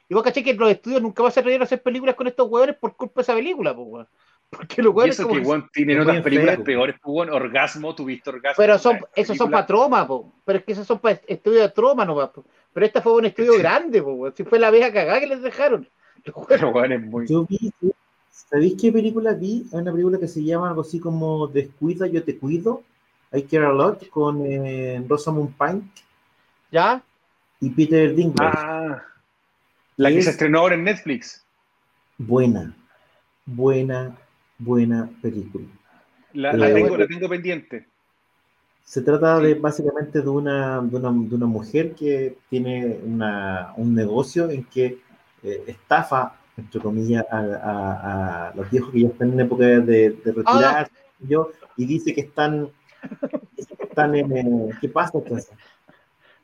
Y 0.08 0.14
vos 0.14 0.24
caché 0.24 0.42
que 0.42 0.52
los 0.54 0.68
estudios 0.68 1.00
nunca 1.00 1.22
van 1.22 1.32
a 1.34 1.40
reír 1.42 1.60
a 1.60 1.64
hacer 1.64 1.80
películas 1.80 2.16
con 2.16 2.26
estos 2.26 2.48
hueones 2.50 2.76
por 2.76 2.96
culpa 2.96 3.20
de 3.20 3.22
esa 3.22 3.34
película, 3.34 3.74
pues, 3.74 3.86
weón. 3.88 4.08
Porque 4.50 4.82
los 4.82 4.92
Y 4.92 4.96
hueones 4.96 5.18
eso 5.18 5.28
que, 5.28 5.38
weón, 5.38 5.68
tienen 5.72 5.96
es 5.98 6.02
otras 6.02 6.22
películas 6.22 6.54
enfermo. 6.54 6.64
peores, 6.64 6.96
pues, 7.00 7.14
weón. 7.14 7.30
Orgasmo, 7.30 7.94
tuviste 7.94 8.30
orgasmo. 8.30 8.56
Pero 8.56 8.78
son, 8.78 8.98
esos 9.14 9.36
son 9.36 9.50
para 9.50 9.64
troma, 9.66 10.06
po. 10.06 10.32
Pero 10.44 10.58
es 10.58 10.64
que 10.64 10.72
esos 10.72 10.86
son 10.86 10.98
para 10.98 11.20
estudios 11.26 11.62
de 11.62 11.68
troma 11.70 12.04
nomás, 12.04 12.30
po. 12.30 12.44
Pero 12.72 12.84
esta 12.86 13.00
fue 13.00 13.14
un 13.14 13.24
estudio 13.26 13.56
grande, 13.58 14.02
po. 14.02 14.30
Si 14.32 14.42
fue 14.44 14.58
la 14.58 14.70
vieja 14.70 14.92
cagada 14.92 15.20
que 15.20 15.26
les 15.28 15.40
dejaron. 15.42 15.88
Pero, 16.48 16.70
weón, 16.70 16.92
es 16.92 17.00
muy. 17.00 17.26
Yo 17.28 17.46
vi, 17.48 17.72
¿sabéis 18.30 18.74
qué 18.80 18.90
película 18.90 19.32
vi? 19.34 19.66
Hay 19.72 19.78
una 19.80 19.92
película 19.92 20.18
que 20.18 20.28
se 20.28 20.42
llama 20.42 20.68
algo 20.68 20.80
así 20.82 20.98
como 20.98 21.46
Descuida, 21.46 22.06
yo 22.08 22.22
te 22.24 22.36
cuido. 22.36 22.82
I 23.32 23.42
Care 23.42 23.66
a 23.66 23.72
Lot 23.72 24.08
con 24.08 24.44
eh, 24.44 25.00
Rosamund 25.08 25.54
Pike 25.56 25.86
¿Ya? 26.72 27.00
y 27.60 27.70
Peter 27.70 28.12
Dinklage. 28.12 28.58
Ah, 28.58 29.04
la 29.96 30.08
que 30.10 30.18
Es- 30.18 30.24
se 30.24 30.30
estrenó 30.32 30.58
ahora 30.58 30.74
en 30.74 30.82
Netflix. 30.82 31.44
Buena, 32.18 32.74
buena, 33.46 34.16
buena 34.60 35.10
película. 35.22 35.66
La, 36.34 36.52
Pero 36.52 36.64
la 36.64 36.74
tengo, 36.74 36.96
la 36.96 37.06
tengo 37.06 37.28
pendiente. 37.28 37.86
Se 38.84 39.02
trata 39.02 39.38
de 39.38 39.54
básicamente 39.54 40.20
de 40.20 40.28
una, 40.28 40.80
de 40.80 40.96
una, 40.96 41.10
de 41.28 41.34
una 41.36 41.46
mujer 41.46 41.94
que 41.94 42.36
tiene 42.48 42.98
una, 43.04 43.72
un 43.76 43.94
negocio 43.94 44.50
en 44.50 44.64
que 44.64 44.98
eh, 45.44 45.64
estafa, 45.66 46.34
entre 46.56 46.80
comillas, 46.80 47.24
a, 47.30 47.38
a- 47.38 48.48
a 48.48 48.54
los 48.54 48.68
viejos 48.70 48.90
que 48.92 49.00
ya 49.02 49.08
están 49.08 49.32
en 49.32 49.40
época 49.40 49.64
de, 49.64 50.10
de 50.10 50.32
retirar, 50.32 50.90
yo, 51.20 51.50
y 51.76 51.86
dice 51.86 52.12
que 52.14 52.22
están, 52.22 52.68
dice 53.56 53.76
que 53.76 53.84
están 53.84 54.14
en... 54.16 54.36
eh, 54.36 54.70
¿Qué 54.80 54.88
pasa? 54.88 55.18
entonces? 55.18 55.50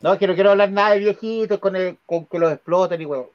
No, 0.01 0.17
que 0.19 0.27
no 0.27 0.35
quiero 0.35 0.51
hablar 0.51 0.71
nada 0.71 0.91
de 0.93 1.01
viejitos 1.01 1.59
con, 1.59 1.75
el, 1.75 1.99
con 2.07 2.27
que 2.27 2.39
los 2.39 2.53
exploten 2.53 3.01
y 3.01 3.07
huevo. 3.07 3.31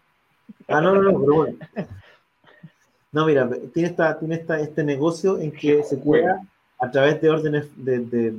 Ah, 0.70 0.80
no, 0.80 0.94
no, 0.96 1.02
no, 1.02 1.20
pero 1.20 1.36
bueno. 1.36 1.58
No, 3.12 3.26
mira, 3.26 3.50
tiene, 3.74 3.90
esta, 3.90 4.18
tiene 4.18 4.36
esta, 4.36 4.60
este 4.60 4.84
negocio 4.84 5.38
en 5.40 5.52
que 5.52 5.84
se 5.84 6.00
cura 6.00 6.42
a 6.80 6.90
través 6.92 7.22
de 7.22 7.30
órdenes 7.30 7.66
de, 7.76 8.00
de- 8.00 8.34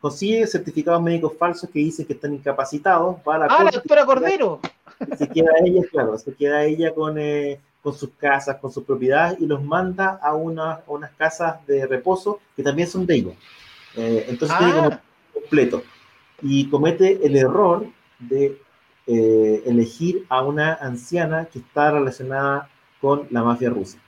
consigue 0.00 0.46
certificados 0.46 1.00
médicos 1.00 1.32
falsos 1.38 1.70
que 1.70 1.78
dicen 1.78 2.04
que 2.06 2.12
están 2.12 2.34
incapacitados, 2.34 3.16
va 3.26 3.36
a 3.36 3.38
la 3.38 3.46
Ah, 3.46 3.64
la 3.64 3.70
doctora 3.70 4.04
Cordero. 4.04 4.60
se 5.16 5.28
queda 5.28 5.52
ella, 5.64 5.82
claro, 5.90 6.18
se 6.18 6.34
queda 6.34 6.64
ella 6.64 6.92
con, 6.92 7.16
eh, 7.18 7.58
con 7.82 7.94
sus 7.94 8.10
casas, 8.18 8.56
con 8.56 8.70
sus 8.70 8.84
propiedades 8.84 9.40
y 9.40 9.46
los 9.46 9.62
manda 9.64 10.18
a, 10.22 10.34
una- 10.34 10.72
a 10.72 10.82
unas 10.88 11.12
casas 11.12 11.64
de 11.66 11.86
reposo 11.86 12.40
que 12.56 12.62
también 12.62 12.88
son 12.88 13.06
de 13.06 13.14
ella. 13.14 13.32
Eh, 13.96 14.26
entonces 14.28 14.56
tiene 14.58 14.74
como 14.74 14.88
Ah, 14.88 15.00
completo 15.32 15.82
y 16.42 16.68
comete 16.68 17.24
el 17.24 17.36
error 17.36 17.86
de 18.18 18.58
eh, 19.06 19.62
elegir 19.66 20.26
a 20.28 20.42
una 20.42 20.74
anciana 20.74 21.46
que 21.46 21.58
está 21.60 21.90
relacionada 21.92 22.68
con 23.02 23.26
la 23.30 23.42
mafia 23.42 23.68
rusa. 23.68 23.98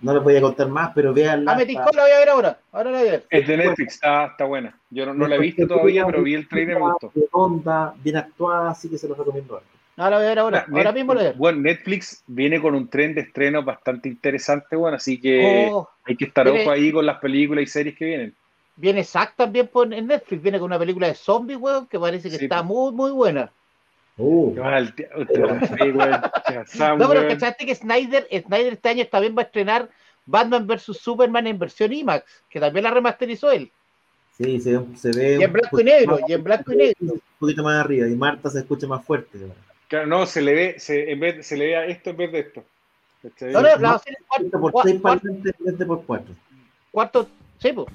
No 0.00 0.14
les 0.14 0.22
voy 0.22 0.36
a 0.36 0.40
contar 0.40 0.68
más, 0.68 0.92
pero 0.94 1.12
véanla. 1.12 1.52
ah, 1.52 1.56
me 1.56 1.66
tincó, 1.66 1.90
la 1.92 2.02
voy 2.04 2.10
a 2.12 2.18
ver 2.20 2.28
ahora. 2.30 2.58
Ahora 2.72 2.90
la 2.90 2.98
voy 3.00 3.08
a 3.08 3.10
ver. 3.12 3.26
Es 3.28 3.46
de 3.46 3.56
Netflix, 3.58 3.94
está, 3.94 4.26
está 4.26 4.44
buena. 4.46 4.78
Yo 4.88 5.04
no, 5.04 5.12
no 5.12 5.28
la 5.28 5.36
he 5.36 5.38
visto 5.38 5.66
todavía, 5.66 6.06
pero 6.06 6.22
vi 6.22 6.34
el 6.34 6.48
trailer 6.48 6.78
y 6.78 6.80
me 6.80 6.86
gustó. 6.88 7.12
Redonda, 7.14 7.94
bien 8.02 8.16
actuada, 8.16 8.70
así 8.70 8.88
que 8.88 8.96
se 8.96 9.06
los 9.08 9.18
recomiendo. 9.18 9.56
harto. 9.56 9.68
Ahora 9.98 10.16
voy 10.16 10.24
a 10.24 10.28
ver 10.30 10.38
ahora. 10.38 10.66
Ahora 10.72 10.92
mismo 10.92 11.12
lo 11.12 11.20
veo. 11.20 11.34
Bueno, 11.34 11.60
Netflix 11.60 12.22
viene 12.26 12.62
con 12.62 12.74
un 12.74 12.88
tren 12.88 13.14
de 13.14 13.20
estrenos 13.22 13.62
bastante 13.62 14.08
interesante, 14.08 14.74
bueno, 14.74 14.96
así 14.96 15.20
que 15.20 15.68
Oh, 15.70 15.86
hay 16.04 16.16
que 16.16 16.24
estar 16.24 16.46
viene- 16.46 16.62
ojo 16.62 16.70
ahí 16.70 16.90
con 16.92 17.04
las 17.04 17.18
películas 17.18 17.64
y 17.64 17.66
series 17.66 17.94
que 17.96 18.04
vienen. 18.06 18.34
viene 18.76 19.04
Zack 19.04 19.36
también 19.36 19.66
por, 19.68 19.92
en 19.92 20.06
Netflix. 20.06 20.40
Viene 20.42 20.58
con 20.58 20.66
una 20.70 20.78
película 20.78 21.08
de 21.08 21.14
zombies, 21.14 21.58
weón, 21.60 21.86
que 21.86 21.98
parece 21.98 22.30
que 22.30 22.38
Sí, 22.38 22.44
está 22.44 22.62
muy, 22.62 22.92
muy 22.92 23.10
buena. 23.10 23.52
Uh, 24.22 24.54
te. 24.94 25.08
Shazam, 26.52 26.98
No, 26.98 27.08
pero. 27.08 27.28
¿cachaste 27.28 27.66
que 27.66 27.74
Snyder, 27.74 28.26
Snyder 28.46 28.72
este 28.74 28.88
año 28.88 29.06
también 29.06 29.34
va 29.36 29.42
a 29.42 29.44
estrenar 29.46 29.88
Batman 30.26 30.66
vs 30.66 30.96
Superman 30.98 31.46
en 31.46 31.58
versión 31.58 31.92
IMAX? 31.92 32.24
Que 32.48 32.60
también 32.60 32.84
la 32.84 32.90
remasterizó 32.90 33.50
él. 33.50 33.70
sí, 34.36 34.60
se, 34.60 34.78
se 34.96 35.10
ve. 35.12 35.38
Y 35.40 35.42
en 35.42 35.52
blanco 35.52 35.80
y 35.80 35.84
negro, 35.84 36.18
más- 36.20 36.28
y 36.30 36.32
en 36.32 36.44
blanco 36.44 36.72
y 36.72 36.76
negro. 36.76 36.96
Un 37.00 37.20
poquito 37.38 37.62
más 37.62 37.76
arriba. 37.84 38.06
Y 38.08 38.14
Marta 38.16 38.50
se 38.50 38.58
escucha 38.60 38.86
más 38.86 39.04
fuerte. 39.04 39.38
Claro, 39.88 40.06
no, 40.06 40.26
se 40.26 40.40
le 40.42 40.54
ve, 40.54 40.74
se, 40.78 41.10
en 41.10 41.18
vez, 41.20 41.46
se 41.46 41.56
le 41.56 41.66
ve 41.66 41.76
a 41.76 41.86
esto 41.86 42.10
en 42.10 42.16
vez 42.16 42.32
de 42.32 42.38
esto. 42.40 42.64
¿Cachai? 43.22 43.52
No, 43.52 43.60
no, 43.60 43.68
la 43.68 43.92
va 43.92 44.02
cuarto, 44.28 44.60
por 44.60 44.72
cua- 44.72 44.82
6 44.84 45.00
para 45.00 45.00
cuarto, 45.20 45.26
adelante 45.28 45.56
en 45.58 45.64
vez 45.66 45.78
de 45.78 45.86
por 45.86 46.04
4. 46.04 46.34
cuarto, 46.92 47.28
sí, 47.58 47.72
pues. 47.72 47.86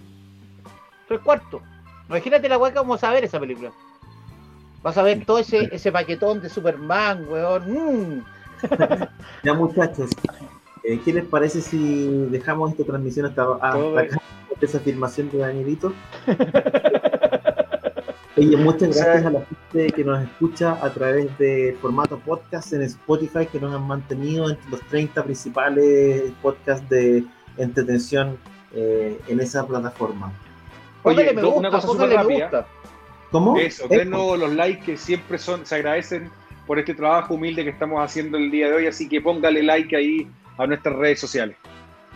Tres 1.08 1.20
cuartos. 1.22 1.62
Imagínate 2.10 2.50
la 2.50 2.58
que 2.58 2.76
vamos 2.76 3.04
a 3.04 3.12
ver 3.12 3.24
esa 3.24 3.40
película. 3.40 3.72
Vas 4.86 5.00
a 5.00 5.02
ver 5.02 5.26
todo 5.26 5.40
ese, 5.40 5.68
ese 5.72 5.92
paquetón 5.92 6.42
de 6.42 6.48
Superman, 6.48 7.26
weón. 7.28 8.20
Mm. 8.20 8.24
Ya, 9.44 9.56
muchachos, 9.56 10.12
eh, 10.84 11.02
¿qué 11.04 11.12
les 11.12 11.26
parece 11.26 11.60
si 11.60 12.08
dejamos 12.30 12.70
esta 12.70 12.84
transmisión 12.84 13.26
hasta, 13.26 13.52
hasta 13.54 14.00
acá? 14.00 14.22
Esa 14.62 14.78
afirmación 14.78 15.32
de 15.32 15.40
Danielito. 15.40 15.92
Oye, 18.38 18.58
muchas 18.58 18.96
gracias 18.96 19.26
a 19.26 19.32
la 19.32 19.44
gente 19.46 19.92
que 19.92 20.04
nos 20.04 20.22
escucha 20.22 20.78
a 20.80 20.92
través 20.92 21.36
de 21.40 21.76
formato 21.82 22.20
podcast 22.20 22.72
en 22.74 22.84
Spotify, 22.84 23.48
que 23.48 23.60
nos 23.60 23.74
han 23.74 23.88
mantenido 23.88 24.52
entre 24.52 24.70
los 24.70 24.82
30 24.82 25.24
principales 25.24 26.32
podcasts 26.44 26.88
de 26.90 27.26
entretención 27.58 28.38
eh, 28.72 29.20
en 29.28 29.40
esa 29.40 29.66
plataforma. 29.66 30.32
Oye, 31.02 31.16
Póngale 31.16 31.34
me 31.34 31.42
gusta, 31.42 31.60
una 31.60 31.72
cosa 31.72 31.88
súper 31.88 32.10
póngale 32.10 32.28
me 32.28 32.40
rápida. 32.42 32.68
¿Cómo? 33.36 33.58
Eso, 33.58 33.88
denos 33.90 34.40
los 34.40 34.54
likes 34.54 34.84
que 34.86 34.96
siempre 34.98 35.38
son, 35.38 35.66
se 35.66 35.76
agradecen 35.76 36.32
por 36.66 36.80
este 36.80 36.94
trabajo 36.94 37.34
humilde 37.34 37.66
que 37.66 37.70
estamos 37.72 38.02
haciendo 38.02 38.38
el 38.38 38.50
día 38.50 38.68
de 38.70 38.74
hoy, 38.76 38.88
así 38.88 39.10
que 39.10 39.20
póngale 39.20 39.62
like 39.62 39.94
ahí 39.96 40.26
a 40.58 40.66
nuestras 40.66 40.96
redes 40.96 41.20
sociales. 41.20 41.58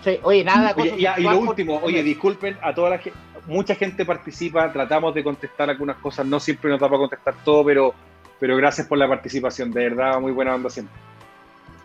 Sí, 0.01 0.17
oye, 0.23 0.45
nada, 0.45 0.73
Oye, 0.77 0.95
y, 0.97 1.05
y 1.05 1.23
lo 1.23 1.39
por- 1.39 1.49
último, 1.49 1.79
oye, 1.83 2.01
disculpen 2.03 2.57
a 2.61 2.73
toda 2.73 2.91
la 2.91 2.99
gente, 2.99 3.19
mucha 3.47 3.75
gente 3.75 4.05
participa, 4.05 4.71
tratamos 4.71 5.13
de 5.13 5.21
contestar 5.23 5.69
algunas 5.69 5.97
cosas, 5.97 6.25
no 6.25 6.39
siempre 6.39 6.69
nos 6.71 6.79
da 6.79 6.87
para 6.87 6.99
contestar 6.99 7.35
todo, 7.43 7.65
pero, 7.65 7.93
pero 8.39 8.55
gracias 8.55 8.87
por 8.87 8.97
la 8.97 9.09
participación, 9.09 9.71
de 9.71 9.89
verdad, 9.89 10.21
muy 10.21 10.31
buena 10.31 10.55
onda 10.55 10.69
siempre. 10.69 10.95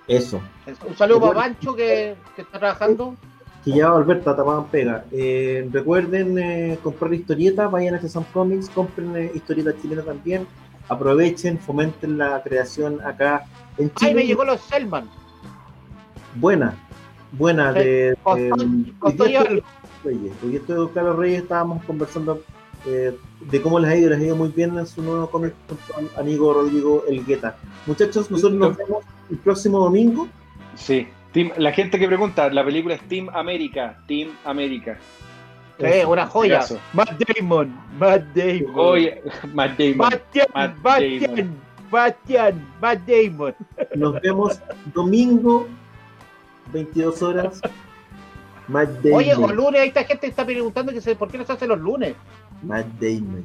Eso. 0.06 0.40
Un 0.86 0.96
saludo 0.96 1.20
para 1.22 1.34
Pancho 1.34 1.74
que, 1.74 2.14
que 2.36 2.42
está 2.42 2.60
trabajando. 2.60 3.16
Que 3.64 3.70
ya 3.72 3.86
va 3.88 3.94
a 3.96 3.98
volver 3.98 4.22
Tatapan 4.22 4.66
Pega. 4.66 5.04
Eh, 5.10 5.68
recuerden 5.72 6.38
eh, 6.38 6.78
comprar 6.82 7.14
historietas, 7.14 7.70
vayan 7.70 7.94
a 7.94 8.00
Shazam 8.00 8.24
Comics, 8.32 8.68
compren 8.70 9.16
eh, 9.16 9.30
historietas 9.34 9.74
chilenas 9.80 10.04
también, 10.04 10.46
aprovechen, 10.88 11.58
fomenten 11.58 12.18
la 12.18 12.42
creación 12.42 13.00
acá 13.04 13.46
en 13.78 13.92
Chile. 13.94 14.10
Ay, 14.10 14.14
me 14.14 14.26
llegó 14.26 14.44
los 14.44 14.60
Selman. 14.60 15.08
Buena, 16.34 16.74
buena. 17.32 17.72
Sí, 17.72 17.78
De, 17.78 18.16
costó- 18.22 18.56
costó 18.98 19.24
estoy- 19.26 19.62
Reyes. 20.04 20.32
Estoy 20.42 20.76
con 20.76 20.88
Carlos 20.88 21.16
Reyes, 21.16 21.42
estábamos 21.44 21.82
conversando 21.84 22.42
eh, 22.84 23.16
de 23.50 23.62
cómo 23.62 23.78
les 23.78 23.90
ha 23.90 23.96
ido, 23.96 24.10
les 24.10 24.20
ha 24.20 24.24
ido 24.24 24.36
muy 24.36 24.48
bien 24.48 24.76
en 24.76 24.86
su 24.86 25.00
nuevo 25.02 25.30
cómic 25.30 25.54
al 25.96 26.10
amigo 26.20 26.52
Rodrigo 26.52 27.04
Elgueta. 27.08 27.56
Muchachos, 27.86 28.30
nosotros 28.30 28.58
nos 28.58 28.76
vemos 28.76 29.02
el 29.30 29.38
próximo 29.38 29.78
domingo. 29.78 30.28
Sí. 30.74 31.08
Team- 31.34 31.52
la 31.58 31.72
gente 31.72 31.98
que 31.98 32.06
pregunta, 32.06 32.48
la 32.48 32.64
película 32.64 32.94
es 32.94 33.02
Team 33.08 33.28
América, 33.34 33.98
Team 34.06 34.30
América. 34.44 34.96
Sí, 35.78 36.04
una 36.06 36.26
joya. 36.26 36.60
Caso. 36.60 36.78
Matt 36.92 37.20
Damon, 37.20 37.74
Matt 37.98 38.22
Damon. 38.34 38.72
Oye, 38.76 39.20
Matt 39.52 39.76
Damon. 39.76 39.98
Bastian, 39.98 40.46
Matt 40.54 40.76
Bastian, 40.80 41.54
Bastian, 41.90 42.66
Matt 42.80 43.00
Damon. 43.08 43.54
Nos 43.96 44.20
vemos 44.22 44.60
domingo, 44.94 45.66
22 46.72 47.22
horas. 47.22 47.60
Matt 48.68 48.88
Damon. 49.02 49.18
Oye, 49.18 49.34
o 49.34 49.48
lunes, 49.52 49.80
ahí 49.80 49.88
está 49.88 50.04
gente 50.04 50.20
que 50.20 50.28
está 50.28 50.46
preguntando 50.46 50.92
que 50.92 51.00
se, 51.00 51.16
por 51.16 51.28
qué 51.30 51.38
no 51.38 51.44
se 51.44 51.52
hace 51.52 51.66
los 51.66 51.80
lunes. 51.80 52.14
Matt 52.62 52.86
Damon. 53.00 53.44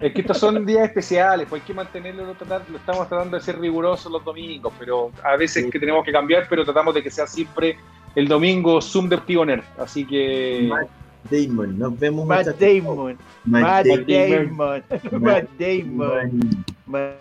Es 0.00 0.14
que 0.14 0.22
estos 0.22 0.38
son 0.38 0.64
días 0.64 0.84
especiales, 0.88 1.46
pues 1.48 1.60
hay 1.60 1.66
que 1.66 1.74
mantenerlo, 1.74 2.24
lo, 2.24 2.34
tratar- 2.34 2.64
lo 2.70 2.78
estamos 2.78 3.06
tratando 3.06 3.36
de 3.36 3.42
ser 3.42 3.58
rigurosos 3.60 4.10
los 4.10 4.24
domingos, 4.24 4.72
pero 4.78 5.10
a 5.22 5.36
veces 5.36 5.64
Sí. 5.64 5.70
que 5.70 5.78
tenemos 5.78 6.04
que 6.04 6.10
cambiar, 6.12 6.46
pero 6.48 6.64
tratamos 6.64 6.94
de 6.94 7.02
que 7.02 7.10
sea 7.10 7.26
siempre 7.26 7.76
el 8.14 8.26
domingo 8.26 8.80
Zoom 8.80 9.10
de 9.10 9.18
Pioneer. 9.18 9.62
Así 9.78 10.06
que 10.06 10.66
Matt 10.70 10.88
Damon. 11.30 11.78
Nos 11.78 11.98
vemos 11.98 12.26
Matt. 12.26 12.46
Damon, 12.58 13.18
Matt 13.44 13.62
Matt 13.62 13.86
Damon. 13.86 14.06
Damon, 14.06 15.22
Matt 15.22 15.48
Damon. 15.58 16.08
Damon. 16.08 16.64
Matt- 16.86 17.16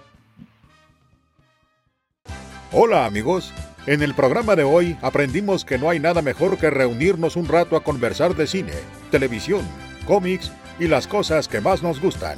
Hola 2.72 3.06
amigos, 3.06 3.51
en 3.88 4.03
el 4.03 4.14
programa 4.14 4.56
de 4.56 4.64
hoy 4.64 4.95
aprendimos 5.01 5.65
que 5.65 5.77
no 5.80 5.89
hay 5.89 5.99
nada 5.99 6.22
mejor 6.22 6.57
que 6.57 6.69
reunirnos 6.69 7.35
un 7.35 7.47
rato 7.47 7.76
a 7.76 7.84
conversar 7.84 8.35
de 8.35 8.45
cine, 8.47 8.73
televisión, 9.11 9.61
cómics 10.06 10.51
y 10.80 10.88
las 10.88 11.07
cosas 11.07 11.47
que 11.47 11.61
más 11.61 11.81
nos 11.81 11.99
gustan, 11.99 12.38